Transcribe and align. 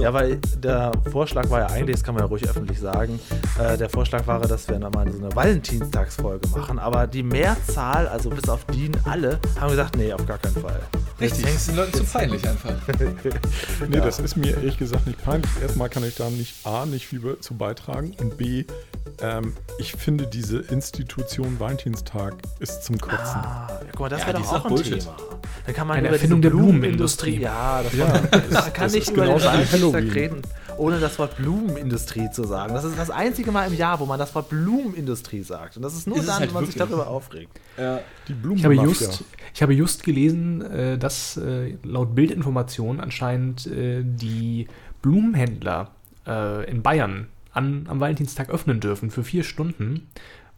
So. 0.00 0.04
Ja, 0.04 0.14
weil 0.14 0.38
der 0.56 0.92
Vorschlag 1.12 1.50
war 1.50 1.60
ja 1.60 1.66
eigentlich, 1.66 1.96
das 1.96 2.04
kann 2.04 2.14
man 2.14 2.24
ja 2.24 2.28
ruhig 2.28 2.48
öffentlich 2.48 2.80
sagen, 2.80 3.20
äh, 3.58 3.76
der 3.76 3.90
Vorschlag 3.90 4.26
war, 4.26 4.40
dass 4.40 4.66
wir 4.66 4.78
nochmal 4.78 5.10
so 5.12 5.18
eine 5.18 5.36
Valentinstagsfolge 5.36 6.48
machen, 6.48 6.78
aber 6.78 7.06
die 7.06 7.22
Mehrzahl, 7.22 8.08
also 8.08 8.30
bis 8.30 8.48
auf 8.48 8.64
die 8.72 8.90
alle, 9.04 9.38
haben 9.60 9.68
gesagt, 9.68 9.98
nee, 9.98 10.10
auf 10.10 10.24
gar 10.26 10.38
keinen 10.38 10.54
Fall. 10.54 10.80
Richtig, 11.20 11.44
das 11.44 11.54
ist 11.54 11.68
den 11.68 11.76
Leuten 11.76 11.94
zu 11.94 12.04
peinlich 12.04 12.48
einfach. 12.48 12.74
nee, 13.88 13.96
ja. 13.96 14.04
das 14.04 14.18
ist 14.18 14.36
mir 14.36 14.54
ehrlich 14.56 14.78
gesagt 14.78 15.06
nicht 15.06 15.22
peinlich. 15.22 15.50
Erstmal 15.60 15.88
kann 15.88 16.04
ich 16.04 16.14
da 16.14 16.30
nicht 16.30 16.66
A, 16.66 16.86
nicht 16.86 17.06
viel 17.06 17.38
zu 17.40 17.54
beitragen 17.54 18.14
und 18.18 18.38
B, 18.38 18.64
ähm, 19.20 19.54
ich 19.78 19.92
finde 19.92 20.26
diese 20.26 20.58
Institution 20.58 21.60
Valentinstag 21.60 22.34
ist 22.58 22.84
zum 22.84 22.98
Kotzen. 22.98 23.40
Ah, 23.42 23.68
ja, 23.68 23.86
guck 23.90 24.00
mal, 24.00 24.08
das 24.08 24.20
ja, 24.20 24.26
wäre 24.28 24.38
doch 24.38 24.52
auch 24.52 24.64
ein 24.64 24.68
Bullshit. 24.68 25.00
Thema. 25.00 25.16
Dann 25.66 25.74
kann 25.74 25.86
man 25.86 25.98
Eine 25.98 26.08
über 26.08 26.16
Erfindung 26.16 26.42
der 26.42 26.50
Blumenindustrie. 26.50 27.40
Ja, 27.40 27.82
das, 27.82 27.92
ja, 27.92 28.06
man 28.50 28.72
kann 28.72 28.90
nicht 28.90 29.10
über 29.10 29.26
den 29.26 29.42
Valentinstag 29.42 30.14
reden, 30.14 30.42
ohne 30.80 30.98
das 30.98 31.18
Wort 31.18 31.36
Blumenindustrie 31.36 32.30
zu 32.30 32.44
sagen. 32.44 32.74
Das 32.74 32.84
ist 32.84 32.98
das 32.98 33.10
einzige 33.10 33.52
Mal 33.52 33.66
im 33.66 33.74
Jahr, 33.74 34.00
wo 34.00 34.06
man 34.06 34.18
das 34.18 34.34
Wort 34.34 34.48
Blumenindustrie 34.48 35.42
sagt. 35.42 35.76
Und 35.76 35.82
das 35.82 35.94
ist 35.94 36.06
nur 36.06 36.16
ist 36.16 36.26
dann, 36.26 36.40
halt 36.40 36.48
wenn 36.48 36.54
man 36.54 36.66
sich 36.66 36.74
darüber 36.74 37.06
aufregt. 37.06 37.60
Ja. 37.76 38.00
Die 38.26 38.34
Blumen 38.34 38.58
ich 38.58 38.64
habe, 38.64 38.74
just, 38.74 39.24
ich 39.54 39.62
habe 39.62 39.74
just 39.74 40.02
gelesen, 40.02 40.62
äh, 40.62 40.98
dass 40.98 41.36
äh, 41.36 41.76
laut 41.82 42.14
Bildinformationen 42.14 43.00
anscheinend 43.00 43.66
äh, 43.66 44.02
die 44.04 44.66
Blumenhändler 45.02 45.92
in 46.66 46.82
Bayern 46.82 47.28
an, 47.52 47.86
am 47.88 47.98
Valentinstag 47.98 48.50
öffnen 48.50 48.78
dürfen 48.78 49.10
für 49.10 49.24
vier 49.24 49.42
Stunden, 49.42 50.06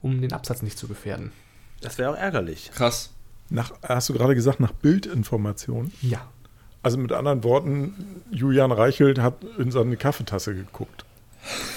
um 0.02 0.20
den 0.20 0.32
Absatz 0.32 0.60
nicht 0.60 0.76
zu 0.76 0.88
gefährden. 0.88 1.32
Das 1.80 1.96
wäre 1.96 2.10
auch 2.10 2.16
ärgerlich. 2.16 2.72
Krass. 2.74 3.10
Nach, 3.48 3.72
hast 3.82 4.08
du 4.08 4.12
gerade 4.12 4.34
gesagt, 4.34 4.60
nach 4.60 4.72
Bildinformation? 4.72 5.92
Ja. 6.02 6.28
Also 6.82 6.98
mit 6.98 7.12
anderen 7.12 7.44
Worten, 7.44 8.22
Julian 8.30 8.72
Reichelt 8.72 9.20
hat 9.20 9.34
in 9.58 9.70
seine 9.70 9.96
Kaffeetasse 9.96 10.54
geguckt. 10.54 11.04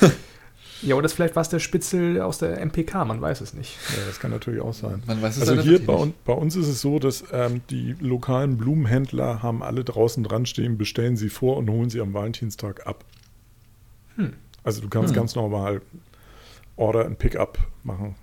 ja, 0.82 0.96
oder 0.96 1.08
vielleicht 1.10 1.36
war 1.36 1.42
es 1.42 1.50
der 1.50 1.60
Spitzel 1.60 2.22
aus 2.22 2.40
der 2.40 2.60
MPK, 2.66 3.06
man 3.06 3.22
weiß 3.22 3.42
es 3.42 3.54
nicht. 3.54 3.78
Ja, 3.96 4.06
das 4.08 4.20
kann 4.20 4.32
natürlich 4.32 4.62
auch 4.62 4.74
sein. 4.74 5.04
Man 5.06 5.22
weiß 5.22 5.38
es 5.38 5.48
also 5.48 5.62
hier 5.62 5.86
bei, 5.86 6.12
bei, 6.26 6.34
uns 6.34 6.56
ist 6.56 6.68
es 6.68 6.82
so, 6.82 6.98
dass 6.98 7.24
ähm, 7.32 7.62
die 7.70 7.96
lokalen 8.00 8.58
Blumenhändler 8.58 9.44
haben 9.44 9.62
alle 9.62 9.84
draußen 9.84 10.24
dran 10.24 10.48
stehen, 10.48 10.78
bestellen 10.78 11.18
sie 11.18 11.30
vor 11.30 11.58
und 11.58 11.70
holen 11.70 11.92
sie 11.92 12.02
am 12.02 12.14
Valentinstag 12.14 12.88
ab. 12.88 13.06
Hm. 14.16 14.34
Also 14.64 14.82
du 14.82 14.90
kannst 14.90 15.10
hm. 15.10 15.16
ganz 15.16 15.36
normal 15.36 15.82
Order 16.78 17.06
and 17.06 17.20
Pickup 17.20 17.60
machen. 17.84 18.16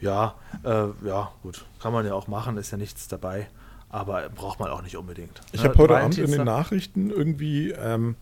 Ja, 0.00 0.34
äh, 0.64 0.88
ja, 1.06 1.32
gut. 1.42 1.64
Kann 1.80 1.94
man 1.94 2.04
ja 2.04 2.12
auch 2.12 2.28
machen, 2.28 2.58
ist 2.58 2.70
ja 2.70 2.76
nichts 2.76 3.08
dabei. 3.08 3.48
Aber 3.94 4.28
braucht 4.28 4.58
man 4.58 4.70
auch 4.70 4.82
nicht 4.82 4.96
unbedingt. 4.96 5.40
Ich 5.52 5.62
ne? 5.62 5.68
habe 5.68 5.78
heute 5.78 5.96
Abend 5.96 6.18
in 6.18 6.32
den 6.32 6.42
Nachrichten 6.42 7.10
irgendwie 7.10 7.70
ähm, 7.70 8.16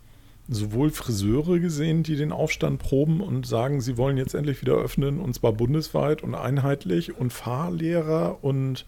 sowohl 0.47 0.91
Friseure 0.91 1.59
gesehen, 1.59 2.03
die 2.03 2.15
den 2.15 2.31
Aufstand 2.31 2.77
proben 2.77 3.21
und 3.21 3.47
sagen, 3.47 3.81
sie 3.81 3.97
wollen 3.97 4.17
jetzt 4.17 4.35
endlich 4.35 4.61
wieder 4.61 4.75
öffnen 4.75 5.19
und 5.19 5.33
zwar 5.33 5.51
bundesweit 5.51 6.21
und 6.21 6.35
einheitlich 6.35 7.17
und 7.17 7.33
Fahrlehrer 7.33 8.43
und 8.43 8.85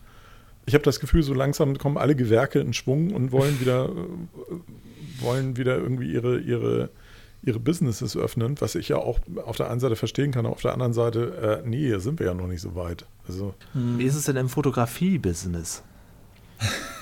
ich 0.67 0.75
habe 0.75 0.83
das 0.83 0.99
Gefühl, 0.99 1.23
so 1.23 1.33
langsam 1.33 1.75
kommen 1.79 1.97
alle 1.97 2.15
Gewerke 2.15 2.59
in 2.59 2.73
Schwung 2.73 3.15
und 3.15 3.31
wollen 3.31 3.59
wieder, 3.59 3.85
äh, 3.85 5.23
wollen 5.23 5.57
wieder 5.57 5.77
irgendwie 5.77 6.11
ihre, 6.13 6.37
ihre 6.39 6.91
ihre 7.41 7.59
Businesses 7.59 8.17
öffnen, 8.17 8.59
was 8.59 8.73
ich 8.73 8.89
ja 8.89 8.97
auch 8.97 9.19
auf 9.45 9.55
der 9.55 9.69
einen 9.69 9.79
Seite 9.79 9.95
verstehen 9.95 10.31
kann, 10.31 10.47
auf 10.47 10.61
der 10.61 10.73
anderen 10.73 10.93
Seite, 10.93 11.61
äh, 11.63 11.67
nee, 11.67 11.95
sind 11.99 12.19
wir 12.19 12.25
ja 12.25 12.33
noch 12.33 12.47
nicht 12.47 12.61
so 12.61 12.73
weit. 12.73 13.05
Also, 13.27 13.53
Wie 13.73 14.03
ist 14.03 14.15
es 14.15 14.25
denn 14.25 14.35
im 14.35 14.49
Fotografie-Business? 14.49 15.83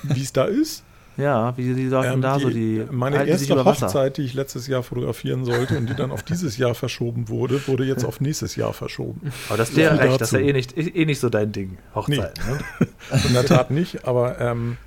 Wie 0.03 0.21
es 0.21 0.33
da 0.33 0.45
ist? 0.45 0.83
Ja, 1.15 1.55
wie 1.57 1.73
die 1.75 1.89
sagen 1.89 2.13
ähm, 2.13 2.21
da 2.21 2.37
die, 2.37 2.43
so 2.43 2.49
die. 2.49 2.85
Meine 2.89 3.25
erste 3.25 3.63
Hochzeit, 3.63 4.17
die 4.17 4.23
ich 4.23 4.33
letztes 4.33 4.67
Jahr 4.67 4.81
fotografieren 4.81 5.45
sollte 5.45 5.77
und 5.77 5.87
die 5.87 5.95
dann 5.95 6.11
auf 6.11 6.23
dieses 6.23 6.57
Jahr 6.57 6.73
verschoben 6.73 7.29
wurde, 7.29 7.67
wurde 7.67 7.85
jetzt 7.85 8.03
auf 8.03 8.19
nächstes 8.19 8.55
Jahr 8.55 8.73
verschoben. 8.73 9.31
Aber 9.49 9.57
das 9.57 9.69
ist 9.69 9.77
ja 9.77 9.93
recht, 9.93 10.19
das 10.19 10.33
ist 10.33 10.39
ja 10.39 10.45
eh 10.45 10.53
nicht, 10.53 10.75
eh 10.75 11.05
nicht 11.05 11.19
so 11.19 11.29
dein 11.29 11.51
Ding, 11.51 11.77
Hochzeit. 11.93 12.33
Nee. 12.79 12.85
Ne? 12.85 12.87
In 13.27 13.33
der 13.33 13.45
Tat 13.45 13.69
nicht, 13.69 14.05
aber 14.05 14.39
ähm, 14.39 14.77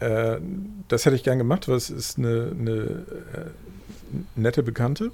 äh, 0.00 0.38
das 0.88 1.06
hätte 1.06 1.14
ich 1.14 1.22
gern 1.22 1.38
gemacht, 1.38 1.68
weil 1.68 1.76
es 1.76 1.90
ist 1.90 2.18
eine, 2.18 2.52
eine 2.58 2.72
äh, 2.72 3.50
nette 4.34 4.64
Bekannte. 4.64 5.12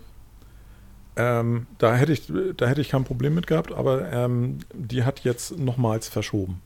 Ähm, 1.17 1.67
da, 1.79 1.95
hätte 1.95 2.13
ich, 2.13 2.33
da 2.57 2.67
hätte 2.67 2.81
ich 2.81 2.89
kein 2.89 3.05
Problem 3.05 3.35
mit 3.35 3.47
gehabt, 3.47 3.73
aber 3.73 4.11
ähm, 4.11 4.59
die 4.73 5.05
hat 5.05 5.21
jetzt 5.21 5.59
nochmals 5.59 6.09
verschoben. 6.09 6.61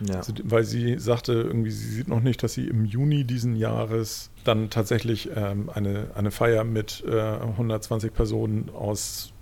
Ja. 0.00 0.16
Also, 0.16 0.32
weil 0.44 0.64
sie 0.64 0.98
sagte, 0.98 1.32
irgendwie, 1.32 1.70
sie 1.70 1.88
sieht 1.88 2.08
noch 2.08 2.20
nicht, 2.20 2.42
dass 2.42 2.54
sie 2.54 2.66
im 2.66 2.84
Juni 2.84 3.24
diesen 3.24 3.56
Jahres 3.56 4.30
dann 4.44 4.70
tatsächlich 4.70 5.30
ähm, 5.34 5.70
eine, 5.72 6.08
eine 6.14 6.30
Feier 6.30 6.64
mit 6.64 7.02
äh, 7.06 7.18
120 7.18 8.12
Personen 8.12 8.70
aus 8.74 9.32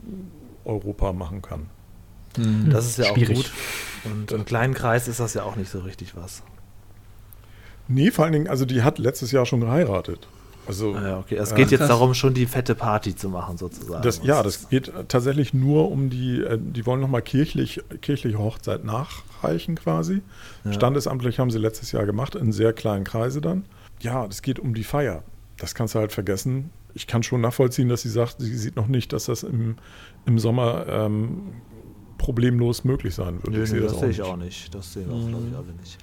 Europa 0.64 1.12
machen 1.12 1.42
kann. 1.42 1.66
Mhm. 2.36 2.70
Das 2.70 2.86
ist 2.86 2.98
ja 2.98 3.04
Schwierig. 3.06 3.38
auch 3.38 3.42
gut. 3.42 3.52
Und 4.04 4.32
im 4.32 4.44
kleinen 4.44 4.74
Kreis 4.74 5.08
ist 5.08 5.20
das 5.20 5.34
ja 5.34 5.44
auch 5.44 5.56
nicht 5.56 5.70
so 5.70 5.80
richtig 5.80 6.16
was. 6.16 6.42
Nee, 7.88 8.10
vor 8.10 8.24
allen 8.24 8.32
Dingen, 8.32 8.48
also 8.48 8.64
die 8.64 8.82
hat 8.82 8.98
letztes 8.98 9.30
Jahr 9.32 9.46
schon 9.46 9.60
geheiratet. 9.60 10.26
Also, 10.66 10.94
ah 10.94 11.02
ja, 11.02 11.18
okay. 11.18 11.36
Es 11.36 11.54
geht 11.54 11.68
äh, 11.68 11.76
jetzt 11.76 11.88
darum, 11.88 12.14
schon 12.14 12.34
die 12.34 12.46
fette 12.46 12.74
Party 12.74 13.14
zu 13.14 13.28
machen, 13.28 13.58
sozusagen. 13.58 14.02
Das, 14.02 14.20
ja, 14.22 14.42
das 14.42 14.68
geht 14.68 14.92
tatsächlich 15.08 15.52
nur 15.52 15.90
um 15.90 16.10
die, 16.10 16.40
äh, 16.40 16.58
die 16.58 16.86
wollen 16.86 17.00
nochmal 17.00 17.22
kirchlich, 17.22 17.82
kirchliche 18.00 18.38
Hochzeit 18.38 18.84
nachreichen 18.84 19.74
quasi. 19.76 20.22
Ja. 20.64 20.72
Standesamtlich 20.72 21.38
haben 21.38 21.50
sie 21.50 21.58
letztes 21.58 21.92
Jahr 21.92 22.06
gemacht, 22.06 22.34
in 22.34 22.52
sehr 22.52 22.72
kleinen 22.72 23.04
Kreise 23.04 23.40
dann. 23.40 23.64
Ja, 24.00 24.26
das 24.26 24.42
geht 24.42 24.58
um 24.58 24.74
die 24.74 24.84
Feier. 24.84 25.22
Das 25.58 25.74
kannst 25.74 25.94
du 25.94 25.98
halt 25.98 26.12
vergessen. 26.12 26.70
Ich 26.94 27.06
kann 27.06 27.22
schon 27.22 27.40
nachvollziehen, 27.40 27.88
dass 27.88 28.02
sie 28.02 28.08
sagt, 28.08 28.36
sie 28.38 28.56
sieht 28.56 28.76
noch 28.76 28.86
nicht, 28.86 29.12
dass 29.12 29.26
das 29.26 29.42
im, 29.42 29.76
im 30.26 30.38
Sommer 30.38 30.86
ähm, 30.88 31.52
problemlos 32.24 32.84
möglich 32.84 33.14
sein 33.14 33.42
würde. 33.42 33.50
Nee, 33.50 33.70
nee, 33.70 33.80
das, 33.80 33.92
das 33.92 34.00
sehe 34.00 34.08
ich 34.08 34.22
auch 34.22 34.38
nicht. 34.38 34.74
Das 34.74 34.94
sehen 34.94 35.10
auch, 35.10 35.28
glaube 35.28 35.44
ich, 35.46 35.54
alle 35.54 35.72
nicht. 35.78 35.98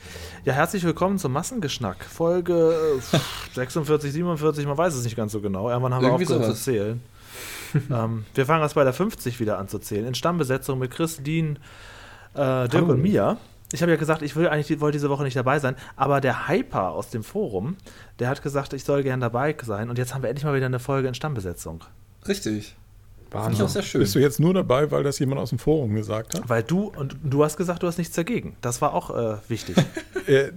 Ja, 0.46 0.54
herzlich 0.54 0.84
willkommen 0.84 1.18
zum 1.18 1.32
Massengeschnack. 1.32 2.06
Folge 2.06 2.76
46, 3.56 4.14
47, 4.14 4.68
man 4.68 4.78
weiß 4.78 4.94
es 4.94 5.04
nicht 5.04 5.16
ganz 5.16 5.32
so 5.32 5.42
genau. 5.42 5.72
Irgendwann 5.72 5.96
haben 5.96 6.06
Irgendwie 6.06 6.30
wir 6.30 6.36
aufgehört 6.36 6.56
zu 6.58 6.64
zählen. 6.64 7.02
ähm, 7.90 8.26
wir 8.36 8.46
fangen 8.46 8.62
erst 8.62 8.76
bei 8.76 8.84
der 8.84 8.94
50 8.94 9.40
wieder 9.40 9.58
an 9.58 9.68
zu 9.68 9.80
zählen. 9.80 10.06
In 10.06 10.14
Stammbesetzung 10.14 10.78
mit 10.78 10.92
Chris, 10.92 11.24
Dean, 11.24 11.58
äh, 12.36 12.68
Dirk 12.68 12.74
Hallo. 12.74 12.92
und 12.92 13.02
Mia. 13.02 13.38
Ich 13.74 13.82
habe 13.82 13.92
ja 13.92 13.98
gesagt, 13.98 14.22
ich 14.22 14.36
will 14.36 14.48
eigentlich 14.48 14.80
wollte 14.80 14.98
diese 14.98 15.10
Woche 15.10 15.24
nicht 15.24 15.36
dabei 15.36 15.58
sein, 15.58 15.76
aber 15.96 16.22
der 16.22 16.48
Hyper 16.48 16.92
aus 16.92 17.10
dem 17.10 17.24
Forum, 17.24 17.78
der 18.20 18.30
hat 18.30 18.44
gesagt, 18.44 18.74
ich 18.74 18.84
soll 18.84 19.02
gern 19.02 19.22
dabei 19.22 19.56
sein 19.64 19.90
und 19.90 19.98
jetzt 19.98 20.14
haben 20.14 20.22
wir 20.22 20.30
endlich 20.30 20.46
mal 20.46 20.54
wieder 20.54 20.68
eine 20.68 20.80
Folge 20.80 21.08
in 21.08 21.16
Stammbesetzung. 21.16 21.84
Richtig. 22.28 22.76
Wahnsinn. 23.32 23.54
Ich 23.54 23.62
auch 23.62 23.70
sehr 23.70 23.82
schön. 23.82 24.02
Bist 24.02 24.14
du 24.14 24.20
jetzt 24.20 24.40
nur 24.40 24.54
dabei, 24.54 24.92
weil 24.92 25.04
das 25.04 25.18
jemand 25.20 25.40
aus 25.40 25.50
dem 25.50 25.60
Forum 25.60 25.96
gesagt 25.96 26.38
hat? 26.38 26.50
Weil 26.50 26.64
du, 26.64 26.92
und 26.96 27.16
du 27.24 27.44
hast 27.44 27.56
gesagt, 27.58 27.82
du 27.82 27.88
hast 27.88 27.98
nichts 27.98 28.16
dagegen. 28.16 28.58
Das 28.62 28.82
war 28.82 28.94
auch 28.94 29.10
äh, 29.10 29.38
wichtig. 29.48 29.78
äh, 30.28 30.52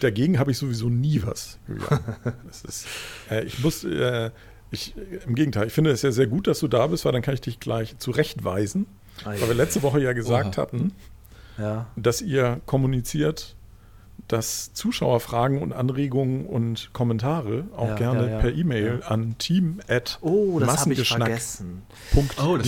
dagegen 0.00 0.38
habe 0.38 0.52
ich 0.52 0.58
sowieso 0.58 0.88
nie 0.88 1.22
was, 1.24 1.58
ist, 2.66 2.86
äh, 3.30 3.44
ich 3.44 3.58
muss, 3.62 3.84
äh, 3.84 4.30
ich, 4.70 4.94
im 5.26 5.34
Gegenteil, 5.34 5.66
ich 5.66 5.72
finde 5.72 5.90
es 5.90 6.02
ja 6.02 6.12
sehr 6.12 6.28
gut, 6.28 6.46
dass 6.46 6.60
du 6.60 6.68
da 6.68 6.86
bist, 6.86 7.04
weil 7.04 7.12
dann 7.12 7.22
kann 7.22 7.34
ich 7.34 7.40
dich 7.40 7.58
gleich 7.58 7.98
zurechtweisen. 7.98 8.86
Ah, 9.24 9.34
ja. 9.34 9.40
Weil 9.40 9.48
wir 9.48 9.54
letzte 9.54 9.82
Woche 9.82 10.00
ja 10.00 10.12
gesagt 10.12 10.56
Oha. 10.56 10.62
hatten, 10.62 10.92
ja. 11.58 11.86
dass 11.96 12.22
ihr 12.22 12.60
kommuniziert, 12.64 13.56
dass 14.32 14.72
Zuschauerfragen 14.74 15.60
und 15.60 15.72
Anregungen 15.72 16.46
und 16.46 16.90
Kommentare 16.92 17.64
auch 17.76 17.88
ja, 17.88 17.94
gerne 17.96 18.26
ja, 18.26 18.30
ja. 18.30 18.38
per 18.38 18.54
E-Mail 18.54 19.02
an 19.06 19.34
oh, 20.20 20.60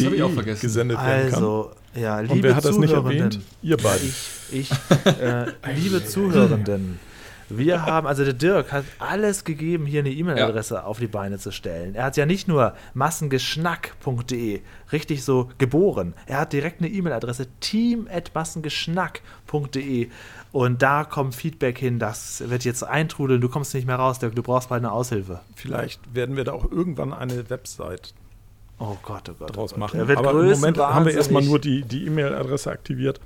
habe 0.07 0.17
ich 0.17 0.23
auch 0.23 0.31
vergessen. 0.33 0.61
gesendet 0.61 0.99
werden 0.99 1.31
kann. 1.31 1.35
Also, 1.35 1.71
ja, 1.95 2.21
liebe 2.21 2.35
und 2.35 2.43
wer 2.43 2.57
hat 2.57 2.65
das 2.65 2.79
nicht 2.79 2.93
erwähnt? 2.93 3.41
Ihr 3.63 3.77
beiden. 3.77 4.09
Ich, 4.51 4.71
ich 4.71 4.71
äh, 5.21 5.47
liebe 5.75 6.05
Zuhörenden. 6.07 6.99
Wir 7.59 7.87
haben, 7.87 8.07
also 8.07 8.25
der 8.25 8.35
Dirk 8.35 8.73
hat 8.73 8.85
alles 8.99 9.45
gegeben, 9.45 9.87
hier 9.87 10.01
eine 10.01 10.11
E-Mail-Adresse 10.11 10.75
ja. 10.75 10.83
auf 10.85 10.99
die 10.99 11.07
Beine 11.07 11.39
zu 11.39 11.53
stellen. 11.53 11.95
Er 11.95 12.05
hat 12.05 12.17
ja 12.17 12.27
nicht 12.27 12.49
nur 12.49 12.75
massengeschnack.de 12.95 14.61
richtig 14.93 15.25
so 15.25 15.49
geboren. 15.59 16.15
Er 16.27 16.41
hat 16.41 16.53
direkt 16.53 16.81
eine 16.81 16.91
E-Mail-Adresse 16.91 17.47
team@massengeschnack.de 17.61 20.09
und 20.53 20.83
da 20.83 21.05
kommt 21.05 21.35
Feedback 21.35 21.79
hin, 21.79 21.99
das 21.99 22.45
wird 22.49 22.65
jetzt 22.65 22.85
eintrudeln, 22.85 23.41
du 23.41 23.49
kommst 23.49 23.75
nicht 23.75 23.87
mehr 23.87 23.97
raus, 23.97 24.19
Dirk, 24.19 24.35
du 24.35 24.43
brauchst 24.43 24.69
bald 24.69 24.83
eine 24.83 24.93
Aushilfe. 24.93 25.41
Vielleicht 25.55 26.15
werden 26.15 26.37
wir 26.37 26.45
da 26.45 26.53
auch 26.53 26.71
irgendwann 26.71 27.13
eine 27.13 27.51
Website 27.51 28.15
oh 28.79 28.97
Gott, 29.03 29.29
oh 29.31 29.35
Gott, 29.39 29.57
draus 29.57 29.73
oh 29.73 29.79
Gott. 29.79 29.95
machen. 29.95 30.01
Aber 30.17 30.43
im 30.43 30.51
Moment 30.51 30.79
haben 30.79 31.07
wir 31.07 31.15
erstmal 31.15 31.43
nur 31.43 31.59
die 31.59 31.85
E-Mail-Adresse 31.91 32.71
aktiviert 32.71 33.21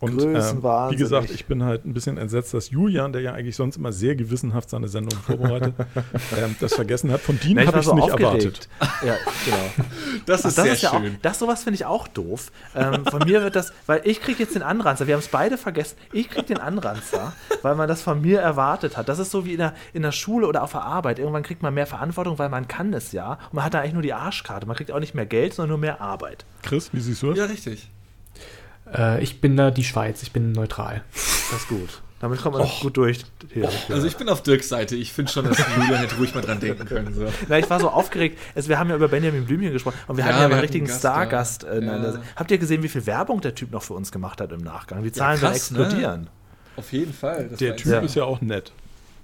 Und 0.00 0.22
ähm, 0.22 0.62
wie 0.62 0.96
gesagt, 0.96 1.30
ich 1.30 1.46
bin 1.46 1.64
halt 1.64 1.84
ein 1.84 1.92
bisschen 1.92 2.18
entsetzt, 2.18 2.54
dass 2.54 2.70
Julian, 2.70 3.12
der 3.12 3.20
ja 3.20 3.32
eigentlich 3.32 3.56
sonst 3.56 3.76
immer 3.76 3.90
sehr 3.90 4.14
gewissenhaft 4.14 4.70
seine 4.70 4.86
Sendung 4.86 5.18
vorbereitet, 5.20 5.74
ähm, 6.38 6.54
das 6.60 6.74
vergessen 6.74 7.10
hat. 7.10 7.20
Von 7.20 7.38
Dean 7.40 7.58
habe 7.58 7.70
ich 7.70 7.76
es 7.76 7.84
so 7.86 7.94
nicht 7.94 8.08
erwartet. 8.08 8.68
Ja, 9.04 9.16
genau. 9.44 9.88
Das 10.26 10.40
ist 10.40 10.46
Ach, 10.46 10.54
das 10.56 10.64
sehr 10.64 10.72
ist 10.72 10.82
ja 10.82 10.90
schön. 10.90 11.14
Auch, 11.16 11.22
das 11.22 11.38
sowas 11.38 11.62
finde 11.62 11.76
ich 11.76 11.84
auch 11.84 12.08
doof. 12.08 12.50
Ähm, 12.74 13.04
von 13.06 13.24
mir 13.24 13.42
wird 13.42 13.56
das, 13.56 13.72
weil 13.86 14.00
ich 14.04 14.20
kriege 14.20 14.42
jetzt 14.42 14.54
den 14.54 14.62
Anranzer. 14.62 15.06
Wir 15.06 15.14
haben 15.14 15.20
es 15.20 15.28
beide 15.28 15.56
vergessen. 15.56 15.96
Ich 16.12 16.28
kriege 16.28 16.46
den 16.46 16.58
Anranzer, 16.58 17.32
weil 17.62 17.74
man 17.74 17.88
das 17.88 18.02
von 18.02 18.20
mir 18.20 18.40
erwartet 18.40 18.96
hat. 18.96 19.08
Das 19.08 19.18
ist 19.18 19.30
so 19.30 19.44
wie 19.44 19.52
in 19.52 19.58
der, 19.58 19.74
in 19.92 20.02
der 20.02 20.12
Schule 20.12 20.46
oder 20.46 20.62
auf 20.62 20.72
der 20.72 20.82
Arbeit. 20.82 21.18
Irgendwann 21.18 21.42
kriegt 21.42 21.62
man 21.62 21.74
mehr 21.74 21.86
Verantwortung, 21.86 22.38
weil 22.38 22.48
man 22.48 22.68
kann 22.68 22.92
es 22.92 23.12
ja. 23.12 23.32
Und 23.32 23.54
man 23.54 23.64
hat 23.64 23.74
da 23.74 23.80
eigentlich 23.80 23.94
nur 23.94 24.02
die 24.02 24.12
Arschkarte. 24.12 24.66
Man 24.66 24.76
kriegt 24.76 24.92
auch 24.92 25.00
nicht 25.00 25.14
mehr 25.14 25.26
Geld, 25.26 25.54
sondern 25.54 25.70
nur 25.70 25.78
mehr 25.78 26.00
Arbeit. 26.00 26.44
Chris, 26.62 26.90
wie 26.92 27.00
siehst 27.00 27.22
du 27.22 27.30
das? 27.30 27.38
Ja, 27.38 27.44
richtig. 27.46 27.90
Äh, 28.94 29.22
ich 29.22 29.40
bin 29.40 29.56
da 29.56 29.70
die 29.70 29.84
Schweiz, 29.84 30.22
ich 30.22 30.32
bin 30.32 30.52
neutral. 30.52 31.02
Das 31.12 31.60
ist 31.60 31.68
gut. 31.68 32.02
Damit 32.20 32.40
kommt 32.40 32.56
man 32.56 32.64
Och. 32.64 32.80
gut 32.80 32.96
durch. 32.96 33.24
Hier. 33.52 33.68
Also 33.88 34.06
ich 34.06 34.16
bin 34.16 34.28
auf 34.28 34.42
Dirks 34.42 34.68
Seite. 34.68 34.96
Ich 34.96 35.12
finde 35.12 35.30
schon, 35.30 35.44
dass 35.44 35.58
Julia 35.58 35.98
hätte 35.98 36.16
ruhig 36.16 36.34
mal 36.34 36.40
dran 36.40 36.58
denken 36.58 36.84
können. 36.84 37.14
So. 37.14 37.26
Na, 37.48 37.58
ich 37.58 37.70
war 37.70 37.78
so 37.78 37.90
aufgeregt. 37.90 38.38
Also 38.56 38.68
wir 38.68 38.78
haben 38.78 38.90
ja 38.90 38.96
über 38.96 39.06
Benjamin 39.06 39.44
Blümchen 39.44 39.72
gesprochen 39.72 39.96
und 40.08 40.16
wir 40.16 40.24
ja, 40.24 40.30
hatten 40.30 40.40
ja 40.40 40.46
einen 40.46 40.60
richtigen 40.60 40.88
Stargast. 40.88 41.62
Äh, 41.62 41.84
ja. 41.84 42.14
Habt 42.34 42.50
ihr 42.50 42.58
gesehen, 42.58 42.82
wie 42.82 42.88
viel 42.88 43.06
Werbung 43.06 43.40
der 43.40 43.54
Typ 43.54 43.70
noch 43.70 43.84
für 43.84 43.94
uns 43.94 44.10
gemacht 44.10 44.40
hat 44.40 44.50
im 44.50 44.60
Nachgang? 44.60 45.04
Die 45.04 45.12
Zahlen 45.12 45.40
ja, 45.40 45.48
krass, 45.48 45.72
werden 45.72 45.84
explodieren. 45.84 46.20
Ne? 46.22 46.28
Auf 46.76 46.92
jeden 46.92 47.12
Fall. 47.12 47.48
der 47.48 47.76
Typ 47.76 47.92
ja. 47.92 48.00
ist 48.00 48.16
ja 48.16 48.24
auch 48.24 48.40
nett. 48.40 48.72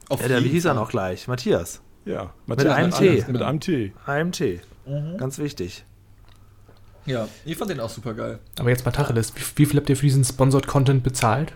Auf 0.09 0.21
ja, 0.21 0.29
der, 0.29 0.45
wie 0.45 0.49
hieß 0.49 0.67
er 0.67 0.75
noch 0.75 0.91
gleich? 0.91 1.27
Matthias. 1.27 1.81
Ja, 2.05 2.33
Matthias 2.47 2.77
mit 2.77 2.77
einem 2.77 2.91
T. 2.93 3.25
Mit 3.33 3.43
einem 3.43 3.61
T. 3.61 3.93
Einem 4.07 4.33
T. 4.33 4.61
Mhm. 4.87 5.17
Ganz 5.17 5.39
wichtig. 5.39 5.85
Ja, 7.07 7.29
ich 7.45 7.57
fand 7.57 7.71
den 7.71 7.81
auch 7.81 7.91
super 7.91 8.15
geil. 8.15 8.39
Aber 8.59 8.71
jetzt 8.71 8.85
mal 8.85 8.93
Tacheles, 8.93 9.35
wie, 9.35 9.43
wie 9.57 9.67
viel 9.67 9.79
habt 9.79 9.89
ihr 9.91 9.97
für 9.97 10.07
diesen 10.07 10.25
Sponsored 10.25 10.67
Content 10.67 11.03
bezahlt? 11.03 11.55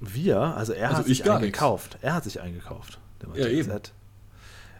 Wir? 0.00 0.38
Also 0.38 0.72
er 0.72 0.88
also 0.88 0.98
hat 0.98 1.06
sich 1.06 1.28
eingekauft. 1.28 1.98
Er 2.02 2.14
hat 2.14 2.24
sich 2.24 2.40
eingekauft. 2.40 2.98
ja, 3.34 3.46
eben. 3.46 3.70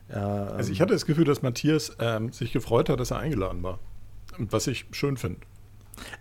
Ja, 0.09 0.47
also 0.49 0.73
ich 0.73 0.81
hatte 0.81 0.93
das 0.93 1.07
Gefühl, 1.07 1.25
dass 1.25 1.43
Matthias 1.43 1.97
ähm, 1.99 2.33
sich 2.33 2.53
gefreut 2.53 2.89
hat, 2.89 3.01
dass 3.01 3.13
er 3.13 3.19
eingeladen 3.19 3.63
war. 3.63 3.79
Was 4.39 4.67
ich 4.67 4.87
schön 4.93 5.17
finde. 5.17 5.41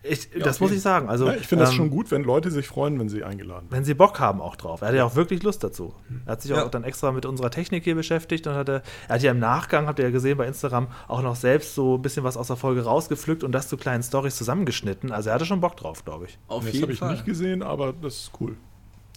Ich, 0.03 0.29
ja, 0.33 0.39
das 0.44 0.57
okay. 0.57 0.65
muss 0.65 0.73
ich 0.73 0.81
sagen. 0.81 1.09
Also, 1.09 1.27
ja, 1.27 1.35
ich 1.35 1.47
finde 1.47 1.63
es 1.63 1.71
ähm, 1.71 1.77
schon 1.77 1.89
gut, 1.89 2.12
wenn 2.12 2.23
Leute 2.23 2.51
sich 2.51 2.68
freuen, 2.68 3.00
wenn 3.00 3.09
sie 3.09 3.23
eingeladen 3.23 3.62
werden. 3.62 3.68
Wenn 3.69 3.83
sie 3.83 3.94
Bock 3.94 4.19
haben 4.19 4.41
auch 4.41 4.56
drauf. 4.56 4.81
Er 4.81 4.89
hat 4.89 4.95
ja 4.95 5.06
auch 5.06 5.15
wirklich 5.15 5.44
Lust 5.44 5.63
dazu. 5.63 5.94
Er 6.25 6.33
hat 6.33 6.41
sich 6.41 6.51
ja. 6.51 6.63
auch 6.63 6.69
dann 6.69 6.83
extra 6.83 7.12
mit 7.12 7.25
unserer 7.25 7.51
Technik 7.51 7.83
hier 7.83 7.95
beschäftigt 7.95 8.47
und 8.47 8.53
hatte, 8.53 8.81
er 9.07 9.15
hat 9.15 9.21
ja 9.21 9.31
im 9.31 9.39
Nachgang, 9.39 9.88
habt 9.88 10.00
ihr 10.00 10.06
ja 10.06 10.12
gesehen 10.12 10.38
bei 10.38 10.47
Instagram, 10.47 10.88
auch 11.07 11.21
noch 11.21 11.35
selbst 11.35 11.75
so 11.75 11.95
ein 11.95 12.01
bisschen 12.01 12.23
was 12.23 12.38
aus 12.38 12.47
der 12.47 12.56
Folge 12.56 12.83
rausgepflückt 12.83 13.44
und 13.44 13.51
das 13.51 13.68
zu 13.68 13.77
kleinen 13.77 14.03
Stories 14.03 14.35
zusammengeschnitten. 14.35 15.12
Also 15.12 15.29
er 15.29 15.35
hatte 15.35 15.45
schon 15.45 15.62
Bock 15.62 15.77
drauf, 15.77 16.03
glaube 16.06 16.25
ich. 16.25 16.38
Auf 16.47 16.65
das 16.65 16.81
habe 16.81 16.94
ich 16.94 17.01
nicht 17.01 17.25
gesehen, 17.25 17.63
aber 17.63 17.94
das 17.94 18.15
ist 18.15 18.31
cool. 18.39 18.57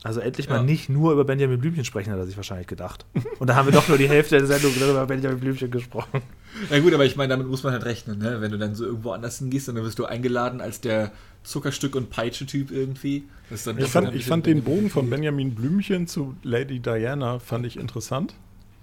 Also 0.04 0.20
endlich 0.20 0.46
ja. 0.46 0.56
mal 0.56 0.62
nicht 0.62 0.90
nur 0.90 1.12
über 1.12 1.24
Benjamin 1.24 1.58
Blümchen 1.58 1.86
sprechen, 1.86 2.12
hat 2.12 2.18
er 2.18 2.26
sich 2.26 2.36
wahrscheinlich 2.36 2.66
gedacht. 2.66 3.06
Und 3.38 3.48
da 3.48 3.56
haben 3.56 3.66
wir 3.66 3.72
doch 3.72 3.88
nur 3.88 3.96
die 3.96 4.08
Hälfte 4.08 4.36
der 4.36 4.46
Sendung 4.46 4.74
über 4.74 5.06
Benjamin 5.06 5.40
Blümchen 5.40 5.70
gesprochen. 5.70 6.20
Ja 6.70 6.78
gut, 6.78 6.92
aber 6.92 7.06
ich 7.06 7.16
meine, 7.16 7.30
damit 7.30 7.46
muss 7.46 7.62
man 7.62 7.72
halt 7.72 7.86
rechnen, 7.86 8.18
ne? 8.18 8.42
Wenn 8.42 8.52
du 8.52 8.58
dann 8.58 8.74
so 8.74 8.84
irgendwo 8.84 9.12
anders 9.12 9.38
hingehst 9.38 9.68
und 9.70 9.76
dann 9.76 9.84
wirst 9.84 9.98
du 9.98 10.04
eingeladen 10.04 10.60
als 10.60 10.82
der 10.82 11.10
Zuckerstück- 11.42 11.96
und 11.96 12.10
Peitsche-Typ 12.10 12.70
irgendwie. 12.70 13.24
ich 13.50 13.88
fand, 13.88 14.14
ich 14.14 14.26
fand 14.26 14.44
den 14.44 14.62
Bogen 14.62 14.90
von 14.90 15.08
Benjamin 15.08 15.54
Blümchen 15.54 16.06
zu 16.06 16.36
Lady 16.42 16.80
Diana 16.80 17.38
fand 17.38 17.64
ich 17.64 17.78
interessant. 17.78 18.34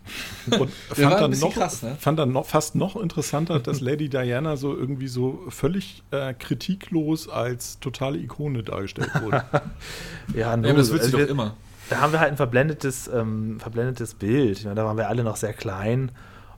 Und 0.60 0.72
fand, 0.72 1.22
dann 1.22 1.32
noch, 1.32 1.54
krass, 1.54 1.84
ne? 1.84 1.96
fand 2.00 2.20
dann 2.20 2.32
noch 2.32 2.46
fast 2.46 2.76
noch 2.76 2.96
interessanter, 2.96 3.60
dass 3.60 3.82
Lady 3.82 4.10
Diana 4.10 4.58
so 4.58 4.76
irgendwie 4.76 5.08
so 5.08 5.44
völlig 5.50 6.04
äh, 6.12 6.34
kritiklos 6.34 7.30
als 7.30 7.80
totale 7.80 8.18
Ikone 8.18 8.64
dargestellt 8.64 9.12
wurde. 9.22 9.44
ja, 10.36 10.58
nur, 10.58 10.68
ja, 10.68 10.74
das 10.74 10.92
wird 10.92 11.04
sie 11.04 11.14
also 11.14 11.20
doch 11.20 11.30
immer. 11.30 11.56
Da 11.90 12.00
haben 12.00 12.14
wir 12.14 12.20
halt 12.20 12.32
ein 12.32 12.38
verblendetes, 12.38 13.10
ähm, 13.14 13.60
verblendetes 13.60 14.16
Bild. 14.16 14.64
Ja, 14.64 14.74
da 14.74 14.86
waren 14.86 14.98
wir 14.98 15.10
alle 15.10 15.24
noch 15.24 15.36
sehr 15.36 15.54
klein 15.54 16.12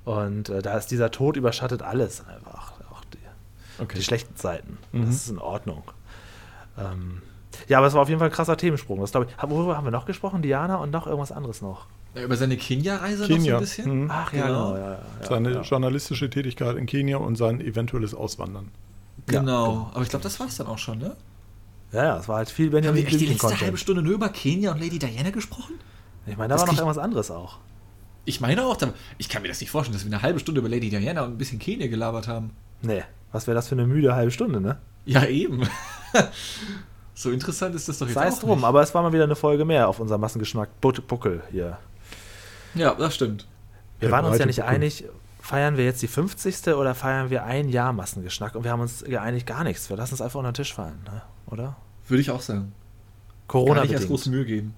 und 0.06 0.50
äh, 0.50 0.62
da 0.62 0.78
ist 0.78 0.88
dieser 0.88 1.12
Tod 1.12 1.38
überschattet 1.38 1.82
alles 1.82 2.26
einfach. 2.28 2.74
Auch 2.92 3.04
die, 3.06 3.82
okay. 3.82 3.98
die 3.98 4.04
schlechten 4.04 4.36
Seiten. 4.36 4.78
Mhm. 4.92 5.06
Das 5.06 5.16
ist 5.16 5.30
in 5.30 5.40
Ordnung. 5.40 5.84
Ähm, 6.78 7.22
ja, 7.68 7.78
aber 7.78 7.88
es 7.88 7.94
war 7.94 8.02
auf 8.02 8.10
jeden 8.10 8.20
Fall 8.20 8.30
ein 8.30 8.34
krasser 8.34 8.58
Themensprung. 8.58 9.00
Das, 9.00 9.12
ich, 9.12 9.36
worüber 9.42 9.78
haben 9.78 9.86
wir 9.86 9.92
noch 9.92 10.06
gesprochen? 10.06 10.42
Diana 10.42 10.78
und 10.78 10.92
noch 10.92 11.08
irgendwas 11.08 11.32
anderes 11.32 11.62
noch. 11.62 11.88
Ja, 12.16 12.24
über 12.24 12.36
seine 12.36 12.58
Kenia-Reise 12.58 13.28
Kenia. 13.28 13.38
noch 13.38 13.46
so 13.46 13.56
ein 13.56 13.60
bisschen? 13.60 14.04
Mhm. 14.04 14.12
Ach 14.12 14.34
ja, 14.34 14.48
genau. 14.48 14.74
genau. 14.74 14.86
Ja, 14.86 14.92
ja, 14.92 15.28
seine 15.28 15.62
journalistische 15.62 16.30
Tätigkeit 16.30 16.78
in 16.78 16.86
Kenia 16.86 17.18
und 17.18 17.36
sein 17.36 17.60
eventuelles 17.60 18.14
Auswandern. 18.14 18.70
Genau, 19.28 19.90
aber 19.94 20.04
ich 20.04 20.10
glaube, 20.10 20.24
das 20.24 20.40
war 20.40 20.48
es 20.48 20.58
dann 20.58 20.68
auch 20.68 20.78
schon, 20.78 21.00
ne? 21.00 21.16
Ja, 21.92 22.04
ja, 22.04 22.18
es 22.18 22.28
war 22.28 22.38
halt 22.38 22.50
viel 22.50 22.70
Benjamin 22.70 23.04
Haben 23.04 23.12
wir 23.12 23.14
echt 23.14 23.22
die 23.22 23.34
letzte 23.34 23.62
halbe 23.62 23.78
Stunde 23.78 24.02
nur 24.02 24.14
über 24.14 24.30
Kenia 24.30 24.72
und 24.72 24.82
Lady 24.82 25.00
Diana 25.00 25.30
gesprochen? 25.30 25.76
Ich 26.26 26.38
meine, 26.38 26.50
da 26.50 26.56
das 26.56 26.62
war 26.62 26.74
noch 26.74 26.80
irgendwas 26.80 26.98
anderes 26.98 27.32
auch. 27.32 27.60
Ich 28.26 28.42
meine 28.42 28.66
auch, 28.66 28.78
ich 29.18 29.30
kann 29.30 29.42
mir 29.42 29.50
das 29.50 29.60
nicht 29.60 29.70
vorstellen, 29.70 29.94
dass 29.94 30.06
wir 30.06 30.12
eine 30.12 30.22
halbe 30.22 30.40
Stunde 30.40 30.60
über 30.60 30.70
Lady 30.70 30.90
Diana 30.90 31.24
und 31.24 31.32
ein 31.32 31.38
bisschen 31.38 31.60
Kenia 31.60 31.88
gelabert 31.88 32.28
haben. 32.28 32.52
Nee, 32.82 33.04
was 33.32 33.48
wäre 33.48 33.56
das 33.56 33.68
für 33.68 33.76
eine 33.76 33.86
müde 33.86 34.16
halbe 34.16 34.32
Stunde, 34.32 34.62
ne? 34.62 34.78
Ja, 35.06 35.26
eben. 35.26 35.68
so 37.14 37.32
interessant 37.32 37.76
ist 37.76 37.90
das 37.90 38.00
doch 38.00 38.08
jetzt 38.08 38.16
Sei 38.16 38.28
es 38.28 38.40
drum, 38.40 38.60
nicht. 38.60 38.68
aber 38.68 38.82
es 38.82 38.94
war 38.96 39.02
mal 39.04 39.14
wieder 39.14 39.26
eine 39.26 39.36
Folge 39.36 39.66
mehr 39.66 39.88
auf 39.90 40.00
unser 40.00 40.18
Massengeschmack 40.18 40.80
Buckel 40.80 41.44
hier. 41.52 41.78
Ja, 42.76 42.94
das 42.96 43.16
stimmt. 43.16 43.48
Wir 44.00 44.12
waren 44.12 44.26
uns 44.26 44.38
ja 44.38 44.46
nicht 44.46 44.64
einig, 44.64 45.06
feiern 45.40 45.78
wir 45.78 45.86
jetzt 45.86 46.02
die 46.02 46.08
50. 46.08 46.74
oder 46.76 46.96
feiern 46.96 47.30
wir 47.30 47.44
ein 47.44 47.70
Jahr 47.70 47.94
Massengeschmack 47.94 48.56
und 48.56 48.64
wir 48.64 48.72
haben 48.72 48.82
uns 48.82 49.04
geeinigt, 49.04 49.46
gar 49.46 49.64
nichts. 49.64 49.90
Wir 49.90 49.98
lassen 49.98 50.14
es 50.14 50.22
einfach 50.22 50.40
unter 50.40 50.52
den 50.52 50.56
Tisch 50.56 50.74
fallen, 50.74 51.02
ne? 51.06 51.22
oder? 51.48 51.76
Würde 52.08 52.22
ich 52.22 52.32
auch 52.32 52.42
sagen. 52.42 52.74
Corona 53.48 53.76
Kann 53.76 53.86
ich 53.86 53.92
erst 53.92 54.08
große 54.08 54.30
Mühe 54.30 54.46
geben. 54.46 54.74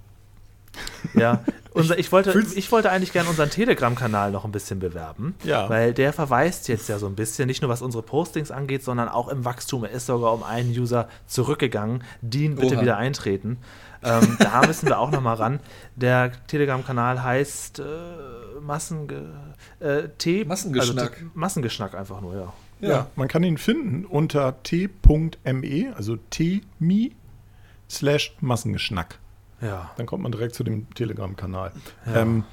Ja, 1.13 1.44
unser, 1.75 2.00
ich, 2.00 2.12
wollte, 2.13 2.42
ich 2.56 2.72
wollte 2.72 2.89
eigentlich 2.89 3.12
gerne 3.12 3.30
unseren 3.30 3.50
Telegram-Kanal 3.50 4.31
noch 4.31 4.45
ein 4.45 4.51
bisschen 4.54 4.80
bewerben, 4.80 5.36
ja. 5.44 5.69
weil 5.69 5.94
der 5.94 6.13
verweist 6.13 6.69
jetzt 6.69 6.88
ja 6.88 6.98
so 7.00 7.06
ein 7.06 7.16
bisschen, 7.16 7.48
nicht 7.48 7.62
nur 7.62 7.69
was 7.69 7.81
unsere 7.81 8.01
Postings 8.01 8.50
angeht, 8.50 8.81
sondern 8.83 9.10
auch 9.10 9.27
im 9.27 9.44
Wachstum. 9.44 9.83
Er 9.83 9.92
ist 9.92 10.06
sogar 10.06 10.33
um 10.33 10.44
einen 10.44 10.69
User 10.69 11.10
zurückgegangen. 11.27 12.04
Dean, 12.22 12.56
bitte 12.56 12.75
Oha. 12.75 12.81
wieder 12.81 12.98
eintreten. 12.98 13.57
Ähm, 14.04 14.38
da 14.39 14.62
müssen 14.68 14.88
wir 14.88 15.00
auch 15.00 15.12
noch 15.12 15.19
mal 15.19 15.33
ran. 15.33 15.60
Der 15.98 16.31
Telegram-Kanal 16.48 17.22
heißt 17.22 17.80
äh, 17.80 17.83
Massenge 18.62 19.33
äh, 19.81 20.04
T 20.18 20.45
Massengeschnack. 20.45 21.13
Also, 21.13 21.25
Massengeschnack 21.33 21.94
einfach 21.94 22.22
nur, 22.22 22.36
ja. 22.36 22.54
ja. 22.80 22.89
ja. 22.89 23.07
man 23.18 23.27
kann 23.27 23.44
ihn 23.44 23.57
finden 23.57 24.06
unter 24.06 24.63
t.me, 24.63 25.94
also 25.95 26.16
t.me 26.30 27.12
slash 27.89 28.36
Massengeschnack. 28.39 29.19
Ja. 29.61 29.91
Dann 29.97 30.05
kommt 30.05 30.23
man 30.23 30.31
direkt 30.31 30.55
zu 30.55 30.63
dem 30.63 30.93
Telegram-Kanal. 30.93 31.71
Ja. 32.05 32.21
Ähm, 32.21 32.43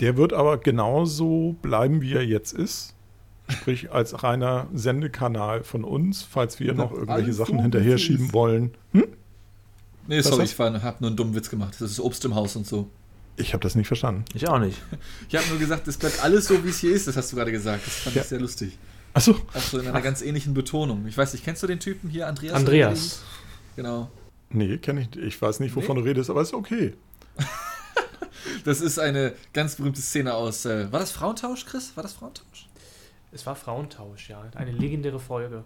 der 0.00 0.16
wird 0.16 0.32
aber 0.32 0.58
genauso 0.58 1.56
bleiben, 1.60 2.00
wie 2.00 2.14
er 2.14 2.24
jetzt 2.24 2.52
ist. 2.52 2.94
Sprich, 3.48 3.90
als 3.90 4.22
reiner 4.22 4.68
Sendekanal 4.72 5.64
von 5.64 5.84
uns, 5.84 6.22
falls 6.22 6.60
wir 6.60 6.72
noch 6.72 6.92
irgendwelche 6.92 7.32
Sachen 7.32 7.60
hinterher 7.60 7.98
schieben 7.98 8.32
wollen. 8.32 8.74
Hm? 8.92 9.08
Nee, 10.06 10.20
sorry, 10.22 10.44
ich 10.44 10.58
habe 10.58 10.96
nur 11.00 11.10
einen 11.10 11.16
dummen 11.16 11.34
Witz 11.34 11.50
gemacht. 11.50 11.74
Das 11.78 11.90
ist 11.90 12.00
Obst 12.00 12.24
im 12.24 12.34
Haus 12.34 12.56
und 12.56 12.66
so. 12.66 12.88
Ich 13.36 13.52
habe 13.52 13.62
das 13.62 13.74
nicht 13.74 13.86
verstanden. 13.86 14.24
Ich 14.34 14.48
auch 14.48 14.58
nicht. 14.58 14.80
Ich 15.28 15.36
habe 15.36 15.46
nur 15.48 15.58
gesagt, 15.58 15.88
es 15.88 15.96
bleibt 15.96 16.22
alles 16.22 16.46
so, 16.46 16.64
wie 16.64 16.68
es 16.68 16.78
hier 16.78 16.92
ist. 16.92 17.06
Das 17.06 17.16
hast 17.16 17.32
du 17.32 17.36
gerade 17.36 17.52
gesagt. 17.52 17.86
Das 17.86 17.94
fand 17.94 18.16
ja. 18.16 18.22
ich 18.22 18.28
sehr 18.28 18.40
lustig. 18.40 18.78
Achso. 19.14 19.34
Auch 19.54 19.60
so 19.60 19.78
in 19.78 19.86
einer 19.86 19.98
Ach. 19.98 20.02
ganz 20.02 20.22
ähnlichen 20.22 20.54
Betonung. 20.54 21.06
Ich 21.06 21.16
weiß 21.16 21.32
nicht, 21.32 21.44
kennst 21.44 21.62
du 21.62 21.66
den 21.66 21.80
Typen 21.80 22.10
hier, 22.10 22.26
Andreas? 22.26 22.54
Andreas. 22.54 23.22
Genau. 23.76 24.10
Nee, 24.50 24.78
kenne 24.78 25.02
ich. 25.02 25.18
Ich 25.18 25.40
weiß 25.40 25.60
nicht, 25.60 25.74
wovon 25.76 25.96
nee. 25.96 26.02
du 26.02 26.08
redest, 26.08 26.30
aber 26.30 26.42
ist 26.42 26.54
okay. 26.54 26.94
das 28.64 28.80
ist 28.80 28.98
eine 28.98 29.34
ganz 29.52 29.76
berühmte 29.76 30.00
Szene 30.00 30.34
aus. 30.34 30.64
Äh, 30.64 30.92
war 30.92 31.00
das 31.00 31.12
Frauentausch, 31.12 31.66
Chris? 31.66 31.92
War 31.96 32.02
das 32.02 32.14
Frauentausch? 32.14 32.68
Es 33.32 33.46
war 33.46 33.54
Frauentausch, 33.54 34.28
ja. 34.28 34.42
Eine 34.54 34.72
legendäre 34.72 35.20
Folge. 35.20 35.64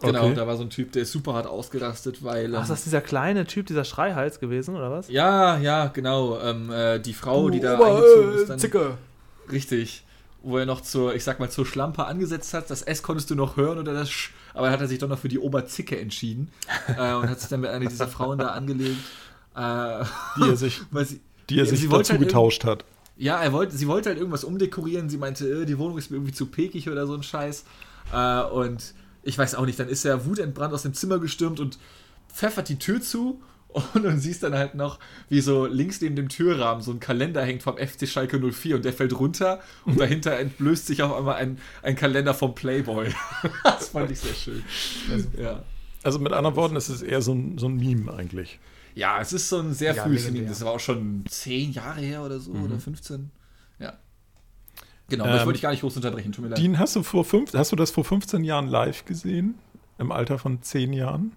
Genau, 0.00 0.26
okay. 0.26 0.34
da 0.34 0.46
war 0.46 0.56
so 0.56 0.62
ein 0.62 0.70
Typ, 0.70 0.92
der 0.92 1.02
ist 1.02 1.12
super 1.12 1.34
hart 1.34 1.46
ausgerastet, 1.46 2.22
weil. 2.22 2.54
Ach, 2.54 2.62
ist 2.62 2.70
das 2.70 2.84
dieser 2.84 3.00
kleine 3.00 3.46
Typ, 3.46 3.66
dieser 3.66 3.84
Schreihals 3.84 4.38
gewesen, 4.38 4.76
oder 4.76 4.92
was? 4.92 5.08
Ja, 5.08 5.58
ja, 5.58 5.88
genau. 5.88 6.40
Ähm, 6.40 6.70
äh, 6.70 7.00
die 7.00 7.14
Frau, 7.14 7.46
du, 7.46 7.50
die 7.50 7.60
da 7.60 7.74
eingezogen 7.74 8.34
ist. 8.34 8.48
Dann, 8.48 8.58
Zicke. 8.58 8.98
Richtig. 9.50 10.04
Wo 10.42 10.58
er 10.58 10.66
noch 10.66 10.80
zur, 10.80 11.14
ich 11.14 11.24
sag 11.24 11.40
mal, 11.40 11.50
zur 11.50 11.66
Schlampe 11.66 12.04
angesetzt 12.04 12.54
hat. 12.54 12.70
Das 12.70 12.82
S 12.82 13.02
konntest 13.02 13.30
du 13.30 13.34
noch 13.34 13.56
hören 13.56 13.78
oder 13.78 13.92
das 13.92 14.10
Sch 14.10 14.32
aber 14.54 14.70
hat 14.70 14.80
er 14.80 14.88
sich 14.88 14.98
doch 14.98 15.08
noch 15.08 15.18
für 15.18 15.28
die 15.28 15.38
Oberzicke 15.38 15.98
entschieden 16.00 16.50
äh, 16.88 17.14
und 17.14 17.28
hat 17.28 17.40
sich 17.40 17.48
dann 17.48 17.60
mit 17.60 17.70
einer 17.70 17.86
dieser 17.86 18.08
Frauen 18.08 18.38
da 18.38 18.48
angelegt. 18.48 18.98
Äh, 19.54 20.04
die 20.36 20.48
er 20.48 20.56
sich, 20.56 20.80
sie, 21.04 21.20
die 21.48 21.58
er 21.58 21.66
sich 21.66 21.88
dazu 21.88 22.12
halt 22.12 22.20
getauscht 22.20 22.64
hat. 22.64 22.84
Ja, 23.16 23.40
er 23.42 23.52
wollte, 23.52 23.76
sie 23.76 23.88
wollte 23.88 24.10
halt 24.10 24.18
irgendwas 24.18 24.44
umdekorieren. 24.44 25.08
Sie 25.08 25.18
meinte, 25.18 25.62
äh, 25.62 25.64
die 25.66 25.78
Wohnung 25.78 25.98
ist 25.98 26.10
mir 26.10 26.16
irgendwie 26.16 26.34
zu 26.34 26.46
pekig 26.46 26.88
oder 26.88 27.06
so 27.06 27.14
ein 27.14 27.22
Scheiß. 27.22 27.64
Äh, 28.12 28.42
und 28.42 28.94
ich 29.22 29.36
weiß 29.36 29.54
auch 29.56 29.66
nicht, 29.66 29.78
dann 29.78 29.88
ist 29.88 30.04
er 30.04 30.24
wutentbrannt 30.24 30.72
aus 30.72 30.82
dem 30.82 30.94
Zimmer 30.94 31.18
gestürmt 31.18 31.60
und 31.60 31.78
pfeffert 32.32 32.68
die 32.68 32.78
Tür 32.78 33.00
zu 33.00 33.40
und 33.68 34.02
du 34.02 34.18
siehst 34.18 34.42
dann 34.42 34.54
halt 34.54 34.74
noch, 34.74 34.98
wie 35.28 35.40
so 35.40 35.66
links 35.66 36.00
neben 36.00 36.16
dem 36.16 36.28
Türrahmen 36.28 36.82
so 36.82 36.90
ein 36.90 37.00
Kalender 37.00 37.44
hängt 37.44 37.62
vom 37.62 37.76
FC 37.76 38.08
Schalke 38.08 38.38
04 38.38 38.76
und 38.76 38.84
der 38.84 38.92
fällt 38.92 39.18
runter 39.18 39.60
und 39.84 39.94
mhm. 39.94 39.98
dahinter 39.98 40.38
entblößt 40.38 40.86
sich 40.86 41.02
auf 41.02 41.14
einmal 41.14 41.36
ein, 41.36 41.58
ein 41.82 41.94
Kalender 41.94 42.34
vom 42.34 42.54
Playboy. 42.54 43.12
das 43.64 43.90
fand 43.90 44.10
ich 44.10 44.20
sehr 44.20 44.34
schön. 44.34 44.62
Also, 45.12 45.28
ja. 45.38 45.62
Also 46.02 46.18
mit 46.18 46.32
anderen 46.32 46.56
Worten, 46.56 46.76
es 46.76 46.88
ist 46.88 47.02
eher 47.02 47.20
so 47.20 47.34
ein, 47.34 47.58
so 47.58 47.68
ein 47.68 47.76
Meme 47.76 48.12
eigentlich. 48.12 48.58
Ja, 48.94 49.20
es 49.20 49.32
ist 49.32 49.48
so 49.48 49.58
ein 49.58 49.74
sehr 49.74 49.94
ja, 49.94 50.02
frühes 50.02 50.30
Meme. 50.30 50.46
Das 50.46 50.64
war 50.64 50.72
auch 50.72 50.80
schon 50.80 51.24
zehn 51.28 51.72
Jahre 51.72 52.00
her 52.00 52.22
oder 52.22 52.40
so 52.40 52.52
mhm. 52.52 52.64
oder 52.64 52.78
15. 52.78 53.30
Ja. 53.78 53.92
Genau, 55.08 55.26
ähm, 55.26 55.32
das 55.32 55.46
wollte 55.46 55.56
ich 55.56 55.62
gar 55.62 55.70
nicht 55.70 55.80
groß 55.80 55.96
unterbrechen. 55.96 56.32
Tut 56.32 56.44
mir 56.44 56.50
leid. 56.50 56.58
Dean, 56.58 56.78
hast 56.78 56.96
du, 56.96 57.02
vor 57.02 57.24
fünf, 57.24 57.52
hast 57.52 57.72
du 57.72 57.76
das 57.76 57.90
vor 57.90 58.04
15 58.04 58.44
Jahren 58.44 58.66
live 58.66 59.04
gesehen? 59.04 59.54
Im 59.98 60.10
Alter 60.10 60.38
von 60.38 60.62
10 60.62 60.92
Jahren? 60.92 61.32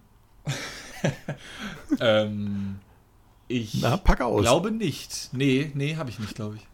ähm, 1.99 2.79
ich 3.47 3.81
Na, 3.81 3.97
pack 3.97 4.21
aus. 4.21 4.41
glaube 4.41 4.71
nicht. 4.71 5.29
Nee, 5.33 5.71
nee, 5.73 5.95
habe 5.95 6.09
ich 6.09 6.19
nicht, 6.19 6.35
glaube 6.35 6.55
ich. 6.57 6.67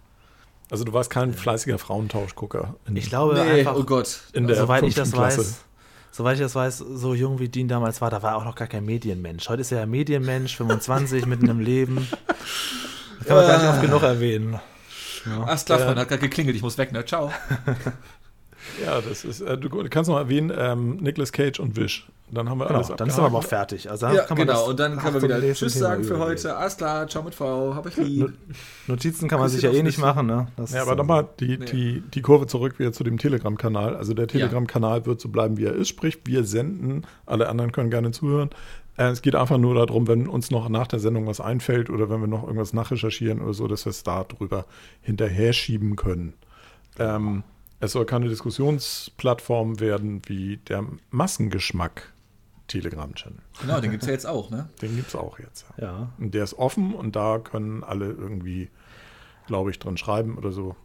Also 0.69 0.83
du 0.83 0.93
warst 0.93 1.09
kein 1.09 1.33
fleißiger 1.33 1.77
Frauentauschgucker. 1.77 2.75
Ich 2.93 3.09
glaube 3.09 3.35
nee, 3.35 3.59
einfach, 3.59 3.75
oh 3.75 3.83
Gott. 3.83 4.19
In 4.33 4.47
der 4.47 4.57
soweit 4.57 4.83
ich 4.83 4.95
das 4.95 5.11
Klasse. 5.13 5.39
weiß, 5.39 5.59
soweit 6.11 6.35
ich 6.35 6.41
das 6.41 6.55
weiß, 6.55 6.77
so 6.79 7.13
jung 7.13 7.39
wie 7.39 7.47
Dean 7.47 7.69
damals 7.69 8.01
war, 8.01 8.09
da 8.09 8.21
war 8.21 8.31
er 8.31 8.37
auch 8.37 8.45
noch 8.45 8.55
gar 8.55 8.67
kein 8.67 8.85
Medienmensch. 8.85 9.47
Heute 9.47 9.61
ist 9.61 9.71
er 9.71 9.79
ja 9.79 9.85
Medienmensch, 9.85 10.57
25, 10.57 11.25
mitten 11.27 11.47
im 11.47 11.61
Leben. 11.61 12.07
Das 13.19 13.27
kann 13.27 13.37
man 13.37 13.47
gar 13.47 13.57
nicht 13.59 13.69
oft 13.69 13.81
genug 13.81 14.03
erwähnen. 14.03 14.59
Ja. 15.25 15.45
Ach, 15.47 15.65
Klaffmann 15.65 15.97
äh, 15.97 16.01
hat 16.01 16.09
gerade 16.09 16.21
geklingelt, 16.21 16.55
ich 16.55 16.61
muss 16.61 16.77
weg, 16.77 16.91
ne? 16.91 17.05
Ciao. 17.05 17.31
Ja, 18.83 18.99
das 19.01 19.23
ist, 19.23 19.41
äh, 19.41 19.57
du 19.57 19.69
kannst 19.89 20.09
noch 20.09 20.17
erwähnen, 20.17 20.51
ähm, 20.55 20.97
Nicolas 20.97 21.31
Cage 21.31 21.59
und 21.59 21.75
Wish. 21.75 22.07
Dann 22.29 22.49
haben 22.49 22.59
wir 22.59 22.65
genau, 22.67 22.79
alles 22.79 22.93
Dann 22.97 23.09
sind 23.09 23.23
wir 23.23 23.27
aber 23.27 23.37
auch 23.37 23.43
fertig. 23.43 23.89
Also 23.89 24.07
ja, 24.07 24.25
genau, 24.25 24.69
und 24.69 24.79
dann 24.79 24.97
können 24.97 25.13
wir 25.13 25.21
wieder 25.21 25.53
Tschüss 25.53 25.75
sagen 25.75 26.03
für 26.03 26.19
heute. 26.19 26.57
Alles 26.57 26.75
klar, 26.75 27.07
ciao 27.07 27.23
mit 27.23 27.33
V, 27.33 27.73
hab 27.73 27.85
ich 27.85 27.95
lieb. 27.95 28.33
Notizen 28.87 29.29
kann 29.29 29.39
man 29.39 29.49
sich 29.49 29.61
ja 29.61 29.71
eh 29.71 29.81
nicht 29.81 29.97
machen, 29.97 30.27
ne? 30.27 30.47
Das 30.57 30.73
ja, 30.73 30.81
aber 30.81 30.95
nochmal 30.95 31.27
die, 31.39 31.57
nee. 31.57 31.65
die, 31.65 32.01
die 32.01 32.21
Kurve 32.21 32.45
zurück 32.45 32.79
wieder 32.79 32.91
zu 32.91 33.05
dem 33.05 33.17
Telegram-Kanal. 33.17 33.95
Also 33.95 34.13
der 34.13 34.27
Telegram-Kanal 34.27 35.05
wird 35.05 35.21
so 35.21 35.29
bleiben, 35.29 35.57
wie 35.57 35.65
er 35.65 35.73
ist. 35.73 35.87
Sprich, 35.87 36.19
wir 36.25 36.43
senden, 36.43 37.05
alle 37.25 37.47
anderen 37.47 37.71
können 37.71 37.89
gerne 37.89 38.11
zuhören. 38.11 38.49
Äh, 38.97 39.11
es 39.11 39.21
geht 39.21 39.35
einfach 39.35 39.57
nur 39.57 39.75
darum, 39.75 40.07
wenn 40.09 40.27
uns 40.27 40.51
noch 40.51 40.67
nach 40.67 40.87
der 40.87 40.99
Sendung 40.99 41.27
was 41.27 41.39
einfällt 41.39 41.89
oder 41.89 42.09
wenn 42.09 42.19
wir 42.19 42.27
noch 42.27 42.43
irgendwas 42.43 42.73
nachrecherchieren 42.73 43.41
oder 43.41 43.53
so, 43.53 43.67
dass 43.67 43.85
wir 43.85 43.91
es 43.91 44.03
da 44.03 44.25
drüber 44.25 44.65
hinterher 45.01 45.53
schieben 45.53 45.95
können. 45.95 46.33
Ähm, 46.99 47.43
es 47.79 47.91
soll 47.93 48.05
keine 48.05 48.27
Diskussionsplattform 48.27 49.79
werden 49.79 50.23
wie 50.25 50.57
der 50.57 50.83
Massengeschmack 51.11 52.11
Telegram-Channel. 52.67 53.39
Genau, 53.61 53.79
den 53.79 53.91
gibt 53.91 54.03
es 54.03 54.07
ja 54.07 54.13
jetzt 54.13 54.27
auch, 54.27 54.49
ne? 54.49 54.69
Den 54.81 54.95
gibt 54.95 55.09
es 55.09 55.15
auch 55.15 55.39
jetzt. 55.39 55.65
Ja. 55.77 55.85
ja. 55.85 56.09
Und 56.17 56.33
der 56.33 56.43
ist 56.43 56.53
offen 56.55 56.93
und 56.93 57.15
da 57.15 57.39
können 57.39 57.83
alle 57.83 58.07
irgendwie, 58.07 58.69
glaube 59.45 59.71
ich, 59.71 59.79
drin 59.79 59.97
schreiben 59.97 60.37
oder 60.37 60.51
so. 60.51 60.75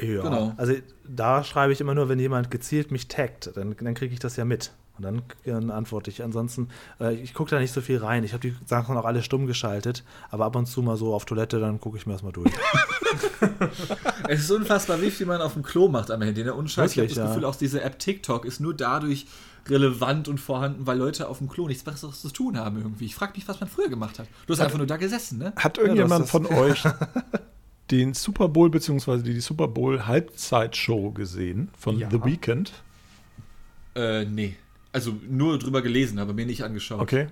Ja, 0.00 0.22
genau. 0.22 0.52
also 0.56 0.74
da 1.08 1.42
schreibe 1.42 1.72
ich 1.72 1.80
immer 1.80 1.94
nur, 1.94 2.08
wenn 2.08 2.20
jemand 2.20 2.50
gezielt 2.50 2.92
mich 2.92 3.08
taggt, 3.08 3.50
dann, 3.56 3.74
dann 3.76 3.94
kriege 3.94 4.12
ich 4.12 4.20
das 4.20 4.36
ja 4.36 4.44
mit. 4.44 4.72
Und 4.96 5.04
dann, 5.04 5.22
dann 5.44 5.70
antworte 5.70 6.10
ich. 6.10 6.24
Ansonsten, 6.24 6.70
äh, 7.00 7.14
ich 7.14 7.32
gucke 7.32 7.50
da 7.50 7.60
nicht 7.60 7.72
so 7.72 7.80
viel 7.80 7.98
rein. 7.98 8.24
Ich 8.24 8.32
habe 8.32 8.40
die 8.40 8.56
Sachen 8.66 8.96
auch 8.96 9.04
alle 9.04 9.22
stumm 9.22 9.46
geschaltet, 9.46 10.02
aber 10.30 10.44
ab 10.44 10.56
und 10.56 10.66
zu 10.66 10.82
mal 10.82 10.96
so 10.96 11.14
auf 11.14 11.24
Toilette, 11.24 11.60
dann 11.60 11.80
gucke 11.80 11.96
ich 11.96 12.06
mir 12.06 12.14
das 12.14 12.22
mal 12.24 12.32
durch. 12.32 12.50
es 14.28 14.40
ist 14.40 14.50
unfassbar, 14.50 15.00
wie 15.00 15.12
viel 15.12 15.26
man 15.26 15.40
auf 15.40 15.52
dem 15.54 15.62
Klo 15.62 15.88
macht 15.88 16.10
am 16.10 16.20
Handy. 16.22 16.42
Ne? 16.42 16.52
Unscheiß, 16.52 16.92
ich 16.92 16.98
habe 16.98 17.08
das 17.08 17.16
ja. 17.16 17.26
Gefühl, 17.28 17.44
auch 17.44 17.54
diese 17.54 17.80
App 17.82 18.00
TikTok 18.00 18.44
ist 18.44 18.58
nur 18.58 18.74
dadurch 18.74 19.26
relevant 19.70 20.28
und 20.28 20.38
vorhanden, 20.38 20.86
weil 20.86 20.98
Leute 20.98 21.28
auf 21.28 21.38
dem 21.38 21.48
Klo 21.48 21.68
nichts 21.68 21.82
Besseres 21.82 22.20
zu 22.20 22.30
tun 22.30 22.56
haben 22.56 22.78
irgendwie. 22.78 23.06
Ich 23.06 23.14
frage 23.14 23.32
mich, 23.34 23.46
was 23.48 23.60
man 23.60 23.68
früher 23.68 23.88
gemacht 23.88 24.18
hat. 24.18 24.26
Du 24.46 24.52
hast 24.52 24.60
hat, 24.60 24.66
einfach 24.66 24.78
nur 24.78 24.86
da 24.86 24.96
gesessen, 24.96 25.38
ne? 25.38 25.52
Hat 25.56 25.78
irgendjemand 25.78 26.20
ja, 26.24 26.26
von 26.26 26.46
euch 26.46 26.84
den 27.90 28.14
Super 28.14 28.48
Bowl 28.48 28.70
bzw. 28.70 29.22
die 29.22 29.40
Super 29.40 29.68
Bowl 29.68 30.06
Halbzeitshow 30.06 31.12
gesehen 31.12 31.70
von 31.76 31.98
ja. 31.98 32.10
The 32.10 32.24
Weeknd? 32.24 32.72
Äh, 33.94 34.24
nee. 34.24 34.56
Also 34.92 35.14
nur 35.28 35.58
drüber 35.58 35.82
gelesen, 35.82 36.18
aber 36.18 36.32
mir 36.32 36.46
nicht 36.46 36.62
angeschaut. 36.62 37.00
Okay. 37.00 37.28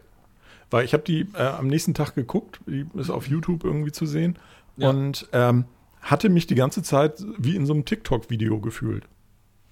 Weil 0.70 0.84
ich 0.84 0.92
habe 0.92 1.04
die 1.04 1.28
äh, 1.34 1.42
am 1.42 1.68
nächsten 1.68 1.94
Tag 1.94 2.14
geguckt, 2.14 2.60
die 2.66 2.86
ist 2.94 3.10
auf 3.10 3.28
YouTube 3.28 3.64
irgendwie 3.64 3.92
zu 3.92 4.06
sehen 4.06 4.38
ja. 4.76 4.90
und 4.90 5.28
ähm, 5.32 5.64
hatte 6.00 6.28
mich 6.28 6.46
die 6.46 6.54
ganze 6.54 6.82
Zeit 6.82 7.24
wie 7.38 7.56
in 7.56 7.66
so 7.66 7.72
einem 7.72 7.84
TikTok-Video 7.84 8.60
gefühlt. 8.60 9.04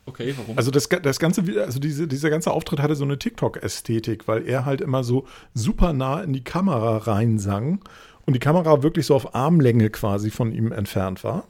Okay, 0.07 0.35
warum? 0.37 0.59
Also 0.59 0.71
das, 0.71 0.89
das 0.89 1.19
ganze, 1.19 1.43
also 1.63 1.79
diese, 1.79 2.07
dieser 2.07 2.31
ganze 2.31 2.51
Auftritt 2.53 2.81
hatte 2.81 2.95
so 2.95 3.05
eine 3.05 3.19
TikTok-Ästhetik, 3.19 4.29
weil 4.29 4.47
er 4.47 4.65
halt 4.65 4.81
immer 4.81 5.03
so 5.03 5.27
super 5.55 5.93
nah 5.93 6.23
in 6.23 6.33
die 6.33 6.45
Kamera 6.45 6.99
reinsang 6.99 7.81
und 8.27 8.35
die 8.35 8.41
Kamera 8.41 8.83
wirklich 8.83 9.07
so 9.07 9.15
auf 9.15 9.35
Armlänge 9.35 9.91
quasi 9.91 10.31
von 10.31 10.53
ihm 10.53 10.73
entfernt 10.73 11.25
war. 11.25 11.45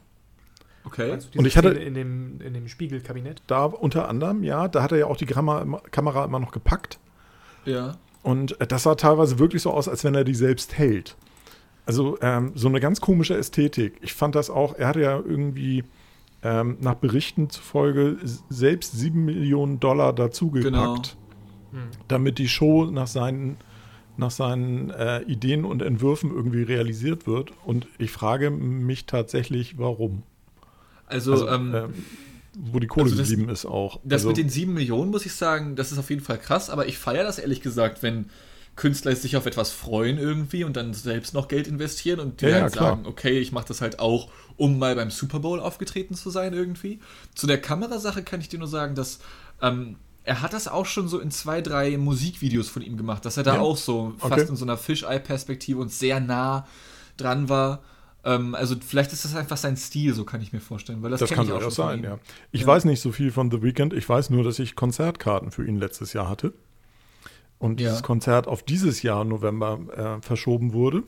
Okay. 0.85 1.19
Und 1.37 1.47
ich 1.47 1.57
hatte 1.57 1.71
in 1.71 1.95
dem, 1.95 2.41
in 2.41 2.53
dem 2.53 2.69
Spiegelkabinett. 2.69 3.43
Da 3.47 3.65
unter 3.65 4.09
anderem, 4.09 4.45
ja, 4.45 4.69
da 4.69 4.83
hat 4.83 4.93
er 4.93 4.99
ja 4.99 5.07
auch 5.07 5.17
die 5.17 5.27
Kamera, 5.27 5.81
Kamera 5.91 6.25
immer 6.25 6.41
noch 6.41 6.53
gepackt. 6.53 6.99
Ja. 7.65 7.97
Und 8.23 8.57
das 8.69 8.83
sah 8.83 8.95
teilweise 8.95 9.39
wirklich 9.39 9.63
so 9.63 9.71
aus, 9.71 9.89
als 9.89 10.05
wenn 10.05 10.15
er 10.15 10.25
die 10.25 10.35
selbst 10.35 10.77
hält. 10.79 11.17
Also 11.87 12.19
ähm, 12.21 12.53
so 12.55 12.69
eine 12.69 12.81
ganz 12.81 13.01
komische 13.01 13.37
Ästhetik. 13.37 13.99
Ich 14.03 14.15
fand 14.15 14.35
das 14.35 14.51
auch, 14.51 14.75
er 14.75 14.89
hatte 14.89 15.01
ja 15.01 15.17
irgendwie 15.19 15.85
ähm, 16.45 16.77
nach 16.81 16.95
Berichten 16.95 17.49
zufolge 17.49 18.19
selbst 18.51 18.93
sieben 18.93 19.25
Millionen 19.25 19.81
Dollar 19.81 20.13
dazugepackt, 20.13 20.73
genau. 20.73 20.97
Hm. 21.73 21.89
damit 22.07 22.39
die 22.39 22.49
Show 22.49 22.85
nach 22.85 23.07
seinen, 23.07 23.57
nach 24.19 24.31
seinen 24.31 24.91
äh, 24.91 25.23
Ideen 25.23 25.65
und 25.65 25.81
Entwürfen 25.81 26.31
irgendwie 26.31 26.63
realisiert 26.63 27.27
wird. 27.27 27.53
Und 27.65 27.89
ich 27.99 28.11
frage 28.13 28.51
mich 28.51 29.07
tatsächlich, 29.07 29.79
warum. 29.79 30.23
Also, 31.07 31.33
also 31.33 31.49
ähm, 31.49 31.75
äh, 31.75 31.83
wo 32.57 32.79
die 32.79 32.87
Kohle 32.87 33.07
also 33.07 33.17
das, 33.17 33.31
geblieben 33.31 33.51
ist 33.51 33.65
auch. 33.65 33.99
Das 34.05 34.21
also, 34.21 34.29
mit 34.29 34.37
den 34.37 34.51
sieben 34.51 34.75
Millionen, 34.75 35.11
muss 35.11 35.25
ich 35.25 35.33
sagen, 35.33 35.77
das 35.77 35.93
ist 35.93 35.99
auf 35.99 36.11
jeden 36.11 36.23
Fall 36.23 36.39
krass, 36.39 36.69
aber 36.69 36.87
ich 36.87 36.99
feiere 36.99 37.25
das 37.25 37.39
ehrlich 37.39 37.63
gesagt, 37.63 38.03
wenn 38.03 38.27
Künstler 38.77 39.15
sich 39.15 39.37
auf 39.37 39.47
etwas 39.47 39.71
freuen 39.71 40.19
irgendwie 40.19 40.65
und 40.65 40.77
dann 40.77 40.95
selbst 40.95 41.33
noch 41.33 41.49
Geld 41.49 41.69
investieren 41.69 42.19
und 42.19 42.41
die 42.41 42.47
ja, 42.47 42.63
halt 42.63 42.75
ja, 42.75 42.83
sagen, 42.83 43.07
okay, 43.07 43.39
ich 43.39 43.53
mache 43.53 43.67
das 43.69 43.81
halt 43.81 44.01
auch, 44.01 44.31
um 44.57 44.79
mal 44.79 44.97
beim 44.97 45.11
Super 45.11 45.39
Bowl 45.39 45.61
aufgetreten 45.61 46.15
zu 46.15 46.31
sein 46.31 46.53
irgendwie. 46.53 46.99
Zu 47.35 47.47
der 47.47 47.61
Kamerasache 47.61 48.23
kann 48.23 48.41
ich 48.41 48.49
dir 48.49 48.59
nur 48.59 48.69
sagen, 48.69 48.95
dass 48.95 49.21
ähm, 49.63 49.97
er 50.25 50.43
hat 50.43 50.53
das 50.55 50.67
auch 50.67 50.87
schon 50.87 51.07
so 51.07 51.21
in 51.21 51.31
zwei, 51.31 51.61
drei 51.61 51.97
Musikvideos 51.99 52.69
von 52.69 52.83
ihm 52.83 52.97
gemacht, 52.97 53.25
dass 53.25 53.37
er 53.37 53.43
da 53.43 53.55
ja. 53.55 53.61
auch 53.61 53.77
so 53.77 54.15
okay. 54.19 54.29
fast 54.29 54.49
in 54.49 54.57
so 54.57 54.65
einer 54.65 54.77
Fisheye-Perspektive 54.77 55.81
und 55.81 55.93
sehr 55.93 56.19
nah 56.19 56.67
dran 57.17 57.49
war. 57.49 57.83
Ähm, 58.25 58.55
also 58.55 58.75
vielleicht 58.85 59.13
ist 59.13 59.25
das 59.25 59.37
einfach 59.37 59.59
sein 59.59 59.77
Stil, 59.77 60.15
so 60.15 60.25
kann 60.25 60.41
ich 60.41 60.53
mir 60.53 60.61
vorstellen. 60.61 61.03
Weil 61.03 61.11
das, 61.11 61.21
das 61.21 61.31
kann 61.31 61.51
auch 61.53 61.71
sein, 61.71 62.03
ja. 62.03 62.19
Ich 62.51 62.63
ja. 62.63 62.67
weiß 62.67 62.87
nicht 62.87 63.01
so 63.01 63.13
viel 63.13 63.31
von 63.31 63.51
The 63.51 63.63
Weeknd. 63.63 63.93
Ich 63.93 64.09
weiß 64.09 64.31
nur, 64.31 64.43
dass 64.43 64.59
ich 64.59 64.75
Konzertkarten 64.75 65.51
für 65.51 65.65
ihn 65.65 65.77
letztes 65.77 66.13
Jahr 66.15 66.29
hatte 66.29 66.55
und 67.59 67.81
dieses 67.81 68.03
Konzert 68.03 68.47
auf 68.47 68.63
dieses 68.63 69.03
Jahr 69.03 69.25
November 69.25 70.19
äh, 70.21 70.23
verschoben 70.23 70.73
wurde. 70.73 71.03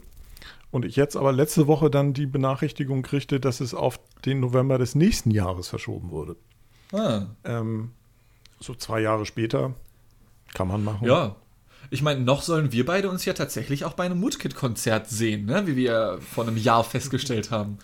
Und 0.71 0.85
ich 0.85 0.97
jetzt 0.97 1.17
aber 1.17 1.33
letzte 1.33 1.67
Woche 1.67 1.91
dann 1.91 2.13
die 2.13 2.27
Benachrichtigung 2.27 3.03
kriegte, 3.03 3.41
dass 3.41 3.61
es 3.61 3.75
auf 3.75 4.01
den 4.25 4.41
November 4.41 4.79
des 4.79 4.95
nächsten 4.95 5.31
Jahres 5.31 5.69
verschoben 5.69 6.11
wurde. 6.11 6.37
Ah. 6.93 7.27
Ähm, 7.45 7.93
so 8.61 8.75
zwei 8.75 9.01
Jahre 9.01 9.27
später 9.27 9.75
kann 10.55 10.69
man 10.69 10.85
machen. 10.85 11.07
Ja. 11.07 11.37
Ich 11.91 12.03
meine, 12.03 12.21
noch 12.21 12.43
sollen 12.43 12.73
wir 12.73 12.85
beide 12.85 13.09
uns 13.09 13.25
ja 13.25 13.33
tatsächlich 13.33 13.85
auch 13.85 13.93
bei 13.93 14.05
einem 14.05 14.21
Woodkid-Konzert 14.21 15.09
sehen, 15.09 15.47
ne? 15.47 15.67
wie 15.67 15.77
wir 15.77 16.19
vor 16.21 16.45
einem 16.45 16.57
Jahr 16.57 16.83
festgestellt 16.83 17.53
haben. 17.53 17.79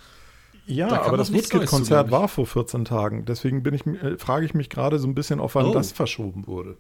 Ja, 0.66 0.88
da 0.88 1.02
aber 1.02 1.16
das 1.16 1.33
Woodkid-Konzert 1.33 2.11
war 2.11 2.28
vor 2.28 2.47
14 2.47 2.85
Tagen. 2.85 3.25
Deswegen 3.25 3.62
bin 3.62 3.75
ich, 3.75 3.87
äh, 3.87 4.19
frage 4.19 4.45
ich 4.45 4.54
mich 4.54 4.71
gerade 4.71 4.99
so 4.99 5.07
ein 5.07 5.14
bisschen, 5.14 5.40
auf 5.40 5.54
wann 5.54 5.66
oh. 5.66 5.73
das 5.73 5.92
verschoben 5.92 6.47
wurde. 6.47 6.76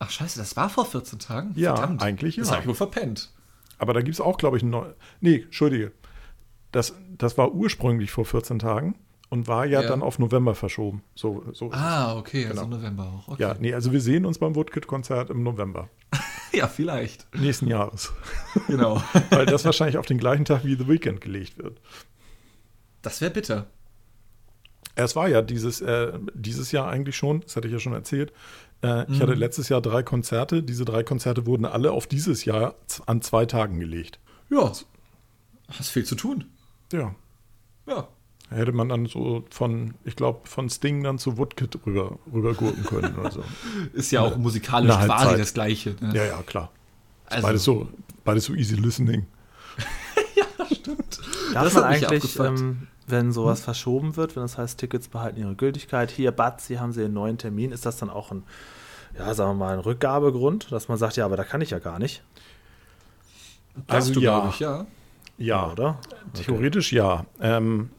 Ach 0.00 0.10
scheiße, 0.10 0.38
das 0.38 0.56
war 0.56 0.70
vor 0.70 0.86
14 0.86 1.18
Tagen? 1.18 1.52
Ja, 1.54 1.76
Verdammt. 1.76 2.02
eigentlich 2.02 2.36
ja. 2.36 2.42
Das 2.42 2.50
habe 2.50 2.62
ich 2.62 2.68
wohl 2.68 2.74
verpennt. 2.74 3.30
Aber 3.78 3.92
da 3.92 4.00
gibt 4.00 4.14
es 4.14 4.20
auch, 4.20 4.38
glaube 4.38 4.56
ich, 4.56 4.62
neues. 4.62 4.94
Nee, 5.20 5.42
Entschuldige. 5.42 5.92
Das, 6.72 6.94
das 7.16 7.36
war 7.36 7.52
ursprünglich 7.52 8.10
vor 8.10 8.24
14 8.24 8.58
Tagen 8.58 8.94
und 9.28 9.46
war 9.46 9.66
ja, 9.66 9.82
ja. 9.82 9.88
dann 9.88 10.02
auf 10.02 10.18
November 10.18 10.54
verschoben. 10.54 11.02
So, 11.14 11.44
so 11.52 11.70
ah, 11.72 12.16
okay, 12.16 12.42
genau. 12.44 12.62
also 12.62 12.66
November 12.66 13.04
auch. 13.04 13.28
Okay. 13.28 13.42
Ja, 13.42 13.56
nee, 13.58 13.74
also 13.74 13.92
wir 13.92 14.00
sehen 14.00 14.24
uns 14.24 14.38
beim 14.38 14.54
Woodkid-Konzert 14.54 15.28
im 15.28 15.42
November. 15.42 15.90
ja, 16.52 16.66
vielleicht. 16.66 17.26
Nächsten 17.34 17.66
Jahres. 17.66 18.12
Genau. 18.66 19.02
Weil 19.30 19.46
das 19.46 19.64
wahrscheinlich 19.64 19.98
auf 19.98 20.06
den 20.06 20.18
gleichen 20.18 20.44
Tag 20.44 20.64
wie 20.64 20.74
The 20.74 20.88
Weekend 20.88 21.20
gelegt 21.20 21.58
wird. 21.58 21.80
Das 23.02 23.20
wäre 23.20 23.30
bitter. 23.30 23.68
Es 24.94 25.16
war 25.16 25.28
ja 25.28 25.42
dieses, 25.42 25.80
äh, 25.80 26.12
dieses 26.34 26.72
Jahr 26.72 26.88
eigentlich 26.88 27.16
schon, 27.16 27.40
das 27.40 27.56
hatte 27.56 27.68
ich 27.68 27.72
ja 27.72 27.78
schon 27.78 27.92
erzählt, 27.92 28.32
äh, 28.82 29.04
mhm. 29.06 29.14
Ich 29.14 29.20
hatte 29.20 29.34
letztes 29.34 29.68
Jahr 29.68 29.80
drei 29.80 30.02
Konzerte. 30.02 30.62
Diese 30.62 30.84
drei 30.84 31.02
Konzerte 31.02 31.46
wurden 31.46 31.64
alle 31.64 31.92
auf 31.92 32.06
dieses 32.06 32.44
Jahr 32.44 32.74
an 33.06 33.22
zwei 33.22 33.46
Tagen 33.46 33.78
gelegt. 33.78 34.18
Ja. 34.48 34.72
Hast 35.68 35.90
viel 35.90 36.04
zu 36.04 36.14
tun. 36.14 36.46
Ja. 36.92 37.14
Ja. 37.86 38.08
Hätte 38.48 38.72
man 38.72 38.88
dann 38.88 39.06
so 39.06 39.44
von, 39.50 39.94
ich 40.04 40.16
glaube, 40.16 40.48
von 40.48 40.68
Sting 40.68 41.04
dann 41.04 41.18
zu 41.18 41.38
Woodkid 41.38 41.78
rüber, 41.86 42.18
rüber 42.32 42.54
gurken 42.54 42.82
können 42.84 43.16
oder 43.16 43.30
so. 43.30 43.44
Ist 43.92 44.10
ja 44.10 44.22
auch 44.22 44.36
musikalisch 44.36 44.96
quasi 44.96 45.36
das 45.36 45.54
Gleiche. 45.54 45.94
Ne? 46.00 46.16
Ja, 46.16 46.24
ja, 46.24 46.42
klar. 46.42 46.72
Also. 47.26 47.46
Beides, 47.46 47.64
so, 47.64 47.88
beides 48.24 48.44
so 48.46 48.54
easy 48.54 48.74
listening. 48.74 49.26
ja, 50.34 50.66
stimmt. 50.66 51.20
Darf 51.54 51.64
das 51.64 51.74
man 51.74 51.84
eigentlich, 51.84 52.38
ähm, 52.40 52.88
wenn 53.10 53.32
sowas 53.32 53.60
hm. 53.60 53.64
verschoben 53.64 54.16
wird, 54.16 54.36
wenn 54.36 54.42
das 54.42 54.58
heißt, 54.58 54.78
Tickets 54.78 55.08
behalten 55.08 55.40
ihre 55.40 55.54
Gültigkeit, 55.54 56.10
hier, 56.10 56.32
Bad, 56.32 56.60
Sie 56.60 56.78
haben 56.78 56.92
Sie 56.92 57.04
einen 57.04 57.14
neuen 57.14 57.38
Termin, 57.38 57.72
ist 57.72 57.86
das 57.86 57.96
dann 57.98 58.10
auch 58.10 58.30
ein 58.30 58.42
ja, 59.18 59.34
sagen 59.34 59.50
wir 59.50 59.64
mal, 59.64 59.72
einen 59.72 59.80
Rückgabegrund, 59.80 60.70
dass 60.70 60.88
man 60.88 60.98
sagt, 60.98 61.16
ja, 61.16 61.24
aber 61.24 61.36
da 61.36 61.44
kann 61.44 61.60
ich 61.60 61.70
ja 61.70 61.78
gar 61.78 61.98
nicht. 61.98 62.22
Also 63.86 64.12
du, 64.12 64.20
ja. 64.20 64.48
Ich, 64.48 64.60
ja. 64.60 64.86
Ja, 65.38 65.72
oder? 65.72 65.98
Theoretisch 66.34 66.88
okay. 66.88 66.96
ja. 66.96 67.26
Ähm, 67.40 67.90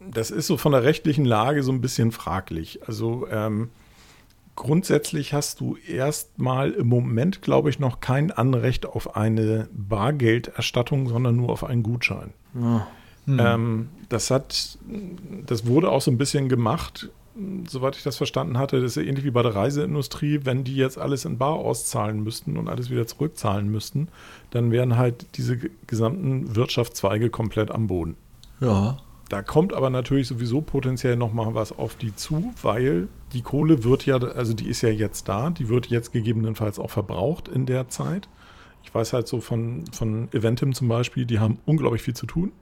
das 0.00 0.30
ist 0.30 0.46
so 0.46 0.56
von 0.56 0.72
der 0.72 0.82
rechtlichen 0.82 1.24
Lage 1.24 1.62
so 1.62 1.72
ein 1.72 1.80
bisschen 1.80 2.12
fraglich. 2.12 2.86
Also 2.86 3.26
ähm, 3.30 3.70
grundsätzlich 4.54 5.32
hast 5.32 5.60
du 5.60 5.76
erstmal 5.76 6.72
im 6.72 6.88
Moment, 6.88 7.42
glaube 7.42 7.70
ich, 7.70 7.78
noch 7.78 8.00
kein 8.00 8.30
Anrecht 8.30 8.86
auf 8.86 9.16
eine 9.16 9.68
Bargelderstattung, 9.72 11.08
sondern 11.08 11.36
nur 11.36 11.50
auf 11.50 11.64
einen 11.64 11.82
Gutschein. 11.82 12.32
Ja. 12.54 12.86
Hm. 13.26 13.40
Ähm, 13.40 13.88
das 14.08 14.30
hat, 14.30 14.78
das 15.46 15.66
wurde 15.66 15.90
auch 15.90 16.00
so 16.00 16.10
ein 16.10 16.18
bisschen 16.18 16.48
gemacht, 16.48 17.10
soweit 17.68 17.96
ich 17.96 18.02
das 18.02 18.16
verstanden 18.16 18.58
hatte. 18.58 18.80
Das 18.80 18.96
ist 18.96 19.02
ja 19.02 19.08
ähnlich 19.08 19.24
wie 19.24 19.30
bei 19.30 19.42
der 19.42 19.54
Reiseindustrie. 19.54 20.40
Wenn 20.44 20.64
die 20.64 20.76
jetzt 20.76 20.98
alles 20.98 21.24
in 21.24 21.38
Bar 21.38 21.54
auszahlen 21.54 22.22
müssten 22.22 22.56
und 22.56 22.68
alles 22.68 22.88
wieder 22.88 23.06
zurückzahlen 23.06 23.68
müssten, 23.68 24.08
dann 24.50 24.70
wären 24.70 24.96
halt 24.96 25.26
diese 25.36 25.58
gesamten 25.86 26.56
Wirtschaftszweige 26.56 27.30
komplett 27.30 27.70
am 27.70 27.88
Boden. 27.88 28.16
Ja. 28.60 28.98
Da 29.28 29.42
kommt 29.42 29.74
aber 29.74 29.90
natürlich 29.90 30.28
sowieso 30.28 30.60
potenziell 30.60 31.16
noch 31.16 31.32
mal 31.32 31.54
was 31.54 31.76
auf 31.76 31.96
die 31.96 32.14
zu, 32.14 32.54
weil 32.62 33.08
die 33.32 33.42
Kohle 33.42 33.82
wird 33.82 34.06
ja, 34.06 34.18
also 34.18 34.54
die 34.54 34.68
ist 34.68 34.82
ja 34.82 34.88
jetzt 34.88 35.28
da, 35.28 35.50
die 35.50 35.68
wird 35.68 35.88
jetzt 35.88 36.12
gegebenenfalls 36.12 36.78
auch 36.78 36.90
verbraucht 36.90 37.48
in 37.48 37.66
der 37.66 37.88
Zeit. 37.88 38.28
Ich 38.84 38.94
weiß 38.94 39.12
halt 39.12 39.26
so 39.26 39.40
von, 39.40 39.84
von 39.90 40.28
Eventim 40.32 40.74
zum 40.74 40.86
Beispiel, 40.86 41.26
die 41.26 41.40
haben 41.40 41.58
unglaublich 41.66 42.02
viel 42.02 42.14
zu 42.14 42.26
tun 42.26 42.52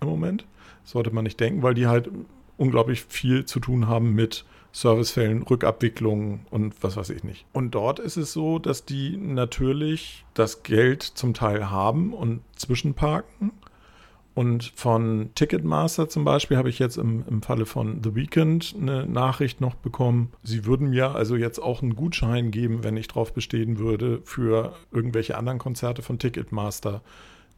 im 0.00 0.08
Moment. 0.08 0.46
sollte 0.84 1.10
man 1.10 1.24
nicht 1.24 1.38
denken, 1.38 1.62
weil 1.62 1.74
die 1.74 1.86
halt 1.86 2.10
unglaublich 2.56 3.04
viel 3.04 3.44
zu 3.44 3.60
tun 3.60 3.88
haben 3.88 4.14
mit 4.14 4.44
Servicefällen, 4.72 5.42
Rückabwicklungen 5.42 6.46
und 6.50 6.74
was 6.82 6.96
weiß 6.96 7.10
ich 7.10 7.24
nicht. 7.24 7.46
Und 7.52 7.74
dort 7.74 7.98
ist 7.98 8.16
es 8.16 8.32
so, 8.32 8.58
dass 8.58 8.84
die 8.84 9.16
natürlich 9.16 10.24
das 10.34 10.62
Geld 10.62 11.02
zum 11.02 11.34
Teil 11.34 11.70
haben 11.70 12.12
und 12.12 12.40
zwischenparken 12.56 13.52
und 14.38 14.72
von 14.76 15.30
Ticketmaster 15.34 16.08
zum 16.08 16.24
Beispiel 16.24 16.58
habe 16.58 16.68
ich 16.68 16.78
jetzt 16.78 16.96
im, 16.96 17.24
im 17.28 17.42
Falle 17.42 17.66
von 17.66 18.04
The 18.04 18.14
Weekend 18.14 18.72
eine 18.80 19.04
Nachricht 19.04 19.60
noch 19.60 19.74
bekommen. 19.74 20.30
Sie 20.44 20.64
würden 20.64 20.90
mir 20.90 21.16
also 21.16 21.34
jetzt 21.34 21.58
auch 21.58 21.82
einen 21.82 21.96
Gutschein 21.96 22.52
geben, 22.52 22.84
wenn 22.84 22.96
ich 22.96 23.08
darauf 23.08 23.32
bestehen 23.32 23.80
würde, 23.80 24.20
für 24.22 24.76
irgendwelche 24.92 25.36
anderen 25.36 25.58
Konzerte 25.58 26.02
von 26.02 26.20
Ticketmaster. 26.20 27.02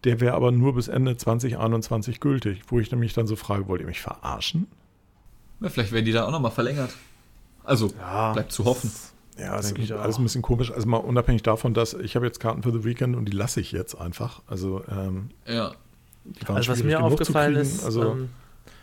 Der 0.05 0.21
wäre 0.21 0.35
aber 0.35 0.51
nur 0.51 0.75
bis 0.75 0.89
Ende 0.89 1.17
2021 1.17 2.21
gültig, 2.21 2.63
wo 2.69 2.79
ich 2.79 2.91
nämlich 2.91 3.13
dann 3.13 3.27
so 3.27 3.37
frage, 3.37 3.69
wollt 3.69 3.81
ihr 3.81 3.87
mich 3.87 4.01
verarschen? 4.01 4.67
Ja, 5.61 5.69
vielleicht 5.69 5.93
werden 5.93 6.07
die 6.07 6.13
da 6.13 6.27
auch 6.27 6.31
nochmal 6.31 6.51
verlängert. 6.51 6.91
Also, 7.65 7.93
ja, 7.99 8.33
bleibt 8.33 8.53
zu 8.53 8.65
hoffen. 8.65 8.91
Ja, 9.39 9.57
das 9.57 9.73
ist 9.73 9.93
alles 9.93 10.19
ein 10.19 10.23
bisschen 10.23 10.43
komisch. 10.43 10.71
Also 10.71 10.87
mal 10.89 10.99
unabhängig 10.99 11.43
davon, 11.43 11.73
dass 11.75 11.95
ich 11.95 12.17
habe 12.17 12.27
jetzt 12.27 12.41
Karten 12.41 12.63
für 12.63 12.73
The 12.73 12.85
Weekend 12.85 13.17
und 13.17 13.27
die 13.27 13.33
lasse 13.33 13.61
ich 13.61 13.73
jetzt 13.73 13.95
einfach. 13.95 14.43
Also, 14.47 14.83
ähm, 14.89 15.31
ja 15.47 15.73
also 16.47 16.73
was 16.73 16.83
mir 16.83 17.03
aufgefallen 17.03 17.57
ist, 17.57 17.85
also, 17.85 18.13
ähm, 18.13 18.29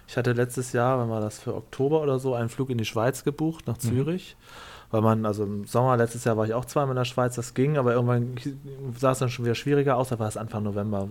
ich 0.08 0.18
hatte 0.18 0.34
letztes 0.34 0.72
Jahr, 0.74 1.00
wenn 1.00 1.10
war 1.10 1.22
das 1.22 1.40
für 1.40 1.54
Oktober 1.54 2.02
oder 2.02 2.20
so, 2.20 2.34
einen 2.34 2.50
Flug 2.50 2.70
in 2.70 2.78
die 2.78 2.86
Schweiz 2.86 3.24
gebucht, 3.24 3.68
nach 3.68 3.78
mhm. 3.78 3.82
Zürich. 3.82 4.36
Mhm 4.40 4.68
weil 4.90 5.02
man, 5.02 5.26
also 5.26 5.44
im 5.44 5.66
Sommer 5.66 5.98
letztes 5.98 6.24
Jahr 6.24 6.38
war 6.38 6.46
ich 6.46 6.54
auch 6.54 6.66
zweimal 6.66 6.92
in 6.92 6.98
der 6.98 7.06
Schweiz, 7.06 7.36
das 7.36 7.54
ging, 7.54 7.78
aber 7.78 7.94
irgendwann 7.94 8.36
sah 8.98 9.12
es 9.12 9.20
dann 9.20 9.30
schon 9.30 9.44
wieder 9.44 9.56
schwieriger 9.56 9.98
aus, 9.98 10.10
da 10.10 10.20
war 10.20 10.28
es 10.28 10.38
Anfang 10.38 10.64
November. 10.64 11.10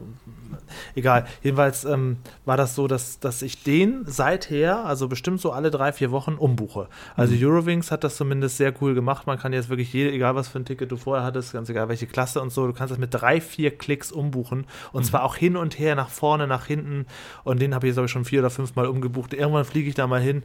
Egal, 0.94 1.26
jedenfalls 1.42 1.84
ähm, 1.84 2.16
war 2.44 2.56
das 2.56 2.74
so, 2.74 2.88
dass, 2.88 3.20
dass 3.20 3.42
ich 3.42 3.62
den 3.62 4.04
seither, 4.06 4.86
also 4.86 5.08
bestimmt 5.08 5.40
so 5.40 5.52
alle 5.52 5.70
drei, 5.70 5.92
vier 5.92 6.10
Wochen 6.10 6.34
umbuche. 6.34 6.88
Also 7.16 7.34
mhm. 7.34 7.44
Eurowings 7.44 7.90
hat 7.90 8.02
das 8.02 8.16
zumindest 8.16 8.56
sehr 8.56 8.72
cool 8.80 8.94
gemacht, 8.94 9.26
man 9.26 9.38
kann 9.38 9.52
jetzt 9.52 9.68
wirklich, 9.68 9.92
jede, 9.92 10.10
egal 10.10 10.34
was 10.34 10.48
für 10.48 10.58
ein 10.58 10.64
Ticket 10.64 10.90
du 10.90 10.96
vorher 10.96 11.24
hattest, 11.24 11.52
ganz 11.52 11.68
egal 11.68 11.88
welche 11.88 12.06
Klasse 12.06 12.40
und 12.40 12.50
so, 12.50 12.66
du 12.66 12.72
kannst 12.72 12.92
das 12.92 12.98
mit 12.98 13.12
drei, 13.12 13.40
vier 13.40 13.76
Klicks 13.76 14.10
umbuchen 14.10 14.66
und 14.92 15.02
mhm. 15.02 15.06
zwar 15.06 15.22
auch 15.22 15.36
hin 15.36 15.56
und 15.56 15.78
her, 15.78 15.94
nach 15.94 16.08
vorne, 16.08 16.46
nach 16.46 16.66
hinten 16.66 17.06
und 17.44 17.60
den 17.60 17.74
habe 17.74 17.86
ich 17.86 17.90
jetzt 17.90 17.98
aber 17.98 18.08
schon 18.08 18.24
vier 18.24 18.40
oder 18.40 18.50
fünf 18.50 18.74
Mal 18.74 18.86
umgebucht. 18.86 19.34
Irgendwann 19.34 19.64
fliege 19.64 19.88
ich 19.88 19.94
da 19.94 20.06
mal 20.06 20.20
hin, 20.20 20.42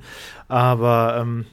aber 0.48 1.18
ähm, 1.20 1.46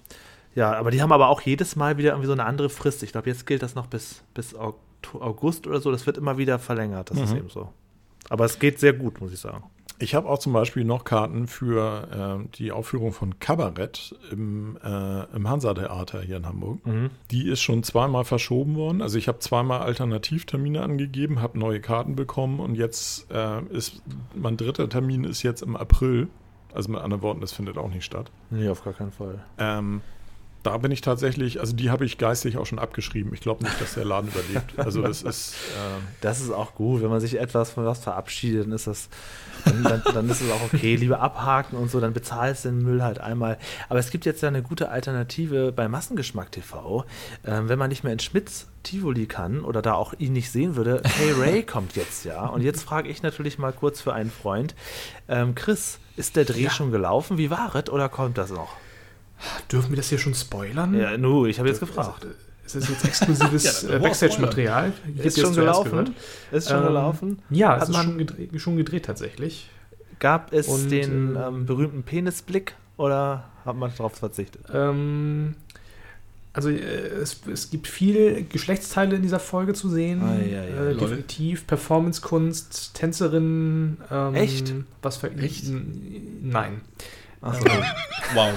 ja, 0.59 0.73
aber 0.73 0.91
die 0.91 1.01
haben 1.01 1.13
aber 1.13 1.29
auch 1.29 1.41
jedes 1.43 1.77
Mal 1.77 1.99
wieder 1.99 2.11
irgendwie 2.11 2.27
so 2.27 2.33
eine 2.33 2.45
andere 2.45 2.69
Frist. 2.69 3.05
Ich 3.05 3.13
glaube, 3.13 3.31
jetzt 3.31 3.47
gilt 3.47 3.63
das 3.63 3.77
noch 3.77 3.87
bis, 3.87 4.25
bis 4.35 4.57
August 4.57 5.69
oder 5.69 5.81
so. 5.81 5.93
Das 5.93 6.05
wird 6.05 6.19
immer 6.19 6.37
wieder 6.37 6.59
verlängert. 6.59 7.11
Das 7.11 7.19
mhm. 7.19 7.25
ist 7.25 7.33
eben 7.33 7.49
so. 7.49 7.69
Aber 8.29 8.45
es 8.45 8.59
geht 8.59 8.81
sehr 8.81 8.93
gut, 8.93 9.21
muss 9.21 9.33
ich 9.33 9.39
sagen. 9.39 9.63
Ich 10.01 10.17
habe 10.17 10.29
auch 10.29 10.41
zum 10.41 10.53
Beispiel 10.53 10.85
noch 10.85 11.05
Karten 11.05 11.47
für 11.47 12.41
äh, 12.43 12.49
die 12.57 12.73
Aufführung 12.73 13.13
von 13.13 13.39
Kabarett 13.39 14.17
im, 14.33 14.77
äh, 14.83 15.33
im 15.33 15.49
Hansa-Theater 15.49 16.23
hier 16.23 16.39
in 16.39 16.47
Hamburg. 16.47 16.85
Mhm. 16.85 17.11
Die 17.31 17.49
ist 17.49 17.61
schon 17.61 17.85
zweimal 17.85 18.25
verschoben 18.25 18.75
worden. 18.75 19.01
Also 19.01 19.17
ich 19.17 19.29
habe 19.29 19.39
zweimal 19.39 19.83
Alternativtermine 19.83 20.83
angegeben, 20.83 21.41
habe 21.41 21.57
neue 21.57 21.81
Karten 21.81 22.17
bekommen 22.17 22.59
und 22.59 22.75
jetzt 22.75 23.31
äh, 23.31 23.63
ist 23.67 24.03
mein 24.35 24.57
dritter 24.57 24.89
Termin 24.89 25.23
ist 25.23 25.45
jetzt 25.45 25.63
im 25.63 25.77
April. 25.77 26.27
Also 26.75 26.91
mit 26.91 27.01
anderen 27.01 27.23
Worten, 27.23 27.41
das 27.41 27.53
findet 27.53 27.79
auch 27.79 27.91
nicht 27.91 28.05
statt. 28.05 28.33
Nee, 28.51 28.69
auf 28.69 28.83
gar 28.83 28.93
keinen 28.93 29.13
Fall. 29.13 29.45
Ähm, 29.59 30.01
da 30.69 30.77
bin 30.77 30.93
ich 30.93 31.01
tatsächlich, 31.01 31.61
also 31.61 31.75
die 31.75 31.91
habe 31.91 32.05
ich 32.05 32.19
geistig 32.19 32.59
auch 32.59 32.67
schon 32.67 32.79
abgeschrieben. 32.79 33.33
Ich 33.33 33.41
glaube 33.41 33.65
nicht, 33.65 33.81
dass 33.81 33.95
der 33.95 34.05
Laden 34.05 34.29
überlebt. 34.29 34.79
Also 34.79 35.01
das 35.03 35.23
ist. 35.23 35.55
Äh 35.55 36.01
das 36.21 36.41
ist 36.41 36.51
auch 36.51 36.75
gut, 36.75 37.03
wenn 37.03 37.09
man 37.09 37.21
sich 37.21 37.41
etwas 37.41 37.71
von 37.71 37.87
was 37.87 38.01
verabschiedet, 38.01 38.67
dann 38.67 38.73
ist 38.73 38.87
das, 38.87 39.09
dann, 39.65 39.83
dann, 39.83 40.03
dann, 40.15 40.29
ist 40.29 40.43
es 40.43 40.51
auch 40.51 40.63
okay. 40.73 40.97
Lieber 40.97 41.21
abhaken 41.21 41.79
und 41.79 41.91
so, 41.91 42.01
dann 42.01 42.13
bezahlst 42.13 42.65
du 42.65 42.69
den 42.69 42.83
Müll 42.83 43.03
halt 43.03 43.19
einmal. 43.19 43.57
Aber 43.89 43.99
es 43.99 44.11
gibt 44.11 44.27
jetzt 44.27 44.43
ja 44.43 44.49
eine 44.49 44.63
gute 44.63 44.91
Alternative 44.91 45.73
bei 45.73 45.89
Massengeschmack 45.89 46.53
TV. 46.53 47.05
Ähm, 47.47 47.69
wenn 47.69 47.79
man 47.79 47.89
nicht 47.89 48.05
mehr 48.05 48.13
in 48.13 48.19
Schmitz 48.19 48.67
Tivoli 48.83 49.27
kann 49.27 49.61
oder 49.61 49.81
da 49.83 49.95
auch 49.95 50.15
ihn 50.19 50.35
nicht 50.35 50.51
sehen 50.51 50.77
würde, 50.77 51.03
Hey 51.05 51.33
Ray 51.33 51.63
kommt 51.63 51.97
jetzt 51.97 52.25
ja. 52.25 52.47
Und 52.47 52.63
jetzt 52.63 52.83
frage 52.83 53.09
ich 53.09 53.23
natürlich 53.23 53.59
mal 53.59 53.73
kurz 53.73 54.01
für 54.01 54.13
einen 54.13 54.31
Freund. 54.31 54.75
Ähm, 55.29 55.55
Chris, 55.55 55.99
ist 56.17 56.37
der 56.37 56.45
Dreh 56.45 56.65
ja. 56.65 56.71
schon 56.71 56.91
gelaufen? 56.91 57.39
Wie 57.39 57.51
war 57.51 57.75
es 57.75 57.89
oder 57.89 58.09
kommt 58.09 58.39
das 58.39 58.51
noch? 58.51 58.77
Dürfen 59.71 59.91
wir 59.91 59.97
das 59.97 60.09
hier 60.09 60.19
schon 60.19 60.35
spoilern? 60.35 60.95
Ja, 60.95 61.17
nu, 61.17 61.47
ich 61.47 61.59
habe 61.59 61.69
jetzt 61.69 61.81
gefragt. 61.81 62.27
Ist 62.67 62.75
das 62.75 62.89
jetzt 62.89 63.05
exklusives 63.05 63.83
ja, 63.89 63.97
äh, 63.97 63.99
Backstage-Material? 63.99 64.93
Ist 65.17 65.41
schon 65.41 65.55
gelaufen? 65.55 66.15
Ist 66.53 66.69
schon 66.69 66.79
ähm, 66.79 66.87
gelaufen? 66.87 67.39
Ja, 67.49 67.71
Hat 67.71 67.85
es 67.85 67.89
ist 67.89 67.97
schon 67.97 68.19
gedreht, 68.19 68.61
schon 68.61 68.77
gedreht, 68.77 69.05
tatsächlich. 69.07 69.71
Gab 70.19 70.53
es 70.53 70.69
Und, 70.69 70.91
den 70.91 71.35
äh, 71.35 71.47
ähm, 71.47 71.67
berühmten 71.67 72.03
Penisblick 72.03 72.75
oder 72.99 73.45
hat 73.65 73.77
man 73.77 73.91
darauf 73.97 74.17
verzichtet? 74.17 74.63
Ähm, 74.73 75.55
also 76.53 76.71
äh, 76.71 76.75
es, 76.75 77.41
es, 77.51 77.71
gibt 77.71 77.87
viel 77.87 78.45
Geschlechtsteile 78.49 79.17
in 79.17 79.23
dieser 79.23 79.41
Folge 79.41 79.73
zu 79.73 79.89
sehen. 79.89 80.21
Ah, 80.23 80.37
ja, 80.43 80.65
ja, 80.65 80.91
äh, 80.91 80.95
definitiv 80.95 81.67
Performance-Kunst, 81.67 82.95
Tänzerinnen. 82.95 83.99
Ähm, 84.11 84.35
Echt? 84.35 84.75
Was 85.01 85.19
für 85.19 85.31
Echt? 85.31 85.67
Nein. 86.43 86.81
Achso. 87.41 87.65
wow. 88.35 88.53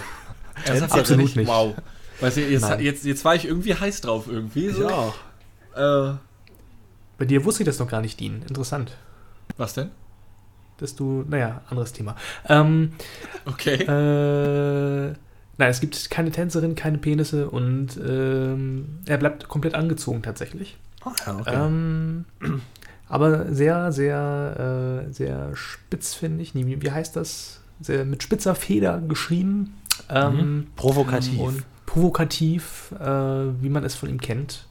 Das 0.66 0.78
ist 0.78 0.92
Absolut 0.92 1.36
nicht. 1.36 1.48
Wow. 1.48 1.76
Weißt 2.20 2.38
du, 2.38 2.42
jetzt, 2.42 2.80
jetzt, 2.80 3.06
jetzt 3.06 3.26
war 3.26 3.36
ich 3.36 3.46
irgendwie 3.46 3.74
heiß 3.74 4.02
drauf 4.02 4.28
irgendwie. 4.28 4.70
So. 4.70 4.88
Ich 4.88 4.94
auch. 4.94 5.16
Äh, 5.76 6.16
Bei 7.18 7.26
dir 7.26 7.44
wusste 7.46 7.64
ich 7.64 7.66
das 7.66 7.80
noch 7.80 7.88
gar 7.88 8.02
nicht, 8.02 8.20
Dean. 8.20 8.44
Interessant. 8.48 8.96
Was 9.58 9.74
denn? 9.74 9.90
Dass 10.78 10.96
du, 10.96 11.26
naja, 11.28 11.62
anderes 11.70 11.94
Thema. 11.94 12.16
Ähm, 12.48 12.94
okay. 13.46 13.84
Äh, 13.84 15.14
nein, 15.58 15.70
es 15.70 15.80
gibt 15.80 16.10
keine 16.10 16.32
Tänzerin, 16.32 16.76
keine 16.76 16.98
Penisse 16.98 17.50
und 17.50 17.98
ähm, 17.98 19.00
er 19.06 19.18
bleibt 19.18 19.48
komplett 19.48 19.76
angezogen 19.76 20.22
tatsächlich. 20.22 20.78
Oh, 21.06 21.12
ja, 21.26 21.40
okay. 21.40 21.56
Ähm, 21.56 22.26
aber 23.10 23.54
sehr, 23.54 23.92
sehr, 23.92 25.06
äh, 25.08 25.12
sehr 25.12 25.56
spitz, 25.56 26.14
finde 26.14 26.44
ich. 26.44 26.56
Wie, 26.56 26.82
wie 26.82 26.92
heißt 26.92 27.16
das? 27.16 27.62
Sehr 27.80 28.06
mit 28.06 28.22
spitzer 28.22 28.54
Feder 28.54 29.02
geschrieben. 29.02 29.74
Ähm, 30.10 30.36
mhm. 30.36 30.68
Provokativ. 30.76 31.40
Und 31.40 31.64
provokativ, 31.86 32.94
äh, 33.00 33.06
wie 33.06 33.70
man 33.70 33.84
es 33.84 33.96
von 33.96 34.10
ihm 34.10 34.20
kennt. 34.20 34.66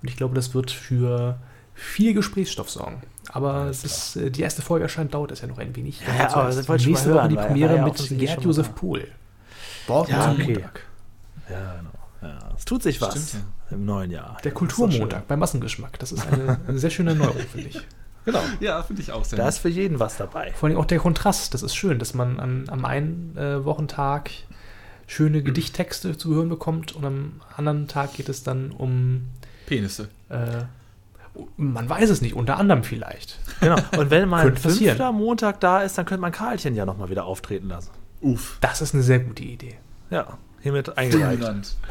Und 0.00 0.08
ich 0.08 0.16
glaube, 0.16 0.34
das 0.34 0.54
wird 0.54 0.70
für 0.70 1.38
viel 1.74 2.14
Gesprächsstoff 2.14 2.70
sorgen. 2.70 3.02
Aber 3.28 3.66
bis 3.66 4.16
äh, 4.16 4.30
die 4.30 4.42
erste 4.42 4.62
Folge 4.62 4.84
erscheint, 4.84 5.14
dauert 5.14 5.30
es 5.30 5.40
ja 5.40 5.48
noch 5.48 5.58
ein 5.58 5.74
wenig. 5.76 6.00
Ja, 6.00 6.14
ja 6.14 6.34
aber 6.34 6.50
das 6.50 6.68
wollte 6.68 6.82
ich 6.82 6.88
Nächste 6.88 7.14
Woche 7.14 7.28
die 7.28 7.36
Premiere 7.36 7.76
ja 7.76 7.84
mit 7.84 8.18
Gerd 8.18 8.44
Josef 8.44 8.74
Pohl. 8.74 9.08
Bord 9.86 10.08
ja, 10.08 10.32
okay. 10.32 10.64
Ja, 11.48 11.74
genau. 11.76 11.90
Ja, 12.22 12.38
es 12.56 12.64
tut 12.64 12.82
sich 12.82 13.00
was 13.00 13.10
Stimmt, 13.10 13.44
ja. 13.70 13.76
im 13.76 13.84
neuen 13.84 14.10
Jahr. 14.10 14.36
Der 14.44 14.52
Kulturmontag 14.52 15.26
beim 15.26 15.40
Massengeschmack. 15.40 15.98
Das 15.98 16.12
ist 16.12 16.26
eine, 16.26 16.60
eine 16.66 16.78
sehr 16.78 16.90
schöne 16.90 17.14
Neuerung, 17.14 17.40
finde 17.40 17.68
ich. 17.68 17.80
Genau. 18.24 18.40
Ja, 18.60 18.82
finde 18.84 19.02
ich 19.02 19.10
auch 19.10 19.24
sehr 19.24 19.36
Da 19.36 19.48
ist 19.48 19.58
für 19.58 19.68
jeden 19.68 19.98
was 19.98 20.16
dabei. 20.16 20.52
Vor 20.52 20.68
allem 20.68 20.78
auch 20.78 20.84
der 20.84 20.98
Kontrast. 20.98 21.54
Das 21.54 21.62
ist 21.62 21.74
schön, 21.74 21.98
dass 21.98 22.14
man 22.14 22.38
an, 22.38 22.64
am 22.68 22.84
einen 22.84 23.36
äh, 23.36 23.64
Wochentag 23.64 24.30
schöne 25.12 25.42
Gedichttexte 25.42 26.16
zu 26.16 26.34
hören 26.34 26.48
bekommt 26.48 26.92
und 26.92 27.04
am 27.04 27.40
anderen 27.56 27.86
Tag 27.86 28.14
geht 28.14 28.28
es 28.28 28.42
dann 28.42 28.72
um 28.72 29.28
Penisse. 29.66 30.08
Äh, 30.28 30.64
man 31.56 31.88
weiß 31.88 32.10
es 32.10 32.20
nicht, 32.20 32.34
unter 32.34 32.58
anderem 32.58 32.82
vielleicht. 32.84 33.38
Genau. 33.60 33.76
Und 33.96 34.10
wenn 34.10 34.28
mal 34.28 34.46
ein 34.46 34.56
fünfter 34.56 35.12
Montag 35.12 35.60
da 35.60 35.82
ist, 35.82 35.96
dann 35.96 36.04
könnte 36.06 36.20
man 36.20 36.32
Karlchen 36.32 36.74
ja 36.74 36.84
nochmal 36.84 37.10
wieder 37.10 37.24
auftreten 37.24 37.68
lassen. 37.68 37.90
Uff. 38.20 38.58
Das 38.60 38.80
ist 38.80 38.94
eine 38.94 39.02
sehr 39.02 39.20
gute 39.20 39.42
Idee. 39.42 39.76
Ja, 40.10 40.38
hiermit 40.60 40.96
eingereicht. 40.96 41.76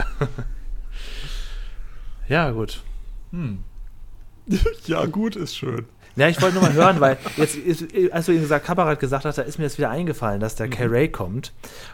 Ja, 2.27 2.51
gut. 2.51 2.81
Hm. 3.31 3.63
ja, 4.85 5.05
gut 5.05 5.35
ist 5.35 5.53
schön. 5.57 5.85
Ja, 6.15 6.27
ich 6.27 6.41
wollte 6.41 6.55
nur 6.55 6.63
mal 6.63 6.73
hören, 6.73 6.99
weil 6.99 7.17
jetzt, 7.37 7.55
ist, 7.55 7.85
als 8.11 8.25
du 8.25 8.33
ihm 8.33 8.41
gesagt, 8.41 8.65
Kabarett 8.65 8.99
gesagt 8.99 9.25
hast, 9.25 9.37
da 9.37 9.41
ist 9.43 9.57
mir 9.57 9.65
jetzt 9.65 9.77
wieder 9.77 9.89
eingefallen, 9.89 10.39
dass 10.39 10.55
der 10.55 10.67
mhm. 10.67 10.71
K-Ray 10.71 11.09
kommt. 11.09 11.53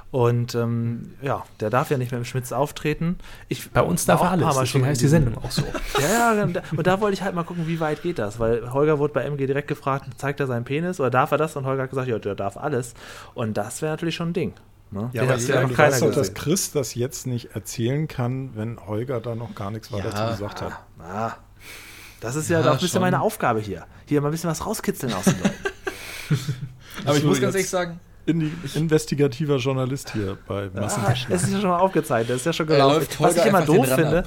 Und 0.09 0.55
ähm, 0.55 1.13
ja, 1.21 1.43
der 1.59 1.69
darf 1.69 1.91
ja 1.91 1.97
nicht 1.97 2.11
mehr 2.11 2.19
im 2.19 2.25
Schmitz 2.25 2.51
auftreten. 2.51 3.17
Ich, 3.49 3.69
Bei 3.71 3.81
uns 3.81 4.05
darf 4.05 4.21
er 4.21 4.31
alles, 4.31 4.57
deswegen 4.57 4.85
heißt 4.85 5.01
die 5.01 5.07
Sendung 5.07 5.37
auch 5.37 5.51
so. 5.51 5.63
ja, 5.99 6.33
ja, 6.33 6.43
und 6.43 6.87
da 6.87 7.01
wollte 7.01 7.13
ich 7.15 7.21
halt 7.21 7.35
mal 7.35 7.43
gucken, 7.43 7.67
wie 7.67 7.79
weit 7.79 8.01
geht 8.01 8.17
das, 8.17 8.39
weil 8.39 8.71
Holger 8.71 8.99
wurde 8.99 9.13
bei 9.13 9.23
MG 9.23 9.45
direkt 9.47 9.67
gefragt, 9.67 10.05
zeigt 10.17 10.39
er 10.39 10.47
seinen 10.47 10.63
Penis 10.63 10.99
oder 10.99 11.09
darf 11.09 11.31
er 11.31 11.37
das? 11.37 11.55
Und 11.55 11.65
Holger 11.65 11.83
hat 11.83 11.89
gesagt, 11.89 12.07
ja, 12.07 12.19
der 12.19 12.35
darf 12.35 12.57
alles. 12.57 12.93
Und 13.33 13.57
das 13.57 13.81
wäre 13.81 13.91
natürlich 13.91 14.15
schon 14.15 14.29
ein 14.29 14.33
Ding. 14.33 14.53
Ne? 14.89 15.09
Ja, 15.11 15.23
aber 15.23 15.35
ja 15.35 15.61
noch 15.61 15.73
keiner 15.73 15.99
doch, 15.99 16.13
dass 16.13 16.33
Chris 16.33 16.71
das 16.71 16.95
jetzt 16.95 17.27
nicht 17.27 17.55
erzählen 17.55 18.07
kann, 18.07 18.55
wenn 18.55 18.79
Holger 18.87 19.19
da 19.19 19.35
noch 19.35 19.53
gar 19.53 19.71
nichts 19.71 19.91
weiter 19.91 20.09
ja, 20.09 20.15
zu 20.15 20.31
gesagt 20.31 20.61
hat. 20.61 20.79
Ah, 20.99 21.33
das 22.19 22.35
ist 22.35 22.49
ja, 22.49 22.59
ja 22.59 22.65
doch 22.65 22.73
ein 22.73 22.79
bisschen 22.79 23.01
meine 23.01 23.21
Aufgabe 23.21 23.59
hier. 23.59 23.85
Hier 24.05 24.21
mal 24.21 24.29
ein 24.29 24.31
bisschen 24.31 24.49
was 24.49 24.65
rauskitzeln 24.65 25.13
aus 25.13 25.25
den 25.25 25.39
Leuten. 25.39 25.55
Aber 27.05 27.17
ich 27.17 27.23
muss 27.23 27.39
ganz 27.39 27.55
ehrlich 27.55 27.69
sagen, 27.69 27.99
in 28.25 28.51
investigativer 28.75 29.57
Journalist 29.57 30.11
hier 30.11 30.37
bei. 30.47 30.69
Ah, 30.75 31.13
es 31.29 31.43
ist 31.43 31.53
ja 31.53 31.61
schon 31.61 31.69
mal 31.69 31.79
aufgezeichnet, 31.79 32.31
das 32.31 32.37
ist 32.37 32.45
ja 32.45 32.53
schon 32.53 32.67
gelaufen. 32.67 33.07
Was 33.19 33.37
ich 33.37 33.45
immer 33.45 33.61
doof 33.61 33.87
finde, 33.87 34.23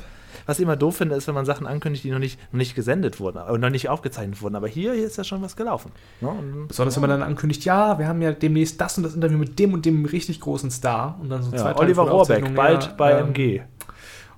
was 0.46 0.58
ich 0.58 0.62
immer 0.62 0.76
doof 0.76 0.96
finde, 0.96 1.14
ist, 1.14 1.28
wenn 1.28 1.34
man 1.34 1.44
Sachen 1.44 1.66
ankündigt, 1.66 2.04
die 2.04 2.10
noch 2.10 2.18
nicht, 2.18 2.38
noch 2.52 2.58
nicht 2.58 2.74
gesendet 2.74 3.20
wurden 3.20 3.38
und 3.38 3.60
noch 3.60 3.70
nicht 3.70 3.88
aufgezeichnet 3.88 4.40
wurden. 4.42 4.56
Aber 4.56 4.68
hier, 4.68 4.94
hier 4.94 5.06
ist 5.06 5.16
ja 5.16 5.24
schon 5.24 5.42
was 5.42 5.54
gelaufen. 5.54 5.92
Ne? 6.20 6.30
Besonders, 6.66 6.96
wenn 6.96 7.02
man 7.02 7.10
dann 7.10 7.22
ankündigt, 7.22 7.64
ja, 7.64 7.98
wir 7.98 8.08
haben 8.08 8.22
ja 8.22 8.32
demnächst 8.32 8.80
das 8.80 8.96
und 8.96 9.04
das 9.04 9.14
Interview 9.14 9.38
mit 9.38 9.58
dem 9.58 9.74
und 9.74 9.84
dem 9.84 10.04
richtig 10.06 10.40
großen 10.40 10.70
Star. 10.70 11.18
Und 11.20 11.28
dann 11.28 11.42
so 11.42 11.54
ja, 11.54 11.76
Oliver 11.78 12.02
Rohrbeck, 12.02 12.54
bald 12.54 12.84
ja, 12.84 12.92
bei 12.96 13.12
ähm, 13.12 13.28
MG. 13.28 13.62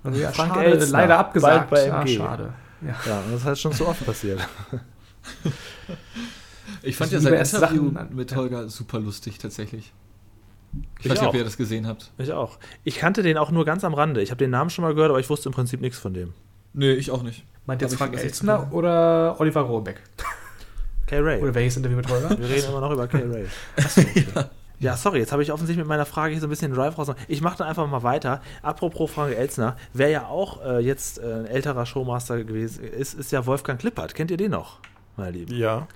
Und 0.02 0.16
ja, 0.16 0.32
Frank 0.32 0.54
schade, 0.54 0.66
Elstner, 0.66 0.98
leider 0.98 1.18
abgesagt. 1.18 1.70
Bald 1.70 1.90
bei 1.90 1.98
MG. 2.00 2.10
Ja, 2.10 2.26
schade. 2.26 2.52
Ja. 2.86 2.96
ja, 3.06 3.22
das 3.30 3.40
ist 3.40 3.44
halt 3.44 3.58
schon 3.58 3.72
zu 3.72 3.86
oft 3.86 4.04
passiert. 4.04 4.40
ich 6.82 6.96
fand 6.96 7.12
ja 7.12 7.20
sein 7.20 7.34
Interview 7.34 7.92
mit 8.10 8.34
Holger 8.34 8.68
super 8.68 8.98
lustig, 8.98 9.38
tatsächlich. 9.38 9.92
Ich, 10.98 11.04
ich 11.04 11.10
weiß 11.10 11.20
nicht, 11.20 11.28
ob 11.28 11.34
ihr 11.34 11.44
das 11.44 11.56
gesehen 11.56 11.86
habt. 11.86 12.10
Ich 12.18 12.32
auch. 12.32 12.58
Ich 12.82 12.96
kannte 12.96 13.22
den 13.22 13.36
auch 13.36 13.50
nur 13.50 13.64
ganz 13.64 13.84
am 13.84 13.94
Rande. 13.94 14.22
Ich 14.22 14.30
habe 14.30 14.38
den 14.38 14.50
Namen 14.50 14.70
schon 14.70 14.82
mal 14.82 14.94
gehört, 14.94 15.10
aber 15.10 15.20
ich 15.20 15.28
wusste 15.28 15.48
im 15.48 15.52
Prinzip 15.52 15.80
nichts 15.80 15.98
von 15.98 16.14
dem. 16.14 16.32
Nee, 16.72 16.92
ich 16.92 17.10
auch 17.10 17.22
nicht. 17.22 17.44
Meint 17.66 17.82
jetzt 17.82 17.96
Frank 17.96 18.16
Elstner 18.16 18.72
oder 18.72 19.38
Oliver 19.38 19.60
Rohrbeck? 19.60 20.00
Kay 21.06 21.18
Ray. 21.18 21.42
Oder 21.42 21.54
welches 21.54 21.76
Interview 21.76 21.98
mit 21.98 22.08
Holger? 22.08 22.30
Wir 22.30 22.48
reden 22.48 22.70
immer 22.70 22.80
noch 22.80 22.90
über 22.90 23.06
Kay 23.06 23.22
Ray. 23.22 23.46
Achso, 23.76 24.00
okay. 24.00 24.26
ja. 24.34 24.50
Ja, 24.82 24.96
sorry, 24.96 25.20
jetzt 25.20 25.30
habe 25.30 25.44
ich 25.44 25.52
offensichtlich 25.52 25.78
mit 25.78 25.86
meiner 25.86 26.04
Frage 26.04 26.32
hier 26.32 26.40
so 26.40 26.48
ein 26.48 26.50
bisschen 26.50 26.72
den 26.72 26.76
Drive 26.76 26.98
raus. 26.98 27.06
Ich 27.28 27.40
mache 27.40 27.56
dann 27.58 27.68
einfach 27.68 27.86
mal 27.86 28.02
weiter. 28.02 28.42
Apropos 28.62 29.12
Frank 29.12 29.32
Elzner, 29.32 29.76
wer 29.92 30.08
ja 30.08 30.26
auch 30.26 30.60
äh, 30.64 30.80
jetzt 30.80 31.20
äh, 31.20 31.22
ein 31.22 31.46
älterer 31.46 31.86
Showmaster 31.86 32.42
gewesen 32.42 32.82
ist, 32.82 33.14
ist 33.14 33.30
ja 33.30 33.46
Wolfgang 33.46 33.78
Klippert. 33.78 34.16
Kennt 34.16 34.32
ihr 34.32 34.36
den 34.36 34.50
noch, 34.50 34.80
meine 35.16 35.30
Lieben? 35.30 35.54
Ja. 35.54 35.86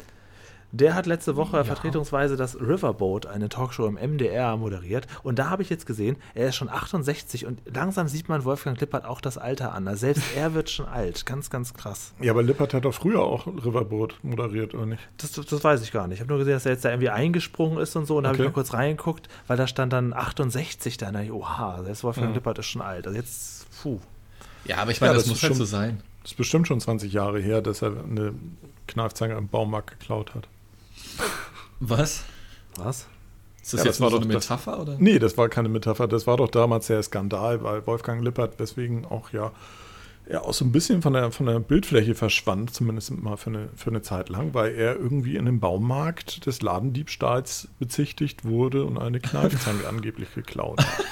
Der 0.77 0.95
hat 0.95 1.07
letzte 1.07 1.37
Woche 1.37 1.57
ja. 1.57 1.65
vertretungsweise 1.65 2.37
das 2.37 2.61
Riverboat, 2.61 3.25
eine 3.25 3.49
Talkshow 3.49 3.87
im 3.87 3.95
MDR, 3.95 4.59
moderiert. 4.59 5.07
Und 5.23 5.39
da 5.39 5.49
habe 5.49 5.63
ich 5.63 5.71
jetzt 5.71 5.87
gesehen, 5.87 6.17
er 6.35 6.49
ist 6.49 6.57
schon 6.57 6.69
68 6.69 7.47
und 7.47 7.63
langsam 7.65 8.09
sieht 8.09 8.29
man 8.29 8.45
Wolfgang 8.45 8.79
Lippert 8.79 9.07
auch 9.07 9.23
das 9.23 9.39
Alter 9.39 9.73
an. 9.73 9.89
Also 9.89 10.01
selbst 10.01 10.23
er 10.37 10.53
wird 10.53 10.69
schon 10.69 10.87
alt. 10.87 11.25
Ganz, 11.25 11.49
ganz 11.49 11.73
krass. 11.73 12.13
Ja, 12.21 12.33
aber 12.33 12.43
Lippert 12.43 12.75
hat 12.75 12.85
doch 12.85 12.93
früher 12.93 13.23
auch 13.23 13.47
Riverboat 13.47 14.19
moderiert, 14.23 14.75
oder 14.75 14.85
nicht? 14.85 15.03
Das, 15.17 15.33
das 15.33 15.65
weiß 15.65 15.83
ich 15.83 15.93
gar 15.93 16.09
nicht. 16.09 16.17
Ich 16.17 16.21
habe 16.21 16.29
nur 16.29 16.39
gesehen, 16.39 16.53
dass 16.53 16.67
er 16.67 16.73
jetzt 16.73 16.85
da 16.85 16.91
irgendwie 16.91 17.09
eingesprungen 17.09 17.79
ist 17.79 17.97
und 17.97 18.05
so. 18.05 18.19
Und 18.19 18.25
da 18.25 18.31
okay. 18.31 18.39
habe 18.39 18.45
ich 18.45 18.51
mal 18.51 18.55
kurz 18.55 18.75
reingeguckt, 18.75 19.29
weil 19.47 19.57
da 19.57 19.67
stand 19.67 19.95
dann 19.95 20.13
68 20.13 20.99
da. 20.99 21.09
Und 21.09 21.31
oha, 21.31 21.83
selbst 21.85 22.05
Wolfgang 22.05 22.29
ja. 22.29 22.35
Lippert 22.35 22.59
ist 22.59 22.67
schon 22.67 22.83
alt. 22.83 23.07
Also 23.07 23.17
jetzt, 23.17 23.67
puh. 23.83 23.99
Ja, 24.67 24.79
aber 24.79 24.91
ich 24.91 25.01
meine, 25.01 25.13
ja, 25.13 25.15
das, 25.15 25.25
das 25.25 25.31
muss 25.31 25.43
halt 25.43 25.51
schon 25.53 25.57
so 25.59 25.65
sein. 25.65 26.03
Das 26.23 26.33
ist 26.33 26.37
bestimmt 26.37 26.69
schon 26.69 26.81
20 26.81 27.15
Jahre 27.15 27.41
her, 27.41 27.63
dass 27.63 27.81
er 27.81 27.93
eine 28.05 28.35
Kneifzange 28.89 29.35
im 29.37 29.49
Baumarkt 29.49 29.99
geklaut 29.99 30.35
hat. 30.35 30.49
Was? 31.81 32.25
Was? 32.77 33.07
Ist 33.63 33.73
das 33.73 33.81
ja, 33.81 33.87
jetzt 33.87 33.97
das 33.97 34.01
war 34.01 34.11
doch 34.11 34.21
eine 34.23 34.33
Metapher, 34.33 34.73
das, 34.73 34.81
oder? 34.81 34.97
Nee, 34.99 35.19
das 35.19 35.37
war 35.37 35.49
keine 35.49 35.69
Metapher. 35.69 36.07
Das 36.07 36.27
war 36.27 36.37
doch 36.37 36.49
damals 36.49 36.87
der 36.87 37.03
Skandal, 37.03 37.63
weil 37.65 37.87
Wolfgang 37.87 38.23
Lippert 38.23 38.61
deswegen 38.61 39.05
auch 39.05 39.31
ja, 39.33 39.51
ja 40.31 40.43
auch 40.43 40.55
so 40.55 40.65
ein 40.65 40.73
bisschen 40.73 41.03
von 41.03 41.13
der, 41.13 41.31
von 41.31 41.47
der 41.47 41.61
Bildfläche 41.61 42.15
verschwand, 42.15 42.75
zumindest 42.75 43.11
mal 43.11 43.37
für 43.37 43.51
eine, 43.51 43.69
für 43.77 43.91
eine 43.91 44.03
Zeit 44.03 44.29
lang, 44.29 44.55
weil 44.55 44.75
er 44.75 44.97
irgendwie 44.97 45.37
in 45.37 45.47
einem 45.47 45.61
Baumarkt 45.61 46.47
des 46.47 46.63
Ladendiebstahls 46.63 47.69
bezichtigt 47.79 48.45
wurde 48.45 48.85
und 48.85 48.99
eine 48.99 49.21
Kneifzange 49.21 49.87
angeblich 49.89 50.35
geklaut 50.35 50.81
hat. 50.81 51.05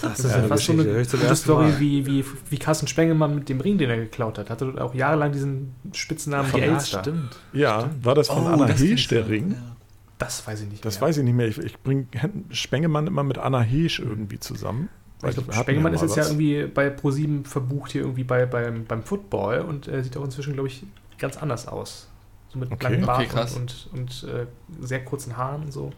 Das 0.00 0.18
ist 0.18 0.32
ja, 0.32 0.42
ja 0.42 0.48
fast 0.48 0.64
so 0.64 0.72
eine 0.72 0.84
gute 0.84 1.36
Story 1.36 1.74
wie, 1.78 2.06
wie, 2.06 2.24
wie 2.50 2.58
Carsten 2.58 2.88
Spengemann 2.88 3.36
mit 3.36 3.48
dem 3.48 3.60
Ring, 3.60 3.78
den 3.78 3.88
er 3.88 3.98
geklaut 3.98 4.36
hat. 4.36 4.50
Hatte 4.50 4.74
auch 4.82 4.94
jahrelang 4.94 5.30
diesen 5.30 5.74
Spitznamen 5.92 6.50
von 6.50 6.60
ja, 6.60 6.80
stimmt. 6.80 7.38
Ja, 7.52 7.80
stimmt. 7.80 8.04
war 8.04 8.16
das 8.16 8.26
von 8.26 8.42
oh, 8.42 8.48
Anna 8.48 8.66
Heesch 8.66 9.06
der 9.08 9.28
Ring? 9.28 9.52
Ja. 9.52 9.76
Das 10.18 10.46
weiß 10.46 10.62
ich 10.62 10.70
nicht 10.70 10.84
Das 10.84 11.00
mehr. 11.00 11.08
weiß 11.08 11.18
ich 11.18 11.24
nicht 11.24 11.34
mehr. 11.34 11.48
Ich, 11.48 11.58
ich 11.58 11.78
bringe 11.80 12.06
Spengemann 12.50 13.06
immer 13.06 13.24
mit 13.24 13.38
Anna 13.38 13.60
Heesch 13.60 13.98
irgendwie 14.00 14.38
zusammen. 14.38 14.88
Ich 15.24 15.34
glaub, 15.36 15.54
Spengemann 15.54 15.94
ist 15.94 16.02
jetzt 16.02 16.16
was. 16.16 16.16
ja 16.16 16.24
irgendwie 16.24 16.66
bei 16.66 16.90
ProSieben 16.90 17.44
verbucht 17.44 17.92
hier 17.92 18.02
irgendwie 18.02 18.24
bei, 18.24 18.44
beim, 18.44 18.84
beim 18.84 19.02
Football 19.02 19.60
und 19.60 19.86
äh, 19.86 20.02
sieht 20.02 20.16
auch 20.16 20.24
inzwischen, 20.24 20.54
glaube 20.54 20.68
ich, 20.68 20.84
ganz 21.18 21.36
anders 21.36 21.68
aus. 21.68 22.08
So 22.48 22.58
mit 22.58 22.72
okay. 22.72 22.84
langem 22.84 23.06
Bart 23.06 23.26
okay, 23.30 23.40
und, 23.56 23.88
und, 23.92 24.24
und 24.24 24.28
äh, 24.28 24.46
sehr 24.80 25.04
kurzen 25.04 25.36
Haaren 25.36 25.62
und 25.62 25.72
so. 25.72 25.92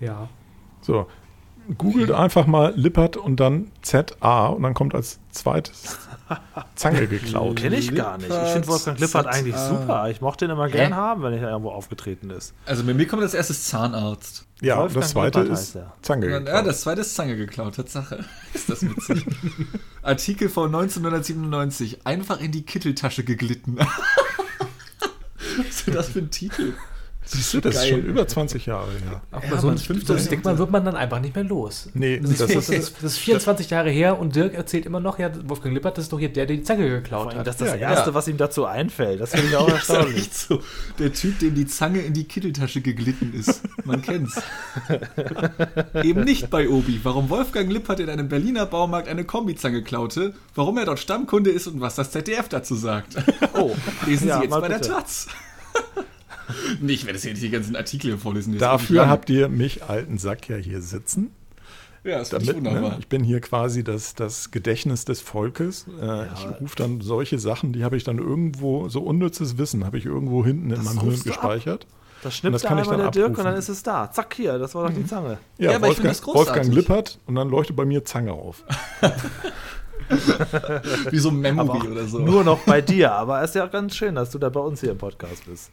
Ja. 0.00 0.28
So, 0.80 1.06
googelt 1.78 2.10
einfach 2.10 2.46
mal 2.46 2.72
Lippert 2.76 3.16
und 3.16 3.38
dann 3.38 3.70
ZA 3.82 4.46
und 4.46 4.62
dann 4.62 4.74
kommt 4.74 4.94
als 4.94 5.20
zweites 5.30 5.98
Zange 6.74 7.06
geklaut. 7.08 7.56
Kenne 7.56 7.76
ich 7.76 7.94
gar 7.94 8.18
nicht. 8.18 8.30
Ich 8.30 8.50
finde 8.50 8.68
Wolfgang 8.68 8.98
Lippert 8.98 9.26
eigentlich 9.26 9.56
super. 9.56 10.08
Ich 10.10 10.20
mochte 10.20 10.44
ihn 10.44 10.50
immer 10.50 10.66
Hä? 10.66 10.72
gern 10.72 10.96
haben, 10.96 11.22
wenn 11.22 11.32
er 11.32 11.50
irgendwo 11.50 11.70
aufgetreten 11.70 12.30
ist. 12.30 12.54
Also 12.66 12.84
bei 12.84 12.94
mir 12.94 13.06
kommt 13.06 13.22
als 13.22 13.34
erstes 13.34 13.64
Zahnarzt. 13.64 14.46
Ja, 14.60 14.78
Wolfgang 14.78 15.02
das 15.02 15.10
zweite 15.12 15.40
Lippert 15.40 15.58
ist 15.58 15.78
Zange 16.02 16.26
geklaut. 16.26 16.48
Ja, 16.48 16.62
das 16.62 16.80
zweite 16.82 17.00
ist 17.00 17.14
Zange 17.14 17.36
geklaut, 17.36 17.76
Tatsache. 17.76 18.24
ist 18.54 18.68
das 18.68 18.82
witzig. 18.82 19.26
Artikel 20.02 20.48
von 20.48 20.66
1997. 20.66 22.06
Einfach 22.06 22.40
in 22.40 22.52
die 22.52 22.62
Kitteltasche 22.62 23.24
geglitten. 23.24 23.78
Was 23.78 25.66
ist 25.68 25.86
denn 25.86 25.94
das 25.94 26.08
für 26.08 26.20
ein 26.20 26.30
Titel? 26.30 26.74
Siehst 27.32 27.54
du, 27.54 27.60
das 27.60 27.76
Geil. 27.76 27.84
ist 27.84 27.90
schon 27.90 28.04
über 28.04 28.26
20 28.26 28.66
Jahre 28.66 28.90
her. 28.90 29.22
Auch 29.30 29.44
ja, 29.44 29.58
so 29.58 29.68
ein 29.68 29.76
so 29.76 30.18
Stigma 30.18 30.58
wird 30.58 30.70
man 30.72 30.84
dann 30.84 30.96
einfach 30.96 31.20
nicht 31.20 31.36
mehr 31.36 31.44
los. 31.44 31.88
Nee, 31.94 32.18
das, 32.18 32.38
das, 32.38 32.50
ist, 32.50 32.72
das, 32.72 32.92
das 32.94 33.12
ist 33.12 33.18
24 33.18 33.70
Jahre 33.70 33.90
her 33.90 34.18
und 34.18 34.34
Dirk 34.34 34.54
erzählt 34.54 34.84
immer 34.84 34.98
noch, 34.98 35.20
ja, 35.20 35.30
Wolfgang 35.48 35.72
Lippert 35.72 35.98
ist 35.98 36.12
doch 36.12 36.18
hier 36.18 36.28
der, 36.28 36.46
der 36.46 36.56
die 36.56 36.64
Zange 36.64 36.88
geklaut 36.88 37.36
hat. 37.36 37.46
Das 37.46 37.54
ist 37.54 37.60
das 37.60 37.68
ja, 37.68 37.88
Erste, 37.88 38.10
ja. 38.10 38.14
was 38.14 38.26
ihm 38.26 38.36
dazu 38.36 38.64
einfällt. 38.64 39.20
Das 39.20 39.30
finde 39.30 39.46
ich 39.46 39.56
auch 39.56 39.68
erstaunlich. 39.68 40.28
So. 40.32 40.60
Der 40.98 41.12
Typ, 41.12 41.38
dem 41.38 41.54
die 41.54 41.66
Zange 41.68 42.00
in 42.00 42.14
die 42.14 42.24
Kitteltasche 42.24 42.80
geglitten 42.80 43.32
ist. 43.32 43.62
Man 43.84 44.02
kennt's. 44.02 44.42
Eben 46.02 46.24
nicht 46.24 46.50
bei 46.50 46.68
Obi. 46.68 46.98
Warum 47.04 47.30
Wolfgang 47.30 47.70
Lippert 47.70 48.00
in 48.00 48.10
einem 48.10 48.28
Berliner 48.28 48.66
Baumarkt 48.66 49.06
eine 49.06 49.24
Kombizange 49.24 49.84
klaute, 49.84 50.34
warum 50.56 50.78
er 50.78 50.86
dort 50.86 50.98
Stammkunde 50.98 51.50
ist 51.50 51.68
und 51.68 51.80
was 51.80 51.94
das 51.94 52.10
ZDF 52.10 52.48
dazu 52.48 52.74
sagt. 52.74 53.16
Oh, 53.54 53.70
lesen 54.06 54.30
Sie 54.32 54.40
jetzt 54.42 54.50
bei 54.50 54.68
der 54.68 54.80
Taz. 54.80 55.28
nee, 56.80 56.92
ich 56.92 57.04
werde 57.04 57.16
jetzt 57.16 57.22
hier 57.22 57.32
nicht 57.32 57.42
die 57.42 57.50
ganzen 57.50 57.76
Artikel 57.76 58.18
vorlesen. 58.18 58.58
Dafür 58.58 59.08
habt 59.08 59.30
ihr 59.30 59.48
mich, 59.48 59.84
alten 59.84 60.18
Sack, 60.18 60.48
ja 60.48 60.56
hier 60.56 60.82
sitzen. 60.82 61.30
Ja, 62.02 62.18
das 62.18 62.32
ist 62.32 62.54
wunderbar. 62.54 62.80
Ne, 62.80 62.96
ich 62.98 63.08
bin 63.08 63.22
hier 63.22 63.40
quasi 63.40 63.84
das, 63.84 64.14
das 64.14 64.50
Gedächtnis 64.50 65.04
des 65.04 65.20
Volkes. 65.20 65.86
Äh, 66.00 66.06
ja. 66.06 66.28
Ich 66.34 66.60
rufe 66.60 66.76
dann 66.76 67.02
solche 67.02 67.38
Sachen, 67.38 67.72
die 67.72 67.84
habe 67.84 67.96
ich 67.96 68.04
dann 68.04 68.18
irgendwo, 68.18 68.88
so 68.88 69.02
unnützes 69.02 69.58
Wissen 69.58 69.84
habe 69.84 69.98
ich 69.98 70.06
irgendwo 70.06 70.44
hinten 70.44 70.70
in 70.70 70.82
meinem 70.82 71.00
Hirn 71.00 71.22
gespeichert. 71.22 71.86
Das 72.22 72.36
schnippt 72.36 72.54
das 72.54 72.62
kann 72.62 72.78
einmal 72.78 72.96
der 72.96 73.06
abrufen. 73.06 73.28
Dirk 73.28 73.38
und 73.38 73.44
dann 73.44 73.56
ist 73.56 73.68
es 73.68 73.82
da. 73.82 74.10
Zack, 74.10 74.34
hier, 74.34 74.58
das 74.58 74.74
war 74.74 74.86
doch 74.86 74.94
die 74.94 75.00
mhm. 75.00 75.08
Zange. 75.08 75.38
Ja, 75.58 75.72
ja 75.72 75.82
Wolfgang, 75.82 76.26
Wolfgang 76.26 76.72
Lippert 76.72 77.18
und 77.26 77.34
dann 77.34 77.48
leuchtet 77.48 77.76
bei 77.76 77.84
mir 77.84 78.04
Zange 78.04 78.32
auf. 78.32 78.64
Wie 81.10 81.18
so 81.18 81.30
ein 81.30 81.36
Memory 81.36 81.88
oder 81.88 82.06
so. 82.06 82.18
Nur 82.18 82.44
noch 82.44 82.60
bei 82.60 82.80
dir, 82.80 83.12
aber 83.12 83.42
es 83.42 83.50
ist 83.50 83.56
ja 83.56 83.66
auch 83.66 83.70
ganz 83.70 83.96
schön, 83.96 84.14
dass 84.14 84.30
du 84.30 84.38
da 84.38 84.48
bei 84.48 84.60
uns 84.60 84.80
hier 84.80 84.90
im 84.90 84.98
Podcast 84.98 85.46
bist. 85.46 85.70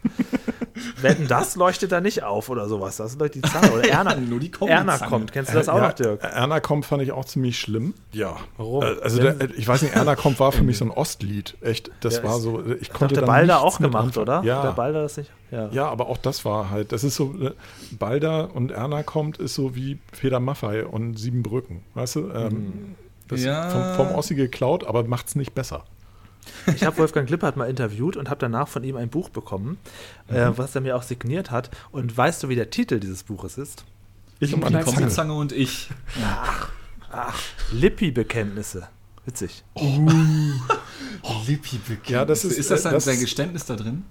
Wetten, 1.02 1.28
das 1.28 1.56
leuchtet 1.56 1.92
da 1.92 2.02
nicht 2.02 2.24
auf 2.24 2.50
oder 2.50 2.68
sowas. 2.68 2.98
Das 2.98 3.18
leuchtet 3.18 3.46
die 3.46 3.50
Zange. 3.50 3.72
Oder 3.72 3.90
Erna, 3.90 4.16
nur 4.16 4.40
die 4.40 4.52
Erna 4.66 4.98
kommt. 4.98 5.32
Kennst 5.32 5.52
du 5.52 5.58
das 5.58 5.70
auch 5.70 5.78
ja, 5.78 5.88
noch, 5.88 5.94
Dirk? 5.94 6.24
Erna 6.24 6.60
kommt 6.60 6.86
fand 6.86 7.02
ich 7.02 7.12
auch 7.12 7.26
ziemlich 7.26 7.60
schlimm. 7.60 7.94
Ja. 8.12 8.38
Warum? 8.58 8.84
Äh, 8.84 8.96
also 9.02 9.22
der, 9.22 9.36
ich 9.58 9.68
weiß 9.68 9.82
nicht, 9.82 9.96
Erna 9.96 10.16
kommt 10.16 10.40
war 10.40 10.52
für 10.52 10.64
mich 10.64 10.78
so 10.78 10.86
ein 10.86 10.92
Ostlied. 10.92 11.58
Echt, 11.62 11.92
das 12.02 12.18
ja, 12.18 12.24
war 12.24 12.40
so. 12.40 12.64
Ich 12.80 12.92
konnte 12.92 13.16
der 13.16 13.22
Balder 13.24 13.62
auch 13.62 13.80
gemacht, 13.80 14.18
oder? 14.18 14.44
Ja. 14.44 14.62
Der 14.62 14.72
Balder 14.72 15.04
das 15.04 15.18
nicht. 15.18 15.32
Ja. 15.52 15.70
ja, 15.70 15.88
aber 15.88 16.08
auch 16.08 16.18
das 16.18 16.44
war 16.44 16.70
halt, 16.70 16.92
das 16.92 17.06
ist 17.06 17.16
so, 17.16 17.34
äh, 17.42 17.52
Balder 17.98 18.54
und 18.54 18.72
Erna 18.72 19.04
kommt, 19.04 19.38
ist 19.38 19.56
so 19.56 19.76
wie 19.76 19.98
Feder 20.12 20.42
Maffei 20.42 20.86
und 20.86 21.18
Siebenbrücken. 21.18 21.84
Weißt 21.94 22.18
du? 22.18 22.30
Ähm, 22.32 22.54
mhm. 22.54 22.96
Das 23.28 23.44
ja. 23.44 23.70
vom, 23.70 24.08
vom 24.08 24.16
Ossi 24.16 24.36
geklaut, 24.36 24.86
aber 24.86 25.04
macht 25.04 25.28
es 25.28 25.36
nicht 25.36 25.54
besser. 25.54 25.84
Ich 26.74 26.84
habe 26.84 26.98
Wolfgang 26.98 27.30
Lippert 27.30 27.58
mal 27.58 27.70
interviewt 27.70 28.16
und 28.16 28.30
habe 28.30 28.40
danach 28.40 28.68
von 28.68 28.84
ihm 28.84 28.96
ein 28.96 29.10
Buch 29.10 29.30
bekommen, 29.30 29.78
äh, 30.30 30.34
mhm. 30.34 30.54
äh, 30.54 30.58
was 30.58 30.76
er 30.76 30.82
mir 30.82 30.96
auch 30.96 31.04
signiert 31.04 31.52
hat. 31.52 31.70
Und 31.92 32.16
weißt 32.16 32.44
du, 32.44 32.50
wie 32.50 32.56
der 32.56 32.70
Titel 32.70 33.00
dieses 33.00 33.24
Buches 33.24 33.58
ist? 33.58 33.86
Ich 34.40 34.54
und 34.54 34.62
meine 34.62 34.86
Zange. 34.86 35.10
Zange 35.10 35.34
und 35.34 35.52
ich. 35.52 35.90
Ach, 36.24 36.70
ach 37.12 37.40
Lippi-Bekenntnisse. 37.72 38.88
Witzig. 39.26 39.64
Oh. 39.74 39.82
Lippi 41.48 41.78
bekennt. 41.78 42.10
Ja, 42.10 42.26
das 42.26 42.46
ist, 42.46 42.58
ist 42.58 42.72
das 42.72 42.82
äh, 42.82 42.84
dann 42.84 42.94
das- 42.94 43.06
sein 43.06 43.20
Geständnis 43.20 43.66
da 43.66 43.76
drin? 43.76 44.06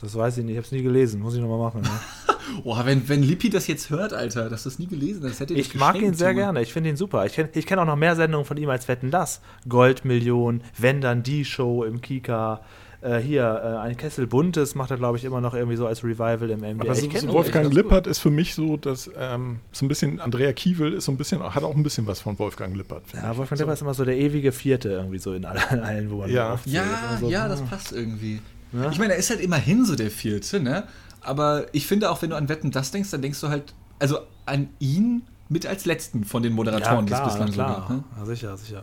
Das 0.00 0.14
weiß 0.14 0.38
ich 0.38 0.44
nicht, 0.44 0.52
ich 0.52 0.58
habe 0.58 0.66
es 0.66 0.72
nie 0.72 0.82
gelesen, 0.82 1.20
muss 1.20 1.34
ich 1.34 1.40
nochmal 1.40 1.58
machen. 1.58 1.80
Ne? 1.80 1.88
Oh, 2.64 2.76
wenn, 2.84 3.08
wenn 3.08 3.22
Lippi 3.22 3.50
das 3.50 3.66
jetzt 3.66 3.90
hört, 3.90 4.12
Alter, 4.12 4.48
dass 4.48 4.64
du 4.64 4.68
es 4.68 4.78
nie 4.78 4.86
gelesen 4.86 5.24
hast, 5.28 5.40
hätte 5.40 5.54
Ich 5.54 5.74
mag 5.74 6.00
ihn 6.00 6.14
sehr 6.14 6.34
gerne, 6.34 6.62
ich 6.62 6.72
finde 6.72 6.90
ihn 6.90 6.96
super. 6.96 7.26
Ich 7.26 7.32
kenne 7.34 7.48
ich 7.54 7.66
kenn 7.66 7.78
auch 7.78 7.84
noch 7.86 7.96
mehr 7.96 8.16
Sendungen 8.16 8.44
von 8.46 8.56
ihm 8.56 8.68
als 8.70 8.88
Wetten 8.88 9.10
das. 9.10 9.40
Goldmillion, 9.68 10.62
Wenn 10.78 11.00
dann 11.00 11.22
die 11.22 11.44
Show 11.44 11.84
im 11.84 12.00
Kika. 12.00 12.60
Äh, 13.02 13.18
hier, 13.18 13.42
äh, 13.44 13.78
ein 13.86 13.96
Kessel 13.96 14.26
Buntes 14.26 14.74
macht 14.74 14.90
er, 14.90 14.96
glaube 14.96 15.18
ich, 15.18 15.24
immer 15.24 15.40
noch 15.40 15.54
irgendwie 15.54 15.76
so 15.76 15.86
als 15.86 16.02
Revival 16.02 16.48
im 16.50 16.60
NBA. 16.60 16.84
Aber 16.84 16.94
so, 16.94 17.06
ich 17.06 17.20
so. 17.20 17.28
Wolfgang 17.28 17.64
das 17.64 17.72
ist 17.72 17.76
Lippert 17.76 18.06
ist 18.06 18.18
für 18.20 18.30
mich 18.30 18.54
so, 18.54 18.76
dass 18.78 19.10
ähm, 19.18 19.60
so 19.70 19.84
ein 19.84 19.88
bisschen 19.88 20.18
Andrea 20.18 20.52
Kiewel 20.54 20.94
ist 20.94 21.04
so 21.04 21.12
ein 21.12 21.18
bisschen, 21.18 21.42
hat 21.42 21.62
auch 21.62 21.76
ein 21.76 21.82
bisschen 21.82 22.06
was 22.06 22.20
von 22.20 22.38
Wolfgang 22.38 22.74
Lippert. 22.74 23.02
finde 23.06 23.26
Ja, 23.26 23.32
ich. 23.32 23.38
Wolfgang 23.38 23.58
so. 23.58 23.64
Lippert 23.64 23.74
ist 23.76 23.82
immer 23.82 23.94
so 23.94 24.04
der 24.04 24.16
ewige 24.16 24.50
Vierte 24.50 24.88
irgendwie 24.88 25.18
so 25.18 25.34
in 25.34 25.44
allen, 25.44 25.80
allen 25.82 26.10
wo 26.10 26.16
man 26.16 26.30
Ja. 26.30 26.58
Ja, 26.64 26.82
Ist 27.14 27.20
so, 27.20 27.28
ja, 27.28 27.46
das 27.48 27.60
passt 27.62 27.92
irgendwie. 27.92 28.40
Ja. 28.72 28.90
Ich 28.90 28.98
meine, 28.98 29.12
er 29.12 29.18
ist 29.18 29.30
halt 29.30 29.40
immerhin 29.40 29.84
so 29.84 29.94
der 29.94 30.10
Vierte, 30.10 30.58
ne? 30.58 30.84
Aber 31.26 31.66
ich 31.72 31.86
finde 31.86 32.10
auch, 32.10 32.22
wenn 32.22 32.30
du 32.30 32.36
an 32.36 32.48
Wetten 32.48 32.70
das 32.70 32.90
denkst, 32.90 33.10
dann 33.10 33.22
denkst 33.22 33.40
du 33.40 33.48
halt, 33.48 33.74
also 33.98 34.18
an 34.46 34.68
ihn 34.78 35.22
mit 35.48 35.66
als 35.66 35.84
letzten 35.84 36.24
von 36.24 36.42
den 36.42 36.52
Ja, 36.52 36.56
Moderatoren, 36.56 37.06
klar, 37.06 37.22
die 37.22 37.28
es 37.28 37.32
bislang 37.34 37.52
klar. 37.52 37.68
so 37.74 37.80
gab. 37.80 37.90
Ne? 37.90 38.04
Ja, 38.18 38.24
sicher, 38.26 38.56
sicher. 38.56 38.82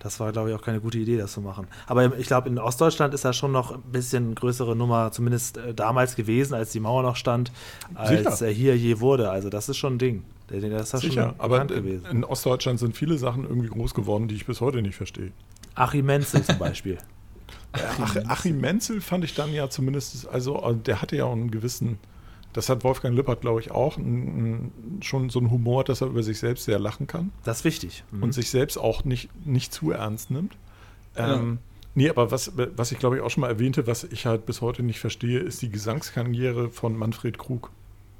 Das 0.00 0.20
war, 0.20 0.32
glaube 0.32 0.50
ich, 0.50 0.54
auch 0.56 0.60
keine 0.60 0.80
gute 0.80 0.98
Idee, 0.98 1.16
das 1.16 1.32
zu 1.32 1.40
machen. 1.40 1.66
Aber 1.86 2.18
ich 2.18 2.26
glaube, 2.26 2.48
in 2.50 2.58
Ostdeutschland 2.58 3.14
ist 3.14 3.24
das 3.24 3.36
schon 3.36 3.52
noch 3.52 3.72
ein 3.72 3.80
bisschen 3.90 4.34
größere 4.34 4.76
Nummer, 4.76 5.10
zumindest 5.12 5.56
äh, 5.56 5.72
damals 5.72 6.14
gewesen, 6.14 6.52
als 6.54 6.72
die 6.72 6.80
Mauer 6.80 7.02
noch 7.02 7.16
stand, 7.16 7.50
als 7.94 8.10
Sicher. 8.38 8.46
er 8.48 8.52
hier 8.52 8.76
je 8.76 9.00
wurde. 9.00 9.30
Also 9.30 9.48
das 9.48 9.68
ist 9.70 9.78
schon 9.78 9.94
ein 9.94 9.98
Ding. 9.98 10.24
Der- 10.50 10.60
der- 10.60 10.70
Das 10.78 10.92
ist 10.92 11.00
Sicher, 11.00 11.30
schon 11.30 11.34
aber 11.40 11.60
bekannt 11.60 11.70
gewesen. 11.70 12.04
in 12.10 12.24
Ostdeutschland 12.24 12.78
sind 12.80 12.94
viele 12.94 13.16
Sachen 13.16 13.44
irgendwie 13.44 13.68
groß 13.68 13.94
geworden, 13.94 14.28
die 14.28 14.34
ich 14.34 14.44
bis 14.44 14.60
heute 14.60 14.82
nicht 14.82 14.96
verstehe. 14.96 15.32
Achim 15.74 16.04
Menzel 16.04 16.42
zum 16.44 16.58
Beispiel. 16.58 16.98
Ach, 17.74 18.16
Achim 18.28 18.60
Menzel 18.60 19.00
fand 19.00 19.24
ich 19.24 19.34
dann 19.34 19.52
ja 19.52 19.68
zumindest, 19.68 20.28
also 20.28 20.62
äh, 20.62 20.74
der 20.74 21.02
hatte 21.02 21.16
ja 21.16 21.24
auch 21.24 21.32
einen 21.32 21.50
gewissen, 21.50 21.98
das 22.52 22.68
hat 22.68 22.84
Wolfgang 22.84 23.14
Lippert, 23.14 23.40
glaube 23.40 23.60
ich, 23.60 23.70
auch, 23.70 23.98
einen, 23.98 25.00
schon 25.02 25.28
so 25.28 25.40
einen 25.40 25.50
Humor, 25.50 25.84
dass 25.84 26.00
er 26.00 26.08
über 26.08 26.22
sich 26.22 26.38
selbst 26.38 26.64
sehr 26.64 26.78
lachen 26.78 27.06
kann 27.06 27.32
Das 27.44 27.58
ist 27.58 27.64
wichtig. 27.64 28.04
Mhm. 28.10 28.22
und 28.22 28.32
sich 28.32 28.50
selbst 28.50 28.76
auch 28.76 29.04
nicht, 29.04 29.28
nicht 29.44 29.72
zu 29.72 29.90
ernst 29.90 30.30
nimmt. 30.30 30.56
Ähm, 31.16 31.58
Nee, 31.96 32.10
aber 32.10 32.30
was, 32.32 32.52
was 32.56 32.90
ich 32.90 32.98
glaube 32.98 33.16
ich 33.16 33.22
auch 33.22 33.30
schon 33.30 33.42
mal 33.42 33.48
erwähnte, 33.48 33.86
was 33.86 34.02
ich 34.04 34.26
halt 34.26 34.46
bis 34.46 34.60
heute 34.60 34.82
nicht 34.82 34.98
verstehe, 34.98 35.38
ist 35.38 35.62
die 35.62 35.70
Gesangskarriere 35.70 36.70
von 36.70 36.96
Manfred 36.96 37.38
Krug. 37.38 37.70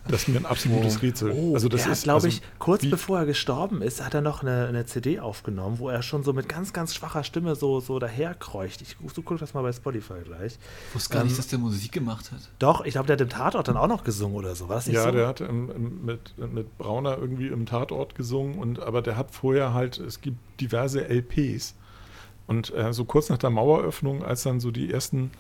Das 0.07 0.21
ist 0.21 0.27
mir 0.29 0.38
ein 0.38 0.45
absolutes 0.45 1.01
Rätsel. 1.01 1.31
Oh, 1.31 1.53
also 1.55 1.67
das 1.67 1.85
er 1.85 1.91
ist, 1.91 1.97
hat, 1.99 2.03
glaube 2.03 2.15
also, 2.17 2.27
ich, 2.27 2.41
kurz 2.59 2.83
wie- 2.83 2.89
bevor 2.89 3.19
er 3.19 3.25
gestorben 3.25 3.81
ist, 3.81 4.03
hat 4.03 4.13
er 4.13 4.21
noch 4.21 4.41
eine, 4.41 4.67
eine 4.67 4.85
CD 4.85 5.19
aufgenommen, 5.19 5.79
wo 5.79 5.89
er 5.89 6.01
schon 6.01 6.23
so 6.23 6.31
mit 6.31 6.47
ganz, 6.47 6.71
ganz 6.73 6.93
schwacher 6.95 7.23
Stimme 7.23 7.55
so, 7.55 7.79
so 7.79 7.99
daherkreucht. 7.99 8.81
Ich 8.81 8.95
du 8.97 9.21
guck 9.21 9.39
das 9.39 9.53
mal 9.53 9.63
bei 9.63 9.73
Spotify 9.73 10.21
gleich. 10.23 10.57
Ich 10.89 10.95
wusste 10.95 11.13
gar 11.13 11.21
Ähm, 11.21 11.27
nicht, 11.27 11.39
dass 11.39 11.47
der 11.47 11.59
Musik 11.59 11.91
gemacht 11.91 12.31
hat. 12.31 12.39
Doch, 12.59 12.85
ich 12.85 12.93
glaube, 12.93 13.07
der 13.07 13.13
hat 13.15 13.19
den 13.19 13.29
Tatort 13.29 13.67
dann 13.67 13.77
auch 13.77 13.88
noch 13.88 14.03
gesungen 14.03 14.35
oder 14.38 14.55
so. 14.55 14.67
Nicht 14.67 14.88
Ja, 14.88 15.03
so? 15.03 15.11
der 15.11 15.27
hat 15.27 15.41
im, 15.41 15.69
im, 15.71 16.05
mit, 16.05 16.38
mit 16.38 16.77
Brauner 16.77 17.17
irgendwie 17.17 17.47
im 17.47 17.65
Tatort 17.65 18.15
gesungen, 18.15 18.59
und, 18.59 18.79
aber 18.79 19.01
der 19.01 19.17
hat 19.17 19.31
vorher 19.31 19.73
halt, 19.73 19.97
es 19.97 20.21
gibt 20.21 20.38
diverse 20.61 21.07
LPs. 21.09 21.73
Und 22.47 22.73
äh, 22.75 22.93
so 22.93 23.05
kurz 23.05 23.29
nach 23.29 23.39
der 23.39 23.49
Maueröffnung, 23.49 24.23
als 24.23 24.43
dann 24.43 24.59
so 24.59 24.69
die 24.71 24.91
ersten 24.93 25.31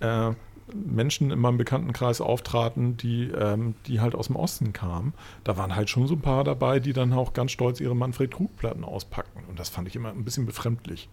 äh, 0.00 0.32
Menschen 0.74 1.30
in 1.30 1.38
meinem 1.38 1.58
Bekanntenkreis 1.58 2.20
auftraten, 2.20 2.96
die, 2.96 3.24
ähm, 3.30 3.74
die 3.86 4.00
halt 4.00 4.14
aus 4.14 4.26
dem 4.28 4.36
Osten 4.36 4.72
kamen, 4.72 5.14
da 5.44 5.56
waren 5.56 5.74
halt 5.76 5.90
schon 5.90 6.06
so 6.06 6.14
ein 6.14 6.20
paar 6.20 6.44
dabei, 6.44 6.80
die 6.80 6.92
dann 6.92 7.12
auch 7.12 7.32
ganz 7.32 7.52
stolz 7.52 7.80
ihre 7.80 7.96
Manfred 7.96 8.30
Krug-Platten 8.32 8.84
auspackten. 8.84 9.42
Und 9.48 9.58
das 9.58 9.68
fand 9.68 9.88
ich 9.88 9.96
immer 9.96 10.10
ein 10.10 10.24
bisschen 10.24 10.46
befremdlich. 10.46 11.08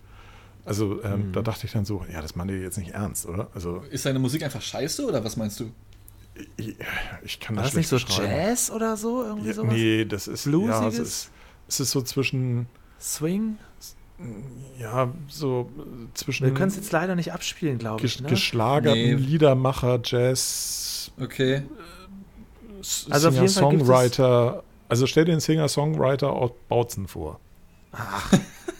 Also 0.66 1.02
ähm, 1.04 1.32
da 1.32 1.42
dachte 1.42 1.66
ich 1.66 1.72
dann 1.72 1.86
so, 1.86 2.06
ja, 2.12 2.22
das 2.22 2.36
meint 2.36 2.52
ihr 2.52 2.60
jetzt 2.60 2.78
nicht 2.78 2.92
ernst, 2.92 3.26
oder? 3.26 3.50
Also 3.54 3.78
Ist 3.90 4.04
seine 4.04 4.20
Musik 4.20 4.44
einfach 4.44 4.62
scheiße 4.62 5.06
oder 5.08 5.24
was 5.24 5.38
meinst 5.38 5.60
du? 5.62 5.72
ich, 6.58 6.76
ich 7.24 7.40
kann 7.40 7.56
War 7.56 7.64
das 7.64 7.74
das 7.74 7.78
nicht 7.78 7.90
schlecht 7.90 8.12
so. 8.12 8.22
Jazz 8.22 8.70
oder 8.72 8.98
so? 8.98 9.24
Irgendwie 9.24 9.48
Ja, 9.48 9.54
sowas? 9.54 9.74
nee, 9.74 10.06
das 10.06 10.28
ist 10.28 10.46
ja, 10.46 10.52
es 10.52 10.52
Bluesiges? 10.52 11.00
ist, 11.00 11.32
es 11.70 11.80
ist 11.80 11.92
so 11.92 12.02
zwischen 12.02 12.68
Swing? 13.00 13.58
Ja 14.80 15.14
so 15.28 15.70
äh, 15.78 15.82
zwischen 16.16 16.46
Wir 16.48 16.54
können 16.54 16.70
es 16.70 16.76
jetzt 16.76 16.92
leider 16.92 17.16
nicht 17.16 17.34
abspielen, 17.34 17.78
glaube 17.78 18.06
ich. 18.06 18.20
Ne? 18.22 18.28
geschlagerten 18.30 19.00
Nee. 19.02 19.14
Liedermacher, 19.14 20.00
Jazz, 20.04 21.12
Okay. 21.20 21.64
S- 22.80 23.08
Also 23.10 23.30
auf 23.30 23.34
jeden 23.36 23.48
Fall 23.50 23.70
gibt 23.72 23.82
es- 23.82 23.88
Singer-Songwriter. 23.88 24.64
Also 24.90 25.08
stell 25.08 25.26
dir 25.26 25.32
einen 25.34 25.42
Singer-Songwriter 25.42 26.32
aus 26.32 26.52
Bautzen 26.70 27.08
vor. 27.08 27.40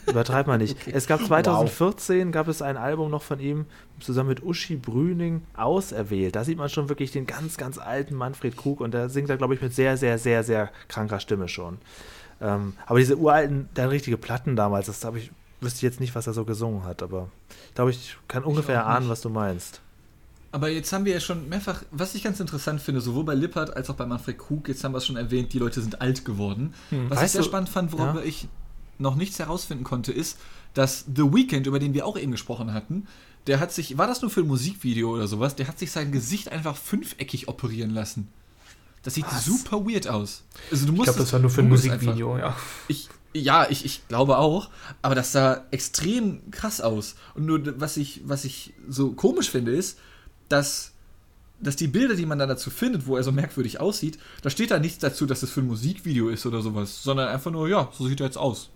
Übertreib 0.06 0.46
mal 0.46 0.56
nicht. 0.58 0.76
Es 0.92 1.06
gab 1.06 1.20
2014 1.24 2.32
gab 2.32 2.48
es 2.48 2.62
ein 2.62 2.76
Album 2.76 3.10
noch 3.10 3.22
von 3.22 3.40
ihm 3.40 3.66
zusammen 4.00 4.28
mit 4.30 4.42
Uschi 4.42 4.76
Brüning 4.76 5.42
auserwählt. 5.56 6.36
Da 6.36 6.44
sieht 6.44 6.56
man 6.58 6.68
schon 6.68 6.88
wirklich 6.88 7.10
den 7.10 7.26
ganz, 7.26 7.56
ganz 7.56 7.76
alten 7.78 8.14
Manfred 8.14 8.56
Krug 8.56 8.80
und 8.80 8.94
der 8.94 9.08
singt 9.08 9.28
da, 9.28 9.36
glaube 9.36 9.54
ich, 9.54 9.60
mit 9.60 9.74
sehr, 9.74 9.96
sehr, 9.96 10.18
sehr, 10.18 10.44
sehr 10.44 10.70
kranker 10.88 11.20
Stimme 11.20 11.48
schon. 11.48 11.78
Ähm, 12.40 12.74
aber 12.86 12.98
diese 12.98 13.16
uralten, 13.16 13.68
der 13.76 13.90
richtige 13.90 14.16
Platten 14.16 14.54
damals, 14.56 14.86
das 14.86 15.04
habe 15.04 15.18
ich, 15.18 15.30
wüsste 15.60 15.78
ich 15.78 15.82
jetzt 15.82 16.00
nicht, 16.00 16.14
was 16.14 16.26
er 16.26 16.32
so 16.32 16.44
gesungen 16.44 16.84
hat, 16.84 17.02
aber 17.02 17.28
ich 17.68 17.74
glaube, 17.74 17.90
ich 17.90 18.16
kann 18.28 18.44
ungefähr 18.44 18.84
auch 18.84 18.90
ahnen, 18.90 19.08
was 19.08 19.20
du 19.20 19.28
meinst. 19.28 19.80
Aber 20.50 20.70
jetzt 20.70 20.92
haben 20.92 21.04
wir 21.04 21.12
ja 21.12 21.20
schon 21.20 21.48
mehrfach, 21.48 21.82
was 21.90 22.14
ich 22.14 22.22
ganz 22.22 22.40
interessant 22.40 22.80
finde, 22.80 23.00
sowohl 23.00 23.24
bei 23.24 23.34
Lippert 23.34 23.76
als 23.76 23.90
auch 23.90 23.96
bei 23.96 24.06
Manfred 24.06 24.38
Krug, 24.38 24.68
jetzt 24.68 24.82
haben 24.82 24.92
wir 24.92 24.98
es 24.98 25.06
schon 25.06 25.16
erwähnt, 25.16 25.52
die 25.52 25.58
Leute 25.58 25.82
sind 25.82 26.00
alt 26.00 26.24
geworden. 26.24 26.74
Was 26.90 27.18
Weißt 27.18 27.24
ich 27.24 27.30
sehr 27.32 27.42
du- 27.42 27.48
spannend 27.48 27.68
fand, 27.68 27.92
worüber 27.92 28.20
ja. 28.20 28.26
ich 28.26 28.48
noch 28.98 29.14
nichts 29.14 29.38
herausfinden 29.38 29.84
konnte, 29.84 30.12
ist, 30.12 30.38
dass 30.74 31.04
The 31.14 31.32
Weeknd, 31.34 31.66
über 31.66 31.78
den 31.78 31.92
wir 31.92 32.06
auch 32.06 32.16
eben 32.18 32.32
gesprochen 32.32 32.72
hatten, 32.72 33.06
der 33.46 33.60
hat 33.60 33.72
sich, 33.72 33.98
war 33.98 34.06
das 34.06 34.22
nur 34.22 34.30
für 34.30 34.40
ein 34.40 34.46
Musikvideo 34.46 35.10
oder 35.14 35.26
sowas, 35.26 35.54
der 35.54 35.68
hat 35.68 35.78
sich 35.78 35.90
sein 35.90 36.12
Gesicht 36.12 36.50
einfach 36.50 36.76
fünfeckig 36.76 37.48
operieren 37.48 37.90
lassen. 37.90 38.28
Das 39.08 39.14
sieht 39.14 39.24
Was? 39.26 39.46
super 39.46 39.86
weird 39.86 40.06
aus. 40.06 40.44
Also 40.70 40.84
du 40.84 40.92
Ich 40.92 40.98
musst 40.98 41.04
glaube, 41.06 41.20
es- 41.20 41.24
das 41.24 41.32
war 41.32 41.40
nur 41.40 41.48
für 41.48 41.62
ein 41.62 41.68
Musikvideo, 41.70 42.36
ja. 42.36 42.54
ich, 42.88 43.08
ja, 43.32 43.66
ich, 43.70 43.86
ich 43.86 44.06
glaube 44.08 44.36
auch, 44.36 44.68
aber 45.00 45.14
das 45.14 45.32
sah 45.32 45.64
extrem 45.70 46.50
krass 46.50 46.82
aus. 46.82 47.14
Und 47.34 47.46
nur 47.46 47.80
was 47.80 47.96
ich, 47.96 48.20
was 48.26 48.44
ich 48.44 48.74
so 48.86 49.12
komisch 49.12 49.48
finde, 49.50 49.72
ist, 49.72 49.98
dass, 50.50 50.92
dass 51.58 51.76
die 51.76 51.86
Bilder, 51.88 52.16
die 52.16 52.26
man 52.26 52.38
dann 52.38 52.50
dazu 52.50 52.68
findet, 52.68 53.06
wo 53.06 53.16
er 53.16 53.22
so 53.22 53.32
merkwürdig 53.32 53.80
aussieht, 53.80 54.18
da 54.42 54.50
steht 54.50 54.70
da 54.70 54.78
nichts 54.78 54.98
dazu, 54.98 55.24
dass 55.24 55.42
es 55.42 55.50
für 55.50 55.60
ein 55.60 55.66
Musikvideo 55.68 56.28
ist 56.28 56.44
oder 56.44 56.60
sowas, 56.60 57.02
sondern 57.02 57.28
einfach 57.28 57.50
nur, 57.50 57.66
ja, 57.66 57.88
so 57.92 58.06
sieht 58.08 58.20
er 58.20 58.26
jetzt 58.26 58.36
aus. 58.36 58.68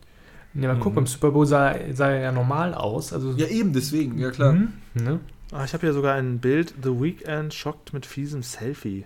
Ja, 0.55 0.73
mal 0.73 0.81
guck, 0.81 0.95
beim 0.95 1.07
Super 1.07 1.31
Bowl 1.31 1.47
sah, 1.47 1.75
sah 1.92 2.09
er 2.11 2.21
ja 2.23 2.33
normal 2.33 2.73
aus. 2.75 3.12
Also, 3.12 3.33
Ja, 3.33 3.49
eben, 3.49 3.73
deswegen, 3.75 4.18
ja 4.18 4.31
klar. 4.31 4.53
Mhm, 4.55 4.73
ne? 4.95 5.21
Ah, 5.51 5.64
ich 5.66 5.75
habe 5.75 5.83
hier 5.87 5.92
sogar 5.92 6.14
ein 6.14 6.38
Bild, 6.38 6.73
The 6.83 6.88
Weeknd 6.90 7.53
schockt 7.53 7.92
mit 7.92 8.07
fiesem 8.07 8.42
Selfie. 8.42 9.05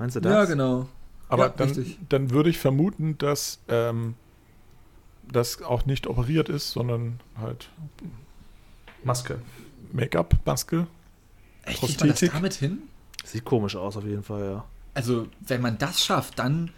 Meinst 0.00 0.16
du 0.16 0.20
das? 0.20 0.32
Ja, 0.32 0.44
genau. 0.46 0.88
Aber 1.28 1.44
Ja, 1.44 1.48
dann, 1.50 1.68
richtig. 1.68 1.98
dann 2.08 2.30
würde 2.30 2.48
ich 2.50 2.58
vermuten, 2.58 3.18
dass 3.18 3.60
ähm, 3.68 4.14
das 5.30 5.60
auch 5.62 5.84
nicht 5.84 6.06
operiert 6.06 6.48
ist, 6.48 6.70
sondern 6.70 7.20
halt 7.38 7.68
Maske. 9.04 9.40
Make-up, 9.92 10.34
Maske. 10.46 10.86
Echt, 11.64 11.80
kriegt 11.80 12.00
man 12.00 12.08
das 12.08 12.18
Prosthetik? 12.20 12.32
damit 12.32 12.54
hin? 12.54 12.78
Sieht 13.24 13.44
komisch 13.44 13.76
aus 13.76 13.96
auf 13.98 14.04
jeden 14.04 14.22
Fall, 14.22 14.42
ja. 14.44 14.64
Also, 14.94 15.28
wenn 15.40 15.60
man 15.60 15.76
das 15.78 16.02
schafft, 16.02 16.38
dann 16.38 16.70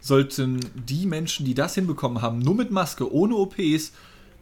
sollten 0.00 0.60
die 0.74 1.06
Menschen, 1.06 1.44
die 1.44 1.54
das 1.54 1.74
hinbekommen 1.74 2.22
haben, 2.22 2.38
nur 2.38 2.54
mit 2.54 2.70
Maske, 2.70 3.12
ohne 3.12 3.34
OPs, 3.34 3.92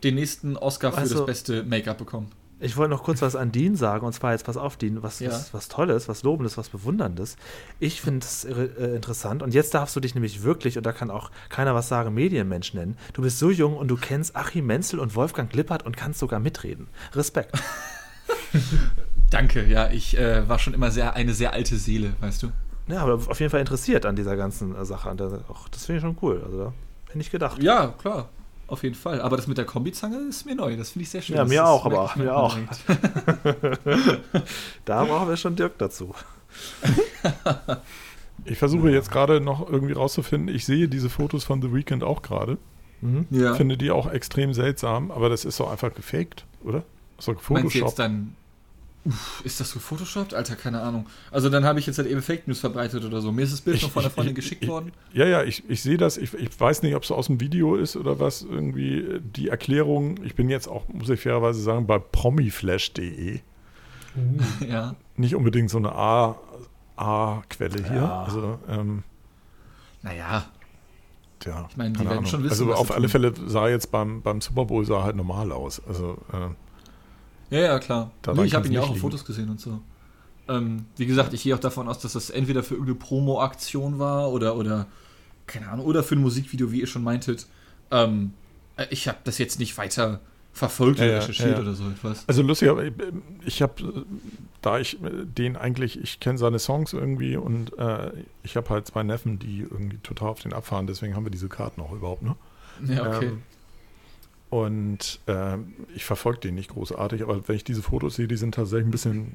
den 0.05 0.17
nächsten 0.17 0.57
Oscar 0.57 0.93
für 0.93 0.99
Also- 0.99 1.17
das 1.17 1.27
beste 1.27 1.65
Make-up 1.65 1.97
bekommen. 1.99 2.31
Ich 2.61 2.77
wollte 2.77 2.91
noch 2.91 3.05
kurz 3.05 3.23
was 3.23 3.37
an 3.37 3.53
Dean 3.53 3.77
sagen, 3.77 4.05
und 4.05 4.13
zwar 4.13 4.33
jetzt 4.33 4.45
pass 4.45 4.57
auf, 4.57 4.77
Dean, 4.77 5.03
was, 5.03 5.21
Ja. 5.21 5.31
was, 5.31 5.55
was 5.55 5.69
Tolles, 5.69 6.09
was 6.09 6.25
Lobendes, 6.25 6.59
was 6.59 6.69
Bewunderndes. 6.71 7.37
Ich 7.79 8.01
finde 8.01 8.25
es 8.27 8.45
äh, 8.45 8.95
interessant 8.97 9.43
und 9.45 9.55
jetzt 9.55 9.75
darfst 9.75 9.95
du 9.95 10.01
dich 10.01 10.15
nämlich 10.15 10.43
wirklich, 10.43 10.77
und 10.77 10.85
da 10.85 10.93
kann 10.93 11.11
auch 11.11 11.31
keiner 11.51 11.75
was 11.77 11.89
sagen, 11.89 12.13
Medienmensch 12.15 12.75
nennen. 12.75 12.97
Du 13.13 13.23
bist 13.23 13.39
so 13.39 13.51
jung 13.51 13.77
und 13.77 13.89
du 13.89 13.97
kennst 13.97 14.35
Achim 14.35 14.67
Menzel 14.67 14.99
und 14.99 15.15
Wolfgang 15.15 15.55
Lippert 15.55 15.87
und 15.87 15.97
kannst 15.97 16.19
sogar 16.19 16.41
mitreden. 16.41 16.89
Respekt. 17.15 17.53
Danke, 19.31 19.65
ja, 19.67 19.91
ich 19.91 20.17
äh, 20.19 20.49
war 20.49 20.59
schon 20.59 20.75
immer 20.75 20.91
sehr 20.91 21.15
eine 21.15 21.35
sehr 21.35 21.53
alte 21.53 21.77
Seele, 21.77 22.15
weißt 22.21 22.43
du? 22.43 22.49
Ja, 22.89 23.03
aber 23.03 23.15
auf 23.15 23.39
jeden 23.41 23.51
Fall 23.51 23.61
interessiert 23.61 24.07
an 24.07 24.17
dieser 24.17 24.37
ganzen 24.37 24.75
äh, 24.75 24.85
Sache. 24.85 25.11
Und 25.11 25.21
das, 25.21 25.33
auch, 25.49 25.69
das 25.69 25.85
finde 25.87 25.99
ich 25.99 26.03
schon 26.03 26.17
cool. 26.23 26.43
Also 26.45 26.59
da 26.59 26.73
hätte 27.09 27.19
ich 27.21 27.31
gedacht. 27.31 27.63
Ja, 27.63 27.89
klar. 27.99 28.31
Auf 28.69 28.83
jeden 28.85 28.95
Fall. 28.95 29.21
Aber 29.21 29.37
das 29.37 29.47
mit 29.49 29.59
der 29.59 29.65
Kombizange 29.65 30.19
ist 30.29 30.45
mir 30.47 30.55
neu. 30.55 30.77
Das 30.77 30.91
finde 30.91 31.03
ich 31.05 31.11
sehr 31.11 31.23
schön. 31.23 31.35
Ja, 31.37 31.43
Das 31.43 31.49
mir 31.49 31.63
ist- 31.63 31.69
auch, 31.69 31.85
aber 31.87 32.11
ich 32.11 32.17
mir 32.17 32.37
auch. 32.37 32.57
Da 34.85 35.05
brauchen 35.05 35.29
wir 35.29 35.37
schon 35.37 35.57
Dirk 35.57 35.77
dazu. 35.79 36.15
Ich 38.45 38.57
versuche 38.57 38.89
jetzt 38.91 39.11
gerade 39.11 39.41
noch 39.41 39.69
irgendwie 39.69 39.93
rauszufinden. 39.95 40.55
Ich 40.55 40.65
sehe 40.65 40.89
diese 40.89 41.11
Fotos 41.11 41.43
von 41.45 41.61
The 41.61 41.75
Weeknd 41.75 42.05
auch 42.05 42.23
gerade. 42.23 42.57
Mhm. 43.01 43.27
Ja. 43.31 43.55
Finde 43.55 43.77
die 43.77 43.91
auch 43.91 44.11
extrem 44.11 44.55
seltsam, 44.55 45.11
aber 45.11 45.29
das 45.29 45.45
ist 45.45 45.59
doch 45.61 45.71
einfach 45.71 45.93
gefaked, 45.93 46.47
oder? 46.63 46.85
Ist 47.19 47.27
doch 47.29 47.35
Meinst 47.35 47.49
du 47.49 47.55
Photoshop. 47.55 47.83
jetzt 47.89 47.99
dann 47.99 48.37
Uff, 49.09 49.41
ist 49.43 49.59
das 49.59 49.71
so 49.71 49.79
Photoshoppt? 49.79 50.35
Alter, 50.35 50.55
keine 50.55 50.83
Ahnung. 50.83 51.07
Also 51.31 51.49
dann 51.49 51.65
habe 51.65 51.79
ich 51.79 51.87
jetzt 51.87 51.97
halt 51.97 52.09
eben 52.09 52.21
Fake 52.21 52.47
News 52.47 52.61
verbreitet 52.61 53.05
oder 53.05 53.23
so. 53.23 53.33
Mir 53.33 53.43
ist 53.43 53.55
das 53.55 53.63
Bild 53.63 53.77
ich, 53.79 53.83
noch 53.83 53.91
von 53.91 54.03
der 54.03 54.11
Freundin 54.11 54.33
ich, 54.33 54.37
geschickt 54.37 54.63
ich, 54.65 54.69
worden. 54.69 54.93
Ja, 55.15 55.25
ja, 55.25 55.43
ich, 55.45 55.69
ich 55.69 55.83
sehe 55.83 55.97
das. 55.97 56.19
Ich, 56.19 56.35
ich 56.35 56.61
weiß 56.61 56.83
nicht, 56.83 56.95
ob 56.95 57.05
es 57.05 57.11
aus 57.11 57.29
dem 57.29 57.41
Video 57.41 57.77
ist 57.77 57.97
oder 57.97 58.21
was. 58.21 58.43
Irgendwie 58.43 58.99
äh, 58.99 59.21
die 59.23 59.49
Erklärung. 59.49 60.23
Ich 60.25 60.35
bin 60.35 60.51
jetzt 60.51 60.69
auch, 60.69 60.87
muss 60.89 61.09
ich 61.09 61.21
fairerweise 61.21 61.63
sagen, 61.63 61.87
bei 61.87 61.99
promiflash.de. 61.99 63.37
Uh. 63.37 63.41
Ja. 64.69 64.95
Nicht 65.17 65.35
unbedingt 65.35 65.71
so 65.71 65.79
eine 65.79 65.95
A-Quelle 66.97 67.89
hier. 67.89 67.97
Ja. 67.97 68.23
Also, 68.25 68.59
ähm, 68.69 69.05
naja. 70.03 70.45
Tja, 71.41 71.67
ich 71.71 71.77
meine, 71.77 71.93
die 71.93 72.01
werden 72.01 72.11
Ahnung. 72.11 72.27
schon 72.27 72.43
wissen. 72.43 72.69
Also 72.69 72.75
auf 72.75 72.91
alle 72.91 73.09
Fälle 73.09 73.33
sah 73.47 73.69
jetzt 73.69 73.91
beim, 73.91 74.21
beim 74.21 74.41
Super 74.41 74.67
Bowl 74.67 74.85
sah 74.85 75.03
halt 75.05 75.17
normal 75.17 75.53
aus. 75.53 75.81
Also 75.87 76.19
äh, 76.33 76.51
ja, 77.51 77.61
ja, 77.61 77.79
klar. 77.79 78.11
Nee, 78.35 78.45
ich 78.45 78.55
habe 78.55 78.67
ihn 78.67 78.73
ja 78.73 78.83
auch 78.83 78.91
auf 78.91 78.99
Fotos 78.99 79.25
gesehen 79.25 79.49
und 79.49 79.61
so. 79.61 79.81
Ähm, 80.49 80.87
wie 80.97 81.07
gesagt, 81.07 81.35
ich 81.35 81.43
gehe 81.43 81.55
auch 81.55 81.61
davon 81.61 81.89
aus, 81.89 81.99
dass 81.99 82.15
das 82.15 82.31
entweder 82.31 82.63
für 82.63 82.75
irgendeine 82.75 82.99
Promo-Aktion 82.99 83.99
war 83.99 84.33
oder, 84.33 84.57
oder, 84.57 84.87
keine 85.47 85.69
Ahnung, 85.69 85.87
oder 85.87 86.03
für 86.03 86.15
ein 86.15 86.21
Musikvideo, 86.21 86.73
wie 86.73 86.81
ihr 86.81 86.87
schon 86.87 87.05
meintet. 87.05 87.47
Ähm, 87.91 88.33
äh, 88.77 88.87
ich 88.91 89.09
habe 89.09 89.19
das 89.25 89.39
jetzt 89.39 89.59
nicht 89.59 89.77
weiter 89.77 90.21
verfolgt 90.53 90.99
oder 90.99 91.11
ja, 91.11 91.19
recherchiert 91.19 91.57
ja. 91.57 91.61
oder 91.61 91.75
so 91.75 91.85
etwas. 91.89 92.25
Also 92.27 92.43
lustig, 92.43 92.69
aber 92.71 92.83
ich 93.45 93.63
habe, 93.63 94.07
da 94.63 94.79
ich 94.79 94.99
den 95.01 95.57
eigentlich, 95.57 96.01
ich 96.01 96.19
kenne 96.21 96.39
seine 96.39 96.59
Songs 96.59 96.93
irgendwie 96.93 97.37
und 97.37 97.79
äh, 97.79 98.11
ich 98.43 98.57
habe 98.57 98.69
halt 98.71 98.87
zwei 98.87 99.03
Neffen, 99.03 99.39
die 99.39 99.61
irgendwie 99.61 99.99
total 99.99 100.31
auf 100.31 100.41
den 100.41 100.53
abfahren, 100.53 100.87
deswegen 100.87 101.15
haben 101.15 101.25
wir 101.25 101.31
diese 101.31 101.49
Karten 101.49 101.81
auch 101.81 101.93
überhaupt, 101.93 102.23
ne? 102.23 102.35
Ja, 102.87 103.17
okay. 103.17 103.27
Ähm, 103.27 103.43
und 104.51 105.21
äh, 105.27 105.57
ich 105.95 106.05
verfolge 106.05 106.41
den 106.41 106.55
nicht 106.55 106.71
großartig, 106.71 107.23
aber 107.23 107.47
wenn 107.49 107.57
ich 107.57 107.65
diese 107.65 107.83
Fotos 107.83 108.17
sehe, 108.17 108.29
die 108.29 108.37
sind 108.37 108.55
tatsächlich 108.55 108.89
ein 108.89 108.91
bisschen 108.91 109.35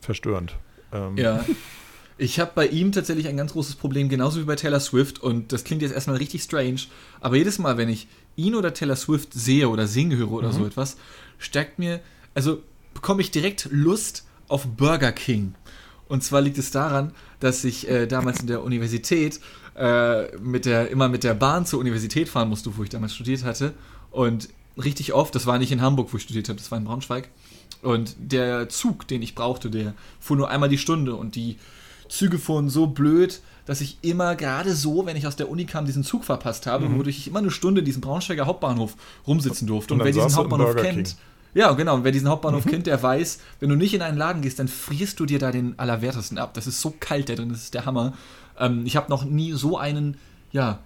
verstörend. 0.00 0.56
Ähm. 0.92 1.16
Ja. 1.16 1.44
Ich 2.20 2.40
habe 2.40 2.50
bei 2.52 2.66
ihm 2.66 2.90
tatsächlich 2.90 3.28
ein 3.28 3.36
ganz 3.36 3.52
großes 3.52 3.76
Problem, 3.76 4.08
genauso 4.08 4.40
wie 4.40 4.44
bei 4.44 4.56
Taylor 4.56 4.80
Swift. 4.80 5.20
Und 5.20 5.52
das 5.52 5.62
klingt 5.62 5.82
jetzt 5.82 5.94
erstmal 5.94 6.16
richtig 6.16 6.42
strange. 6.42 6.80
Aber 7.20 7.36
jedes 7.36 7.60
Mal, 7.60 7.78
wenn 7.78 7.88
ich 7.88 8.08
ihn 8.34 8.56
oder 8.56 8.74
Taylor 8.74 8.96
Swift 8.96 9.32
sehe 9.32 9.68
oder 9.68 9.86
singen 9.86 10.18
höre 10.18 10.32
oder 10.32 10.48
mhm. 10.48 10.52
so 10.52 10.66
etwas, 10.66 10.96
stärkt 11.38 11.78
mir, 11.78 12.00
also 12.34 12.60
bekomme 12.92 13.20
ich 13.20 13.30
direkt 13.30 13.68
Lust 13.70 14.26
auf 14.48 14.66
Burger 14.66 15.12
King. 15.12 15.54
Und 16.08 16.24
zwar 16.24 16.40
liegt 16.40 16.58
es 16.58 16.72
daran, 16.72 17.12
dass 17.38 17.62
ich 17.62 17.88
äh, 17.88 18.06
damals 18.06 18.40
in 18.40 18.48
der 18.48 18.64
Universität 18.64 19.38
äh, 19.76 20.36
mit 20.38 20.64
der, 20.64 20.90
immer 20.90 21.08
mit 21.08 21.22
der 21.22 21.34
Bahn 21.34 21.66
zur 21.66 21.78
Universität 21.78 22.28
fahren 22.28 22.48
musste, 22.48 22.76
wo 22.76 22.82
ich 22.82 22.88
damals 22.88 23.14
studiert 23.14 23.44
hatte. 23.44 23.74
Und 24.10 24.48
richtig 24.76 25.12
oft, 25.12 25.34
das 25.34 25.46
war 25.46 25.58
nicht 25.58 25.72
in 25.72 25.82
Hamburg, 25.82 26.12
wo 26.12 26.16
ich 26.16 26.22
studiert 26.22 26.48
habe, 26.48 26.58
das 26.58 26.70
war 26.70 26.78
in 26.78 26.84
Braunschweig. 26.84 27.28
Und 27.82 28.16
der 28.18 28.68
Zug, 28.68 29.06
den 29.06 29.22
ich 29.22 29.34
brauchte, 29.34 29.70
der 29.70 29.94
fuhr 30.20 30.36
nur 30.36 30.50
einmal 30.50 30.68
die 30.68 30.78
Stunde 30.78 31.14
und 31.14 31.36
die 31.36 31.56
Züge 32.08 32.38
fuhren 32.38 32.70
so 32.70 32.86
blöd, 32.86 33.40
dass 33.66 33.80
ich 33.80 33.98
immer 34.00 34.34
gerade 34.34 34.74
so, 34.74 35.04
wenn 35.04 35.16
ich 35.16 35.26
aus 35.26 35.36
der 35.36 35.50
Uni 35.50 35.66
kam, 35.66 35.84
diesen 35.84 36.02
Zug 36.02 36.24
verpasst 36.24 36.66
habe, 36.66 36.88
mhm. 36.88 36.98
wodurch 36.98 37.18
ich 37.18 37.28
immer 37.28 37.40
eine 37.40 37.50
Stunde 37.50 37.82
diesen 37.82 38.00
Braunschweiger 38.00 38.46
Hauptbahnhof 38.46 38.96
rumsitzen 39.26 39.66
durfte. 39.66 39.94
Und, 39.94 40.00
und 40.00 40.06
wer 40.06 40.12
diesen 40.12 40.34
Hauptbahnhof 40.34 40.74
kennt, 40.76 41.16
ja, 41.54 41.72
genau, 41.72 41.96
und 41.96 42.04
wer 42.04 42.12
diesen 42.12 42.28
Hauptbahnhof 42.28 42.64
mhm. 42.64 42.70
kennt, 42.70 42.86
der 42.86 43.02
weiß, 43.02 43.40
wenn 43.60 43.68
du 43.68 43.76
nicht 43.76 43.94
in 43.94 44.02
einen 44.02 44.16
Laden 44.16 44.42
gehst, 44.42 44.58
dann 44.58 44.68
frierst 44.68 45.20
du 45.20 45.26
dir 45.26 45.38
da 45.38 45.50
den 45.50 45.78
Allerwertesten 45.78 46.38
ab. 46.38 46.54
Das 46.54 46.66
ist 46.66 46.80
so 46.80 46.94
kalt 46.98 47.28
da 47.28 47.34
drin, 47.34 47.50
das 47.50 47.62
ist 47.62 47.74
der 47.74 47.84
Hammer. 47.84 48.14
Ähm, 48.58 48.86
ich 48.86 48.96
habe 48.96 49.10
noch 49.10 49.24
nie 49.24 49.52
so 49.52 49.78
einen, 49.78 50.16
ja, 50.50 50.80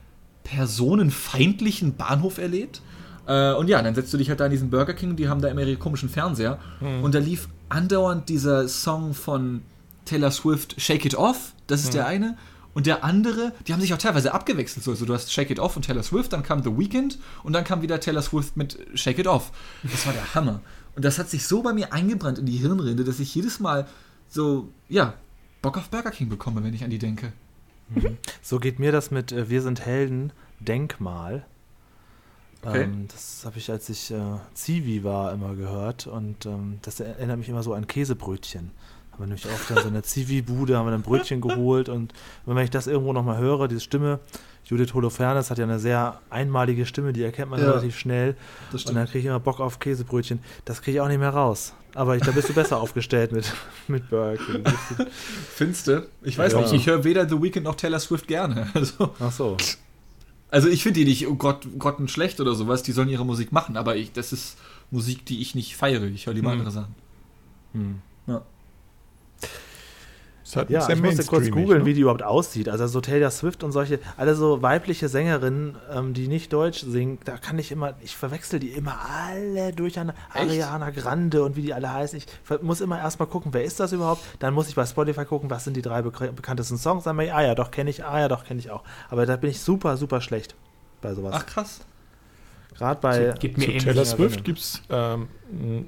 personenfeindlichen 0.45 1.95
Bahnhof 1.95 2.39
erlebt. 2.39 2.83
Äh, 3.27 3.53
und 3.55 3.69
ja, 3.69 3.81
dann 3.83 3.95
setzt 3.95 4.13
du 4.13 4.19
dich 4.19 4.29
halt 4.29 4.41
da 4.41 4.47
in 4.47 4.51
diesen 4.51 4.71
Burger 4.71 4.95
King, 4.95 5.17
die 5.17 5.29
haben 5.29 5.41
da 5.41 5.49
immer 5.49 5.63
ihre 5.63 5.77
komischen 5.77 6.09
Fernseher. 6.09 6.59
Mhm. 6.81 7.05
Und 7.05 7.15
da 7.15 7.19
lief 7.19 7.49
andauernd 7.69 8.29
dieser 8.29 8.69
Song 8.69 9.15
von 9.15 9.63
Taylor 10.05 10.31
Swift, 10.31 10.81
Shake 10.81 11.05
It 11.05 11.15
Off, 11.15 11.55
das 11.67 11.81
ist 11.81 11.89
mhm. 11.89 11.93
der 11.93 12.07
eine. 12.07 12.39
Und 12.75 12.87
der 12.87 13.05
andere, 13.05 13.53
die 13.67 13.75
haben 13.75 13.81
sich 13.81 13.93
auch 13.93 13.99
teilweise 13.99 14.33
abgewechselt. 14.33 14.87
Also 14.89 15.05
du 15.05 15.13
hast 15.13 15.31
Shake 15.33 15.51
It 15.51 15.59
Off 15.59 15.77
und 15.77 15.85
Taylor 15.85 16.03
Swift, 16.03 16.33
dann 16.33 16.43
kam 16.43 16.63
The 16.63 16.77
Weeknd 16.77 17.19
und 17.43 17.53
dann 17.53 17.65
kam 17.65 17.83
wieder 17.83 18.01
Taylor 18.01 18.23
Swift 18.23 18.57
mit 18.57 18.79
Shake 18.95 19.19
It 19.19 19.27
Off. 19.27 19.53
Das 19.83 20.07
war 20.07 20.15
der 20.15 20.35
Hammer. 20.35 20.61
Und 20.97 21.05
das 21.05 21.19
hat 21.19 21.29
sich 21.29 21.47
so 21.47 21.63
bei 21.63 21.73
mir 21.73 21.93
eingebrannt 21.93 22.39
in 22.39 22.47
die 22.47 22.57
Hirnrinde, 22.57 23.05
dass 23.05 23.21
ich 23.21 23.35
jedes 23.35 23.61
Mal 23.61 23.87
so, 24.29 24.71
ja, 24.89 25.15
Bock 25.61 25.77
auf 25.77 25.91
Burger 25.91 26.11
King 26.11 26.29
bekomme, 26.29 26.65
wenn 26.65 26.75
ich 26.75 26.83
an 26.83 26.91
die 26.91 26.99
denke. 26.99 27.33
Mhm. 27.91 28.17
So 28.41 28.59
geht 28.59 28.79
mir 28.79 28.93
das 28.93 29.11
mit 29.11 29.33
äh, 29.33 29.49
Wir 29.49 29.63
sind 29.63 29.85
Helden, 29.85 30.33
Denkmal. 30.61 31.45
Okay. 32.65 32.83
Ähm, 32.83 33.09
das 33.09 33.43
habe 33.45 33.59
ich, 33.59 33.71
als 33.71 33.89
ich 33.89 34.11
äh, 34.11 34.21
Zivi 34.55 35.03
war, 35.03 35.33
immer 35.33 35.55
gehört 35.55 36.07
und 36.07 36.47
ähm, 36.47 36.79
das 36.83 37.01
erinnert 37.01 37.39
mich 37.39 37.49
immer 37.49 37.63
so 37.63 37.75
an 37.75 37.87
Käsebrötchen. 37.87 38.71
Haben 39.11 39.19
wir 39.19 39.27
nämlich 39.27 39.47
auch 39.47 39.69
dann 39.69 39.83
so 39.83 39.89
eine 39.89 40.03
Zivi-Bude, 40.03 40.77
haben 40.77 40.87
wir 40.87 40.93
dann 40.93 41.03
Brötchen 41.03 41.41
geholt 41.41 41.89
und 41.89 42.13
wenn 42.47 42.57
ich 42.59 42.71
das 42.71 42.87
irgendwo 42.87 43.13
nochmal 43.13 43.39
höre, 43.39 43.69
diese 43.69 43.81
Stimme, 43.81 44.21
Judith 44.65 44.95
Holofernes 44.95 45.51
hat 45.51 45.59
ja 45.59 45.65
eine 45.65 45.79
sehr 45.79 46.21
einmalige 46.31 46.87
Stimme, 46.87 47.13
die 47.13 47.23
erkennt 47.23 47.51
man 47.51 47.61
ja, 47.61 47.69
relativ 47.69 47.99
schnell. 47.99 48.37
Und 48.73 48.95
dann 48.95 49.07
kriege 49.07 49.19
ich 49.19 49.25
immer 49.25 49.41
Bock 49.41 49.61
auf 49.61 49.81
Käsebrötchen. 49.81 50.39
Das 50.65 50.83
kriege 50.83 50.99
ich 50.99 51.01
auch 51.01 51.09
nicht 51.09 51.19
mehr 51.19 51.31
raus. 51.31 51.75
Aber 51.95 52.17
ich, 52.17 52.23
da 52.23 52.31
bist 52.31 52.49
du 52.49 52.55
besser 52.55 52.77
aufgestellt 52.81 53.33
mit, 53.33 53.53
mit 53.89 54.09
Burger 54.09 54.43
King. 54.43 54.65
Findest 55.55 55.89
du? 55.89 56.07
Ich 56.23 56.39
weiß 56.39 56.53
ja. 56.53 56.61
nicht, 56.61 56.73
ich 56.73 56.87
höre 56.87 57.05
weder 57.05 57.29
The 57.29 57.43
Weeknd 57.43 57.65
noch 57.65 57.75
Taylor 57.75 57.99
Swift 57.99 58.27
gerne. 58.27 58.71
Also. 58.75 59.11
Ach 59.21 59.33
so. 59.33 59.57
Also 60.53 60.69
ich 60.69 60.83
finde 60.83 61.01
die 61.01 61.07
nicht 61.07 61.27
oh 61.27 61.35
Gott, 61.35 61.67
grottenschlecht 61.79 62.39
oder 62.39 62.55
sowas, 62.55 62.83
die 62.83 62.93
sollen 62.93 63.09
ihre 63.09 63.25
Musik 63.25 63.53
machen, 63.53 63.79
aber 63.79 63.97
ich, 63.97 64.13
das 64.13 64.35
ist 64.35 64.59
Musik, 64.91 65.25
die 65.25 65.41
ich 65.41 65.55
nicht 65.55 65.77
feiere. 65.77 66.05
Ich 66.05 66.27
höre 66.27 66.35
lieber 66.35 66.53
hm. 66.53 66.59
andere 66.59 66.71
Sachen. 66.71 66.95
Hm. 67.73 68.03
Ja. 70.55 70.61
Halt 70.61 70.71
ja, 70.71 70.89
ich 70.89 71.03
musste 71.03 71.25
kurz 71.25 71.51
googeln, 71.51 71.81
ne? 71.81 71.87
wie 71.87 71.95
die 71.95 72.03
überhaupt 72.03 72.23
aussieht. 72.23 72.69
Also 72.69 72.87
so 72.87 73.01
Taylor 73.01 73.31
Swift 73.31 73.65
und 73.65 73.73
solche, 73.73 73.99
alle 74.17 74.35
so 74.35 74.63
weibliche 74.63 75.09
Sängerinnen, 75.09 75.77
ähm, 75.93 76.15
die 76.15 76.29
nicht 76.29 76.53
Deutsch 76.53 76.81
singen, 76.81 77.19
da 77.25 77.37
kann 77.39 77.59
ich 77.59 77.73
immer, 77.73 77.95
ich 78.03 78.17
verwechsel 78.17 78.61
die 78.61 78.69
immer 78.69 78.99
alle 79.01 79.73
durcheinander. 79.73 80.15
Ariana 80.33 80.91
Grande 80.91 81.43
und 81.43 81.57
wie 81.57 81.63
die 81.63 81.75
alle 81.75 81.93
heißen. 81.93 82.19
Ich 82.19 82.27
muss 82.63 82.81
immer 82.81 82.99
erstmal 82.99 83.29
gucken, 83.29 83.55
wer 83.55 83.65
ist 83.65 83.81
das 83.81 83.93
überhaupt? 83.93 84.23
Dann 84.39 84.55
muss 84.55 84.69
ich 84.69 84.75
bei 84.75 84.87
Spotify 84.87 85.25
gucken, 85.25 85.51
was 85.51 85.65
sind 85.65 85.77
die 85.77 85.83
drei 85.83 86.03
bekanntesten 86.03 86.79
Songs. 86.79 87.05
Dann 87.05 87.19
ich, 87.21 87.33
ah 87.33 87.43
ja, 87.43 87.55
doch 87.55 87.71
kenne 87.71 87.91
ich, 87.91 88.05
ah 88.05 88.21
ja, 88.21 88.29
doch 88.29 88.45
kenne 88.45 88.61
ich 88.61 88.71
auch. 88.71 88.83
Aber 89.11 89.27
da 89.27 89.37
bin 89.37 89.51
ich 89.51 89.61
super, 89.61 89.97
super 89.97 90.21
schlecht 90.21 90.55
bei 91.01 91.15
sowas. 91.15 91.35
Ach 91.35 91.47
krass. 91.47 91.81
Gerade 92.75 93.01
bei 93.01 93.35
so, 93.41 93.49
zu 93.49 93.79
Taylor 93.79 94.05
Swift 94.05 94.45
gibt 94.45 94.59
es 94.59 94.83
ähm, 94.91 95.29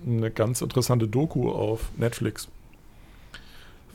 eine 0.06 0.30
ganz 0.30 0.60
interessante 0.60 1.08
Doku 1.08 1.50
auf 1.50 1.90
Netflix 1.96 2.48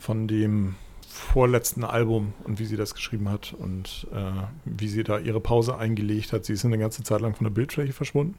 von 0.00 0.26
dem 0.26 0.74
vorletzten 1.08 1.84
Album 1.84 2.32
und 2.44 2.58
wie 2.58 2.64
sie 2.64 2.76
das 2.76 2.94
geschrieben 2.94 3.28
hat 3.28 3.54
und 3.56 4.06
äh, 4.12 4.42
wie 4.64 4.88
sie 4.88 5.04
da 5.04 5.18
ihre 5.18 5.40
Pause 5.40 5.76
eingelegt 5.76 6.32
hat. 6.32 6.44
Sie 6.44 6.54
ist 6.54 6.64
eine 6.64 6.78
ganze 6.78 7.02
Zeit 7.02 7.20
lang 7.20 7.34
von 7.34 7.44
der 7.44 7.52
Bildfläche 7.52 7.92
verschwunden 7.92 8.34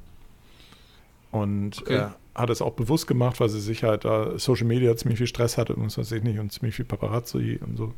und 1.32 1.82
okay. 1.82 1.98
äh, 1.98 2.08
hat 2.36 2.50
es 2.50 2.62
auch 2.62 2.74
bewusst 2.74 3.08
gemacht, 3.08 3.40
weil 3.40 3.50
sie 3.50 3.62
sich 3.62 3.84
halt 3.84 4.06
da 4.06 4.38
Social 4.38 4.66
Media 4.66 4.96
ziemlich 4.96 5.18
viel 5.18 5.28
Stress 5.28 5.58
hatte 5.58 5.76
und 5.76 5.86
was 5.86 5.98
weiß 5.98 6.12
ich 6.14 6.24
nicht 6.24 6.40
und 6.40 6.52
ziemlich 6.52 6.76
viel 6.76 6.86
Paparazzi 6.86 7.60
und 7.62 7.78
so. 7.78 7.94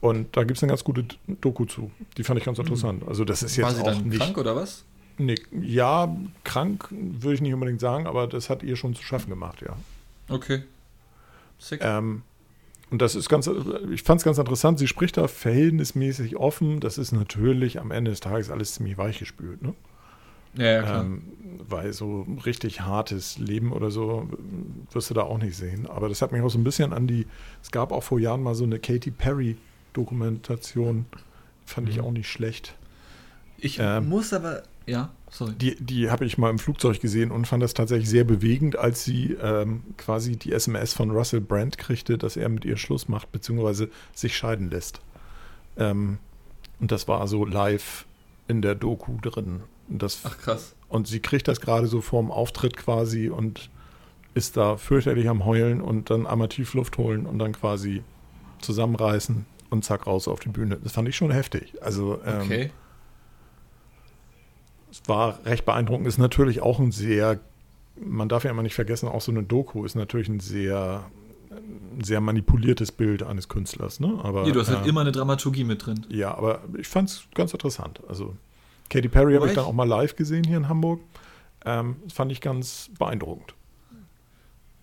Und 0.00 0.36
da 0.36 0.44
gibt 0.44 0.58
es 0.58 0.62
eine 0.62 0.70
ganz 0.70 0.84
gute 0.84 1.06
Doku 1.40 1.64
zu. 1.64 1.90
Die 2.18 2.24
fand 2.24 2.38
ich 2.38 2.44
ganz 2.44 2.58
hm. 2.58 2.66
interessant. 2.66 3.08
Also 3.08 3.24
das 3.24 3.42
ist 3.42 3.56
jetzt 3.56 3.66
War 3.66 3.74
sie 3.74 3.80
auch 3.80 3.86
dann 3.86 4.08
nicht 4.08 4.20
krank 4.20 4.38
oder 4.38 4.54
was? 4.54 4.84
Nee, 5.16 5.36
ja, 5.52 6.14
krank 6.42 6.88
würde 6.90 7.34
ich 7.34 7.40
nicht 7.40 7.54
unbedingt 7.54 7.80
sagen, 7.80 8.06
aber 8.06 8.26
das 8.26 8.50
hat 8.50 8.62
ihr 8.62 8.76
schon 8.76 8.94
zu 8.94 9.02
schaffen 9.02 9.30
gemacht, 9.30 9.62
ja. 9.62 9.76
Okay. 10.28 10.64
Sick. 11.58 11.80
Ähm, 11.82 12.22
und 12.90 13.00
das 13.02 13.14
ist 13.14 13.28
ganz, 13.28 13.50
ich 13.90 14.02
fand 14.02 14.20
es 14.20 14.24
ganz 14.24 14.38
interessant. 14.38 14.78
Sie 14.78 14.86
spricht 14.86 15.16
da 15.16 15.26
verhältnismäßig 15.26 16.36
offen. 16.36 16.80
Das 16.80 16.98
ist 16.98 17.12
natürlich 17.12 17.80
am 17.80 17.90
Ende 17.90 18.10
des 18.10 18.20
Tages 18.20 18.50
alles 18.50 18.74
ziemlich 18.74 18.98
weichgespült, 18.98 19.62
ne? 19.62 19.74
Ja, 20.56 20.64
ja 20.64 20.82
klar. 20.82 21.04
Ähm, 21.04 21.22
weil 21.68 21.92
so 21.92 22.26
richtig 22.44 22.82
hartes 22.82 23.38
Leben 23.38 23.72
oder 23.72 23.90
so 23.90 24.28
wirst 24.92 25.10
du 25.10 25.14
da 25.14 25.22
auch 25.22 25.38
nicht 25.38 25.56
sehen. 25.56 25.86
Aber 25.86 26.08
das 26.08 26.22
hat 26.22 26.32
mich 26.32 26.42
auch 26.42 26.50
so 26.50 26.58
ein 26.58 26.64
bisschen 26.64 26.92
an 26.92 27.06
die, 27.06 27.26
es 27.62 27.70
gab 27.70 27.90
auch 27.90 28.02
vor 28.02 28.20
Jahren 28.20 28.42
mal 28.42 28.54
so 28.54 28.64
eine 28.64 28.78
Katy 28.78 29.10
Perry 29.10 29.56
Dokumentation. 29.92 31.06
Fand 31.66 31.86
mhm. 31.86 31.92
ich 31.92 32.00
auch 32.00 32.12
nicht 32.12 32.30
schlecht. 32.30 32.74
Ich 33.58 33.78
ähm, 33.80 34.08
muss 34.08 34.32
aber, 34.32 34.62
ja. 34.86 35.10
Sorry. 35.30 35.52
Die, 35.54 35.74
die 35.76 36.10
habe 36.10 36.24
ich 36.24 36.38
mal 36.38 36.50
im 36.50 36.60
Flugzeug 36.60 37.00
gesehen 37.00 37.32
und 37.32 37.46
fand 37.46 37.62
das 37.62 37.74
tatsächlich 37.74 38.08
sehr 38.08 38.24
bewegend, 38.24 38.76
als 38.78 39.04
sie 39.04 39.36
ähm, 39.42 39.82
quasi 39.96 40.36
die 40.36 40.52
SMS 40.52 40.92
von 40.92 41.10
Russell 41.10 41.40
Brand 41.40 41.76
kriegte, 41.76 42.18
dass 42.18 42.36
er 42.36 42.48
mit 42.48 42.64
ihr 42.64 42.76
Schluss 42.76 43.08
macht, 43.08 43.32
beziehungsweise 43.32 43.90
sich 44.14 44.36
scheiden 44.36 44.70
lässt. 44.70 45.00
Ähm, 45.76 46.18
und 46.78 46.92
das 46.92 47.08
war 47.08 47.26
so 47.26 47.44
live 47.44 48.06
in 48.46 48.62
der 48.62 48.76
Doku 48.76 49.16
drin. 49.20 49.62
Das, 49.88 50.20
Ach 50.22 50.38
krass. 50.38 50.76
Und 50.88 51.08
sie 51.08 51.18
kriegt 51.18 51.48
das 51.48 51.60
gerade 51.60 51.88
so 51.88 52.00
vorm 52.00 52.30
Auftritt 52.30 52.76
quasi 52.76 53.28
und 53.28 53.70
ist 54.34 54.56
da 54.56 54.76
fürchterlich 54.76 55.28
am 55.28 55.44
Heulen 55.44 55.80
und 55.80 56.10
dann 56.10 56.26
einmal 56.26 56.48
tief 56.48 56.74
Luft 56.74 56.96
holen 56.98 57.26
und 57.26 57.40
dann 57.40 57.52
quasi 57.52 58.02
zusammenreißen 58.60 59.46
und 59.70 59.84
zack 59.84 60.06
raus 60.06 60.28
auf 60.28 60.40
die 60.40 60.48
Bühne. 60.48 60.78
Das 60.82 60.92
fand 60.92 61.08
ich 61.08 61.16
schon 61.16 61.32
heftig. 61.32 61.74
Also 61.82 62.20
ähm, 62.24 62.42
okay 62.42 62.70
war 65.06 65.44
recht 65.44 65.64
beeindruckend. 65.64 66.06
Ist 66.06 66.18
natürlich 66.18 66.60
auch 66.60 66.78
ein 66.78 66.92
sehr 66.92 67.40
man 67.96 68.28
darf 68.28 68.44
ja 68.44 68.50
immer 68.50 68.62
nicht 68.62 68.74
vergessen, 68.74 69.08
auch 69.08 69.20
so 69.20 69.32
eine 69.32 69.42
Doku 69.42 69.84
ist 69.84 69.94
natürlich 69.94 70.28
ein 70.28 70.40
sehr, 70.40 71.04
ein 71.50 72.02
sehr 72.02 72.20
manipuliertes 72.20 72.92
Bild 72.92 73.22
eines 73.22 73.48
Künstlers. 73.48 74.00
Ne? 74.00 74.18
Aber, 74.22 74.44
nee, 74.44 74.52
du 74.52 74.60
hast 74.60 74.68
halt 74.68 74.86
immer 74.86 75.00
eine 75.02 75.12
Dramaturgie 75.12 75.64
mit 75.64 75.86
drin. 75.86 76.04
Ja, 76.08 76.36
aber 76.36 76.62
ich 76.78 76.88
fand 76.88 77.10
es 77.10 77.24
ganz 77.34 77.52
interessant. 77.52 78.00
Also 78.08 78.36
Katy 78.90 79.08
Perry 79.08 79.34
habe 79.34 79.48
ich 79.48 79.54
dann 79.54 79.64
auch 79.64 79.72
mal 79.72 79.88
live 79.88 80.16
gesehen 80.16 80.44
hier 80.44 80.56
in 80.56 80.68
Hamburg. 80.68 81.00
Ähm, 81.64 81.96
das 82.04 82.12
fand 82.12 82.32
ich 82.32 82.40
ganz 82.40 82.90
beeindruckend. 82.98 83.54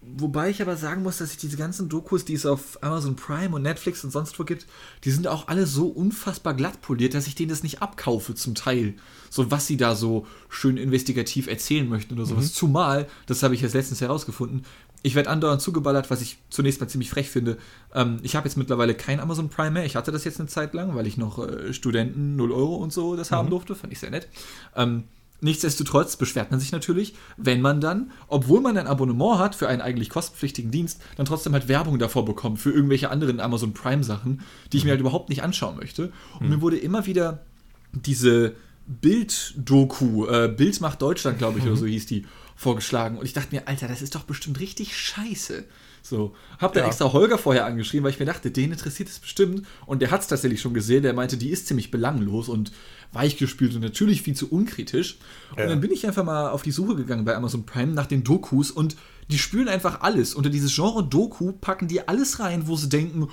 Wobei 0.03 0.49
ich 0.49 0.63
aber 0.63 0.77
sagen 0.77 1.03
muss, 1.03 1.19
dass 1.19 1.31
ich 1.31 1.37
diese 1.37 1.57
ganzen 1.57 1.87
Dokus, 1.87 2.25
die 2.25 2.33
es 2.33 2.47
auf 2.47 2.81
Amazon 2.81 3.15
Prime 3.15 3.55
und 3.55 3.61
Netflix 3.61 4.03
und 4.03 4.09
sonst 4.09 4.39
wo 4.39 4.43
gibt, 4.43 4.65
die 5.03 5.11
sind 5.11 5.27
auch 5.27 5.47
alle 5.47 5.67
so 5.67 5.87
unfassbar 5.87 6.55
glatt 6.55 6.81
poliert, 6.81 7.13
dass 7.13 7.27
ich 7.27 7.35
denen 7.35 7.49
das 7.49 7.61
nicht 7.61 7.83
abkaufe 7.83 8.33
zum 8.33 8.55
Teil. 8.55 8.95
So 9.29 9.51
was 9.51 9.67
sie 9.67 9.77
da 9.77 9.93
so 9.93 10.25
schön 10.49 10.77
investigativ 10.77 11.45
erzählen 11.47 11.87
möchten 11.87 12.15
oder 12.15 12.25
sowas. 12.25 12.45
Mhm. 12.45 12.53
Zumal, 12.53 13.07
das 13.27 13.43
habe 13.43 13.53
ich 13.53 13.61
jetzt 13.61 13.73
letztens 13.73 14.01
herausgefunden, 14.01 14.65
ich 15.03 15.15
werde 15.15 15.29
andauernd 15.29 15.61
zugeballert, 15.61 16.09
was 16.09 16.21
ich 16.21 16.37
zunächst 16.49 16.79
mal 16.79 16.87
ziemlich 16.87 17.09
frech 17.09 17.29
finde. 17.29 17.57
Ähm, 17.93 18.19
ich 18.23 18.35
habe 18.35 18.47
jetzt 18.47 18.57
mittlerweile 18.57 18.93
kein 18.93 19.19
Amazon 19.19 19.49
Prime 19.49 19.71
mehr. 19.71 19.85
Ich 19.85 19.95
hatte 19.95 20.11
das 20.11 20.23
jetzt 20.23 20.39
eine 20.39 20.49
Zeit 20.49 20.73
lang, 20.73 20.95
weil 20.95 21.07
ich 21.07 21.17
noch 21.17 21.39
äh, 21.39 21.73
Studenten 21.73 22.35
0 22.35 22.51
Euro 22.51 22.75
und 22.75 22.93
so 22.93 23.15
das 23.15 23.31
mhm. 23.31 23.35
haben 23.35 23.49
durfte. 23.49 23.75
Fand 23.75 23.93
ich 23.93 23.99
sehr 23.99 24.11
nett. 24.11 24.27
Ähm, 24.75 25.05
Nichtsdestotrotz 25.41 26.17
beschwert 26.17 26.51
man 26.51 26.59
sich 26.59 26.71
natürlich, 26.71 27.15
wenn 27.35 27.61
man 27.61 27.81
dann, 27.81 28.11
obwohl 28.27 28.61
man 28.61 28.77
ein 28.77 28.87
Abonnement 28.87 29.39
hat 29.39 29.55
für 29.55 29.67
einen 29.67 29.81
eigentlich 29.81 30.09
kostenpflichtigen 30.09 30.71
Dienst, 30.71 31.01
dann 31.17 31.25
trotzdem 31.25 31.53
halt 31.53 31.67
Werbung 31.67 31.97
davor 31.97 32.25
bekommt 32.25 32.59
für 32.59 32.71
irgendwelche 32.71 33.09
anderen 33.09 33.39
Amazon 33.39 33.73
Prime 33.73 34.03
Sachen, 34.03 34.41
die 34.71 34.77
ich 34.77 34.83
mir 34.83 34.91
halt 34.91 35.01
überhaupt 35.01 35.29
nicht 35.29 35.41
anschauen 35.41 35.77
möchte. 35.77 36.11
Und 36.39 36.43
mhm. 36.43 36.49
mir 36.49 36.61
wurde 36.61 36.77
immer 36.77 37.07
wieder 37.07 37.43
diese 37.91 38.55
Bild-Doku, 38.87 40.27
äh, 40.27 40.47
Bild 40.47 40.79
macht 40.79 41.01
Deutschland, 41.01 41.39
glaube 41.39 41.57
ich, 41.57 41.65
mhm. 41.65 41.71
oder 41.71 41.79
so 41.79 41.85
hieß 41.87 42.05
die, 42.05 42.25
vorgeschlagen. 42.55 43.17
Und 43.17 43.25
ich 43.25 43.33
dachte 43.33 43.55
mir, 43.55 43.67
Alter, 43.67 43.87
das 43.87 44.03
ist 44.03 44.13
doch 44.13 44.23
bestimmt 44.23 44.59
richtig 44.59 44.95
scheiße. 44.95 45.65
So, 46.01 46.35
hab 46.59 46.73
dann 46.73 46.83
ja. 46.83 46.87
extra 46.87 47.13
Holger 47.13 47.37
vorher 47.37 47.65
angeschrieben, 47.65 48.03
weil 48.03 48.11
ich 48.11 48.19
mir 48.19 48.25
dachte, 48.25 48.51
den 48.51 48.71
interessiert 48.71 49.09
es 49.09 49.19
bestimmt. 49.19 49.65
Und 49.85 50.01
der 50.01 50.11
hat 50.11 50.21
es 50.21 50.27
tatsächlich 50.27 50.61
schon 50.61 50.73
gesehen. 50.73 51.03
Der 51.03 51.13
meinte, 51.13 51.37
die 51.37 51.49
ist 51.49 51.67
ziemlich 51.67 51.91
belanglos 51.91 52.49
und 52.49 52.71
weichgespült 53.13 53.75
und 53.75 53.81
natürlich 53.81 54.21
viel 54.21 54.35
zu 54.35 54.49
unkritisch. 54.49 55.17
Ja. 55.55 55.63
Und 55.63 55.69
dann 55.69 55.81
bin 55.81 55.91
ich 55.91 56.07
einfach 56.07 56.23
mal 56.23 56.49
auf 56.49 56.63
die 56.63 56.71
Suche 56.71 56.95
gegangen 56.95 57.25
bei 57.25 57.35
Amazon 57.35 57.65
Prime 57.65 57.93
nach 57.93 58.07
den 58.07 58.23
Dokus 58.23 58.71
und 58.71 58.95
die 59.29 59.37
spülen 59.37 59.67
einfach 59.67 60.01
alles. 60.01 60.33
Unter 60.33 60.49
dieses 60.49 60.73
Genre 60.73 61.03
Doku 61.03 61.51
packen 61.53 61.87
die 61.87 62.07
alles 62.07 62.39
rein, 62.39 62.67
wo 62.67 62.75
sie 62.75 62.89
denken, 62.89 63.29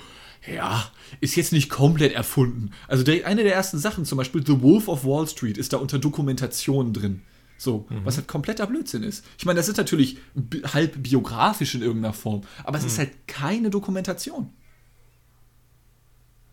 ja, 0.47 0.89
ist 1.19 1.35
jetzt 1.35 1.51
nicht 1.51 1.69
komplett 1.69 2.13
erfunden. 2.13 2.71
Also 2.87 3.03
eine 3.25 3.43
der 3.43 3.53
ersten 3.53 3.77
Sachen, 3.77 4.05
zum 4.05 4.17
Beispiel 4.17 4.45
The 4.45 4.61
Wolf 4.61 4.87
of 4.87 5.03
Wall 5.05 5.27
Street, 5.27 5.57
ist 5.57 5.73
da 5.73 5.77
unter 5.77 5.99
Dokumentation 5.99 6.93
drin. 6.93 7.21
So, 7.59 7.85
mhm. 7.89 8.05
was 8.05 8.15
halt 8.15 8.27
kompletter 8.27 8.65
Blödsinn 8.65 9.03
ist. 9.03 9.25
Ich 9.37 9.45
meine, 9.45 9.57
das 9.57 9.67
ist 9.67 9.75
natürlich 9.75 10.17
halb 10.63 11.03
biografisch 11.03 11.75
in 11.75 11.81
irgendeiner 11.81 12.13
Form, 12.13 12.41
aber 12.63 12.77
es 12.77 12.83
mhm. 12.83 12.87
ist 12.87 12.97
halt 12.99 13.27
keine 13.27 13.69
Dokumentation. 13.69 14.53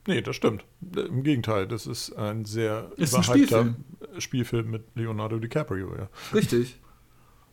Nee, 0.09 0.21
das 0.21 0.35
stimmt. 0.35 0.65
Im 0.97 1.23
Gegenteil, 1.23 1.69
das 1.69 1.87
ist 1.87 2.13
ein 2.13 2.45
sehr 2.45 2.91
ist 2.97 3.15
ein 3.15 3.23
Spielfilm. 3.23 3.77
Spielfilm. 4.19 4.71
mit 4.71 4.85
Leonardo 4.97 5.39
DiCaprio, 5.39 5.95
ja. 5.97 6.09
Richtig. 6.35 6.77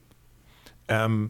ähm, 0.88 1.30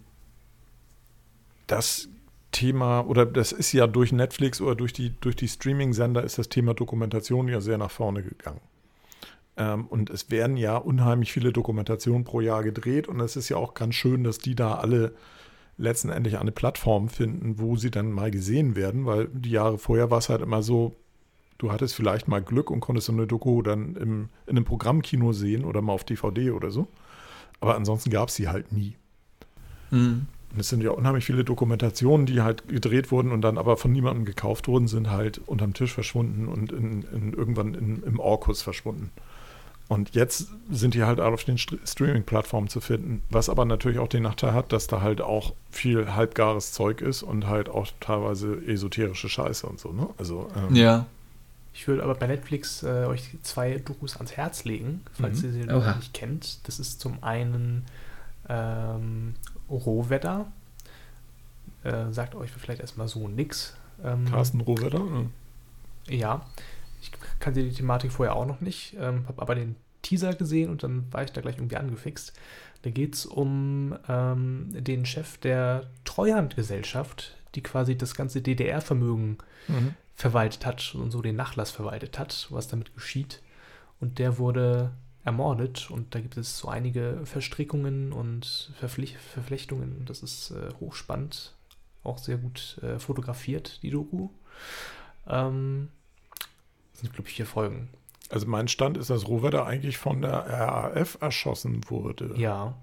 das 1.67 2.07
Thema, 2.51 3.01
oder 3.01 3.26
das 3.26 3.51
ist 3.51 3.74
ja 3.74 3.86
durch 3.86 4.13
Netflix 4.13 4.61
oder 4.61 4.76
durch 4.76 4.93
die, 4.93 5.13
durch 5.19 5.36
die 5.36 5.49
Streaming-Sender 5.49 6.24
ist 6.24 6.38
das 6.38 6.47
Thema 6.47 6.74
Dokumentation 6.74 7.49
ja 7.49 7.59
sehr 7.59 7.78
nach 7.78 7.91
vorne 7.91 8.24
gegangen. 8.24 8.61
Ähm, 9.58 9.86
und 9.88 10.10
es 10.10 10.32
werden 10.32 10.58
ja 10.58 10.78
unheimlich 10.78 11.32
viele 11.32 11.54
Dokumentationen 11.54 12.24
pro 12.24 12.41
Jahr 12.41 12.64
gedreht 12.64 13.08
und 13.08 13.20
es 13.20 13.36
ist 13.36 13.49
ja 13.49 13.58
auch 13.58 13.74
ganz 13.74 13.95
schön, 13.95 14.24
dass 14.24 14.38
die 14.38 14.56
da 14.56 14.76
alle 14.76 15.14
letztendlich 15.78 16.38
eine 16.38 16.51
Plattform 16.51 17.10
finden, 17.10 17.60
wo 17.60 17.76
sie 17.76 17.91
dann 17.91 18.12
mal 18.12 18.32
gesehen 18.32 18.76
werden, 18.76 19.06
weil 19.06 19.28
die 19.28 19.51
Jahre 19.51 19.78
vorher 19.78 20.12
war 20.12 20.20
es 20.20 20.30
halt 20.30 20.41
immer 20.41 20.62
so, 20.62 20.95
du 21.58 21.72
hattest 21.72 21.95
vielleicht 21.95 22.28
mal 22.28 22.41
Glück 22.41 22.70
und 22.70 22.80
konntest 22.80 23.08
so 23.08 23.14
eine 23.14 23.28
Doku 23.28 23.62
dann 23.62 23.95
im, 23.95 24.30
in 24.45 24.58
einem 24.58 24.66
Programmkino 24.66 25.34
sehen 25.34 25.66
oder 25.66 25.82
mal 25.82 25.93
auf 25.93 26.04
DVD 26.04 26.51
oder 26.51 26.72
so. 26.72 26.88
Aber 27.60 27.76
ansonsten 27.76 28.10
gab 28.10 28.30
es 28.30 28.36
sie 28.36 28.49
halt 28.49 28.72
nie. 28.72 28.95
Mhm. 29.89 30.28
Und 30.51 30.60
es 30.60 30.70
sind 30.70 30.84
ja 30.84 30.91
unheimlich 30.91 31.26
viele 31.26 31.43
Dokumentationen, 31.43 32.28
die 32.28 32.41
halt 32.41 32.68
gedreht 32.68 33.12
wurden 33.12 33.32
und 33.32 33.41
dann 33.41 33.58
aber 33.58 33.78
von 33.78 33.91
niemandem 33.91 34.26
gekauft 34.26 34.68
wurden, 34.68 34.88
sind 34.88 35.10
halt 35.10 35.41
unterm 35.47 35.74
Tisch 35.74 35.93
verschwunden 35.93 36.47
und 36.47 36.72
in, 36.72 37.04
in 37.12 37.34
irgendwann 37.34 37.74
in, 37.74 38.04
im 38.04 38.20
Orkus 38.20 38.62
verschwunden. 38.62 39.10
Und 39.93 40.15
jetzt 40.15 40.47
sind 40.71 40.95
die 40.95 41.03
halt 41.03 41.19
auf 41.19 41.43
den 41.43 41.59
Streaming-Plattformen 41.59 42.67
zu 42.67 42.81
finden, 42.81 43.21
was 43.29 43.47
aber 43.47 43.63
natürlich 43.63 43.99
auch 43.99 44.07
den 44.07 44.23
Nachteil 44.23 44.51
hat, 44.51 44.71
dass 44.73 44.87
da 44.87 45.01
halt 45.01 45.21
auch 45.21 45.53
viel 45.69 46.15
halbgares 46.15 46.71
Zeug 46.71 47.01
ist 47.01 47.21
und 47.21 47.45
halt 47.45 47.69
auch 47.69 47.87
teilweise 47.99 48.55
esoterische 48.65 49.29
Scheiße 49.29 49.67
und 49.67 49.79
so, 49.79 49.91
ne? 49.91 50.09
Also, 50.17 50.49
ähm, 50.57 50.75
ja. 50.75 51.05
Ich 51.75 51.87
würde 51.87 52.01
aber 52.01 52.15
bei 52.15 52.25
Netflix 52.25 52.81
äh, 52.81 53.05
euch 53.05 53.37
zwei 53.43 53.77
Dokus 53.77 54.15
ans 54.15 54.31
Herz 54.31 54.63
legen, 54.63 55.01
falls 55.13 55.43
mhm. 55.43 55.45
ihr 55.45 55.51
sie 55.51 55.63
noch 55.65 55.95
nicht 55.95 56.13
kennt. 56.15 56.67
Das 56.67 56.79
ist 56.79 56.99
zum 56.99 57.21
einen 57.21 57.85
ähm, 58.49 59.35
Rohwetter. 59.69 60.51
Äh, 61.83 62.11
sagt 62.11 62.33
euch 62.33 62.49
vielleicht 62.49 62.81
erstmal 62.81 63.07
so 63.07 63.27
nix. 63.27 63.75
Ähm, 64.03 64.25
Carsten 64.25 64.61
Rohwetter? 64.61 65.03
Ja. 66.07 66.41
Ich 66.99 67.11
kannte 67.39 67.61
die 67.61 67.73
Thematik 67.73 68.11
vorher 68.11 68.35
auch 68.35 68.45
noch 68.45 68.61
nicht, 68.61 68.95
ähm, 68.99 69.25
habe 69.27 69.41
aber 69.41 69.55
den 69.55 69.75
Teaser 70.04 70.34
gesehen 70.36 70.70
und 70.70 70.84
dann 70.84 71.12
war 71.12 71.24
ich 71.24 71.32
da 71.32 71.41
gleich 71.41 71.58
irgendwie 71.58 71.78
angefixt. 71.78 72.34
Da 72.84 72.91
geht 72.91 73.16
es 73.16 73.26
um 73.26 73.97
ähm, 74.08 74.68
den 74.72 75.06
Chef 75.06 75.38
der 75.39 75.89
Treuhandgesellschaft, 76.04 77.36
die 77.56 77.64
quasi 77.64 77.97
das 77.97 78.14
ganze 78.14 78.41
DDR-Vermögen 78.41 79.38
mhm. 79.68 79.95
verwaltet 80.16 80.66
hat 80.66 80.93
und 80.93 81.10
so 81.10 81.22
den 81.22 81.36
Nachlass 81.36 81.72
verwaltet 81.72 82.20
hat, 82.20 82.47
was 82.51 82.68
damit 82.68 82.93
geschieht. 82.93 83.41
Und 83.99 84.20
der 84.20 84.38
wurde 84.38 84.91
ermordet 85.24 85.89
und 85.89 86.14
da 86.14 86.20
gibt 86.20 86.36
es 86.38 86.58
so 86.58 86.68
einige 86.68 87.22
Verstrickungen 87.24 88.12
und 88.12 88.72
Verflech 88.78 89.18
Verflechtungen. 89.18 90.04
Das 90.06 90.22
ist 90.22 90.51
äh, 90.51 90.74
hochspannend, 90.80 91.54
auch 92.04 92.18
sehr 92.18 92.38
gut 92.38 92.78
äh, 92.84 92.99
fotografiert, 92.99 93.82
die 93.82 93.89
Doku. 93.89 94.30
Ähm, 95.28 95.89
sind, 96.93 97.14
glaube 97.14 97.30
ich, 97.30 97.36
vier 97.36 97.45
Folgen. 97.45 97.89
Also 98.34 98.47
mein 98.47 98.67
Stand 98.67 98.97
ist, 98.97 99.11
dass 99.11 99.27
Rohwedder 99.27 99.67
eigentlich 99.67 99.99
von 99.99 100.23
der 100.23 100.31
RAF 100.31 101.19
erschossen 101.21 101.81
wurde. 101.88 102.34
Ja. 102.36 102.73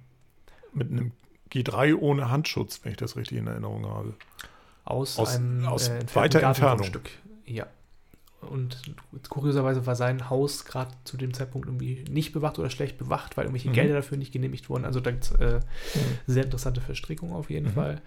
Mit 0.73 0.93
einem 0.93 1.11
G3 1.51 1.97
ohne 1.97 2.31
Handschutz, 2.31 2.85
wenn 2.85 2.93
ich 2.93 2.99
das 2.99 3.17
richtig 3.17 3.39
in 3.39 3.49
Erinnerung 3.49 3.85
habe. 3.85 4.15
Aus, 4.85 5.19
aus 5.19 5.35
einem 5.35 5.67
aus 5.67 5.89
äh, 5.89 6.05
weiter 6.15 6.41
Entfernung. 6.45 6.87
Ja. 7.47 7.67
Und 8.43 8.81
kurioserweise 9.29 9.87
war 9.87 9.97
sein 9.97 10.31
Haus 10.31 10.65
gerade 10.65 10.93
zu 11.03 11.17
dem 11.17 11.35
Zeitpunkt 11.35 11.67
irgendwie 11.67 12.05
nicht 12.09 12.33
bewacht 12.33 12.61
oder 12.61 12.71
schlecht 12.71 12.97
bewacht, 12.97 13.37
weil 13.37 13.47
irgendwelche 13.47 13.71
mhm. 13.71 13.75
Gelder 13.75 13.95
dafür 13.95 14.19
nicht 14.19 14.33
genehmigt 14.33 14.71
wurden. 14.71 14.85
Also 14.85 15.01
da 15.01 15.11
gibt 15.11 15.25
es 15.25 15.33
äh, 15.33 15.57
mhm. 15.57 16.19
sehr 16.29 16.45
interessante 16.45 16.81
Verstrickungen 16.81 17.35
auf 17.35 17.51
jeden 17.51 17.71
mhm. 17.71 17.73
Fall. 17.73 18.03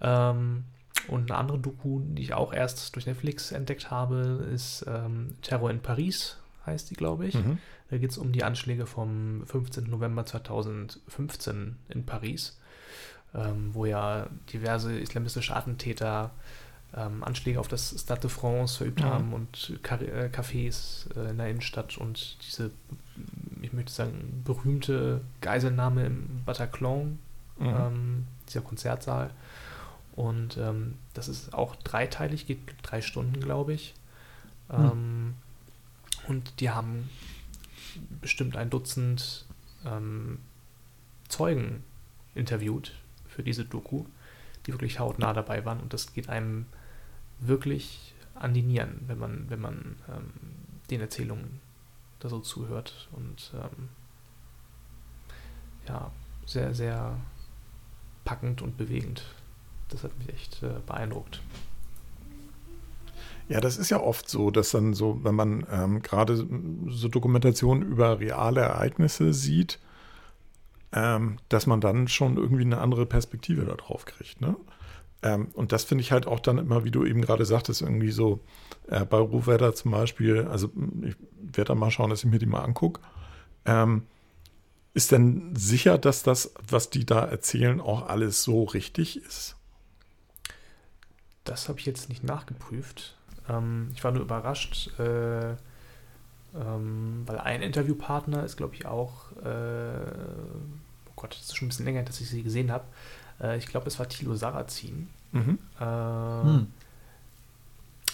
Ähm, 0.00 0.64
und 1.08 1.30
eine 1.30 1.38
andere 1.38 1.58
Doku, 1.58 2.00
die 2.00 2.22
ich 2.22 2.32
auch 2.32 2.54
erst 2.54 2.96
durch 2.96 3.04
Netflix 3.04 3.52
entdeckt 3.52 3.90
habe, 3.90 4.48
ist 4.50 4.86
ähm, 4.88 5.34
Terror 5.42 5.70
in 5.70 5.80
Paris, 5.80 6.38
heißt 6.66 6.90
die, 6.90 6.94
glaube 6.94 7.26
ich. 7.26 7.34
Mhm. 7.34 7.58
Da 7.90 7.98
geht 7.98 8.10
es 8.10 8.18
um 8.18 8.32
die 8.32 8.44
Anschläge 8.44 8.86
vom 8.86 9.44
15. 9.46 9.88
November 9.88 10.26
2015 10.26 11.76
in 11.88 12.04
Paris, 12.04 12.58
ähm, 13.34 13.70
wo 13.72 13.86
ja 13.86 14.28
diverse 14.52 14.98
islamistische 14.98 15.56
Attentäter 15.56 16.30
ähm, 16.96 17.22
Anschläge 17.22 17.60
auf 17.60 17.68
das 17.68 17.94
Stade 17.98 18.22
de 18.22 18.30
France 18.30 18.78
verübt 18.78 19.00
mhm. 19.00 19.06
haben 19.06 19.32
und 19.32 19.78
äh, 19.84 20.28
Cafés 20.28 21.06
äh, 21.16 21.30
in 21.30 21.38
der 21.38 21.48
Innenstadt 21.48 21.98
und 21.98 22.38
diese, 22.46 22.70
ich 23.60 23.72
möchte 23.72 23.92
sagen, 23.92 24.42
berühmte 24.44 25.20
Geiselnahme 25.40 26.06
im 26.06 26.42
Bataclan, 26.44 27.18
mhm. 27.58 27.66
Ähm, 27.66 28.26
dieser 28.48 28.62
Konzertsaal. 28.62 29.30
Und 30.16 30.56
ähm, 30.56 30.94
das 31.14 31.28
ist 31.28 31.54
auch 31.54 31.76
dreiteilig, 31.76 32.46
geht 32.46 32.58
drei 32.82 33.02
Stunden, 33.02 33.40
glaube 33.40 33.72
ich. 33.72 33.94
Hm. 34.68 35.34
Und 36.28 36.60
die 36.60 36.70
haben 36.70 37.08
bestimmt 38.20 38.56
ein 38.56 38.70
Dutzend 38.70 39.46
ähm, 39.84 40.38
Zeugen 41.28 41.82
interviewt 42.34 42.94
für 43.26 43.42
diese 43.42 43.64
Doku, 43.64 44.04
die 44.66 44.72
wirklich 44.72 44.98
hautnah 44.98 45.32
dabei 45.32 45.64
waren. 45.64 45.80
Und 45.80 45.92
das 45.92 46.12
geht 46.12 46.28
einem 46.28 46.66
wirklich 47.40 48.14
an 48.34 48.54
die 48.54 48.62
Nieren, 48.62 49.00
wenn 49.06 49.18
man, 49.18 49.50
wenn 49.50 49.60
man 49.60 49.96
ähm, 50.08 50.32
den 50.90 51.00
Erzählungen 51.00 51.60
da 52.20 52.28
so 52.28 52.40
zuhört. 52.40 53.08
Und 53.12 53.52
ähm, 53.54 53.88
ja, 55.88 56.12
sehr, 56.46 56.74
sehr 56.74 57.18
packend 58.24 58.62
und 58.62 58.76
bewegend 58.76 59.24
das 59.88 60.04
hat 60.04 60.16
mich 60.18 60.28
echt 60.28 60.62
äh, 60.62 60.80
beeindruckt. 60.86 61.40
Ja, 63.48 63.60
das 63.60 63.78
ist 63.78 63.90
ja 63.90 64.00
oft 64.00 64.28
so, 64.28 64.50
dass 64.50 64.70
dann 64.70 64.92
so, 64.92 65.24
wenn 65.24 65.34
man 65.34 65.66
ähm, 65.70 66.02
gerade 66.02 66.36
so 66.36 67.08
Dokumentationen 67.08 67.82
über 67.82 68.20
reale 68.20 68.60
Ereignisse 68.60 69.32
sieht, 69.32 69.78
ähm, 70.92 71.38
dass 71.48 71.66
man 71.66 71.80
dann 71.80 72.08
schon 72.08 72.36
irgendwie 72.36 72.64
eine 72.64 72.78
andere 72.78 73.06
Perspektive 73.06 73.64
darauf 73.64 74.04
kriegt. 74.04 74.40
Ne? 74.40 74.56
Ähm, 75.22 75.48
und 75.54 75.72
das 75.72 75.84
finde 75.84 76.02
ich 76.02 76.12
halt 76.12 76.26
auch 76.26 76.40
dann 76.40 76.58
immer, 76.58 76.84
wie 76.84 76.90
du 76.90 77.04
eben 77.04 77.22
gerade 77.22 77.44
sagtest, 77.44 77.82
irgendwie 77.82 78.10
so 78.10 78.40
äh, 78.86 79.04
bei 79.04 79.18
Rohwetter 79.18 79.74
zum 79.74 79.90
Beispiel, 79.90 80.44
also 80.44 80.70
ich 81.02 81.16
werde 81.40 81.68
dann 81.68 81.78
mal 81.78 81.90
schauen, 81.90 82.10
dass 82.10 82.24
ich 82.24 82.30
mir 82.30 82.38
die 82.38 82.46
mal 82.46 82.62
angucke. 82.62 83.00
Ähm, 83.64 84.02
ist 84.94 85.12
denn 85.12 85.54
sicher, 85.56 85.98
dass 85.98 86.22
das, 86.22 86.52
was 86.66 86.90
die 86.90 87.06
da 87.06 87.24
erzählen, 87.24 87.80
auch 87.80 88.08
alles 88.08 88.42
so 88.42 88.64
richtig 88.64 89.22
ist? 89.22 89.56
Das 91.44 91.68
habe 91.68 91.78
ich 91.78 91.86
jetzt 91.86 92.08
nicht 92.08 92.24
nachgeprüft. 92.24 93.17
Ähm, 93.48 93.90
ich 93.94 94.02
war 94.04 94.12
nur 94.12 94.22
überrascht, 94.22 94.98
äh, 94.98 95.50
ähm, 96.54 97.22
weil 97.26 97.38
ein 97.38 97.62
Interviewpartner 97.62 98.44
ist, 98.44 98.56
glaube 98.56 98.74
ich, 98.74 98.86
auch, 98.86 99.32
äh, 99.44 100.00
oh 101.06 101.12
Gott, 101.16 101.32
das 101.32 101.46
ist 101.46 101.56
schon 101.56 101.66
ein 101.66 101.70
bisschen 101.70 101.84
länger, 101.84 102.02
dass 102.02 102.20
ich 102.20 102.28
sie 102.28 102.42
gesehen 102.42 102.70
habe. 102.70 102.84
Äh, 103.40 103.58
ich 103.58 103.66
glaube, 103.66 103.86
es 103.86 103.98
war 103.98 104.08
Thilo 104.08 104.34
Sarrazin. 104.34 105.08
Mhm. 105.32 105.58
Äh, 105.78 105.84
hm. 105.84 106.66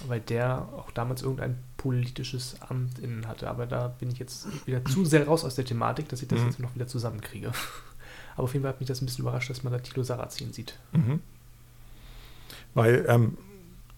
Weil 0.08 0.20
der 0.20 0.68
auch 0.76 0.90
damals 0.90 1.22
irgendein 1.22 1.56
politisches 1.76 2.60
Amt 2.68 2.98
innen 2.98 3.28
hatte. 3.28 3.48
Aber 3.48 3.66
da 3.66 3.88
bin 3.88 4.10
ich 4.10 4.18
jetzt 4.18 4.66
wieder 4.66 4.84
zu 4.84 5.04
sehr 5.04 5.26
raus 5.26 5.44
aus 5.44 5.54
der 5.54 5.64
Thematik, 5.64 6.08
dass 6.08 6.20
ich 6.20 6.28
das 6.28 6.40
mhm. 6.40 6.46
jetzt 6.46 6.58
noch 6.58 6.74
wieder 6.74 6.88
zusammenkriege. 6.88 7.52
Aber 8.34 8.44
auf 8.44 8.52
jeden 8.52 8.64
Fall 8.64 8.72
hat 8.72 8.80
mich 8.80 8.88
das 8.88 9.00
ein 9.00 9.06
bisschen 9.06 9.22
überrascht, 9.22 9.50
dass 9.50 9.62
man 9.62 9.72
da 9.72 9.78
Thilo 9.78 10.02
Sarrazin 10.02 10.52
sieht. 10.52 10.76
Mhm. 10.92 11.20
Weil 12.74 13.06
ähm, 13.08 13.38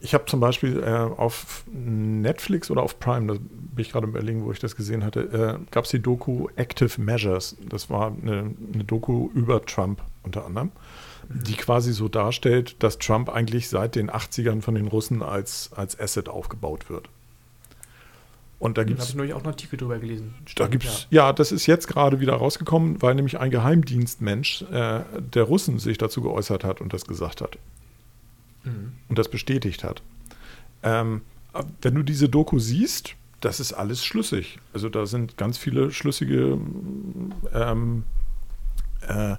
ich 0.00 0.14
habe 0.14 0.26
zum 0.26 0.40
Beispiel 0.40 0.82
äh, 0.82 0.88
auf 0.88 1.64
Netflix 1.72 2.70
oder 2.70 2.82
auf 2.82 3.00
Prime, 3.00 3.26
da 3.26 3.34
bin 3.34 3.82
ich 3.82 3.92
gerade 3.92 4.06
überlegen, 4.06 4.44
wo 4.44 4.52
ich 4.52 4.58
das 4.58 4.76
gesehen 4.76 5.04
hatte, 5.04 5.20
äh, 5.20 5.70
gab 5.70 5.84
es 5.84 5.90
die 5.90 6.00
Doku 6.00 6.48
Active 6.56 7.00
Measures. 7.00 7.56
Das 7.68 7.88
war 7.88 8.12
eine, 8.22 8.54
eine 8.74 8.84
Doku 8.84 9.30
über 9.34 9.64
Trump 9.64 10.02
unter 10.22 10.44
anderem, 10.44 10.70
mhm. 11.28 11.44
die 11.44 11.54
quasi 11.54 11.92
so 11.92 12.08
darstellt, 12.08 12.76
dass 12.82 12.98
Trump 12.98 13.30
eigentlich 13.30 13.68
seit 13.68 13.94
den 13.94 14.10
80ern 14.10 14.60
von 14.60 14.74
den 14.74 14.86
Russen 14.86 15.22
als, 15.22 15.70
als 15.74 15.98
Asset 15.98 16.28
aufgebaut 16.28 16.90
wird. 16.90 17.08
Und 18.58 18.78
da 18.78 18.84
gibt 18.84 19.00
es. 19.00 19.12
Da 19.12 19.18
habe 19.18 19.26
ich 19.26 19.34
auch 19.34 19.38
einen 19.38 19.48
Artikel 19.48 19.76
drüber 19.76 19.98
gelesen. 19.98 20.34
Stimmt, 20.46 20.60
da 20.60 20.66
gibt's, 20.66 21.06
ja. 21.10 21.26
ja. 21.26 21.32
das 21.32 21.52
ist 21.52 21.66
jetzt 21.66 21.88
gerade 21.88 22.20
wieder 22.20 22.34
rausgekommen, 22.34 23.00
weil 23.02 23.14
nämlich 23.14 23.38
ein 23.38 23.50
Geheimdienstmensch 23.50 24.62
äh, 24.70 25.00
der 25.18 25.42
Russen 25.42 25.78
sich 25.78 25.98
dazu 25.98 26.22
geäußert 26.22 26.64
hat 26.64 26.80
und 26.80 26.92
das 26.92 27.06
gesagt 27.06 27.40
hat 27.40 27.58
mhm. 28.66 28.92
und 29.08 29.18
das 29.18 29.30
bestätigt 29.30 29.82
hat. 29.84 30.02
Ähm, 30.82 31.22
wenn 31.80 31.94
du 31.94 32.02
diese 32.02 32.28
Doku 32.28 32.58
siehst, 32.58 33.16
das 33.40 33.60
ist 33.60 33.72
alles 33.72 34.04
schlüssig. 34.04 34.58
Also 34.72 34.88
da 34.88 35.06
sind 35.06 35.36
ganz 35.36 35.56
viele 35.56 35.90
schlüssige 35.90 36.58
ähm, 37.54 38.04
äh, 39.06 39.36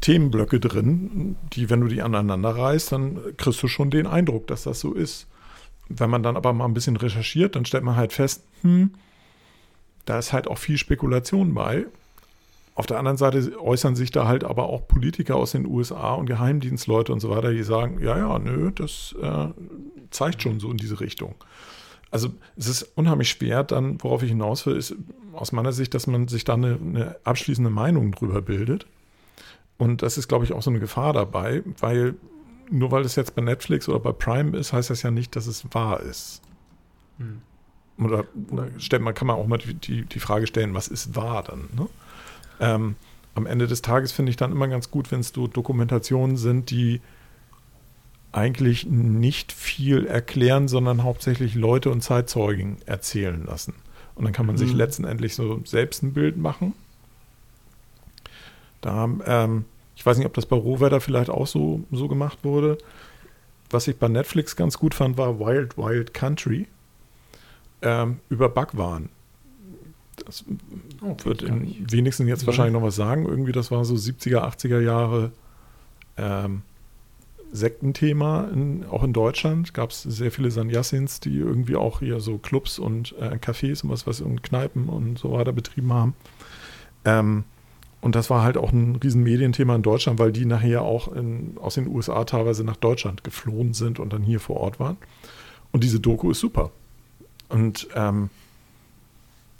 Themenblöcke 0.00 0.60
drin, 0.60 1.36
die, 1.52 1.70
wenn 1.70 1.80
du 1.80 1.86
die 1.86 2.02
aneinander 2.02 2.50
reißt, 2.50 2.92
dann 2.92 3.20
kriegst 3.36 3.62
du 3.62 3.68
schon 3.68 3.90
den 3.90 4.06
Eindruck, 4.06 4.46
dass 4.48 4.64
das 4.64 4.80
so 4.80 4.92
ist. 4.92 5.26
Wenn 5.88 6.10
man 6.10 6.22
dann 6.22 6.36
aber 6.36 6.52
mal 6.52 6.64
ein 6.64 6.74
bisschen 6.74 6.96
recherchiert, 6.96 7.54
dann 7.56 7.64
stellt 7.64 7.84
man 7.84 7.96
halt 7.96 8.12
fest, 8.12 8.44
hm, 8.62 8.92
da 10.04 10.18
ist 10.18 10.32
halt 10.32 10.48
auch 10.48 10.58
viel 10.58 10.78
Spekulation 10.78 11.54
bei. 11.54 11.86
Auf 12.74 12.86
der 12.86 12.98
anderen 12.98 13.18
Seite 13.18 13.60
äußern 13.60 13.96
sich 13.96 14.10
da 14.10 14.26
halt 14.26 14.44
aber 14.44 14.64
auch 14.70 14.88
Politiker 14.88 15.36
aus 15.36 15.52
den 15.52 15.66
USA 15.66 16.14
und 16.14 16.26
Geheimdienstleute 16.26 17.12
und 17.12 17.20
so 17.20 17.28
weiter, 17.28 17.52
die 17.52 17.62
sagen, 17.62 18.00
ja, 18.00 18.16
ja, 18.16 18.38
nö, 18.38 18.70
das 18.74 19.14
äh, 19.20 19.48
zeigt 20.10 20.42
schon 20.42 20.58
so 20.58 20.70
in 20.70 20.78
diese 20.78 21.00
Richtung. 21.00 21.34
Also 22.10 22.30
es 22.56 22.68
ist 22.68 22.82
unheimlich 22.94 23.30
schwer, 23.30 23.62
dann, 23.64 24.02
worauf 24.02 24.22
ich 24.22 24.30
hinaus 24.30 24.66
will, 24.66 24.76
ist 24.76 24.94
aus 25.32 25.52
meiner 25.52 25.72
Sicht, 25.72 25.94
dass 25.94 26.06
man 26.06 26.28
sich 26.28 26.44
da 26.44 26.54
eine, 26.54 26.78
eine 26.80 27.16
abschließende 27.24 27.70
Meinung 27.70 28.12
drüber 28.12 28.40
bildet. 28.42 28.86
Und 29.78 30.02
das 30.02 30.18
ist, 30.18 30.28
glaube 30.28 30.44
ich, 30.44 30.52
auch 30.52 30.62
so 30.62 30.70
eine 30.70 30.80
Gefahr 30.80 31.12
dabei, 31.12 31.62
weil 31.80 32.14
nur 32.70 32.90
weil 32.90 33.04
es 33.04 33.16
jetzt 33.16 33.34
bei 33.34 33.42
Netflix 33.42 33.88
oder 33.88 34.00
bei 34.00 34.12
Prime 34.12 34.56
ist, 34.56 34.72
heißt 34.72 34.90
das 34.90 35.02
ja 35.02 35.10
nicht, 35.10 35.36
dass 35.36 35.46
es 35.46 35.64
wahr 35.72 36.00
ist. 36.00 36.40
Hm. 37.18 37.42
Oder, 37.98 38.24
oder 38.50 38.68
stellt 38.78 39.02
man, 39.02 39.14
kann 39.14 39.26
man 39.26 39.36
auch 39.36 39.46
mal 39.46 39.58
die, 39.58 40.04
die, 40.04 40.18
Frage 40.18 40.46
stellen, 40.46 40.74
was 40.74 40.88
ist 40.88 41.14
wahr 41.14 41.42
dann? 41.42 41.68
Ne? 41.76 41.88
Ähm, 42.62 42.96
am 43.34 43.46
Ende 43.46 43.66
des 43.66 43.82
Tages 43.82 44.12
finde 44.12 44.30
ich 44.30 44.36
dann 44.36 44.52
immer 44.52 44.68
ganz 44.68 44.90
gut, 44.90 45.10
wenn 45.10 45.20
es 45.20 45.28
so 45.28 45.46
Dokumentationen 45.46 46.36
sind, 46.36 46.70
die 46.70 47.00
eigentlich 48.30 48.86
nicht 48.86 49.52
viel 49.52 50.06
erklären, 50.06 50.68
sondern 50.68 51.02
hauptsächlich 51.02 51.54
Leute 51.54 51.90
und 51.90 52.02
Zeitzeugen 52.02 52.76
erzählen 52.86 53.44
lassen. 53.44 53.74
Und 54.14 54.24
dann 54.24 54.32
kann 54.32 54.46
man 54.46 54.54
mhm. 54.54 54.60
sich 54.60 54.72
letztendlich 54.72 55.34
so 55.34 55.60
selbst 55.64 56.02
ein 56.02 56.14
Bild 56.14 56.36
machen. 56.36 56.72
Da, 58.80 59.08
ähm, 59.26 59.64
ich 59.96 60.04
weiß 60.04 60.16
nicht, 60.16 60.26
ob 60.26 60.34
das 60.34 60.46
bei 60.46 60.56
Rohwetter 60.56 61.00
vielleicht 61.00 61.30
auch 61.30 61.46
so, 61.46 61.84
so 61.90 62.08
gemacht 62.08 62.38
wurde. 62.42 62.78
Was 63.70 63.88
ich 63.88 63.96
bei 63.96 64.08
Netflix 64.08 64.56
ganz 64.56 64.78
gut 64.78 64.94
fand, 64.94 65.16
war 65.16 65.38
Wild 65.38 65.76
Wild 65.78 66.12
Country 66.14 66.66
ähm, 67.80 68.20
über 68.28 68.48
Backwaren. 68.48 69.08
Das 70.16 70.44
oh, 71.00 71.16
wird 71.24 71.42
im 71.42 71.90
wenigsten 71.90 72.28
jetzt 72.28 72.46
wahrscheinlich 72.46 72.74
noch 72.74 72.82
was 72.82 72.96
sagen. 72.96 73.26
Irgendwie, 73.26 73.52
das 73.52 73.70
war 73.70 73.84
so 73.84 73.94
70er, 73.94 74.40
80er 74.40 74.80
Jahre 74.80 75.32
ähm, 76.16 76.62
Sektenthema, 77.50 78.48
in, 78.52 78.84
auch 78.90 79.02
in 79.02 79.12
Deutschland. 79.12 79.74
Gab 79.74 79.90
es 79.90 80.02
sehr 80.02 80.30
viele 80.30 80.50
Sanyassins, 80.50 81.20
die 81.20 81.36
irgendwie 81.36 81.76
auch 81.76 82.00
hier 82.00 82.20
so 82.20 82.38
Clubs 82.38 82.78
und 82.78 83.14
äh, 83.20 83.36
Cafés 83.36 83.84
und 83.84 83.90
was 83.90 84.06
was 84.06 84.20
und 84.20 84.42
Kneipen 84.42 84.88
und 84.88 85.18
so 85.18 85.32
weiter 85.32 85.52
betrieben 85.52 85.92
haben. 85.92 86.14
Ähm, 87.04 87.44
und 88.00 88.16
das 88.16 88.30
war 88.30 88.42
halt 88.42 88.56
auch 88.56 88.72
ein 88.72 88.96
riesen 88.96 89.22
Medienthema 89.22 89.76
in 89.76 89.82
Deutschland, 89.82 90.18
weil 90.18 90.32
die 90.32 90.44
nachher 90.44 90.82
auch 90.82 91.12
in, 91.12 91.56
aus 91.60 91.74
den 91.74 91.86
USA 91.86 92.24
teilweise 92.24 92.64
nach 92.64 92.76
Deutschland 92.76 93.22
geflohen 93.22 93.74
sind 93.74 94.00
und 94.00 94.12
dann 94.12 94.22
hier 94.22 94.40
vor 94.40 94.56
Ort 94.56 94.80
waren. 94.80 94.96
Und 95.70 95.84
diese 95.84 96.00
Doku 96.00 96.30
ist 96.30 96.40
super. 96.40 96.72
Und 97.48 97.88
ähm, 97.94 98.30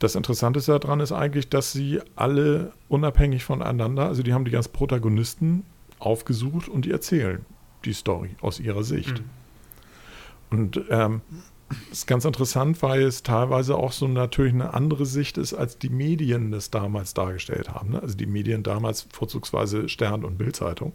das 0.03 0.17
Interessanteste 0.17 0.79
daran 0.79 0.99
ist 0.99 1.13
eigentlich, 1.13 1.49
dass 1.49 1.73
sie 1.73 2.01
alle 2.17 2.73
unabhängig 2.89 3.45
voneinander, 3.45 4.07
also 4.07 4.23
die 4.23 4.33
haben 4.33 4.45
die 4.45 4.51
ganzen 4.51 4.73
Protagonisten 4.73 5.65
aufgesucht 6.01 6.69
und 6.69 6.85
die 6.85 6.91
erzählen 6.91 7.45
die 7.85 7.93
Story 7.93 8.35
aus 8.41 8.59
ihrer 8.59 8.83
Sicht. 8.83 9.21
Mhm. 9.21 10.59
Und 10.59 10.81
ähm, 10.91 11.21
das 11.69 11.99
ist 11.99 12.07
ganz 12.07 12.25
interessant, 12.25 12.83
weil 12.83 13.03
es 13.03 13.23
teilweise 13.23 13.77
auch 13.77 13.93
so 13.93 14.09
natürlich 14.09 14.53
eine 14.53 14.75
andere 14.75 15.07
Sicht 15.07 15.39
ist, 15.39 15.55
als 15.55 15.79
die 15.79 15.89
Medien 15.89 16.51
das 16.51 16.71
damals 16.71 17.15
dargestellt 17.15 17.71
haben. 17.71 17.91
Ne? 17.91 18.03
Also 18.03 18.17
die 18.17 18.27
Medien 18.27 18.63
damals 18.63 19.07
vorzugsweise 19.13 19.89
Stern 19.89 20.25
und 20.25 20.37
Bildzeitung. 20.37 20.93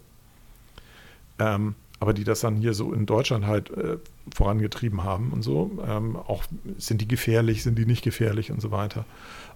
Ähm, 1.38 1.74
aber 2.00 2.12
die 2.12 2.24
das 2.24 2.40
dann 2.40 2.56
hier 2.56 2.74
so 2.74 2.92
in 2.92 3.06
Deutschland 3.06 3.46
halt 3.46 3.70
äh, 3.70 3.98
vorangetrieben 4.34 5.04
haben 5.04 5.32
und 5.32 5.42
so. 5.42 5.70
Ähm, 5.86 6.16
auch 6.16 6.44
sind 6.78 7.00
die 7.00 7.08
gefährlich, 7.08 7.62
sind 7.62 7.78
die 7.78 7.86
nicht 7.86 8.02
gefährlich 8.02 8.52
und 8.52 8.60
so 8.60 8.70
weiter. 8.70 9.04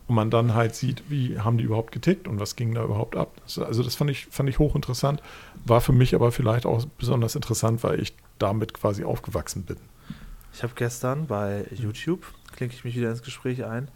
Und 0.08 0.16
man 0.16 0.30
dann 0.30 0.54
halt 0.54 0.74
sieht, 0.74 1.04
wie 1.08 1.38
haben 1.38 1.58
die 1.58 1.64
überhaupt 1.64 1.92
getickt 1.92 2.26
und 2.26 2.40
was 2.40 2.56
ging 2.56 2.74
da 2.74 2.82
überhaupt 2.82 3.16
ab. 3.16 3.40
Also 3.44 3.82
das 3.82 3.94
fand 3.94 4.10
ich, 4.10 4.26
fand 4.26 4.48
ich 4.48 4.58
hochinteressant, 4.58 5.22
war 5.64 5.80
für 5.80 5.92
mich 5.92 6.14
aber 6.14 6.32
vielleicht 6.32 6.66
auch 6.66 6.84
besonders 6.98 7.36
interessant, 7.36 7.84
weil 7.84 8.00
ich 8.00 8.14
damit 8.38 8.74
quasi 8.74 9.04
aufgewachsen 9.04 9.62
bin. 9.62 9.76
Ich 10.52 10.62
habe 10.62 10.72
gestern 10.74 11.26
bei 11.26 11.66
YouTube, 11.70 12.26
klinke 12.54 12.74
ich 12.74 12.84
mich 12.84 12.96
wieder 12.96 13.10
ins 13.10 13.22
Gespräch 13.22 13.64
ein, 13.64 13.88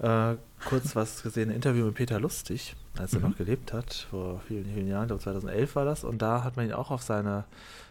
äh, 0.00 0.34
kurz 0.68 0.96
was 0.96 1.22
gesehen, 1.22 1.50
ein 1.50 1.56
Interview 1.56 1.86
mit 1.86 1.94
Peter 1.94 2.18
Lustig, 2.18 2.74
als 2.98 3.14
er 3.14 3.20
mhm. 3.20 3.30
noch 3.30 3.36
gelebt 3.36 3.72
hat, 3.72 4.06
vor 4.10 4.42
vielen, 4.46 4.66
vielen 4.66 4.88
Jahren, 4.88 5.04
ich 5.04 5.08
glaube 5.08 5.22
2011 5.22 5.76
war 5.76 5.84
das, 5.84 6.04
und 6.04 6.20
da 6.20 6.42
hat 6.42 6.56
man 6.56 6.66
ihn 6.66 6.72
auch 6.72 6.90
auf 6.90 7.02
seine 7.02 7.44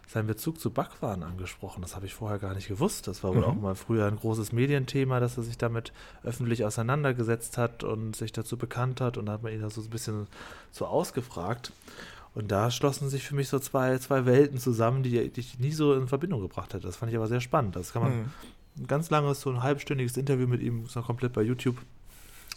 seinen 0.08 0.28
Bezug 0.28 0.60
zu 0.60 0.70
Backwaren 0.70 1.24
angesprochen. 1.24 1.82
Das 1.82 1.96
habe 1.96 2.06
ich 2.06 2.14
vorher 2.14 2.40
gar 2.40 2.54
nicht 2.54 2.68
gewusst. 2.68 3.08
Das 3.08 3.24
war 3.24 3.32
wohl 3.32 3.42
mhm. 3.42 3.48
auch 3.48 3.56
mal 3.56 3.76
früher 3.76 4.06
ein 4.06 4.18
großes 4.18 4.52
Medienthema, 4.52 5.20
dass 5.20 5.38
er 5.38 5.44
sich 5.44 5.58
damit 5.58 5.92
öffentlich 6.24 6.66
auseinandergesetzt 6.66 7.58
hat 7.58 7.84
und 7.84 8.16
sich 8.16 8.32
dazu 8.32 8.58
bekannt 8.58 9.02
hat. 9.02 9.18
Und 9.18 9.28
da 9.28 9.34
hat 9.34 9.44
man 9.44 9.54
ihn 9.54 9.62
da 9.62 9.70
so 9.70 9.82
ein 9.82 9.90
bisschen 9.90 10.28
so 10.72 10.86
ausgefragt. 10.86 11.72
Und 12.36 12.52
da 12.52 12.72
schlossen 12.72 13.10
sich 13.10 13.24
für 13.24 13.36
mich 13.36 13.48
so 13.48 13.60
zwei, 13.60 13.98
zwei 14.00 14.26
Welten 14.26 14.58
zusammen, 14.58 15.04
die, 15.04 15.30
die 15.30 15.40
ich 15.40 15.60
nie 15.60 15.72
so 15.72 15.94
in 15.94 16.08
Verbindung 16.08 16.42
gebracht 16.42 16.74
hätte. 16.74 16.88
Das 16.88 16.98
fand 16.98 17.12
ich 17.12 17.18
aber 17.18 17.28
sehr 17.28 17.42
spannend. 17.42 17.76
Das 17.76 17.94
kann 17.94 18.02
man 18.02 18.18
mhm. 18.18 18.26
ein 18.80 18.88
ganz 18.88 19.10
langes, 19.10 19.42
so 19.42 19.52
ein 19.52 19.62
halbstündiges 19.62 20.18
Interview 20.18 20.48
mit 20.48 20.62
ihm, 20.62 20.86
ist 20.86 20.96
noch 20.96 21.06
komplett 21.06 21.34
bei 21.34 21.44
YouTube 21.44 21.78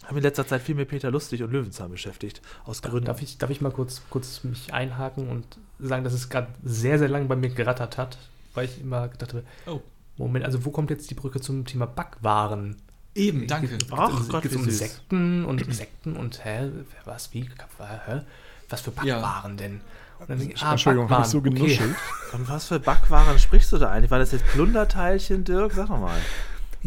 habe 0.05 0.17
in 0.17 0.23
letzter 0.23 0.47
Zeit 0.47 0.61
viel 0.61 0.75
mit 0.75 0.89
Peter 0.89 1.11
Lustig 1.11 1.43
und 1.43 1.51
Löwenzahn 1.51 1.91
beschäftigt, 1.91 2.41
aus 2.65 2.81
Gründen. 2.81 3.05
Darf 3.05 3.21
ich, 3.21 3.37
darf 3.37 3.49
ich 3.49 3.61
mal 3.61 3.71
kurz, 3.71 4.01
kurz 4.09 4.43
mich 4.43 4.73
einhaken 4.73 5.29
und 5.29 5.45
sagen, 5.79 6.03
dass 6.03 6.13
es 6.13 6.29
gerade 6.29 6.47
sehr, 6.63 6.97
sehr 6.99 7.09
lange 7.09 7.25
bei 7.25 7.35
mir 7.35 7.49
gerattert 7.49 7.97
hat, 7.97 8.17
weil 8.53 8.65
ich 8.65 8.81
immer 8.81 9.07
gedacht 9.07 9.33
habe, 9.33 9.43
oh. 9.65 9.81
Moment, 10.17 10.45
also 10.45 10.65
wo 10.65 10.71
kommt 10.71 10.89
jetzt 10.89 11.09
die 11.11 11.15
Brücke 11.15 11.41
zum 11.41 11.65
Thema 11.65 11.85
Backwaren? 11.85 12.77
Eben, 13.13 13.47
danke. 13.47 13.77
Ach 13.91 14.19
es, 14.19 14.29
Gott, 14.29 14.43
geht 14.43 14.55
um 14.55 14.69
Sekten 14.69 15.45
und 15.45 15.73
Sekten 15.73 16.15
und 16.15 16.43
hä, 16.45 16.69
was, 17.05 17.33
wie, 17.33 17.41
hä? 17.43 18.21
Was 18.69 18.81
für 18.81 18.91
Backwaren 18.91 19.51
ja. 19.51 19.57
denn? 19.57 19.81
Und 20.19 20.29
dann 20.29 20.41
ich, 20.41 20.61
ah, 20.63 20.71
Entschuldigung, 20.71 21.09
habe 21.09 21.23
ich 21.23 21.27
so 21.27 21.41
genuschelt. 21.41 21.91
Okay. 21.91 22.31
Von 22.31 22.47
was 22.47 22.67
für 22.67 22.79
Backwaren 22.79 23.37
sprichst 23.39 23.71
du 23.71 23.77
da 23.77 23.91
eigentlich? 23.91 24.11
War 24.11 24.19
das 24.19 24.31
jetzt 24.31 24.45
Plunderteilchen, 24.47 25.43
Dirk? 25.43 25.73
Sag 25.73 25.87
doch 25.87 25.99
mal. 25.99 26.19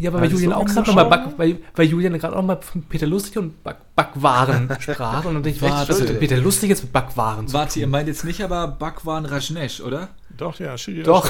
Ja, 0.01 0.09
aber 0.09 0.21
weil 0.21 0.31
Julian 0.31 0.53
auch 0.53 0.65
gerade 0.65 0.87
nochmal 0.87 1.05
Back, 1.05 1.21
weil, 1.37 1.59
weil 1.75 1.85
Julian 1.87 2.17
gerade 2.17 2.35
auch 2.35 2.41
mal 2.41 2.59
von 2.59 2.81
Peter 2.83 3.05
Lustig 3.05 3.37
und 3.37 3.63
Back, 3.63 3.77
Backwaren 3.95 4.67
sprach 4.79 5.25
und 5.25 5.35
dann 5.35 5.43
denke 5.43 5.57
ich, 5.57 5.61
warte, 5.61 6.13
Peter 6.15 6.37
Lustig 6.37 6.69
jetzt 6.69 6.83
mit 6.83 6.91
Backwaren. 6.91 7.51
Warte, 7.53 7.79
ihr 7.79 7.87
meint 7.87 8.07
jetzt 8.07 8.23
nicht 8.23 8.41
aber 8.43 8.67
Backwaren 8.67 9.25
Rajnesh, 9.25 9.81
oder? 9.81 10.09
Doch, 10.35 10.59
ja, 10.59 10.75
Shiri 10.77 11.03
Doch. 11.03 11.29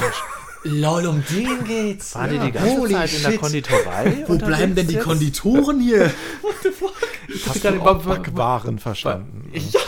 Lol, 0.64 1.06
um 1.06 1.22
den 1.28 1.64
geht's. 1.64 2.14
Waren 2.14 2.34
ja. 2.34 2.40
die 2.40 2.46
die 2.46 2.52
ganze 2.52 2.76
Holy 2.78 2.94
Zeit 2.94 3.10
shit. 3.10 3.18
in 3.18 3.30
der 3.30 3.38
Konditorei? 3.38 4.24
Wo 4.28 4.38
bleiben 4.38 4.74
denn 4.74 4.86
die 4.86 4.94
jetzt? 4.94 5.04
Konditoren 5.04 5.80
hier? 5.80 6.04
What 6.42 6.54
the 6.62 6.70
fuck? 6.70 6.94
Ich 7.28 7.46
Hast 7.46 7.64
du 7.64 7.82
auch 7.82 8.02
Backwaren 8.02 8.78
verstanden? 8.78 9.50
Ja. 9.52 9.80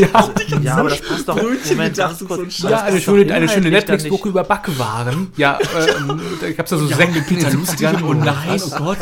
Ja, 0.00 0.08
also, 0.12 0.32
ja 0.62 0.76
aber 0.76 0.88
das 0.90 1.00
passt 1.02 1.28
doch. 1.28 1.36
Brötchen 1.36 1.76
Moment, 1.76 1.96
ganz 1.96 2.24
kurz. 2.24 2.56
So 2.56 2.68
ja, 2.68 2.82
eine 2.82 3.00
schöne, 3.00 3.34
eine 3.34 3.48
schöne 3.48 3.70
Netflix-Doku 3.70 4.28
über 4.30 4.44
Backwaren. 4.44 5.32
Ja, 5.36 5.58
ähm, 6.08 6.20
da 6.40 6.50
gab 6.52 6.66
es 6.66 6.70
da 6.70 6.78
so 6.78 6.86
ja, 6.86 6.98
in 6.98 7.12
den 7.14 7.24
70ern. 7.24 8.02
Oh 8.02 8.14
nein, 8.14 8.60
oh 8.64 8.78
Gott. 8.78 8.98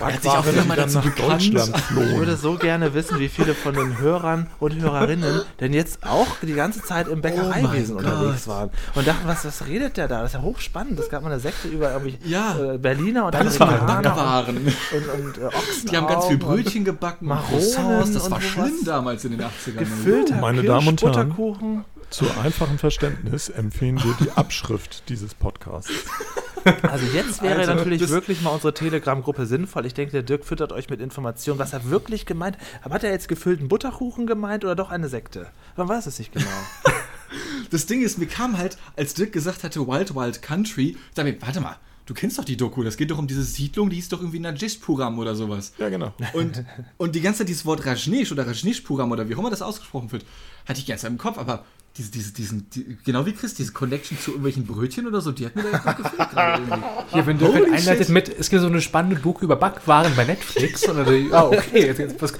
Er 0.00 0.14
hat 0.14 0.22
sich 0.22 0.30
auch 0.30 0.46
wieder 0.46 0.64
mal 0.64 0.76
dazu 0.76 1.00
bekannt. 1.00 1.42
Ich 1.42 1.96
würde 1.96 2.36
so 2.36 2.54
gerne 2.54 2.94
wissen, 2.94 3.18
wie 3.18 3.28
viele 3.28 3.54
von 3.54 3.74
den 3.74 3.98
Hörern 3.98 4.48
und 4.58 4.80
Hörerinnen 4.80 5.42
denn 5.60 5.72
jetzt 5.72 6.00
auch 6.04 6.26
die 6.42 6.54
ganze 6.54 6.82
Zeit 6.82 7.08
im 7.08 7.20
Bäckereiwesen 7.20 7.94
oh 7.94 7.98
unterwegs 7.98 8.48
waren. 8.48 8.70
Und 8.94 9.06
dachten, 9.06 9.26
was, 9.26 9.44
was 9.44 9.66
redet 9.66 9.96
der 9.96 10.08
da? 10.08 10.22
Das 10.22 10.30
ist 10.30 10.34
ja 10.34 10.42
hochspannend. 10.42 10.98
Das 10.98 11.08
gab 11.08 11.22
mal 11.22 11.30
eine 11.30 11.40
Sekte 11.40 11.68
über 11.68 11.92
irgendwie 11.92 12.18
ja, 12.24 12.56
äh, 12.58 12.78
Berliner 12.78 13.26
und 13.26 13.32
Backwaren. 13.32 14.56
Und, 14.56 14.66
und, 14.66 15.38
äh, 15.38 15.50
Die 15.90 15.96
haben 15.96 16.06
ganz 16.06 16.26
viel 16.26 16.38
Brötchen 16.38 16.84
gebacken, 16.84 17.28
Maronen. 17.28 18.12
Das 18.12 18.30
war 18.30 18.40
schlimm 18.40 18.84
damals 18.84 19.24
in 19.24 19.32
den 19.32 19.40
80ern. 19.40 19.78
Gefüllt 19.78 20.24
Butter, 20.26 20.40
Meine 20.40 20.62
Damen 20.62 20.88
und 20.88 21.02
Herren, 21.02 21.84
zu 22.14 22.30
einfachem 22.40 22.78
Verständnis 22.78 23.48
empfehlen 23.48 24.00
wir 24.04 24.14
die 24.20 24.30
Abschrift 24.30 25.08
dieses 25.08 25.34
Podcasts. 25.34 25.90
Also 26.82 27.06
jetzt 27.12 27.42
wäre 27.42 27.58
also, 27.58 27.74
natürlich 27.74 28.08
wirklich 28.08 28.40
mal 28.40 28.50
unsere 28.50 28.72
Telegram-Gruppe 28.72 29.46
sinnvoll. 29.46 29.84
Ich 29.84 29.94
denke, 29.94 30.12
der 30.12 30.22
Dirk 30.22 30.44
füttert 30.44 30.72
euch 30.72 30.88
mit 30.88 31.00
Informationen, 31.00 31.58
was 31.58 31.72
er 31.72 31.90
wirklich 31.90 32.24
gemeint 32.24 32.56
hat. 32.82 32.92
Hat 32.92 33.02
er 33.04 33.10
jetzt 33.10 33.26
gefüllten 33.26 33.66
Butterkuchen 33.66 34.26
gemeint 34.28 34.64
oder 34.64 34.76
doch 34.76 34.90
eine 34.90 35.08
Sekte? 35.08 35.48
Man 35.76 35.88
weiß 35.88 36.06
es 36.06 36.20
nicht 36.20 36.32
genau. 36.32 36.46
das 37.70 37.86
Ding 37.86 38.00
ist, 38.00 38.16
mir 38.16 38.28
kam 38.28 38.56
halt, 38.56 38.78
als 38.96 39.14
Dirk 39.14 39.32
gesagt 39.32 39.64
hatte, 39.64 39.86
Wild 39.86 40.14
Wild 40.14 40.40
Country, 40.40 40.96
da 41.16 41.24
ich, 41.24 41.42
warte 41.42 41.60
mal, 41.60 41.76
du 42.06 42.14
kennst 42.14 42.38
doch 42.38 42.44
die 42.44 42.56
Doku, 42.56 42.82
das 42.82 42.96
geht 42.96 43.10
doch 43.10 43.18
um 43.18 43.26
diese 43.26 43.42
Siedlung, 43.42 43.90
die 43.90 43.96
hieß 43.96 44.10
doch 44.10 44.20
irgendwie 44.20 44.40
Najishpuram 44.40 45.18
oder 45.18 45.34
sowas. 45.34 45.72
Ja, 45.78 45.88
genau. 45.88 46.14
Und, 46.32 46.64
und 46.96 47.14
die 47.14 47.20
ganze 47.20 47.38
Zeit 47.38 47.48
dieses 47.48 47.66
Wort 47.66 47.84
Rajneesh 47.84 48.32
oder 48.32 48.46
Rajneshpuram 48.46 49.10
oder 49.10 49.28
wie 49.28 49.34
auch 49.34 49.40
immer 49.40 49.50
das 49.50 49.62
ausgesprochen 49.62 50.12
wird, 50.12 50.24
hatte 50.66 50.80
ich 50.80 50.86
ganz 50.86 51.04
im 51.04 51.18
Kopf, 51.18 51.38
aber 51.38 51.64
diese, 51.96 52.10
diese, 52.10 52.32
diesen, 52.32 52.68
die, 52.70 52.98
genau 53.04 53.24
wie 53.24 53.32
Chris, 53.32 53.54
diese 53.54 53.72
Connection 53.72 54.18
zu 54.18 54.32
irgendwelchen 54.32 54.66
Brötchen 54.66 55.06
oder 55.06 55.20
so, 55.20 55.30
die 55.30 55.46
hat 55.46 55.54
mir 55.54 55.62
da 55.62 55.70
jetzt 55.70 55.96
gefehlt 55.96 56.30
gerade 56.30 56.62
irgendwie. 56.62 56.86
Hier, 57.12 57.26
wenn 57.26 57.38
du 57.38 57.54
halt 57.54 57.72
einleitet 57.72 58.08
mit, 58.08 58.28
es 58.36 58.50
gibt 58.50 58.62
so 58.62 58.66
eine 58.66 58.80
spannende 58.80 59.14
Doku 59.14 59.44
über 59.44 59.54
Backwaren 59.54 60.12
bei 60.16 60.24
Netflix. 60.24 60.88
Oder 60.88 61.04
die, 61.04 61.28
ah, 61.30 61.44
okay, 61.44 61.86
jetzt, 61.86 61.98
jetzt, 61.98 62.20
was, 62.20 62.32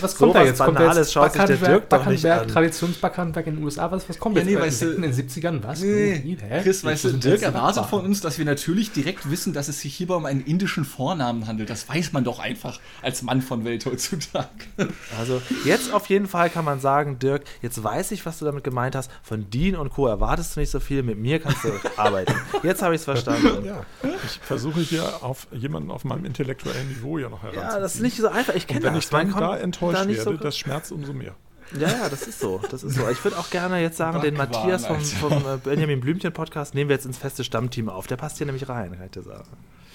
was 0.00 0.16
kommt 0.16 0.32
so 0.32 0.38
da 0.40 0.44
jetzt? 0.44 0.58
Kommt 0.58 0.80
da 0.80 0.92
jetzt 0.92 1.12
schaut 1.12 1.32
sich 1.32 1.44
der 1.44 1.56
Dirk 1.56 1.88
doch 1.88 2.04
nicht 2.06 2.26
an. 2.26 2.48
Traditionsbackhandwerk 2.48 3.46
in 3.46 3.56
den 3.56 3.64
USA, 3.64 3.88
was, 3.92 4.08
was 4.08 4.18
kommt 4.18 4.38
ja, 4.38 4.42
nee, 4.42 4.58
weißt 4.58 4.82
du, 4.82 4.90
in 4.94 5.02
den 5.02 5.12
70ern, 5.12 5.62
was? 5.62 5.82
Nee, 5.82 6.36
Hä? 6.40 6.62
Chris, 6.62 6.82
weißt 6.82 7.04
du, 7.04 7.12
Dirk 7.12 7.42
erwartet 7.42 7.86
von 7.86 8.04
uns, 8.04 8.20
dass 8.22 8.38
wir 8.38 8.44
natürlich 8.44 8.90
direkt 8.90 9.30
wissen, 9.30 9.52
dass 9.52 9.68
es 9.68 9.80
sich 9.80 9.94
hierbei 9.94 10.16
um 10.16 10.26
einen 10.26 10.40
indischen 10.40 10.84
Vornamen 10.84 11.46
handelt. 11.46 11.70
Das 11.70 11.88
weiß 11.88 12.12
man 12.12 12.24
doch 12.24 12.40
einfach 12.40 12.80
als 13.02 13.22
Mann 13.22 13.40
von 13.40 13.64
Welt 13.64 13.86
heutzutage. 13.86 14.48
Also, 15.16 15.40
jetzt 15.64 15.92
auf 15.92 16.06
jeden 16.06 16.26
Fall 16.26 16.50
kann 16.50 16.64
man 16.64 16.80
sagen, 16.80 17.20
Dirk, 17.20 17.44
jetzt 17.66 17.82
weiß 17.82 18.12
ich, 18.12 18.24
was 18.24 18.38
du 18.38 18.44
damit 18.44 18.64
gemeint 18.64 18.94
hast. 18.94 19.10
Von 19.22 19.50
Dean 19.50 19.76
und 19.76 19.90
Co. 19.90 20.06
erwartest 20.06 20.56
du 20.56 20.60
nicht 20.60 20.70
so 20.70 20.80
viel, 20.80 21.02
mit 21.02 21.18
mir 21.18 21.40
kannst 21.40 21.64
du 21.64 21.72
arbeiten. 21.96 22.34
Jetzt 22.62 22.82
habe 22.82 22.94
ich 22.94 23.00
es 23.00 23.04
verstanden. 23.04 23.64
Ja, 23.64 23.82
ich 24.24 24.38
versuche 24.40 24.80
hier 24.80 25.22
auf 25.22 25.48
jemanden 25.52 25.90
auf 25.90 26.04
meinem 26.04 26.24
intellektuellen 26.24 26.88
Niveau 26.88 27.18
ja 27.18 27.28
noch 27.28 27.42
heranzuziehen. 27.42 27.72
Ja, 27.72 27.80
das 27.80 27.96
ist 27.96 28.02
nicht 28.02 28.16
so 28.16 28.28
einfach. 28.28 28.54
Ich 28.54 28.66
kenne 28.66 28.80
das. 28.80 28.92
Wenn 28.92 28.98
ich 28.98 29.08
dann 29.08 29.30
da 29.30 29.56
enttäuscht 29.56 29.98
da 29.98 30.08
werde, 30.08 30.22
so 30.22 30.32
das 30.32 30.56
schmerzt 30.56 30.92
umso 30.92 31.12
mehr. 31.12 31.34
Ja, 31.78 31.88
ja, 31.88 32.08
das 32.08 32.28
ist 32.28 32.38
so. 32.38 32.60
Das 32.70 32.84
ist 32.84 32.94
so. 32.94 33.08
Ich 33.08 33.22
würde 33.24 33.38
auch 33.38 33.50
gerne 33.50 33.80
jetzt 33.80 33.96
sagen, 33.96 34.20
den 34.22 34.36
Matthias 34.36 34.86
vom, 34.86 35.00
vom 35.00 35.32
äh, 35.32 35.58
Benjamin 35.62 36.00
Blümchen 36.00 36.32
Podcast 36.32 36.74
nehmen 36.74 36.88
wir 36.88 36.94
jetzt 36.94 37.06
ins 37.06 37.18
feste 37.18 37.42
Stammteam 37.42 37.88
auf. 37.88 38.06
Der 38.06 38.16
passt 38.16 38.38
hier 38.38 38.46
nämlich 38.46 38.68
rein, 38.68 38.92
kann 38.92 39.06
ich 39.06 39.10
dir 39.10 39.22
sagen. 39.22 39.48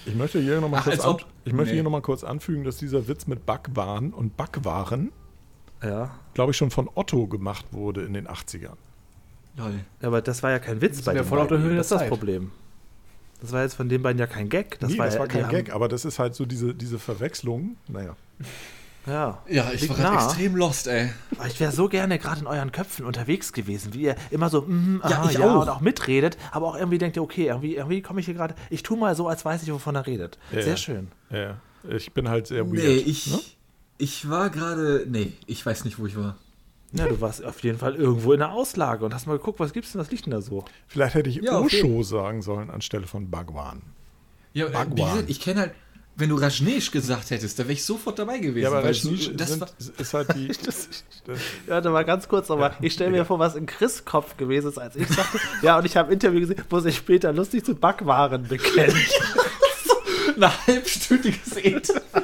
Ich 0.04 0.14
möchte 0.14 0.40
hier 0.40 0.60
nochmal 0.60 0.82
kurz, 0.82 1.00
an, 1.00 1.16
ich 1.44 1.52
möchte 1.52 1.70
nee. 1.70 1.74
hier 1.74 1.82
noch 1.84 1.90
mal 1.90 2.02
kurz 2.02 2.24
anfügen, 2.24 2.64
dass 2.64 2.76
dieser 2.76 3.06
Witz 3.08 3.26
mit 3.26 3.46
Backwaren 3.46 4.12
und 4.12 4.36
Backwaren, 4.36 5.12
ja. 5.82 6.10
glaube 6.34 6.52
ich, 6.52 6.56
schon 6.56 6.70
von 6.70 6.88
Otto 6.94 7.26
gemacht 7.26 7.66
wurde 7.72 8.02
in 8.02 8.14
den 8.14 8.28
80ern. 8.28 8.76
Lol. 9.56 9.80
Aber 10.02 10.22
das 10.22 10.42
war 10.42 10.50
ja 10.50 10.58
kein 10.58 10.80
Witz 10.80 10.96
das 10.96 11.04
bei 11.04 11.14
den 11.14 11.24
voll 11.24 11.40
beiden. 11.40 11.62
Höhe 11.62 11.76
das 11.76 11.90
ist 11.90 12.00
das 12.00 12.08
Problem. 12.08 12.50
Das 13.40 13.52
war 13.52 13.62
jetzt 13.62 13.74
von 13.74 13.88
den 13.88 14.02
beiden 14.02 14.18
ja 14.18 14.26
kein 14.26 14.48
Gag. 14.48 14.78
Das 14.80 14.92
nee, 14.92 14.98
war, 14.98 15.06
das 15.06 15.18
war 15.18 15.26
kein 15.26 15.48
Gag, 15.48 15.74
aber 15.74 15.88
das 15.88 16.04
ist 16.04 16.18
halt 16.18 16.34
so 16.34 16.46
diese, 16.46 16.74
diese 16.74 16.98
Verwechslung. 16.98 17.76
Naja. 17.88 18.16
Ja. 19.06 19.42
Ja, 19.48 19.72
ich 19.72 19.88
war 19.88 19.96
gerade 19.96 20.24
extrem 20.24 20.54
lost, 20.54 20.86
ey. 20.86 21.10
Ich 21.48 21.58
wäre 21.58 21.72
so 21.72 21.88
gerne 21.88 22.18
gerade 22.18 22.40
in 22.40 22.46
euren 22.46 22.70
Köpfen 22.70 23.04
unterwegs 23.04 23.52
gewesen, 23.52 23.94
wie 23.94 24.02
ihr 24.02 24.16
immer 24.30 24.48
so, 24.48 24.62
mm, 24.62 25.00
aha, 25.02 25.10
ja, 25.10 25.30
ich 25.30 25.38
ja, 25.38 25.54
auch. 25.56 25.62
und 25.62 25.68
auch 25.68 25.80
mitredet, 25.80 26.38
aber 26.52 26.68
auch 26.68 26.76
irgendwie 26.76 26.98
denkt 26.98 27.16
ihr, 27.16 27.22
okay, 27.22 27.46
irgendwie, 27.46 27.74
irgendwie 27.74 28.00
komme 28.00 28.20
ich 28.20 28.26
hier 28.26 28.34
gerade, 28.34 28.54
ich 28.70 28.84
tue 28.84 28.96
mal 28.96 29.16
so, 29.16 29.26
als 29.26 29.44
weiß 29.44 29.64
ich, 29.64 29.72
wovon 29.72 29.96
er 29.96 30.06
redet. 30.06 30.38
Ja, 30.52 30.62
sehr 30.62 30.76
schön. 30.76 31.08
Ja, 31.30 31.56
ich 31.88 32.12
bin 32.12 32.28
halt 32.28 32.46
sehr 32.46 32.64
weird. 32.70 32.84
Nee, 32.84 32.96
ich, 32.96 33.32
ne? 33.32 33.40
Ich 34.02 34.28
war 34.28 34.50
gerade, 34.50 35.06
nee, 35.08 35.32
ich 35.46 35.64
weiß 35.64 35.84
nicht, 35.84 36.00
wo 36.00 36.06
ich 36.06 36.16
war. 36.16 36.36
Ja, 36.90 37.06
du 37.06 37.20
warst 37.20 37.44
auf 37.44 37.62
jeden 37.62 37.78
Fall 37.78 37.94
irgendwo 37.94 38.32
in 38.32 38.40
der 38.40 38.50
Auslage 38.50 39.04
und 39.04 39.14
hast 39.14 39.28
mal 39.28 39.38
geguckt, 39.38 39.60
was 39.60 39.72
gibt's 39.72 39.92
denn, 39.92 40.00
was 40.00 40.10
liegt 40.10 40.26
denn 40.26 40.32
da 40.32 40.42
so? 40.42 40.64
Vielleicht 40.88 41.14
hätte 41.14 41.30
ich 41.30 41.36
ja, 41.36 41.60
Osho 41.60 42.02
sagen 42.02 42.42
sollen 42.42 42.68
anstelle 42.68 43.06
von 43.06 43.30
Bhagwan. 43.30 43.80
Ja, 44.54 44.66
Bhagwan. 44.66 44.96
wie 44.96 45.02
gesagt, 45.02 45.30
ich 45.30 45.40
kenne 45.40 45.60
halt, 45.60 45.74
wenn 46.16 46.30
du 46.30 46.34
Rajneesh 46.34 46.90
gesagt 46.90 47.30
hättest, 47.30 47.60
da 47.60 47.62
wäre 47.62 47.74
ich 47.74 47.84
sofort 47.84 48.18
dabei 48.18 48.38
gewesen. 48.38 48.64
Ja, 48.64 48.70
aber 48.70 48.82
Rajneesh 48.84 49.28
ist 49.28 50.14
halt 50.14 50.34
die. 50.34 50.48
das, 50.64 50.88
das, 51.24 51.38
warte 51.68 51.90
mal 51.90 52.04
ganz 52.04 52.26
kurz 52.26 52.48
nochmal. 52.48 52.76
Ich 52.80 52.94
stelle 52.94 53.12
mir 53.12 53.24
vor, 53.24 53.38
was 53.38 53.54
in 53.54 53.66
Chris 53.66 54.04
Kopf 54.04 54.36
gewesen 54.36 54.68
ist, 54.68 54.78
als 54.78 54.96
ich 54.96 55.06
sagte. 55.06 55.38
ja, 55.62 55.78
und 55.78 55.86
ich 55.86 55.96
habe 55.96 56.08
ein 56.08 56.14
Interview 56.14 56.40
gesehen, 56.40 56.60
wo 56.68 56.80
sich 56.80 56.96
später 56.96 57.32
lustig 57.32 57.64
zu 57.64 57.76
Backwaren 57.76 58.48
bekennt. 58.48 58.96
Ein 60.36 60.66
halbstündiges 60.66 61.56
Interview. 61.56 62.21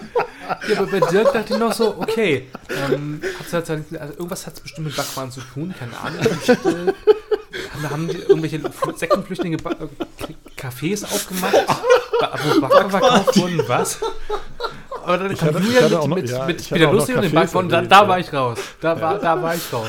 Ja, 0.69 0.79
aber 0.79 0.87
bei 0.87 1.01
Dirk 1.01 1.33
dachte 1.33 1.55
ich 1.55 1.59
noch 1.59 1.73
so, 1.73 1.97
okay, 1.99 2.49
ähm, 2.71 3.21
also 3.53 3.73
irgendwas 4.15 4.47
hat 4.47 4.55
es 4.55 4.61
bestimmt 4.61 4.87
mit 4.87 4.97
Backwaren 4.97 5.31
zu 5.31 5.41
tun, 5.41 5.75
keine 5.79 5.99
Ahnung. 5.99 6.21
Dachte, 6.47 6.95
haben 7.91 8.09
die 8.09 8.19
irgendwelche 8.19 8.61
Sektenflüchtlinge 8.97 9.59
Cafés 10.57 11.05
aufgemacht, 11.05 11.55
wo 12.45 12.61
Backer 12.61 12.91
verkauft 12.91 13.37
wurden, 13.37 13.63
was? 13.67 13.99
Aber 15.05 15.17
dann 15.17 15.37
kam 15.37 15.55
Julian 15.63 15.85
mit, 15.85 15.93
noch, 15.93 16.07
mit, 16.09 16.31
ja, 16.31 16.45
mit 16.45 16.69
Peter 16.69 16.93
Lustig 16.93 17.17
und 17.17 17.23
den 17.23 17.33
Backbone, 17.33 17.69
da, 17.69 17.83
da 17.83 18.07
war 18.09 18.19
ich 18.19 18.33
raus. 18.33 18.59
Da 18.81 19.01
war, 19.01 19.19
da 19.19 19.41
war 19.43 19.55
ich 19.55 19.73
raus. 19.73 19.89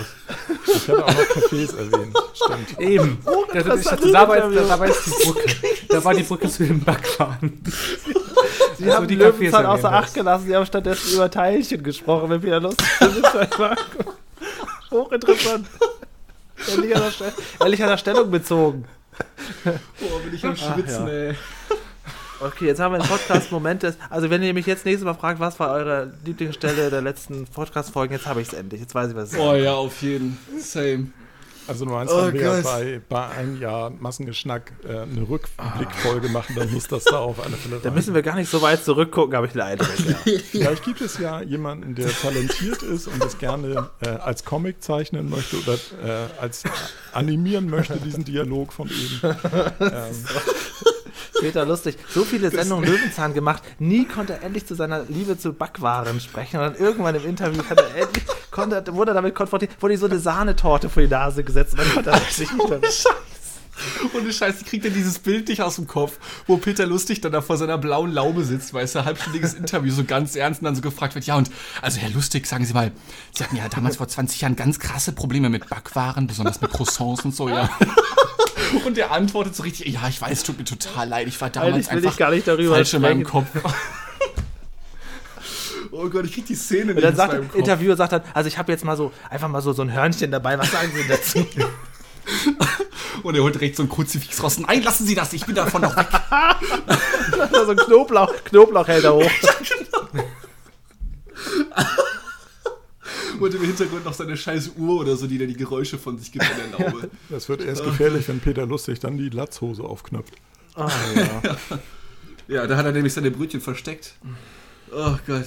Ich 0.66 0.88
hatte 0.88 1.04
auch 1.04 1.08
noch 1.08 1.20
Cafés 1.20 1.78
erwähnt, 1.78 2.18
stimmt. 2.34 2.80
Eben. 2.80 3.18
Oh, 3.26 3.44
das, 3.54 3.80
ich 3.80 3.86
dachte, 3.86 4.12
da, 4.12 4.28
war 4.28 4.38
jetzt, 4.38 4.70
da 4.70 4.80
war 4.80 4.88
jetzt 4.88 5.06
die 5.06 5.26
Brücke. 5.26 5.56
Da 5.90 6.04
war 6.06 6.14
die 6.14 6.24
Brücke 6.24 6.48
zu 6.48 6.66
den 6.66 6.82
Backfahren. 6.82 7.62
Sie 8.80 8.86
also 8.86 8.96
haben 8.96 9.08
die 9.10 9.16
Löwenzahn 9.16 9.66
außer 9.66 9.92
Acht 9.92 10.14
gelassen, 10.14 10.48
sie 10.48 10.56
haben 10.56 10.66
stattdessen 10.66 11.14
über 11.14 11.30
Teilchen 11.30 11.84
gesprochen, 11.84 12.30
wenn 12.30 12.40
Peter 12.40 12.62
Lustig 12.62 12.88
Hochinteressant. 14.90 15.68
Ehrlich 16.70 16.96
an, 16.96 17.04
der 17.20 17.34
ehrlich 17.60 17.84
an 17.84 17.90
der 17.90 17.98
Stellung 17.98 18.32
bezogen. 18.32 18.86
Boah, 19.64 20.20
bin 20.24 20.34
ich 20.34 20.46
am 20.46 20.56
Schwitzen, 20.56 21.08
ja. 21.08 21.14
ey. 21.14 21.36
Okay, 22.40 22.68
jetzt 22.68 22.80
haben 22.80 22.94
wir 22.94 23.02
einen 23.02 23.10
Podcast-Moment. 23.10 23.86
Also, 24.10 24.30
wenn 24.30 24.42
ihr 24.42 24.54
mich 24.54 24.66
jetzt 24.66 24.86
nächstes 24.86 25.04
Mal 25.04 25.14
fragt, 25.14 25.42
was 25.42 25.60
war 25.60 25.74
eure 25.74 26.14
Lieblingsstelle 26.24 26.90
der 26.90 27.02
letzten 27.02 27.46
Podcast-Folgen, 27.48 28.14
jetzt 28.14 28.28
habe 28.28 28.42
ich 28.42 28.48
es 28.48 28.54
endlich. 28.54 28.80
Jetzt 28.80 28.96
weiß 28.96 29.10
ich, 29.10 29.16
was 29.16 29.26
es 29.26 29.34
ist. 29.34 29.40
Oh 29.40 29.56
ja, 29.56 29.74
auf 29.74 30.02
jeden. 30.02 30.38
Same. 30.58 31.08
Also 31.70 31.86
du 31.86 31.92
meinst, 31.92 32.12
oh, 32.12 32.26
wenn 32.26 32.34
wir 32.34 32.62
bei, 32.64 33.00
bei 33.08 33.28
einem 33.30 33.62
Jahr 33.62 33.92
Massengeschnack 33.92 34.74
äh, 34.84 35.02
eine 35.02 35.30
Rückblickfolge 35.30 36.28
oh. 36.28 36.32
machen, 36.32 36.56
dann 36.56 36.74
muss 36.74 36.88
das 36.88 37.04
da 37.04 37.20
auf 37.20 37.46
alle 37.46 37.56
Fälle 37.56 37.80
Da 37.80 37.92
müssen 37.92 38.16
wir 38.16 38.24
gar 38.24 38.36
nicht 38.36 38.50
so 38.50 38.64
weit 38.64 38.84
zurückgucken, 38.84 39.36
habe 39.36 39.46
ich 39.46 39.54
leider. 39.54 39.86
Ja. 40.26 40.40
Vielleicht 40.52 40.84
gibt 40.84 41.02
es 41.02 41.18
ja 41.20 41.42
jemanden, 41.42 41.94
der 41.94 42.10
talentiert 42.10 42.82
ist 42.82 43.08
und 43.08 43.24
das 43.24 43.38
gerne 43.38 43.90
äh, 44.02 44.10
als 44.10 44.44
Comic 44.44 44.82
zeichnen 44.82 45.30
möchte 45.30 45.58
oder 45.58 45.74
äh, 46.04 46.42
als 46.42 46.64
animieren 47.14 47.70
möchte, 47.70 47.98
diesen 47.98 48.26
Dialog 48.26 48.74
von 48.74 48.90
eben. 48.90 49.20
Ähm, 49.80 50.16
Peter 51.40 51.66
lustig. 51.66 51.98
So 52.10 52.24
viele 52.24 52.52
Sendungen 52.52 52.90
Löwenzahn 52.90 53.34
gemacht. 53.34 53.64
Nie 53.80 54.06
konnte 54.06 54.34
er 54.34 54.44
endlich 54.44 54.66
zu 54.66 54.76
seiner 54.76 55.04
Liebe 55.04 55.38
zu 55.38 55.54
Backwaren 55.54 56.20
sprechen. 56.20 56.60
Und 56.60 56.64
dann 56.64 56.76
irgendwann 56.76 57.16
im 57.16 57.26
Interview 57.26 57.64
hat 57.70 57.80
er 57.80 57.96
endlich, 57.96 58.24
konnte, 58.52 58.84
wurde 58.94 59.12
er 59.12 59.16
damit 59.16 59.36
konfrontiert, 59.36 59.72
wurde 59.82 59.94
ihm 59.96 60.00
so 60.00 60.06
eine 60.06 60.20
Sahnetorte 60.20 60.90
vor 60.90 61.02
die 61.02 61.10
Nase 61.10 61.44
gesetzt. 61.44 61.74
Und 61.74 61.82
dann 61.82 61.94
konnte 61.94 62.10
er 62.12 62.20
sich 62.20 62.52
nicht 62.52 62.70
mehr. 62.70 62.80
Ohne 64.14 64.32
Scheiß, 64.32 64.62
ich 64.62 64.68
krieg 64.68 64.84
dann 64.84 64.94
dieses 64.94 65.20
Bild 65.20 65.48
nicht 65.48 65.62
aus 65.62 65.76
dem 65.76 65.88
Kopf, 65.88 66.18
wo 66.48 66.58
Peter 66.58 66.86
Lustig 66.86 67.22
dann 67.22 67.32
da 67.32 67.42
vor 67.42 67.58
seiner 67.58 67.78
blauen 67.78 68.12
Laube 68.12 68.44
sitzt, 68.44 68.74
weißt 68.74 68.96
du, 68.96 69.06
halbstündiges 69.06 69.54
Interview, 69.56 69.92
so 69.92 70.04
ganz 70.04 70.36
ernst 70.36 70.62
und 70.62 70.66
dann 70.66 70.76
so 70.76 70.82
gefragt 70.82 71.16
wird, 71.16 71.26
ja 71.26 71.36
und, 71.36 71.50
also 71.82 72.00
Herr 72.00 72.10
Lustig, 72.10 72.48
sagen 72.48 72.66
Sie 72.66 72.74
mal, 72.74 72.92
Sie 73.34 73.44
hatten 73.44 73.56
ja 73.56 73.68
damals 73.70 73.98
vor 73.98 74.08
20 74.08 74.42
Jahren 74.42 74.56
ganz 74.56 74.80
krasse 74.80 75.12
Probleme 75.12 75.50
mit 75.50 75.70
Backwaren, 75.70 76.28
besonders 76.28 76.62
mit 76.62 76.72
Croissants 76.72 77.26
und 77.26 77.36
so, 77.36 77.50
ja. 77.50 77.70
Und 78.86 78.98
der 78.98 79.12
antwortet 79.12 79.56
so 79.56 79.64
richtig, 79.64 79.88
ja, 79.88 80.08
ich 80.08 80.22
weiß, 80.22 80.44
tut 80.44 80.60
mir 80.60 80.64
total 80.64 81.10
leid, 81.10 81.28
ich 81.28 81.42
war 81.42 81.50
damals 81.50 81.88
Eigentlich 81.88 81.90
einfach 81.90 82.12
ich 82.12 82.18
gar 82.18 82.30
nicht 82.30 82.48
darüber 82.48 82.76
falsch 82.76 82.94
in 82.94 83.02
meinem 83.02 83.24
Kopf. 83.24 83.48
Oh 85.92 86.08
Gott, 86.08 86.26
ich 86.26 86.34
krieg 86.34 86.46
die 86.46 86.56
Szene 86.56 86.94
nicht. 86.94 86.98
Und 86.98 87.04
dann 87.04 87.16
sagt 87.16 87.34
der 87.34 87.56
Interviewer 87.56 87.96
sagt 87.96 88.14
dann, 88.14 88.22
also 88.34 88.48
ich 88.48 88.58
habe 88.58 88.72
jetzt 88.72 88.86
mal 88.86 88.96
so 88.96 89.12
einfach 89.30 89.48
mal 89.48 89.62
so, 89.62 89.74
so 89.74 89.82
ein 89.82 89.92
Hörnchen 89.92 90.32
dabei, 90.32 90.58
was 90.58 90.72
sagen 90.72 90.92
Sie 90.94 91.08
dazu? 91.08 91.46
Und 93.24 93.36
er 93.36 93.44
holt 93.44 93.56
direkt 93.56 93.76
so 93.76 93.84
ein 93.84 93.90
Kruzifix 93.90 94.42
raus. 94.42 94.60
Nein, 94.60 94.84
lassen 94.84 95.06
Sie 95.06 95.16
das, 95.16 95.34
ich 95.34 95.46
bin 95.46 95.56
davon 95.56 95.82
noch 95.82 95.96
weg. 95.96 96.08
so 97.52 97.72
ein 97.72 97.78
Knoblauch, 97.78 98.34
Knoblauchhälter 98.46 99.14
hoch. 99.14 99.22
ja, 99.42 99.52
genau. 99.62 100.24
Und 103.40 103.54
im 103.54 103.62
Hintergrund 103.62 104.04
noch 104.04 104.14
seine 104.14 104.36
scheiß 104.36 104.72
Uhr 104.78 105.00
oder 105.00 105.16
so, 105.16 105.26
die 105.26 105.38
da 105.38 105.46
die 105.46 105.56
Geräusche 105.56 105.98
von 105.98 106.18
sich 106.18 106.32
gibt 106.32 106.46
in 106.46 106.72
der 106.72 106.80
Laube. 106.88 107.10
Das 107.30 107.48
wird 107.48 107.62
erst 107.62 107.84
gefährlich, 107.84 108.28
wenn 108.28 108.40
Peter 108.40 108.66
lustig 108.66 109.00
dann 109.00 109.18
die 109.18 109.30
Latzhose 109.30 109.84
aufknöpft. 109.84 110.34
Ah, 110.76 110.92
ja. 111.16 111.42
ja, 112.48 112.68
da 112.68 112.76
hat 112.76 112.86
er 112.86 112.92
nämlich 112.92 113.14
seine 113.14 113.32
Brötchen 113.32 113.62
versteckt. 113.62 114.16
Oh 114.92 115.16
Gott. 115.26 115.46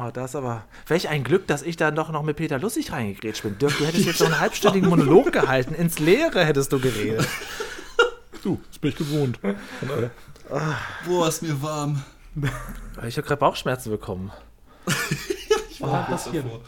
Oh, 0.00 0.10
das 0.12 0.36
aber. 0.36 0.64
Welch 0.86 1.08
ein 1.08 1.24
Glück, 1.24 1.46
dass 1.48 1.62
ich 1.62 1.76
da 1.76 1.90
noch, 1.90 2.12
noch 2.12 2.22
mit 2.22 2.36
Peter 2.36 2.58
Lustig 2.58 2.92
reingegrätscht 2.92 3.42
bin. 3.42 3.58
Dirk, 3.58 3.76
du 3.78 3.84
hättest 3.84 4.06
jetzt 4.06 4.20
noch 4.20 4.26
einen 4.26 4.38
halbstündigen 4.38 4.88
Monolog 4.90 5.32
gehalten. 5.32 5.74
Ins 5.74 5.98
Leere 5.98 6.44
hättest 6.44 6.72
du 6.72 6.78
geredet. 6.78 7.26
Du, 8.44 8.60
das 8.68 8.78
bin 8.78 8.90
ich 8.90 8.96
gewohnt. 8.96 9.40
Boah, 11.04 11.26
ist 11.26 11.42
mir 11.42 11.60
warm. 11.60 12.04
Ich 13.04 13.16
habe 13.16 13.26
gerade 13.26 13.40
Bauchschmerzen 13.40 13.90
bekommen. 13.90 14.30
ich 15.70 15.80
war 15.80 16.06
oh, 16.06 16.12
passiert. 16.12 16.44
Davor. 16.44 16.60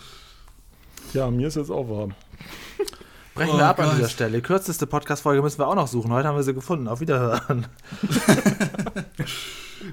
Ja, 1.12 1.30
mir 1.30 1.46
ist 1.46 1.54
jetzt 1.54 1.70
auch 1.70 1.88
warm. 1.88 2.12
Brechen 3.36 3.54
oh, 3.54 3.58
wir 3.58 3.66
ab 3.66 3.76
Gott. 3.76 3.86
an 3.86 3.96
dieser 3.96 4.08
Stelle. 4.08 4.38
Die 4.38 4.42
kürzeste 4.42 4.88
Podcast-Folge 4.88 5.42
müssen 5.42 5.60
wir 5.60 5.68
auch 5.68 5.76
noch 5.76 5.86
suchen. 5.86 6.12
Heute 6.12 6.26
haben 6.26 6.36
wir 6.36 6.42
sie 6.42 6.54
gefunden. 6.54 6.88
Auf 6.88 6.98
Wiederhören. 6.98 7.68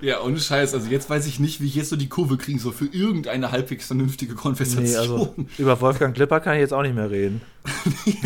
Ja, 0.02 0.22
ohne 0.22 0.40
Scheiß. 0.40 0.74
Also 0.74 0.90
jetzt 0.90 1.10
weiß 1.10 1.28
ich 1.28 1.40
nicht, 1.40 1.62
wie 1.62 1.68
ich 1.68 1.76
jetzt 1.76 1.90
so 1.90 1.96
die 1.96 2.10
Kurve 2.10 2.38
kriegen 2.38 2.60
soll 2.60 2.74
für 2.74 2.86
irgendeine 2.86 3.52
halbwegs 3.52 3.88
vernünftige 3.88 4.36
Konversation. 4.36 4.84
Nee, 4.84 4.96
also 4.96 5.36
über 5.58 5.80
Wolfgang 5.82 6.16
Klipper 6.16 6.40
kann 6.40 6.56
ich 6.56 6.62
jetzt 6.62 6.74
auch 6.74 6.82
nicht 6.82 6.96
mehr 6.96 7.10
reden. 7.10 7.42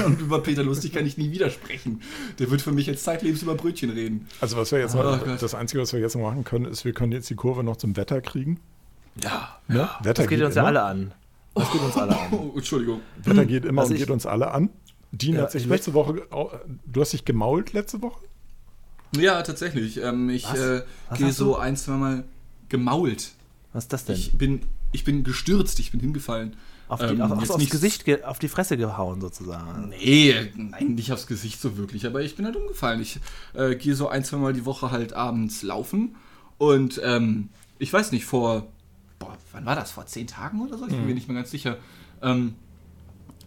und 0.05 0.21
über 0.21 0.41
Peter 0.41 0.63
Lustig 0.63 0.93
kann 0.93 1.05
ich 1.05 1.17
nie 1.17 1.31
widersprechen. 1.31 2.01
Der 2.39 2.51
wird 2.51 2.61
für 2.61 2.71
mich 2.71 2.87
jetzt 2.87 3.03
zeitlebens 3.03 3.41
über 3.41 3.55
Brötchen 3.55 3.89
reden. 3.89 4.27
Also 4.39 4.57
was 4.57 4.71
wir 4.71 4.79
jetzt 4.79 4.95
oh, 4.95 5.03
noch, 5.03 5.37
das 5.37 5.55
Einzige, 5.55 5.81
was 5.81 5.93
wir 5.93 5.99
jetzt 5.99 6.15
noch 6.15 6.23
machen 6.23 6.43
können, 6.43 6.65
ist, 6.65 6.85
wir 6.85 6.93
können 6.93 7.11
jetzt 7.11 7.29
die 7.29 7.35
Kurve 7.35 7.63
noch 7.63 7.77
zum 7.77 7.97
Wetter 7.97 8.21
kriegen. 8.21 8.59
Ja, 9.23 9.57
ne? 9.67 9.77
ja. 9.77 9.99
Wetter 10.01 10.13
das 10.13 10.27
geht, 10.27 10.39
geht 10.39 10.45
uns 10.45 10.55
ja 10.55 10.63
alle 10.63 10.83
an. 10.83 11.13
Das 11.55 11.71
geht 11.71 11.81
uns 11.81 11.97
alle 11.97 12.17
an. 12.17 12.27
Oh, 12.31 12.51
Entschuldigung. 12.55 13.01
Wetter 13.23 13.45
geht 13.45 13.65
immer 13.65 13.81
also 13.81 13.93
und 13.93 13.99
geht 13.99 14.09
uns 14.09 14.25
alle 14.25 14.51
an. 14.51 14.69
Dean 15.11 15.35
ja, 15.35 15.41
hat 15.41 15.51
sich 15.51 15.65
letzte 15.65 15.93
Woche, 15.93 16.21
du 16.85 17.01
hast 17.01 17.11
dich 17.11 17.25
gemault 17.25 17.73
letzte 17.73 18.01
Woche? 18.01 18.21
Ja, 19.17 19.41
tatsächlich. 19.41 19.97
Ähm, 20.01 20.29
ich 20.29 20.49
äh, 20.53 20.83
gehe 21.17 21.33
so 21.33 21.57
ein, 21.57 21.75
zwei 21.75 21.93
Mal 21.93 22.23
gemault. 22.69 23.31
Was 23.73 23.85
ist 23.85 23.93
das 23.93 24.05
denn? 24.05 24.15
Ich 24.15 24.33
bin, 24.33 24.61
ich 24.91 25.03
bin 25.03 25.23
gestürzt, 25.23 25.79
ich 25.79 25.91
bin 25.91 25.99
hingefallen. 25.99 26.55
Auf 26.87 26.99
die, 26.99 27.13
ähm, 27.13 27.21
auf, 27.21 27.31
aufs 27.31 27.57
nicht, 27.57 27.71
Gesicht, 27.71 28.25
auf 28.25 28.39
die 28.39 28.49
Fresse 28.49 28.75
gehauen 28.75 29.21
sozusagen. 29.21 29.89
Nee, 29.89 30.51
nein, 30.55 30.95
nicht 30.95 31.13
aufs 31.13 31.25
Gesicht 31.25 31.61
so 31.61 31.77
wirklich, 31.77 32.05
aber 32.05 32.21
ich 32.21 32.35
bin 32.35 32.45
halt 32.45 32.57
umgefallen. 32.57 33.01
Ich 33.01 33.19
äh, 33.53 33.75
gehe 33.75 33.95
so 33.95 34.09
ein, 34.09 34.25
zwei 34.25 34.37
Mal 34.37 34.51
die 34.51 34.65
Woche 34.65 34.91
halt 34.91 35.13
abends 35.13 35.63
laufen 35.63 36.15
und 36.57 36.99
ähm, 37.03 37.47
ich 37.79 37.93
weiß 37.93 38.11
nicht, 38.11 38.25
vor 38.25 38.67
boah, 39.21 39.37
wann 39.53 39.65
war 39.65 39.75
das? 39.75 39.91
Vor 39.91 40.05
zehn 40.05 40.27
Tagen 40.27 40.61
oder 40.61 40.77
so? 40.77 40.85
Ich 40.85 40.91
bin 40.91 41.01
mhm. 41.01 41.07
mir 41.07 41.13
nicht 41.13 41.29
mehr 41.29 41.37
ganz 41.37 41.51
sicher. 41.51 41.77
Ähm, 42.21 42.55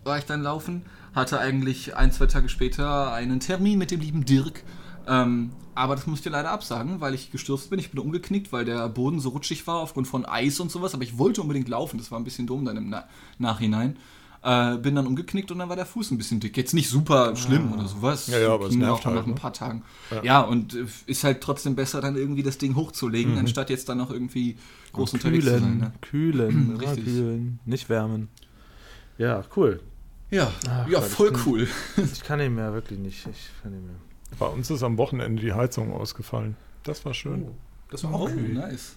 war 0.05 0.19
ich 0.19 0.25
dann 0.25 0.43
laufen, 0.43 0.83
hatte 1.15 1.39
eigentlich 1.39 1.97
ein, 1.97 2.12
zwei 2.12 2.27
Tage 2.27 2.49
später 2.49 3.12
einen 3.12 3.41
Termin 3.41 3.79
mit 3.79 3.91
dem 3.91 4.01
lieben 4.01 4.25
Dirk. 4.25 4.62
Ähm, 5.07 5.51
aber 5.75 5.97
das 5.97 6.07
musste 6.07 6.29
ich 6.29 6.33
leider 6.33 6.51
absagen, 6.51 7.01
weil 7.01 7.15
ich 7.15 7.33
gestürzt 7.33 7.71
bin. 7.71 7.79
Ich 7.79 7.91
bin 7.91 8.01
umgeknickt, 8.01 8.53
weil 8.53 8.65
der 8.65 8.89
Boden 8.89 9.19
so 9.19 9.31
rutschig 9.31 9.67
war 9.67 9.77
aufgrund 9.77 10.07
von 10.07 10.25
Eis 10.25 10.61
und 10.61 10.71
sowas. 10.71 10.95
Aber 10.95 11.03
ich 11.03 11.19
wollte 11.19 11.41
unbedingt 11.41 11.69
laufen. 11.69 11.99
Das 11.99 12.11
war 12.11 12.19
ein 12.19 12.25
bisschen 12.25 12.47
dumm 12.47 12.65
dann 12.65 12.77
im 12.77 12.91
Na 12.91 13.05
Nachhinein. 13.39 13.97
Äh, 14.43 14.77
bin 14.77 14.95
dann 14.95 15.07
umgeknickt 15.07 15.51
und 15.51 15.59
dann 15.59 15.71
war 15.71 15.77
der 15.77 15.87
Fuß 15.87 16.11
ein 16.11 16.19
bisschen 16.19 16.39
dick. 16.39 16.57
Jetzt 16.57 16.75
nicht 16.75 16.91
super 16.91 17.35
schlimm 17.35 17.71
ah. 17.73 17.79
oder 17.79 17.89
sowas. 17.89 18.27
Ja, 18.27 18.39
ja, 18.39 18.53
aber 18.53 18.67
es 18.67 18.77
nervt 18.77 19.01
auch 19.01 19.07
halt, 19.07 19.17
nach 19.17 19.27
ein 19.27 19.35
paar 19.35 19.55
Tagen. 19.55 19.83
Ja. 20.11 20.23
ja. 20.23 20.41
und 20.43 20.75
äh, 20.75 20.85
ist 21.07 21.25
halt 21.25 21.41
trotzdem 21.41 21.75
besser, 21.75 22.03
dann 22.03 22.15
irgendwie 22.15 22.43
das 22.43 22.59
Ding 22.59 22.77
hochzulegen, 22.77 23.33
mhm. 23.33 23.39
anstatt 23.39 23.71
jetzt 23.71 23.89
dann 23.89 23.99
noch 23.99 24.11
irgendwie 24.11 24.59
groß 24.93 25.15
und 25.15 25.25
unterwegs 25.25 25.47
kühlen, 25.47 25.59
zu 25.59 25.65
sein. 25.65 25.79
Ne? 25.79 25.93
Kühlen, 26.03 26.77
Richtig. 26.81 27.05
kühlen, 27.05 27.59
nicht 27.65 27.89
wärmen. 27.89 28.29
Ja, 29.17 29.43
cool. 29.57 29.81
Ja, 30.31 30.53
Ach, 30.69 30.89
ja, 30.89 30.99
Gott, 31.01 31.09
voll 31.09 31.29
ich 31.33 31.33
kann, 31.33 31.43
cool. 31.47 31.69
ich 32.13 32.21
kann 32.23 32.39
nicht 32.39 32.53
mehr, 32.53 32.73
wirklich 32.75 32.99
nicht. 32.99 33.27
Ich 33.27 33.63
kann 33.63 33.73
nicht 33.73 33.85
mehr. 33.85 33.97
Bei 34.39 34.47
uns 34.47 34.70
ist 34.70 34.82
am 34.82 34.99
Wochenende 34.99 35.43
die 35.43 35.53
Heizung 35.53 35.93
ausgefallen. 35.93 36.57
Das 36.82 37.05
war 37.05 37.14
schön. 37.14 37.45
Oh, 37.49 37.55
das 37.91 38.05
war 38.05 38.14
auch 38.14 38.30
oh, 38.30 38.53
nice. 38.53 38.95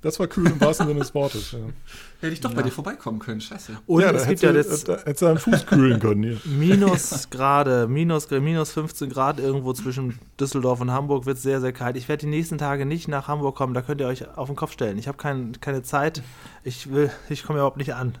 Das 0.00 0.20
war 0.20 0.28
kühl 0.28 0.46
im 0.46 0.60
wahrsten 0.60 0.86
Sinne 0.86 1.00
des 1.00 1.12
Wortes. 1.12 1.50
Ja. 1.50 1.58
Hätte 2.20 2.32
ich 2.32 2.40
doch 2.40 2.50
ja. 2.50 2.56
bei 2.56 2.62
dir 2.62 2.70
vorbeikommen 2.70 3.18
können, 3.18 3.40
scheiße. 3.40 3.78
Und 3.86 4.00
ja, 4.00 4.12
es 4.12 4.28
gibt 4.28 4.42
ja 4.42 4.52
jetzt. 4.52 4.86
Hättest 4.86 5.22
du 5.22 5.26
deinen 5.26 5.38
Fuß 5.38 5.66
kühlen 5.66 5.98
können 5.98 6.22
hier. 6.22 6.40
Minus 6.44 7.28
Grade, 7.30 7.88
minus, 7.88 8.30
minus 8.30 8.70
15 8.72 9.10
Grad 9.10 9.40
irgendwo 9.40 9.72
zwischen 9.72 10.16
Düsseldorf 10.38 10.80
und 10.80 10.92
Hamburg 10.92 11.26
wird 11.26 11.38
sehr, 11.38 11.60
sehr 11.60 11.72
kalt. 11.72 11.96
Ich 11.96 12.08
werde 12.08 12.20
die 12.20 12.30
nächsten 12.30 12.58
Tage 12.58 12.86
nicht 12.86 13.08
nach 13.08 13.26
Hamburg 13.26 13.56
kommen, 13.56 13.74
da 13.74 13.82
könnt 13.82 14.00
ihr 14.00 14.06
euch 14.06 14.28
auf 14.36 14.46
den 14.46 14.54
Kopf 14.54 14.72
stellen. 14.72 14.98
Ich 14.98 15.08
habe 15.08 15.18
kein, 15.18 15.60
keine 15.60 15.82
Zeit, 15.82 16.22
ich 16.62 16.92
will, 16.92 17.10
ich 17.28 17.42
komme 17.42 17.58
überhaupt 17.58 17.78
nicht 17.78 17.94
an. 17.94 18.16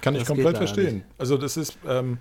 Kann 0.00 0.14
das 0.14 0.22
ich 0.22 0.28
komplett 0.28 0.56
verstehen. 0.56 0.96
Nicht. 0.96 1.06
Also 1.18 1.36
das 1.36 1.58
ist, 1.58 1.76
ähm, 1.86 2.18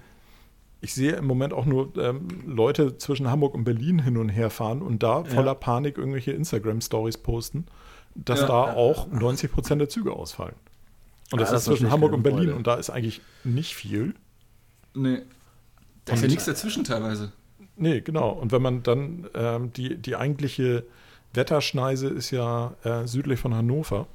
ich 0.82 0.94
sehe 0.94 1.14
im 1.14 1.26
Moment 1.26 1.54
auch 1.54 1.66
nur 1.66 1.96
ähm, 1.98 2.28
Leute 2.46 2.98
zwischen 2.98 3.30
Hamburg 3.30 3.54
und 3.56 3.64
Berlin 3.64 4.00
hin 4.00 4.18
und 4.18 4.30
her 4.30 4.50
fahren 4.50 4.82
und 4.82 5.02
da 5.04 5.24
voller 5.24 5.56
Panik 5.56 5.98
irgendwelche 5.98 6.32
Instagram-Stories 6.32 7.18
posten 7.18 7.66
dass 8.26 8.42
ja, 8.42 8.48
da 8.48 8.68
ja, 8.68 8.74
auch 8.74 9.08
90 9.12 9.52
Prozent 9.52 9.82
der 9.82 9.90
Züge 9.90 10.12
ausfallen. 10.12 10.56
Und 11.32 11.42
das, 11.42 11.52
das 11.52 11.62
ist 11.62 11.66
zwischen 11.66 11.92
Hamburg 11.92 12.14
und 12.14 12.24
Berlin 12.24 12.54
und 12.54 12.68
da 12.68 12.76
ist 12.76 12.90
eigentlich 12.90 13.22
nicht 13.44 13.76
viel. 13.76 14.16
Nee. 14.94 15.22
Da 16.06 16.14
ist 16.14 16.22
ja 16.22 16.28
nichts 16.28 16.46
dazwischen 16.46 16.84
teilweise. 16.84 17.34
Nee, 17.76 18.02
genau. 18.02 18.30
Und 18.30 18.52
wenn 18.52 18.62
man 18.62 18.82
dann 18.82 19.28
ähm, 19.36 19.74
die, 19.74 19.98
die 19.98 20.16
eigentliche 20.16 20.86
Wetterschneise 21.34 22.08
ist 22.08 22.32
ja 22.32 22.74
äh, 22.84 23.06
südlich 23.06 23.40
von 23.40 23.54
Hannover. 23.54 24.08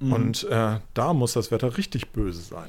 Mhm. 0.00 0.12
Und 0.12 0.44
äh, 0.44 0.80
da 0.94 1.12
muss 1.14 1.32
das 1.32 1.50
Wetter 1.50 1.78
richtig 1.78 2.10
böse 2.10 2.42
sein. 2.42 2.68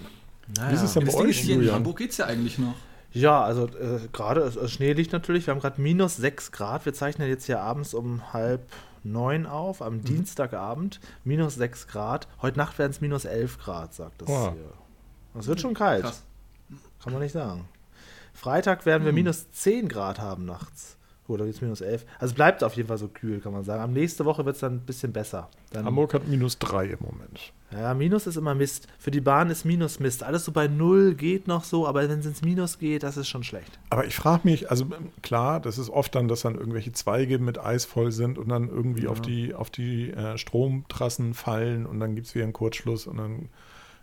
Naja. 0.55 0.71
Wie 0.71 0.75
ist 0.75 0.83
es 0.83 0.93
denn 0.93 1.05
bei 1.05 1.13
euch, 1.13 1.39
hier 1.39 1.61
in 1.61 1.71
Hamburg 1.71 1.97
geht 1.97 2.11
es 2.11 2.17
ja 2.17 2.25
eigentlich 2.25 2.57
noch. 2.57 2.75
Ja, 3.11 3.43
also 3.43 3.67
äh, 3.67 3.99
gerade, 4.11 4.43
also 4.43 4.67
Schnee 4.67 4.93
liegt 4.93 5.11
natürlich. 5.11 5.47
Wir 5.47 5.53
haben 5.53 5.61
gerade 5.61 5.81
minus 5.81 6.17
6 6.17 6.51
Grad. 6.51 6.85
Wir 6.85 6.93
zeichnen 6.93 7.27
jetzt 7.27 7.45
hier 7.45 7.61
abends 7.61 7.93
um 7.93 8.33
halb 8.33 8.71
neun 9.03 9.45
auf, 9.45 9.81
am 9.81 9.97
mhm. 9.97 10.03
Dienstagabend. 10.03 10.99
Minus 11.23 11.55
6 11.55 11.87
Grad. 11.87 12.27
Heute 12.41 12.57
Nacht 12.57 12.77
werden 12.77 12.91
es 12.91 13.01
minus 13.01 13.25
11 13.25 13.57
Grad, 13.59 13.93
sagt 13.93 14.21
das 14.21 14.29
oh. 14.29 14.51
hier. 14.51 14.73
Das 15.33 15.47
wird 15.47 15.61
schon 15.61 15.73
kalt. 15.73 16.03
Krass. 16.03 16.23
Kann 17.03 17.13
man 17.13 17.21
nicht 17.21 17.31
sagen. 17.31 17.67
Freitag 18.33 18.85
werden 18.85 19.03
wir 19.03 19.11
mhm. 19.11 19.17
minus 19.17 19.51
10 19.51 19.87
Grad 19.87 20.19
haben 20.19 20.45
nachts. 20.45 20.96
Oder 21.27 21.45
jetzt 21.45 21.61
minus 21.61 21.81
11. 21.81 22.05
Also 22.19 22.31
es 22.31 22.33
bleibt 22.33 22.63
auf 22.63 22.75
jeden 22.75 22.87
Fall 22.87 22.97
so 22.97 23.07
kühl, 23.07 23.39
kann 23.39 23.51
man 23.51 23.63
sagen. 23.63 23.81
Am 23.81 23.93
nächste 23.93 24.25
Woche 24.25 24.45
wird 24.45 24.55
es 24.55 24.61
dann 24.61 24.75
ein 24.75 24.85
bisschen 24.85 25.11
besser. 25.11 25.49
Dann, 25.71 25.85
Hamburg 25.85 26.13
hat 26.13 26.27
minus 26.27 26.57
3 26.59 26.85
im 26.85 26.99
Moment. 27.01 27.53
Ja, 27.71 27.93
Minus 27.93 28.27
ist 28.27 28.37
immer 28.37 28.55
Mist. 28.55 28.87
Für 28.97 29.11
die 29.11 29.19
Bahn 29.19 29.49
ist 29.49 29.65
Minus 29.65 29.99
Mist. 29.99 30.23
Alles 30.23 30.45
so 30.45 30.53
bei 30.53 30.67
Null 30.67 31.15
geht 31.15 31.47
noch 31.47 31.65
so, 31.65 31.85
aber 31.85 32.07
wenn 32.07 32.19
es 32.19 32.25
ins 32.25 32.41
Minus 32.41 32.79
geht, 32.79 33.03
das 33.03 33.17
ist 33.17 33.27
schon 33.27 33.43
schlecht. 33.43 33.77
Aber 33.89 34.05
ich 34.05 34.15
frage 34.15 34.41
mich, 34.45 34.71
also 34.71 34.85
ähm, 34.85 35.09
klar, 35.21 35.59
das 35.59 35.77
ist 35.77 35.89
oft 35.89 36.15
dann, 36.15 36.29
dass 36.29 36.41
dann 36.41 36.55
irgendwelche 36.55 36.93
Zweige 36.93 37.39
mit 37.39 37.59
Eis 37.59 37.83
voll 37.83 38.13
sind 38.13 38.37
und 38.37 38.47
dann 38.47 38.69
irgendwie 38.69 39.03
ja. 39.03 39.09
auf 39.09 39.19
die, 39.19 39.53
auf 39.53 39.69
die 39.69 40.11
äh, 40.11 40.37
Stromtrassen 40.37 41.33
fallen 41.33 41.85
und 41.85 41.99
dann 41.99 42.15
gibt 42.15 42.27
es 42.27 42.35
wieder 42.35 42.45
einen 42.45 42.53
Kurzschluss 42.53 43.05
und 43.05 43.17
dann 43.17 43.49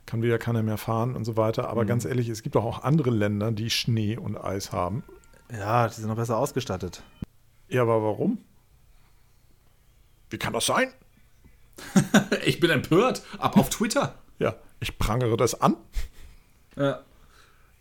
kann 0.05 0.23
wieder 0.23 0.37
keiner 0.37 0.63
mehr 0.63 0.77
fahren 0.77 1.17
und 1.17 1.25
so 1.25 1.39
weiter. 1.39 1.71
Aber 1.71 1.85
mhm. 1.85 1.89
ganz 1.89 2.05
ehrlich, 2.05 2.29
es 2.29 2.43
gibt 2.43 2.57
auch 2.57 2.85
andere 2.85 3.11
Länder, 3.11 3.51
die 3.51 3.71
Schnee 3.71 4.19
und 4.19 4.37
Eis 4.37 4.73
haben. 4.73 5.03
Ja, 5.59 5.89
die 5.89 5.95
sind 5.95 6.09
noch 6.09 6.17
besser 6.17 6.37
ausgestattet. 6.39 7.03
Ja, 7.69 7.83
aber 7.83 8.03
warum? 8.03 8.39
Wie 10.31 10.39
kann 10.39 10.53
das 10.53 10.67
sein? 10.67 10.89
ich 12.45 12.61
bin 12.61 12.71
empört. 12.71 13.23
Ab 13.39 13.57
auf 13.57 13.71
Twitter. 13.71 14.15
Ja, 14.39 14.57
ich 14.81 14.99
prangere 14.99 15.37
das 15.37 15.61
an. 15.61 15.77
Ja. 16.77 17.01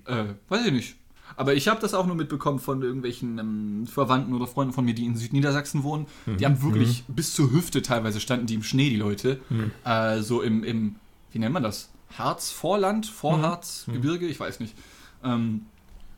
Äh, 0.05 0.25
weiß 0.49 0.65
ich 0.67 0.73
nicht. 0.73 0.95
Aber 1.35 1.55
ich 1.55 1.67
habe 1.67 1.81
das 1.81 1.93
auch 1.93 2.05
nur 2.05 2.15
mitbekommen 2.15 2.59
von 2.59 2.83
irgendwelchen 2.83 3.39
ähm, 3.39 3.87
Verwandten 3.87 4.35
oder 4.35 4.45
Freunden 4.45 4.73
von 4.73 4.85
mir, 4.85 4.93
die 4.93 5.05
in 5.05 5.15
Südniedersachsen 5.15 5.83
wohnen. 5.83 6.05
Mhm. 6.25 6.37
Die 6.37 6.45
haben 6.45 6.61
wirklich 6.61 7.07
mhm. 7.07 7.13
bis 7.15 7.33
zur 7.33 7.51
Hüfte 7.51 7.81
teilweise 7.81 8.19
standen 8.19 8.45
die 8.45 8.53
im 8.53 8.63
Schnee, 8.63 8.89
die 8.89 8.97
Leute. 8.97 9.39
Mhm. 9.49 9.71
Äh, 9.83 10.21
so 10.21 10.41
im, 10.41 10.63
im, 10.63 10.95
wie 11.31 11.39
nennt 11.39 11.53
man 11.53 11.63
das? 11.63 11.89
Harz, 12.17 12.51
Vorland, 12.51 13.07
Vorharz, 13.07 13.87
mhm. 13.87 13.93
Gebirge, 13.93 14.27
ich 14.27 14.39
weiß 14.39 14.59
nicht. 14.59 14.75
Ähm, 15.23 15.65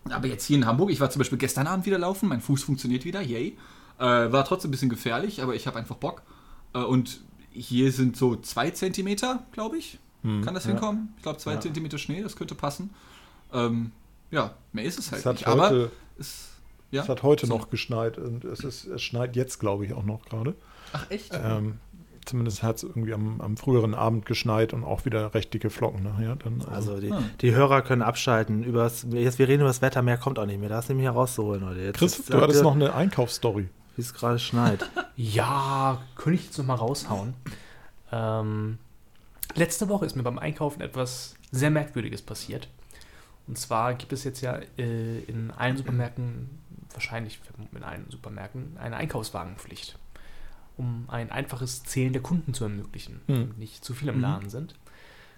Aber 0.10 0.28
jetzt 0.28 0.46
hier 0.46 0.58
in 0.58 0.66
Hamburg, 0.66 0.92
ich 0.92 1.00
war 1.00 1.10
zum 1.10 1.20
Beispiel 1.20 1.38
gestern 1.38 1.68
Abend 1.68 1.86
wieder 1.86 1.98
laufen, 1.98 2.30
mein 2.30 2.42
Fuß 2.42 2.64
funktioniert 2.64 3.06
wieder, 3.06 3.22
yay. 3.22 3.58
Äh, 3.98 4.04
war 4.04 4.46
trotzdem 4.46 4.70
ein 4.70 4.72
bisschen 4.72 4.90
gefährlich, 4.90 5.42
aber 5.42 5.56
ich 5.56 5.68
habe 5.68 5.80
einfach 5.80 5.96
Bock. 5.96 6.22
Äh, 6.74 6.80
und 6.80 7.22
hier 7.52 7.92
sind 7.92 8.18
so 8.18 8.36
zwei 8.36 8.70
Zentimeter, 8.72 9.46
glaube 9.52 9.78
ich. 9.78 10.00
Hm, 10.22 10.44
Kann 10.44 10.54
das 10.54 10.66
ja. 10.66 10.72
hinkommen? 10.72 11.14
Ich 11.18 11.24
glaube, 11.24 11.40
zwei 11.40 11.54
ja. 11.54 11.60
Zentimeter 11.62 11.98
Schnee, 11.98 12.22
das 12.22 12.36
könnte 12.36 12.56
passen. 12.56 12.92
Ähm, 13.54 13.92
ja, 14.32 14.56
mehr 14.74 14.84
ist 14.84 15.00
es 15.00 15.12
halt 15.12 15.26
es 15.26 15.32
nicht. 15.32 15.48
Heute, 15.48 15.64
aber 15.64 15.92
es, 16.20 16.50
ja? 16.92 17.04
es 17.04 17.10
hat 17.10 17.24
heute 17.24 17.48
so. 17.48 17.58
noch 17.58 17.70
geschneit 17.70 18.18
und 18.18 18.44
es, 18.44 18.60
ist, 18.60 18.86
es 18.86 19.02
schneit 19.02 19.36
jetzt, 19.36 19.60
glaube 19.60 19.86
ich, 19.86 19.94
auch 19.94 20.04
noch 20.04 20.26
gerade. 20.26 20.56
Ach, 20.94 21.10
echt? 21.10 21.32
Ähm, 21.34 21.80
zumindest 22.26 22.64
hat 22.64 22.78
es 22.78 22.84
irgendwie 22.84 23.14
am, 23.14 23.40
am, 23.42 23.58
früheren 23.58 23.94
Abend 23.94 24.26
geschneit 24.26 24.74
und 24.74 24.84
auch 24.84 25.06
wieder 25.06 25.34
recht 25.34 25.54
dicke 25.54 25.70
Flocken 25.70 26.04
nachher. 26.04 26.36
Dann, 26.36 26.62
also, 26.62 26.92
also 26.92 27.00
die, 27.00 27.12
hm. 27.12 27.30
die, 27.42 27.54
Hörer 27.54 27.82
können 27.82 28.02
abschalten. 28.02 28.64
Übers, 28.64 29.06
jetzt, 29.10 29.40
wir 29.40 29.48
reden 29.48 29.62
über 29.62 29.70
das 29.70 29.82
Wetter, 29.82 30.02
mehr 30.02 30.18
kommt 30.18 30.40
auch 30.40 30.46
nicht 30.46 30.60
mehr. 30.60 30.70
Da 30.70 30.78
hast 30.78 30.90
du 30.90 30.94
nämlich 30.94 31.08
herauszuholen 31.08 31.66
heute. 31.66 31.82
Jetzt, 31.82 31.98
Chris, 31.98 32.26
du 32.26 32.42
hattest 32.42 32.64
noch 32.64 32.76
eine 32.76 32.94
Einkaufsstory. 32.94 33.70
Wie 33.96 34.02
es 34.02 34.14
gerade 34.14 34.40
schneit. 34.40 34.90
ja, 35.16 36.02
könnte 36.16 36.40
ich 36.40 36.46
jetzt 36.46 36.58
noch 36.58 36.66
mal 36.66 36.76
raushauen. 36.76 37.34
Ähm, 38.12 38.78
letzte 39.56 39.88
Woche 39.88 40.06
ist 40.06 40.16
mir 40.16 40.24
beim 40.24 40.40
Einkaufen 40.40 40.82
etwas 40.82 41.36
sehr 41.52 41.70
Merkwürdiges 41.70 42.22
passiert. 42.22 42.68
Und 43.48 43.58
zwar 43.58 43.94
gibt 43.94 44.12
es 44.12 44.24
jetzt 44.24 44.42
ja 44.42 44.60
äh, 44.78 45.20
in 45.20 45.52
allen 45.52 45.78
Supermärkten, 45.78 46.50
wahrscheinlich 46.92 47.40
in 47.74 47.84
allen 47.84 48.06
Supermärkten, 48.10 48.78
eine 48.78 48.96
Einkaufswagenpflicht 48.98 49.98
um 50.78 51.06
ein 51.08 51.32
einfaches 51.32 51.84
Zählen 51.84 52.14
der 52.14 52.22
Kunden 52.22 52.54
zu 52.54 52.66
ermöglichen 52.66 53.22
mhm. 53.28 53.54
nicht 53.58 53.84
zu 53.84 53.94
viele 53.94 54.12
im 54.12 54.18
mhm. 54.18 54.24
Laden 54.24 54.50
sind. 54.50 54.76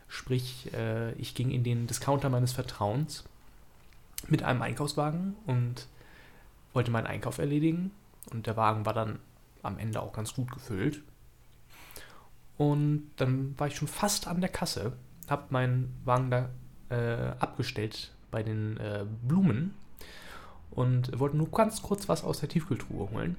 Sprich, 0.07 0.71
äh, 0.73 1.11
ich 1.13 1.35
ging 1.35 1.51
in 1.51 1.63
den 1.63 1.87
Discounter 1.87 2.29
meines 2.29 2.53
Vertrauens 2.53 3.25
mit 4.27 4.41
einem 4.41 4.61
Einkaufswagen 4.61 5.35
und 5.45 5.87
wollte 6.73 6.91
meinen 6.91 7.07
Einkauf 7.07 7.37
erledigen. 7.37 7.91
Und 8.31 8.47
der 8.47 8.57
Wagen 8.57 8.85
war 8.85 8.93
dann 8.93 9.19
am 9.63 9.77
Ende 9.77 10.01
auch 10.01 10.13
ganz 10.13 10.33
gut 10.33 10.51
gefüllt. 10.51 11.01
Und 12.57 13.11
dann 13.17 13.57
war 13.59 13.67
ich 13.67 13.75
schon 13.75 13.87
fast 13.87 14.27
an 14.27 14.41
der 14.41 14.49
Kasse, 14.49 14.93
habe 15.29 15.43
meinen 15.49 15.93
Wagen 16.05 16.31
da 16.31 16.49
äh, 16.89 17.35
abgestellt 17.39 18.11
bei 18.31 18.43
den 18.43 18.77
äh, 18.77 19.05
Blumen 19.23 19.73
und 20.71 21.19
wollte 21.19 21.37
nur 21.37 21.51
ganz 21.51 21.81
kurz 21.81 22.09
was 22.09 22.23
aus 22.23 22.39
der 22.39 22.49
Tiefkühltruhe 22.49 23.09
holen 23.11 23.35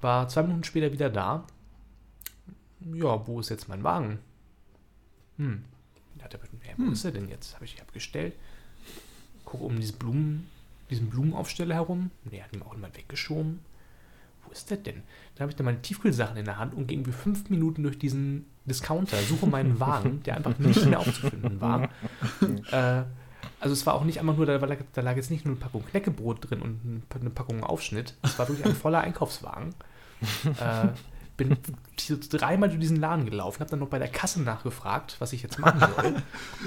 war 0.00 0.28
zwei 0.28 0.42
Minuten 0.42 0.64
später 0.64 0.92
wieder 0.92 1.10
da. 1.10 1.44
Ja, 2.80 3.26
wo 3.26 3.40
ist 3.40 3.48
jetzt 3.48 3.68
mein 3.68 3.82
Wagen? 3.82 4.18
Hm. 5.36 5.64
Hat 6.22 6.34
er, 6.34 6.40
ja, 6.40 6.74
wo 6.76 6.84
hm. 6.84 6.92
ist 6.92 7.04
er 7.04 7.12
denn 7.12 7.28
jetzt? 7.28 7.54
Habe 7.54 7.64
ich 7.64 7.76
ihn 7.76 7.80
abgestellt. 7.80 8.34
Gucke 9.44 9.64
um 9.64 9.76
diese 9.80 9.94
Blumen, 9.94 10.48
diesen 10.90 11.08
Blumenaufsteller 11.10 11.74
herum. 11.74 12.10
Nee, 12.30 12.42
hat 12.42 12.52
ihn 12.52 12.62
auch 12.62 12.74
jemand 12.74 12.96
weggeschoben. 12.96 13.60
Wo 14.44 14.52
ist 14.52 14.70
der 14.70 14.78
denn? 14.78 15.02
Da 15.34 15.42
habe 15.42 15.50
ich 15.50 15.56
dann 15.56 15.66
meine 15.66 15.82
Tiefkühlsachen 15.82 16.36
in 16.36 16.44
der 16.44 16.58
Hand 16.58 16.74
und 16.74 16.86
ging 16.86 17.06
wie 17.06 17.12
fünf 17.12 17.48
Minuten 17.50 17.82
durch 17.82 17.98
diesen 17.98 18.46
Discounter, 18.64 19.16
suche 19.18 19.46
meinen 19.46 19.80
Wagen, 19.80 20.22
der 20.22 20.36
einfach 20.36 20.58
nicht 20.58 20.84
mehr 20.86 21.00
aufzufinden 21.00 21.60
war. 21.60 21.90
äh, 22.70 23.04
also 23.60 23.72
es 23.72 23.86
war 23.86 23.94
auch 23.94 24.04
nicht 24.04 24.20
einfach 24.20 24.36
nur, 24.36 24.46
da, 24.46 24.56
lag, 24.56 24.78
da 24.92 25.00
lag 25.00 25.16
jetzt 25.16 25.30
nicht 25.30 25.44
nur 25.44 25.54
eine 25.54 25.60
Packung 25.60 25.84
Knäckebrot 25.86 26.50
drin 26.50 26.62
und 26.62 27.02
eine 27.20 27.30
Packung 27.30 27.64
Aufschnitt. 27.64 28.14
Es 28.22 28.38
war 28.38 28.48
wirklich 28.48 28.66
ein 28.66 28.74
voller 28.74 29.00
Einkaufswagen. 29.00 29.74
äh, 30.44 30.88
bin 31.36 31.56
dreimal 32.30 32.68
durch 32.68 32.80
diesen 32.80 32.96
Laden 32.96 33.24
gelaufen, 33.24 33.60
habe 33.60 33.70
dann 33.70 33.78
noch 33.78 33.88
bei 33.88 33.98
der 33.98 34.08
Kasse 34.08 34.42
nachgefragt, 34.42 35.16
was 35.20 35.32
ich 35.32 35.42
jetzt 35.42 35.58
machen 35.58 35.80
soll. 35.80 36.16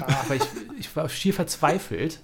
Aber 0.00 0.34
ich, 0.34 0.44
ich 0.78 0.94
war 0.96 1.08
schier 1.08 1.34
verzweifelt. 1.34 2.20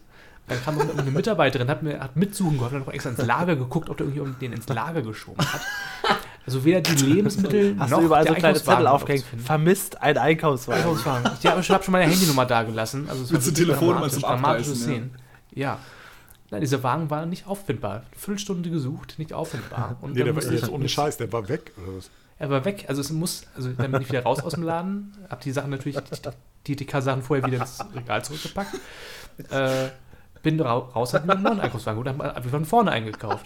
Dann 0.48 0.62
kam 0.62 0.76
noch 0.76 0.96
eine 0.96 1.10
Mitarbeiterin, 1.10 1.68
hat 1.68 1.82
mir 1.82 2.00
hat 2.00 2.16
mitsuchen 2.16 2.56
geholfen, 2.56 2.80
hat 2.80 2.86
noch 2.86 2.94
extra 2.94 3.10
ins 3.10 3.22
Lager 3.22 3.54
geguckt, 3.54 3.90
ob 3.90 3.98
der 3.98 4.06
irgendwie 4.06 4.46
den 4.46 4.54
ins 4.54 4.66
Lager 4.66 5.02
geschoben 5.02 5.44
hat. 5.46 5.60
Also 6.48 6.64
weder 6.64 6.80
die 6.80 6.94
Lebensmittel 7.04 7.76
Hast 7.78 7.90
noch 7.90 7.98
du 7.98 8.06
überall 8.06 8.26
so 8.26 8.32
kleine 8.32 8.56
Zettel 8.56 8.86
aufgehängt. 8.86 9.22
Vermisst 9.44 10.00
ein 10.00 10.16
Einkaufswagen. 10.16 10.80
Einkaufswagen. 10.80 11.30
Ich 11.38 11.46
habe 11.46 11.62
schon 11.82 11.92
meine 11.92 12.10
Handynummer 12.10 12.46
da 12.46 12.62
gelassen. 12.62 13.06
Also 13.06 13.24
es 13.24 13.32
Willst 13.32 13.48
du 13.48 13.52
Telefonnummer 13.52 14.08
zum 14.08 14.24
Abreißen? 14.24 14.74
Szenen. 14.74 15.10
Ja. 15.50 15.60
ja. 15.60 15.78
Nein, 16.50 16.62
dieser 16.62 16.82
Wagen 16.82 17.10
war 17.10 17.26
nicht 17.26 17.46
auffindbar. 17.46 17.96
Eine 17.96 18.04
Viertelstunde 18.16 18.70
gesucht, 18.70 19.18
nicht 19.18 19.34
auffindbar. 19.34 19.98
Und 20.00 20.14
nee, 20.14 20.24
der 20.24 20.34
war 20.34 20.42
jetzt 20.42 20.70
ohne 20.70 20.88
Scheiß, 20.88 21.18
der 21.18 21.30
war 21.30 21.46
weg. 21.50 21.72
Oder 21.76 21.98
was? 21.98 22.10
Er 22.38 22.48
war 22.48 22.64
weg. 22.64 22.86
Also 22.88 23.02
es 23.02 23.10
muss, 23.10 23.42
also 23.54 23.68
dann 23.68 23.92
bin 23.92 24.00
ich 24.00 24.08
wieder 24.08 24.22
raus 24.22 24.40
aus 24.40 24.54
dem 24.54 24.62
Laden, 24.62 25.12
habe 25.28 25.42
die 25.44 25.52
Sachen 25.52 25.68
natürlich, 25.68 25.98
die 26.66 26.76
DK-Sachen 26.76 27.20
vorher 27.20 27.44
wieder 27.44 27.58
ins 27.58 27.84
Regal 27.94 28.24
zurückgepackt. 28.24 28.74
Äh, 29.50 29.88
bin 30.42 30.58
raus, 30.60 31.12
habe 31.12 31.26
mir 31.26 31.34
einen 31.34 31.42
neuen 31.42 31.60
Einkaufswagen 31.60 32.00
und 32.00 32.08
habe 32.08 32.48
von 32.48 32.64
vorne 32.64 32.90
eingekauft. 32.90 33.44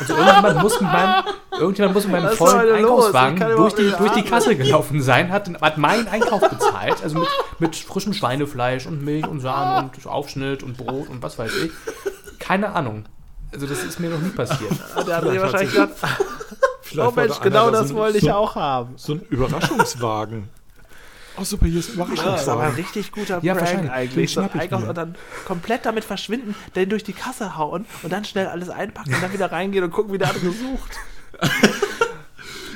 Also 0.00 0.14
irgendjemand 0.14 0.62
muss 0.62 0.80
mit 0.80 0.92
meinem, 0.92 1.24
irgendjemand 1.58 1.94
muss 1.94 2.06
mit 2.06 2.12
meinem 2.12 2.36
vollen 2.36 2.74
Einkaufswagen 2.74 3.38
durch 3.56 3.74
die, 3.74 3.92
durch 3.96 4.12
die 4.12 4.22
Kasse 4.28 4.56
gelaufen 4.56 5.02
sein, 5.02 5.30
hat, 5.30 5.50
hat 5.60 5.78
meinen 5.78 6.08
Einkauf 6.08 6.40
bezahlt, 6.48 7.02
also 7.02 7.18
mit, 7.18 7.28
mit 7.58 7.76
frischem 7.76 8.12
Schweinefleisch 8.12 8.86
und 8.86 9.04
Milch 9.04 9.26
und 9.26 9.40
Sahne 9.40 9.90
und 9.94 10.06
Aufschnitt 10.06 10.62
und 10.62 10.76
Brot 10.76 11.08
und 11.08 11.22
was 11.22 11.38
weiß 11.38 11.52
ich. 11.64 11.70
Keine 12.38 12.74
Ahnung. 12.74 13.06
Also 13.52 13.66
das 13.66 13.84
ist 13.84 14.00
mir 14.00 14.10
noch 14.10 14.20
nie 14.20 14.30
passiert. 14.30 14.72
Der 15.06 15.16
hat 15.16 15.28
sich 15.28 15.40
wahrscheinlich 15.40 15.72
gedacht, 15.72 15.92
oh 16.98 17.12
Mensch, 17.14 17.40
genau 17.40 17.70
das 17.70 17.88
so 17.88 17.94
wollte 17.94 18.18
ich 18.18 18.24
so, 18.24 18.32
auch 18.32 18.54
haben. 18.54 18.94
So 18.96 19.14
ein 19.14 19.20
Überraschungswagen. 19.30 20.48
Oh 21.38 21.44
super, 21.44 21.66
hier 21.66 21.80
ist 21.80 21.90
Überraschungswagen. 21.90 22.30
Ja, 22.30 22.36
das 22.36 22.46
war 22.46 22.62
ein 22.62 22.74
richtig 22.74 23.12
guter 23.12 23.38
ja, 23.42 23.54
Prank 23.54 23.90
eigentlich. 23.90 24.32
So 24.32 24.40
Einkauf 24.40 24.88
und 24.88 24.96
dann 24.96 25.14
komplett 25.46 25.86
damit 25.86 26.04
verschwinden, 26.04 26.54
den 26.74 26.88
durch 26.88 27.04
die 27.04 27.12
Kasse 27.12 27.56
hauen 27.56 27.86
und 28.02 28.12
dann 28.12 28.24
schnell 28.24 28.46
alles 28.46 28.68
einpacken 28.68 29.14
und 29.14 29.22
dann 29.22 29.32
wieder 29.32 29.52
reingehen 29.52 29.84
und 29.84 29.90
gucken, 29.90 30.12
wie 30.12 30.18
der 30.18 30.28
andere 30.28 30.50
sucht. 30.50 30.98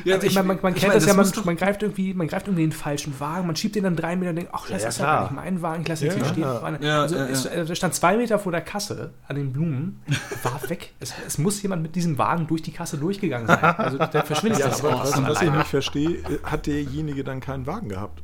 Ja, 0.04 0.14
also 0.14 0.26
ich, 0.26 0.34
man, 0.34 0.46
man, 0.46 0.58
man 0.62 0.74
kennt 0.74 0.88
meine, 0.88 0.94
das, 0.94 1.04
das 1.04 1.34
ja, 1.34 1.40
man, 1.40 1.44
man, 1.44 1.56
greift 1.56 1.82
irgendwie, 1.82 2.14
man 2.14 2.26
greift 2.26 2.46
irgendwie 2.46 2.62
den 2.62 2.72
falschen 2.72 3.18
Wagen, 3.20 3.46
man 3.46 3.56
schiebt 3.56 3.76
den 3.76 3.84
dann 3.84 3.96
drei 3.96 4.16
Meter 4.16 4.30
und 4.30 4.36
denkt, 4.36 4.50
ach, 4.54 4.68
das 4.68 4.82
ja, 4.82 4.88
ist 4.88 4.98
ja 4.98 5.22
nicht 5.22 5.32
mein 5.32 5.62
Wagen, 5.62 5.82
ich 5.82 5.88
lasse 5.88 6.06
ihn 6.06 6.10
ja, 6.10 6.16
hier 6.16 6.24
stehen. 6.26 6.82
Ja, 6.82 7.02
also, 7.02 7.16
es, 7.16 7.44
er 7.44 7.74
stand 7.74 7.94
zwei 7.94 8.16
Meter 8.16 8.38
vor 8.38 8.52
der 8.52 8.62
Kasse 8.62 9.10
an 9.28 9.36
den 9.36 9.52
Blumen, 9.52 10.00
war 10.42 10.60
weg. 10.68 10.92
Es, 11.00 11.12
es, 11.26 11.38
muss 11.38 11.60
jemand 11.62 11.82
mit 11.82 11.94
diesem 11.96 12.18
Wagen 12.18 12.46
durch 12.46 12.62
die 12.62 12.72
Kasse 12.72 12.96
durchgegangen 12.96 13.46
sein. 13.46 13.62
Also 13.62 13.98
der 14.12 14.24
verschwindet 14.24 14.60
ja, 14.60 14.68
das 14.68 14.84
aber 14.84 15.00
was, 15.00 15.22
was 15.22 15.42
ich 15.42 15.50
nicht 15.50 15.66
verstehe, 15.66 16.18
hat 16.44 16.66
derjenige 16.66 17.24
dann 17.24 17.40
keinen 17.40 17.66
Wagen 17.66 17.88
gehabt? 17.88 18.22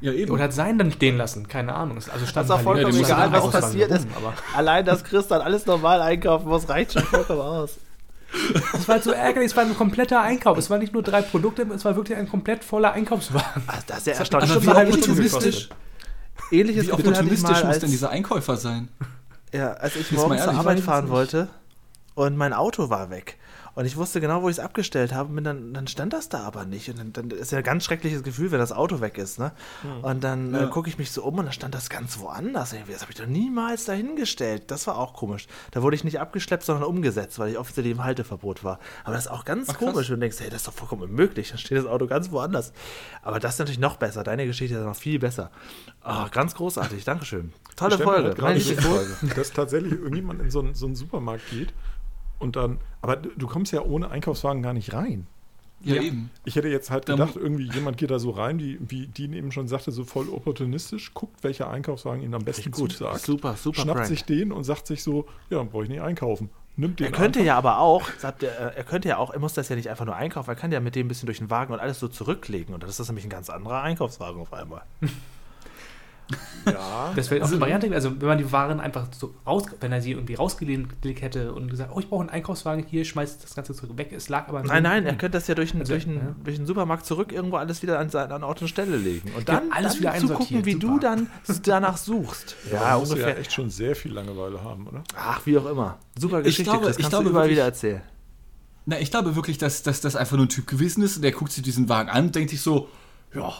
Ja, 0.00 0.12
eben. 0.12 0.32
Oder 0.32 0.44
hat 0.44 0.52
seinen 0.52 0.78
dann 0.78 0.90
stehen 0.90 1.16
lassen, 1.16 1.46
keine 1.46 1.74
Ahnung. 1.74 1.96
Also 1.96 2.26
stand 2.26 2.36
das 2.36 2.44
ist 2.46 2.50
auch 2.50 2.60
vollkommen 2.60 2.96
egal, 2.96 3.30
was 3.30 3.50
passiert 3.50 3.92
ist. 3.92 4.08
Allein, 4.56 4.84
dass 4.84 5.04
Chris 5.04 5.28
dann 5.28 5.40
alles 5.42 5.64
normal 5.64 6.02
einkaufen 6.02 6.48
muss, 6.48 6.68
reicht 6.68 6.94
schon 6.94 7.04
vollkommen 7.04 7.40
aus. 7.40 7.78
Es 8.74 8.88
war 8.88 8.94
halt 8.94 9.04
so 9.04 9.12
ärgerlich, 9.12 9.50
es 9.50 9.56
war 9.56 9.64
ein 9.64 9.76
kompletter 9.76 10.20
Einkauf. 10.20 10.56
Es 10.58 10.70
waren 10.70 10.80
nicht 10.80 10.92
nur 10.92 11.02
drei 11.02 11.22
Produkte, 11.22 11.62
es 11.74 11.84
war 11.84 11.96
wirklich 11.96 12.16
ein 12.16 12.28
komplett 12.28 12.64
voller 12.64 12.92
Einkaufswagen. 12.92 13.62
Ach, 13.66 13.82
das 13.84 13.98
ist 13.98 14.06
ja 14.06 14.12
erstaunlich. 14.14 14.50
Also 14.50 14.62
wie 14.62 14.70
opportunistisch, 14.70 15.68
ähnliches 16.50 16.86
wie 16.86 16.92
opportunistisch 16.92 17.64
muss 17.64 17.78
denn 17.78 17.90
dieser 17.90 18.10
Einkäufer 18.10 18.56
sein? 18.56 18.88
Ja, 19.52 19.72
als 19.74 19.96
ich 19.96 20.10
morgens 20.12 20.44
zur 20.44 20.54
Arbeit 20.54 20.80
fahren 20.80 21.10
wollte 21.10 21.48
und 22.14 22.36
mein 22.36 22.52
Auto 22.52 22.88
war 22.90 23.10
weg. 23.10 23.38
Und 23.74 23.86
ich 23.86 23.96
wusste 23.96 24.20
genau, 24.20 24.42
wo 24.42 24.48
ich 24.48 24.58
es 24.58 24.60
abgestellt 24.60 25.14
habe. 25.14 25.34
Und 25.34 25.44
dann, 25.44 25.72
dann 25.72 25.86
stand 25.86 26.12
das 26.12 26.28
da 26.28 26.40
aber 26.40 26.66
nicht. 26.66 26.90
Und 26.90 26.98
dann, 26.98 27.12
dann 27.12 27.30
ist 27.30 27.52
ja 27.52 27.58
ein 27.58 27.64
ganz 27.64 27.84
schreckliches 27.84 28.22
Gefühl, 28.22 28.50
wenn 28.50 28.58
das 28.58 28.72
Auto 28.72 29.00
weg 29.00 29.16
ist. 29.16 29.38
Ne? 29.38 29.52
Mhm. 29.82 30.04
Und 30.04 30.24
dann 30.24 30.54
ja. 30.54 30.64
äh, 30.64 30.70
gucke 30.70 30.88
ich 30.88 30.98
mich 30.98 31.10
so 31.10 31.22
um 31.22 31.38
und 31.38 31.46
dann 31.46 31.52
stand 31.52 31.74
das 31.74 31.88
ganz 31.88 32.18
woanders. 32.18 32.70
Das 32.70 33.00
habe 33.02 33.10
ich 33.10 33.16
doch 33.16 33.26
niemals 33.26 33.84
dahingestellt. 33.84 34.70
Das 34.70 34.86
war 34.86 34.98
auch 34.98 35.14
komisch. 35.14 35.46
Da 35.70 35.82
wurde 35.82 35.96
ich 35.96 36.04
nicht 36.04 36.20
abgeschleppt, 36.20 36.64
sondern 36.64 36.84
umgesetzt, 36.84 37.38
weil 37.38 37.52
ich 37.52 37.58
offiziell 37.58 37.86
im 37.86 38.04
Halteverbot 38.04 38.62
war. 38.62 38.78
Aber 39.04 39.14
das 39.14 39.26
ist 39.26 39.30
auch 39.30 39.44
ganz 39.44 39.70
Ach, 39.70 39.78
komisch. 39.78 40.10
Und 40.10 40.16
du 40.16 40.20
denkst, 40.20 40.38
hey, 40.40 40.50
das 40.50 40.62
ist 40.62 40.68
doch 40.68 40.74
vollkommen 40.74 41.02
unmöglich. 41.02 41.48
Dann 41.48 41.58
steht 41.58 41.78
das 41.78 41.86
Auto 41.86 42.06
ganz 42.06 42.30
woanders. 42.30 42.72
Aber 43.22 43.40
das 43.40 43.54
ist 43.54 43.58
natürlich 43.60 43.80
noch 43.80 43.96
besser. 43.96 44.22
Deine 44.22 44.46
Geschichte 44.46 44.76
ist 44.76 44.84
noch 44.84 44.96
viel 44.96 45.18
besser. 45.18 45.50
Oh, 46.04 46.26
ganz 46.30 46.54
großartig. 46.54 47.04
Dankeschön. 47.04 47.52
Tolle 47.76 47.98
Folge. 47.98 48.42
Halt 48.42 48.62
Folge. 48.62 49.16
Dass 49.36 49.52
tatsächlich 49.52 49.92
irgendjemand 49.92 50.42
in 50.42 50.50
so 50.50 50.60
einen, 50.60 50.74
so 50.74 50.86
einen 50.86 50.94
Supermarkt 50.94 51.48
geht 51.50 51.72
und 52.42 52.56
dann, 52.56 52.78
aber 53.00 53.16
du 53.16 53.46
kommst 53.46 53.72
ja 53.72 53.82
ohne 53.82 54.10
Einkaufswagen 54.10 54.62
gar 54.62 54.72
nicht 54.72 54.92
rein. 54.92 55.26
Ja, 55.84 55.96
ja. 55.96 56.02
eben. 56.02 56.30
Ich 56.44 56.56
hätte 56.56 56.68
jetzt 56.68 56.90
halt 56.90 57.06
gedacht, 57.06 57.36
irgendwie 57.36 57.70
jemand 57.72 57.96
geht 57.96 58.10
da 58.10 58.18
so 58.18 58.30
rein, 58.30 58.58
wie, 58.58 58.78
wie 58.80 59.06
Dean 59.06 59.32
eben 59.32 59.50
schon 59.50 59.66
sagte, 59.66 59.90
so 59.90 60.04
voll 60.04 60.28
opportunistisch, 60.28 61.12
guckt, 61.14 61.42
welcher 61.42 61.70
Einkaufswagen 61.70 62.22
ihn 62.22 62.34
am 62.34 62.44
besten 62.44 62.70
gut 62.70 62.92
zusagt. 62.92 63.20
Super, 63.20 63.56
super. 63.56 63.80
Schnappt 63.80 63.96
Prank. 63.96 64.08
sich 64.08 64.24
den 64.24 64.52
und 64.52 64.64
sagt 64.64 64.86
sich 64.86 65.02
so, 65.02 65.26
ja, 65.50 65.58
dann 65.58 65.70
brauche 65.70 65.84
ich 65.84 65.88
nicht 65.88 66.02
einkaufen. 66.02 66.50
Nimmt 66.76 67.00
den 67.00 67.06
er 67.06 67.12
könnte 67.12 67.40
einfach. 67.40 67.46
ja 67.46 67.58
aber 67.58 67.78
auch, 67.78 68.08
sagt 68.18 68.44
er, 68.44 68.52
er 68.52 68.84
könnte 68.84 69.08
ja 69.08 69.18
auch, 69.18 69.30
er 69.30 69.40
muss 69.40 69.54
das 69.54 69.68
ja 69.68 69.76
nicht 69.76 69.90
einfach 69.90 70.06
nur 70.06 70.16
einkaufen, 70.16 70.48
er 70.48 70.56
kann 70.56 70.72
ja 70.72 70.80
mit 70.80 70.94
dem 70.94 71.06
ein 71.06 71.08
bisschen 71.08 71.26
durch 71.26 71.38
den 71.38 71.50
Wagen 71.50 71.72
und 71.72 71.80
alles 71.80 72.00
so 72.00 72.08
zurücklegen. 72.08 72.74
Und 72.74 72.82
das 72.82 72.98
ist 72.98 73.08
nämlich 73.08 73.26
ein 73.26 73.30
ganz 73.30 73.50
anderer 73.50 73.82
Einkaufswagen 73.82 74.40
auf 74.40 74.52
einmal. 74.52 74.82
Ja. 76.66 77.12
Das 77.16 77.30
wäre 77.30 77.44
auch 77.44 77.50
eine 77.50 77.60
Variante. 77.60 77.92
Also, 77.92 78.20
wenn 78.20 78.28
man 78.28 78.38
die 78.38 78.52
Waren 78.52 78.80
einfach 78.80 79.06
so 79.12 79.34
raus, 79.46 79.64
wenn 79.80 79.92
er 79.92 80.00
sie 80.00 80.12
irgendwie 80.12 80.34
rausgelegt 80.34 81.20
hätte 81.20 81.52
und 81.52 81.68
gesagt, 81.68 81.90
oh, 81.94 82.00
ich 82.00 82.08
brauche 82.08 82.20
einen 82.20 82.30
Einkaufswagen 82.30 82.84
hier, 82.86 83.04
schmeißt 83.04 83.42
das 83.42 83.54
Ganze 83.54 83.74
zurück 83.74 83.98
weg. 83.98 84.12
Es 84.12 84.28
lag 84.28 84.48
aber. 84.48 84.62
Nein, 84.62 84.82
nein, 84.82 85.04
er 85.04 85.14
könnte 85.14 85.36
das 85.36 85.46
ja 85.48 85.54
durch, 85.54 85.72
einen, 85.72 85.80
also, 85.82 85.92
durch, 85.92 86.06
einen, 86.06 86.16
ja. 86.16 86.34
durch 86.42 86.56
einen 86.56 86.66
Supermarkt 86.66 87.04
zurück 87.04 87.32
irgendwo 87.32 87.56
alles 87.56 87.82
wieder 87.82 87.98
an, 87.98 88.10
an 88.14 88.44
Ort 88.44 88.62
und 88.62 88.68
Stelle 88.68 88.96
legen. 88.96 89.32
Und 89.36 89.48
dann 89.48 89.68
ja, 89.68 89.74
alles 89.74 90.00
dann 90.00 90.14
wieder 90.14 90.26
zu 90.26 90.34
gucken, 90.34 90.64
wie 90.64 90.72
Super. 90.72 90.86
du 90.86 90.98
dann 90.98 91.30
danach 91.64 91.96
suchst. 91.96 92.56
Ja, 92.72 92.82
ja 92.82 92.96
ungefähr. 92.96 93.30
Ja 93.30 93.34
echt 93.34 93.52
schon 93.52 93.70
sehr 93.70 93.94
viel 93.94 94.12
Langeweile 94.12 94.62
haben, 94.62 94.86
oder? 94.86 95.02
Ach, 95.16 95.44
wie 95.44 95.58
auch 95.58 95.66
immer. 95.66 95.98
Super 96.18 96.42
Geschichte, 96.42 96.62
ich 96.62 96.68
glaube, 96.68 96.86
das 96.86 96.96
kannst 96.96 97.00
ich 97.00 97.08
glaube, 97.10 97.24
du 97.24 97.30
überall 97.30 97.50
wieder 97.50 97.64
erzählen. 97.64 98.02
Na, 98.86 98.98
ich 98.98 99.10
glaube 99.10 99.36
wirklich, 99.36 99.58
dass, 99.58 99.82
dass 99.82 100.00
das 100.00 100.16
einfach 100.16 100.36
nur 100.36 100.46
ein 100.46 100.48
Typ 100.48 100.66
gewesen 100.66 101.02
ist 101.02 101.16
und 101.16 101.22
der 101.22 101.32
guckt 101.32 101.52
sich 101.52 101.62
diesen 101.62 101.88
Wagen 101.88 102.08
an 102.08 102.26
und 102.26 102.34
denkt 102.34 102.50
sich 102.50 102.62
so, 102.62 102.88
ja, 103.34 103.52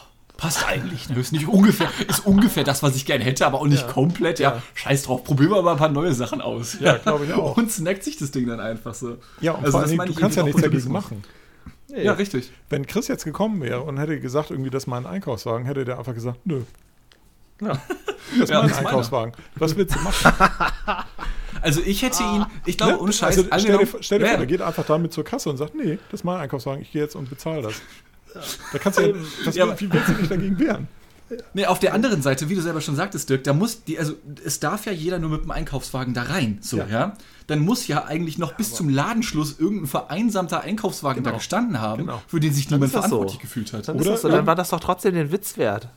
passt 0.43 0.67
eigentlich. 0.67 1.09
Ne? 1.09 1.19
Ist 1.19 1.31
nicht 1.31 1.47
ungefähr, 1.47 1.89
ist 2.05 2.25
ungefähr 2.25 2.65
das, 2.65 2.83
was 2.83 2.97
ich 2.97 3.05
gerne 3.05 3.23
hätte, 3.23 3.45
aber 3.45 3.61
auch 3.61 3.65
nicht 3.65 3.87
ja. 3.87 3.91
komplett. 3.91 4.39
Ja, 4.39 4.55
ja, 4.55 4.61
scheiß 4.73 5.03
drauf, 5.03 5.23
probieren 5.23 5.51
wir 5.51 5.61
mal 5.61 5.71
ein 5.71 5.77
paar 5.77 5.87
neue 5.87 6.13
Sachen 6.13 6.41
aus. 6.41 6.77
Ja, 6.81 6.97
glaube 6.97 7.23
ich 7.25 7.33
auch. 7.33 7.55
Und 7.55 7.71
snackt 7.71 8.03
sich 8.03 8.17
das 8.17 8.31
Ding 8.31 8.47
dann 8.47 8.59
einfach 8.59 8.93
so. 8.93 9.19
Ja, 9.39 9.53
und 9.53 9.63
also, 9.63 9.77
allem, 9.77 10.05
du 10.05 10.13
kannst 10.13 10.35
ja 10.35 10.43
nichts 10.43 10.61
dagegen 10.61 10.91
machen. 10.91 11.23
Nee. 11.87 12.03
Ja, 12.03 12.13
richtig. 12.13 12.51
Wenn 12.69 12.85
Chris 12.85 13.07
jetzt 13.07 13.23
gekommen 13.23 13.61
wäre 13.61 13.83
und 13.83 13.97
hätte 13.97 14.19
gesagt, 14.19 14.51
irgendwie, 14.51 14.69
das 14.69 14.83
ist 14.83 14.87
mein 14.87 15.05
Einkaufswagen, 15.05 15.65
hätte 15.65 15.85
der 15.85 15.97
einfach 15.97 16.13
gesagt, 16.13 16.39
nö. 16.43 16.63
Ja, 17.61 17.67
das 18.31 18.39
ist 18.39 18.49
ja, 18.49 18.59
mein 18.59 18.69
das 18.69 18.77
Einkaufswagen. 18.79 19.31
Meiner. 19.31 19.61
Was 19.61 19.77
willst 19.77 19.95
du 19.95 19.99
machen? 19.99 20.33
Also 21.61 21.81
ich 21.85 22.01
hätte 22.01 22.21
ihn, 22.23 22.45
ich 22.65 22.77
glaube, 22.77 22.93
ne? 22.93 22.99
ohne 22.99 23.13
Scheiß, 23.13 23.37
also 23.37 23.47
stell 23.57 23.77
dir, 23.77 23.87
stell 24.01 24.19
dir 24.19 24.27
vor, 24.27 24.37
der 24.37 24.47
geht 24.47 24.61
einfach 24.61 24.85
damit 24.85 25.13
zur 25.13 25.23
Kasse 25.23 25.49
und 25.49 25.55
sagt, 25.55 25.75
nee, 25.75 25.97
das 26.11 26.21
ist 26.21 26.23
mein 26.25 26.41
Einkaufswagen, 26.41 26.81
ich 26.81 26.91
gehe 26.91 27.01
jetzt 27.01 27.15
und 27.15 27.29
bezahle 27.29 27.61
das. 27.61 27.81
Da 28.71 28.79
kannst 28.79 28.99
du 28.99 29.03
ja, 29.03 29.15
was, 29.45 29.55
ja, 29.55 29.79
wie 29.79 29.91
willst 29.91 30.09
du 30.09 30.13
dich 30.13 30.29
dagegen 30.29 30.59
wehren? 30.59 30.87
Nee, 31.53 31.65
auf 31.65 31.79
der 31.79 31.93
anderen 31.93 32.21
Seite, 32.21 32.49
wie 32.49 32.55
du 32.55 32.61
selber 32.61 32.81
schon 32.81 32.95
sagtest, 32.95 33.29
Dirk, 33.29 33.43
da 33.43 33.53
muss 33.53 33.83
die, 33.83 33.97
also 33.97 34.13
es 34.43 34.59
darf 34.59 34.85
ja 34.85 34.91
jeder 34.91 35.19
nur 35.19 35.31
mit 35.31 35.43
dem 35.43 35.51
Einkaufswagen 35.51 36.13
da 36.13 36.23
rein, 36.23 36.59
so, 36.61 36.77
ja. 36.77 36.87
ja? 36.87 37.17
Dann 37.47 37.59
muss 37.59 37.87
ja 37.87 38.05
eigentlich 38.05 38.37
noch 38.37 38.53
bis 38.53 38.69
Aber 38.69 38.77
zum 38.77 38.89
Ladenschluss 38.89 39.59
irgendein 39.59 39.87
vereinsamter 39.87 40.61
Einkaufswagen 40.61 41.23
genau. 41.23 41.31
da 41.31 41.37
gestanden 41.37 41.81
haben, 41.81 42.05
genau. 42.05 42.21
für 42.27 42.39
den 42.39 42.53
sich 42.53 42.69
niemand 42.69 42.91
verantwortlich 42.91 43.33
so. 43.33 43.39
gefühlt 43.41 43.73
hat. 43.73 43.87
Dann, 43.87 43.99
Oder, 43.99 44.17
so. 44.17 44.29
dann 44.29 44.45
war 44.45 44.55
das 44.55 44.69
doch 44.69 44.79
trotzdem 44.79 45.15
den 45.15 45.31
Witz 45.31 45.57
wert. 45.57 45.89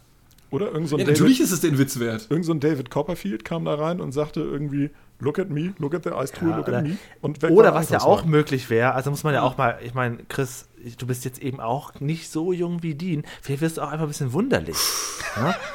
Oder 0.51 0.73
irgend 0.73 0.89
so 0.89 0.97
ja, 0.97 1.05
David, 1.05 1.19
natürlich 1.19 1.41
ist 1.41 1.51
es 1.51 1.61
den 1.61 1.79
Witz 1.79 1.99
wert. 1.99 2.27
Irgend 2.31 2.47
so 2.47 2.53
ein 2.53 2.61
David 2.61 2.91
Copperfield 2.91 3.45
kam 3.45 3.65
da 3.65 3.75
rein 3.75 4.01
und 4.01 4.13
sagte 4.13 4.41
irgendwie, 4.41 4.91
look 5.19 5.39
at 5.39 5.51
me, 5.51 5.75
look 5.79 5.95
at 5.95 6.05
the 6.05 6.11
Eistruhe, 6.11 6.51
ja, 6.51 6.57
look 6.57 6.69
oder, 6.69 6.79
at 6.79 6.85
me. 6.85 6.97
Und 7.21 7.43
oder 7.45 7.75
was 7.75 7.91
ja 7.91 8.01
auch 8.01 8.25
möglich 8.25 8.71
wäre, 8.71 8.93
also 8.93 9.11
muss 9.11 9.25
man 9.25 9.35
ja 9.35 9.43
auch 9.43 9.57
mal, 9.57 9.79
ich 9.83 9.95
meine, 9.95 10.19
Chris, 10.29 10.69
du 10.99 11.07
bist 11.07 11.25
jetzt 11.25 11.41
eben 11.41 11.61
auch 11.61 11.99
nicht 12.01 12.31
so 12.31 12.53
jung 12.53 12.83
wie 12.83 12.95
Dean. 12.95 13.25
Vielleicht 13.43 13.63
wirst 13.63 13.77
du 13.79 13.83
auch 13.83 13.91
einfach 13.91 14.07
ein 14.07 14.09
bisschen 14.09 14.33
wunderlich. 14.33 14.77
ja? 15.37 15.55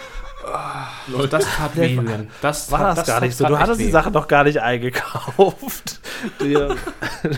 Leute, 1.08 1.28
das 1.30 1.46
tat 1.46 1.76
weh, 1.78 2.00
Das 2.42 2.72
war 2.72 2.80
das, 2.80 2.96
das 2.96 3.08
gar 3.08 3.22
nicht 3.22 3.36
so. 3.36 3.46
Du 3.46 3.58
hattest 3.60 3.80
die 3.80 3.90
Sache 3.90 4.12
doch 4.12 4.28
gar 4.28 4.44
nicht 4.44 4.62
eingekauft. 4.62 6.00
Du, 6.38 6.76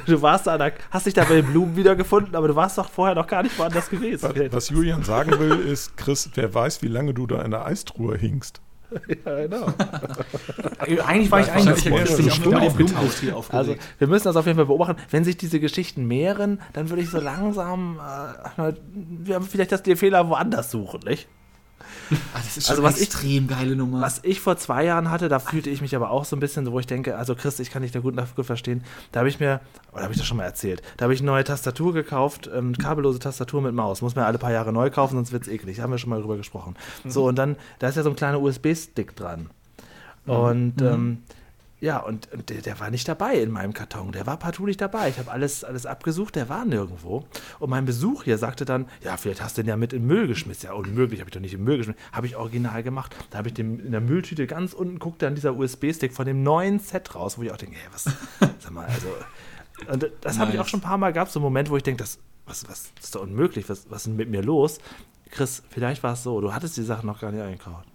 du 0.05 0.21
warst 0.21 0.45
da, 0.45 0.71
hast 0.91 1.05
dich 1.05 1.13
da 1.13 1.23
bei 1.23 1.35
den 1.35 1.45
Blumen 1.45 1.77
wiedergefunden, 1.77 2.35
aber 2.35 2.49
du 2.49 2.55
warst 2.57 2.77
doch 2.77 2.89
vorher 2.89 3.15
noch 3.15 3.27
gar 3.27 3.41
nicht 3.41 3.57
woanders 3.57 3.89
gewesen. 3.89 4.29
Was, 4.35 4.51
was 4.51 4.69
Julian 4.69 5.03
sagen 5.03 5.39
will, 5.39 5.57
ist, 5.57 5.95
Chris, 5.95 6.29
wer 6.35 6.53
weiß, 6.53 6.81
wie 6.81 6.89
lange 6.89 7.13
du 7.13 7.25
da 7.25 7.41
in 7.43 7.51
der 7.51 7.65
Eistruhe 7.65 8.17
hingst. 8.17 8.59
Ja, 9.25 9.35
genau. 9.41 9.73
Eigentlich 11.05 11.31
war 11.31 11.39
ich 11.39 11.51
eigentlich 11.51 11.91
aufgetaucht. 12.55 13.53
Also, 13.53 13.75
wir 13.97 14.07
müssen 14.07 14.25
das 14.25 14.35
auf 14.35 14.45
jeden 14.45 14.57
Fall 14.57 14.65
beobachten. 14.65 14.97
Wenn 15.09 15.23
sich 15.23 15.37
diese 15.37 15.59
Geschichten 15.59 16.05
mehren, 16.05 16.61
dann 16.73 16.89
würde 16.89 17.01
ich 17.01 17.09
so 17.09 17.19
langsam, 17.19 17.99
äh, 18.57 18.73
wir 18.93 19.35
haben 19.35 19.45
vielleicht 19.45 19.71
das 19.71 19.83
den 19.83 19.97
Fehler 19.97 20.27
woanders 20.29 20.71
suchen, 20.71 21.01
nicht? 21.05 21.27
Ah, 22.33 22.37
das 22.37 22.57
ist 22.57 22.67
schon 22.67 22.71
also, 22.71 22.83
was 22.83 23.01
extrem 23.01 23.43
ich, 23.43 23.49
geile 23.49 23.75
Nummer. 23.75 24.01
Was 24.01 24.19
ich 24.23 24.39
vor 24.39 24.57
zwei 24.57 24.85
Jahren 24.85 25.09
hatte, 25.09 25.29
da 25.29 25.39
fühlte 25.39 25.69
ich 25.69 25.81
mich 25.81 25.95
aber 25.95 26.11
auch 26.11 26.25
so 26.25 26.35
ein 26.35 26.39
bisschen, 26.39 26.69
wo 26.71 26.79
ich 26.79 26.87
denke, 26.87 27.17
also 27.17 27.35
Chris, 27.35 27.59
ich 27.59 27.71
kann 27.71 27.81
dich 27.81 27.91
da 27.91 27.99
gut, 27.99 28.15
gut 28.35 28.45
verstehen. 28.45 28.83
Da 29.11 29.19
habe 29.19 29.29
ich 29.29 29.39
mir, 29.39 29.61
oder 29.91 30.03
habe 30.03 30.13
ich 30.13 30.19
das 30.19 30.27
schon 30.27 30.37
mal 30.37 30.43
erzählt, 30.43 30.81
da 30.97 31.03
habe 31.03 31.13
ich 31.13 31.21
eine 31.21 31.27
neue 31.27 31.43
Tastatur 31.43 31.93
gekauft, 31.93 32.49
ähm, 32.53 32.77
kabellose 32.77 33.19
Tastatur 33.19 33.61
mit 33.61 33.73
Maus. 33.73 34.01
Muss 34.01 34.15
man 34.15 34.25
alle 34.25 34.37
paar 34.37 34.51
Jahre 34.51 34.73
neu 34.73 34.89
kaufen, 34.89 35.15
sonst 35.15 35.31
wird 35.31 35.43
es 35.43 35.49
eklig. 35.49 35.77
Da 35.77 35.83
haben 35.83 35.91
wir 35.91 35.97
schon 35.97 36.09
mal 36.09 36.21
drüber 36.21 36.37
gesprochen. 36.37 36.75
Mhm. 37.03 37.09
So, 37.09 37.27
und 37.27 37.37
dann, 37.37 37.55
da 37.79 37.87
ist 37.87 37.95
ja 37.95 38.03
so 38.03 38.09
ein 38.09 38.15
kleiner 38.15 38.41
USB-Stick 38.41 39.15
dran. 39.15 39.49
Mhm. 40.25 40.33
Und 40.33 40.81
mhm. 40.81 40.87
ähm, 40.87 41.17
ja, 41.83 41.97
und, 41.97 42.31
und 42.31 42.49
der, 42.49 42.61
der, 42.61 42.79
war 42.79 42.89
nicht 42.89 43.09
dabei 43.09 43.35
in 43.35 43.51
meinem 43.51 43.73
Karton. 43.73 44.13
Der 44.13 44.25
war 44.25 44.37
partout 44.37 44.67
nicht 44.67 44.79
dabei. 44.79 45.09
Ich 45.09 45.19
habe 45.19 45.29
alles, 45.29 45.65
alles 45.65 45.85
abgesucht, 45.85 46.37
der 46.37 46.47
war 46.47 46.63
nirgendwo. 46.63 47.25
Und 47.59 47.69
mein 47.69 47.83
Besuch 47.83 48.23
hier 48.23 48.37
sagte 48.37 48.63
dann, 48.63 48.87
ja, 49.01 49.17
vielleicht 49.17 49.43
hast 49.43 49.57
du 49.57 49.63
den 49.63 49.67
ja 49.67 49.75
mit 49.75 49.91
in 49.91 50.07
Müll 50.07 50.27
geschmissen. 50.27 50.67
Ja, 50.67 50.75
unmöglich, 50.75 51.19
habe 51.19 51.29
ich 51.29 51.33
doch 51.33 51.41
nicht 51.41 51.55
in 51.55 51.61
Müll 51.61 51.79
geschmissen. 51.79 51.99
Habe 52.13 52.27
ich 52.27 52.37
original 52.37 52.83
gemacht. 52.83 53.13
Da 53.31 53.39
habe 53.39 53.49
ich 53.49 53.53
den 53.53 53.79
in 53.79 53.91
der 53.91 53.99
Mülltüte 53.99 54.47
ganz 54.47 54.71
unten, 54.71 54.97
guckte 54.97 55.25
dann 55.25 55.35
dieser 55.35 55.57
USB-Stick 55.57 56.13
von 56.13 56.25
dem 56.25 56.41
neuen 56.41 56.79
Set 56.79 57.15
raus, 57.15 57.37
wo 57.37 57.43
ich 57.43 57.51
auch 57.51 57.57
denke, 57.57 57.75
hey, 57.75 57.89
was, 57.91 58.05
sag 58.59 58.71
mal, 58.71 58.85
also. 58.85 59.09
Und 59.91 60.09
das 60.21 60.39
habe 60.39 60.53
ich 60.53 60.59
auch 60.59 60.67
schon 60.69 60.79
ein 60.79 60.83
paar 60.83 60.97
Mal 60.97 61.11
gehabt, 61.11 61.33
so 61.33 61.39
einen 61.39 61.43
Moment, 61.43 61.69
wo 61.69 61.75
ich 61.75 61.83
denke, 61.83 62.01
das, 62.01 62.17
was, 62.45 62.65
was 62.69 62.93
ist 63.01 63.13
doch 63.13 63.23
unmöglich, 63.23 63.67
was, 63.67 63.91
was 63.91 64.03
ist 64.03 64.07
denn 64.07 64.15
mit 64.15 64.29
mir 64.29 64.41
los? 64.41 64.79
Chris, 65.31 65.63
vielleicht 65.69 66.01
war 66.01 66.13
es 66.13 66.23
so, 66.23 66.39
du 66.39 66.53
hattest 66.53 66.77
die 66.77 66.83
Sachen 66.83 67.07
noch 67.07 67.19
gar 67.19 67.33
nicht 67.33 67.41
eingekauft. 67.41 67.89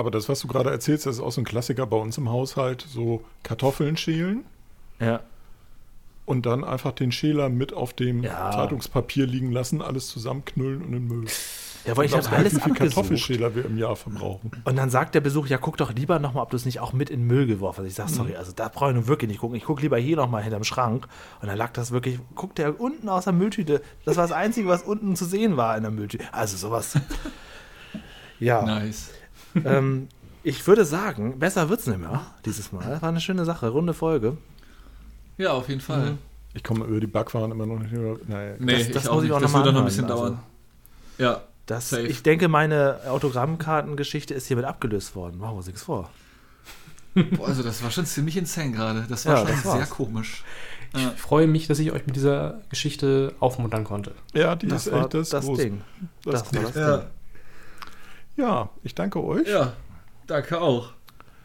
Aber 0.00 0.10
das, 0.10 0.30
was 0.30 0.40
du 0.40 0.48
gerade 0.48 0.70
erzählst, 0.70 1.04
das 1.04 1.16
ist 1.16 1.20
auch 1.20 1.30
so 1.30 1.42
ein 1.42 1.44
Klassiker 1.44 1.86
bei 1.86 1.98
uns 1.98 2.16
im 2.16 2.30
Haushalt. 2.30 2.86
So 2.88 3.22
Kartoffeln 3.42 3.98
schälen. 3.98 4.46
Ja. 4.98 5.20
Und 6.24 6.46
dann 6.46 6.64
einfach 6.64 6.92
den 6.92 7.12
Schäler 7.12 7.50
mit 7.50 7.74
auf 7.74 7.92
dem 7.92 8.22
ja. 8.22 8.50
Zeitungspapier 8.50 9.26
liegen 9.26 9.52
lassen, 9.52 9.82
alles 9.82 10.08
zusammenknüllen 10.08 10.80
und 10.80 10.86
in 10.86 10.92
den 10.92 11.06
Müll. 11.06 11.26
Ja, 11.84 11.98
weil 11.98 12.06
ich 12.06 12.16
habe 12.16 12.26
alles 12.30 12.56
wie 12.56 12.60
viel 12.60 12.72
Kartoffelschäler 12.72 13.54
wir 13.54 13.66
im 13.66 13.76
Jahr 13.76 13.94
verbrauchen. 13.94 14.50
Und 14.64 14.76
dann 14.76 14.88
sagt 14.88 15.14
der 15.14 15.20
Besuch, 15.20 15.48
ja, 15.48 15.58
guck 15.58 15.76
doch 15.76 15.92
lieber 15.92 16.18
nochmal, 16.18 16.44
ob 16.44 16.50
du 16.50 16.56
es 16.56 16.64
nicht 16.64 16.80
auch 16.80 16.94
mit 16.94 17.10
in 17.10 17.20
den 17.20 17.26
Müll 17.26 17.46
geworfen 17.46 17.80
hast. 17.80 17.88
Ich 17.90 17.94
sage, 17.94 18.10
sorry, 18.10 18.30
mhm. 18.30 18.36
also 18.36 18.52
da 18.52 18.68
brauche 18.68 18.88
ich 18.88 18.96
nun 18.96 19.06
wirklich 19.06 19.28
nicht 19.28 19.40
gucken. 19.40 19.56
Ich 19.58 19.64
gucke 19.64 19.82
lieber 19.82 19.98
hier 19.98 20.16
nochmal 20.16 20.42
hinterm 20.42 20.64
Schrank. 20.64 21.08
Und 21.42 21.48
dann 21.48 21.58
lag 21.58 21.74
das 21.74 21.90
wirklich, 21.90 22.18
guckt 22.34 22.56
der 22.56 22.80
unten 22.80 23.10
aus 23.10 23.24
der 23.24 23.34
Mülltüte. 23.34 23.82
Das 24.06 24.16
war 24.16 24.24
das 24.24 24.32
Einzige, 24.32 24.66
was 24.66 24.82
unten 24.82 25.14
zu 25.14 25.26
sehen 25.26 25.58
war 25.58 25.76
in 25.76 25.82
der 25.82 25.92
Mülltüte. 25.92 26.24
Also 26.32 26.56
sowas. 26.56 26.94
ja. 28.40 28.62
Nice 28.62 29.10
ähm, 29.64 30.08
ich 30.42 30.66
würde 30.66 30.84
sagen, 30.84 31.38
besser 31.38 31.68
wird 31.68 31.80
es 31.80 31.86
nicht 31.86 32.00
mehr 32.00 32.22
dieses 32.44 32.72
Mal. 32.72 33.00
War 33.00 33.08
eine 33.08 33.20
schöne 33.20 33.44
Sache, 33.44 33.68
runde 33.68 33.94
Folge. 33.94 34.36
Ja, 35.38 35.52
auf 35.52 35.68
jeden 35.68 35.80
Fall. 35.80 36.12
Mhm. 36.12 36.18
Ich 36.54 36.64
komme 36.64 36.84
über 36.84 37.00
die 37.00 37.06
Backwaren 37.06 37.50
immer 37.50 37.66
noch 37.66 37.78
nicht 37.78 37.92
über. 37.92 38.18
Naja, 38.26 38.54
nee, 38.58 38.84
das, 38.84 39.04
das 39.04 39.12
muss 39.12 39.24
ich 39.24 39.32
auch 39.32 39.40
noch 39.40 39.52
mal 39.52 39.64
wird 39.64 39.74
noch 39.74 39.80
ein 39.80 39.86
bisschen 39.86 40.04
also, 40.06 40.16
dauern. 40.16 40.38
Ja. 41.18 41.42
Das, 41.66 41.92
ich 41.92 42.24
denke, 42.24 42.48
meine 42.48 42.98
Autogrammkartengeschichte 43.06 44.34
ist 44.34 44.48
hiermit 44.48 44.64
abgelöst 44.64 45.14
worden. 45.14 45.38
Machen 45.38 45.52
wir 45.52 45.58
uns 45.58 45.66
nichts 45.66 45.82
vor. 45.82 46.10
Boah, 47.14 47.46
also 47.46 47.62
das 47.62 47.82
war 47.82 47.92
schon 47.92 48.06
ziemlich 48.06 48.36
insane 48.36 48.72
gerade. 48.72 49.04
Das 49.08 49.24
war 49.26 49.34
ja, 49.34 49.46
schon 49.46 49.62
das 49.62 49.72
sehr 49.72 49.86
komisch. 49.86 50.42
Ich 50.94 51.02
ja. 51.02 51.10
freue 51.10 51.46
mich, 51.46 51.68
dass 51.68 51.78
ich 51.78 51.92
euch 51.92 52.06
mit 52.06 52.16
dieser 52.16 52.60
Geschichte 52.70 53.34
aufmuntern 53.38 53.84
konnte. 53.84 54.12
Ja, 54.34 54.56
die 54.56 54.66
das 54.66 54.88
ist 54.88 54.92
echt 54.92 55.14
das, 55.14 55.28
das 55.30 55.46
Ding. 55.52 55.82
Das, 56.24 56.42
das 56.42 56.54
war 56.54 56.62
das. 56.62 56.72
Ding. 56.72 56.82
Ja, 56.82 57.06
ich 58.82 58.94
danke 58.94 59.22
euch. 59.22 59.48
Ja, 59.48 59.72
danke 60.26 60.60
auch. 60.60 60.92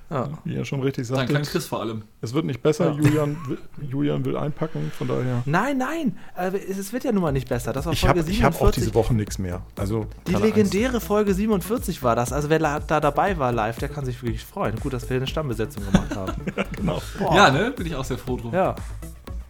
Ja. 0.09 0.29
Wie 0.43 0.53
ihr 0.53 0.65
schon 0.65 0.81
richtig 0.81 1.07
sagt. 1.07 1.21
Danke 1.21 1.35
an 1.35 1.43
Chris 1.43 1.65
vor 1.65 1.81
allem. 1.81 2.03
Es 2.21 2.33
wird 2.33 2.45
nicht 2.45 2.61
besser. 2.61 2.91
Ja. 2.91 2.97
Julian, 2.97 3.37
will, 3.47 3.57
Julian 3.89 4.23
will 4.23 4.37
einpacken, 4.37 4.91
von 4.95 5.07
daher. 5.07 5.41
Nein, 5.45 5.79
nein. 5.79 6.17
Äh, 6.37 6.55
es 6.57 6.93
wird 6.93 7.03
ja 7.03 7.11
nun 7.11 7.23
mal 7.23 7.31
nicht 7.31 7.49
besser. 7.49 7.73
Das 7.73 7.85
war 7.85 7.93
ich 7.93 8.01
Folge 8.01 8.19
hab, 8.19 8.27
47. 8.27 8.37
Ich 8.37 8.43
habe 8.43 8.69
auch 8.69 8.71
diese 8.71 8.93
Woche 8.93 9.15
nichts 9.15 9.39
mehr. 9.39 9.63
Also, 9.75 10.05
Die 10.27 10.35
legendäre 10.35 10.95
Eins. 10.95 11.05
Folge 11.05 11.33
47 11.33 12.03
war 12.03 12.15
das. 12.15 12.31
Also 12.31 12.49
wer 12.49 12.59
da 12.59 12.79
dabei 12.79 13.37
war 13.39 13.51
live, 13.51 13.79
der 13.79 13.89
kann 13.89 14.05
sich 14.05 14.21
wirklich 14.21 14.45
freuen. 14.45 14.75
Gut, 14.75 14.93
dass 14.93 15.09
wir 15.09 15.17
eine 15.17 15.27
Stammbesetzung 15.27 15.83
gemacht 15.85 16.15
haben. 16.15 16.33
ja, 16.55 16.63
genau. 16.75 17.01
Ja, 17.19 17.49
ne? 17.49 17.71
Bin 17.71 17.87
ich 17.87 17.95
auch 17.95 18.05
sehr 18.05 18.19
froh 18.19 18.37
drum. 18.37 18.53
Ja. 18.53 18.75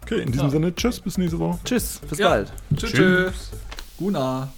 Okay, 0.04 0.22
in 0.22 0.32
diesem 0.32 0.48
ja. 0.48 0.52
Sinne, 0.52 0.76
tschüss, 0.76 1.00
bis 1.02 1.18
nächste 1.18 1.40
Woche. 1.40 1.60
Tschüss, 1.66 2.00
bis 2.10 2.20
bald. 2.20 2.54
Tschüss. 2.78 2.92
tschüss. 2.92 3.52
Guna. 3.98 4.54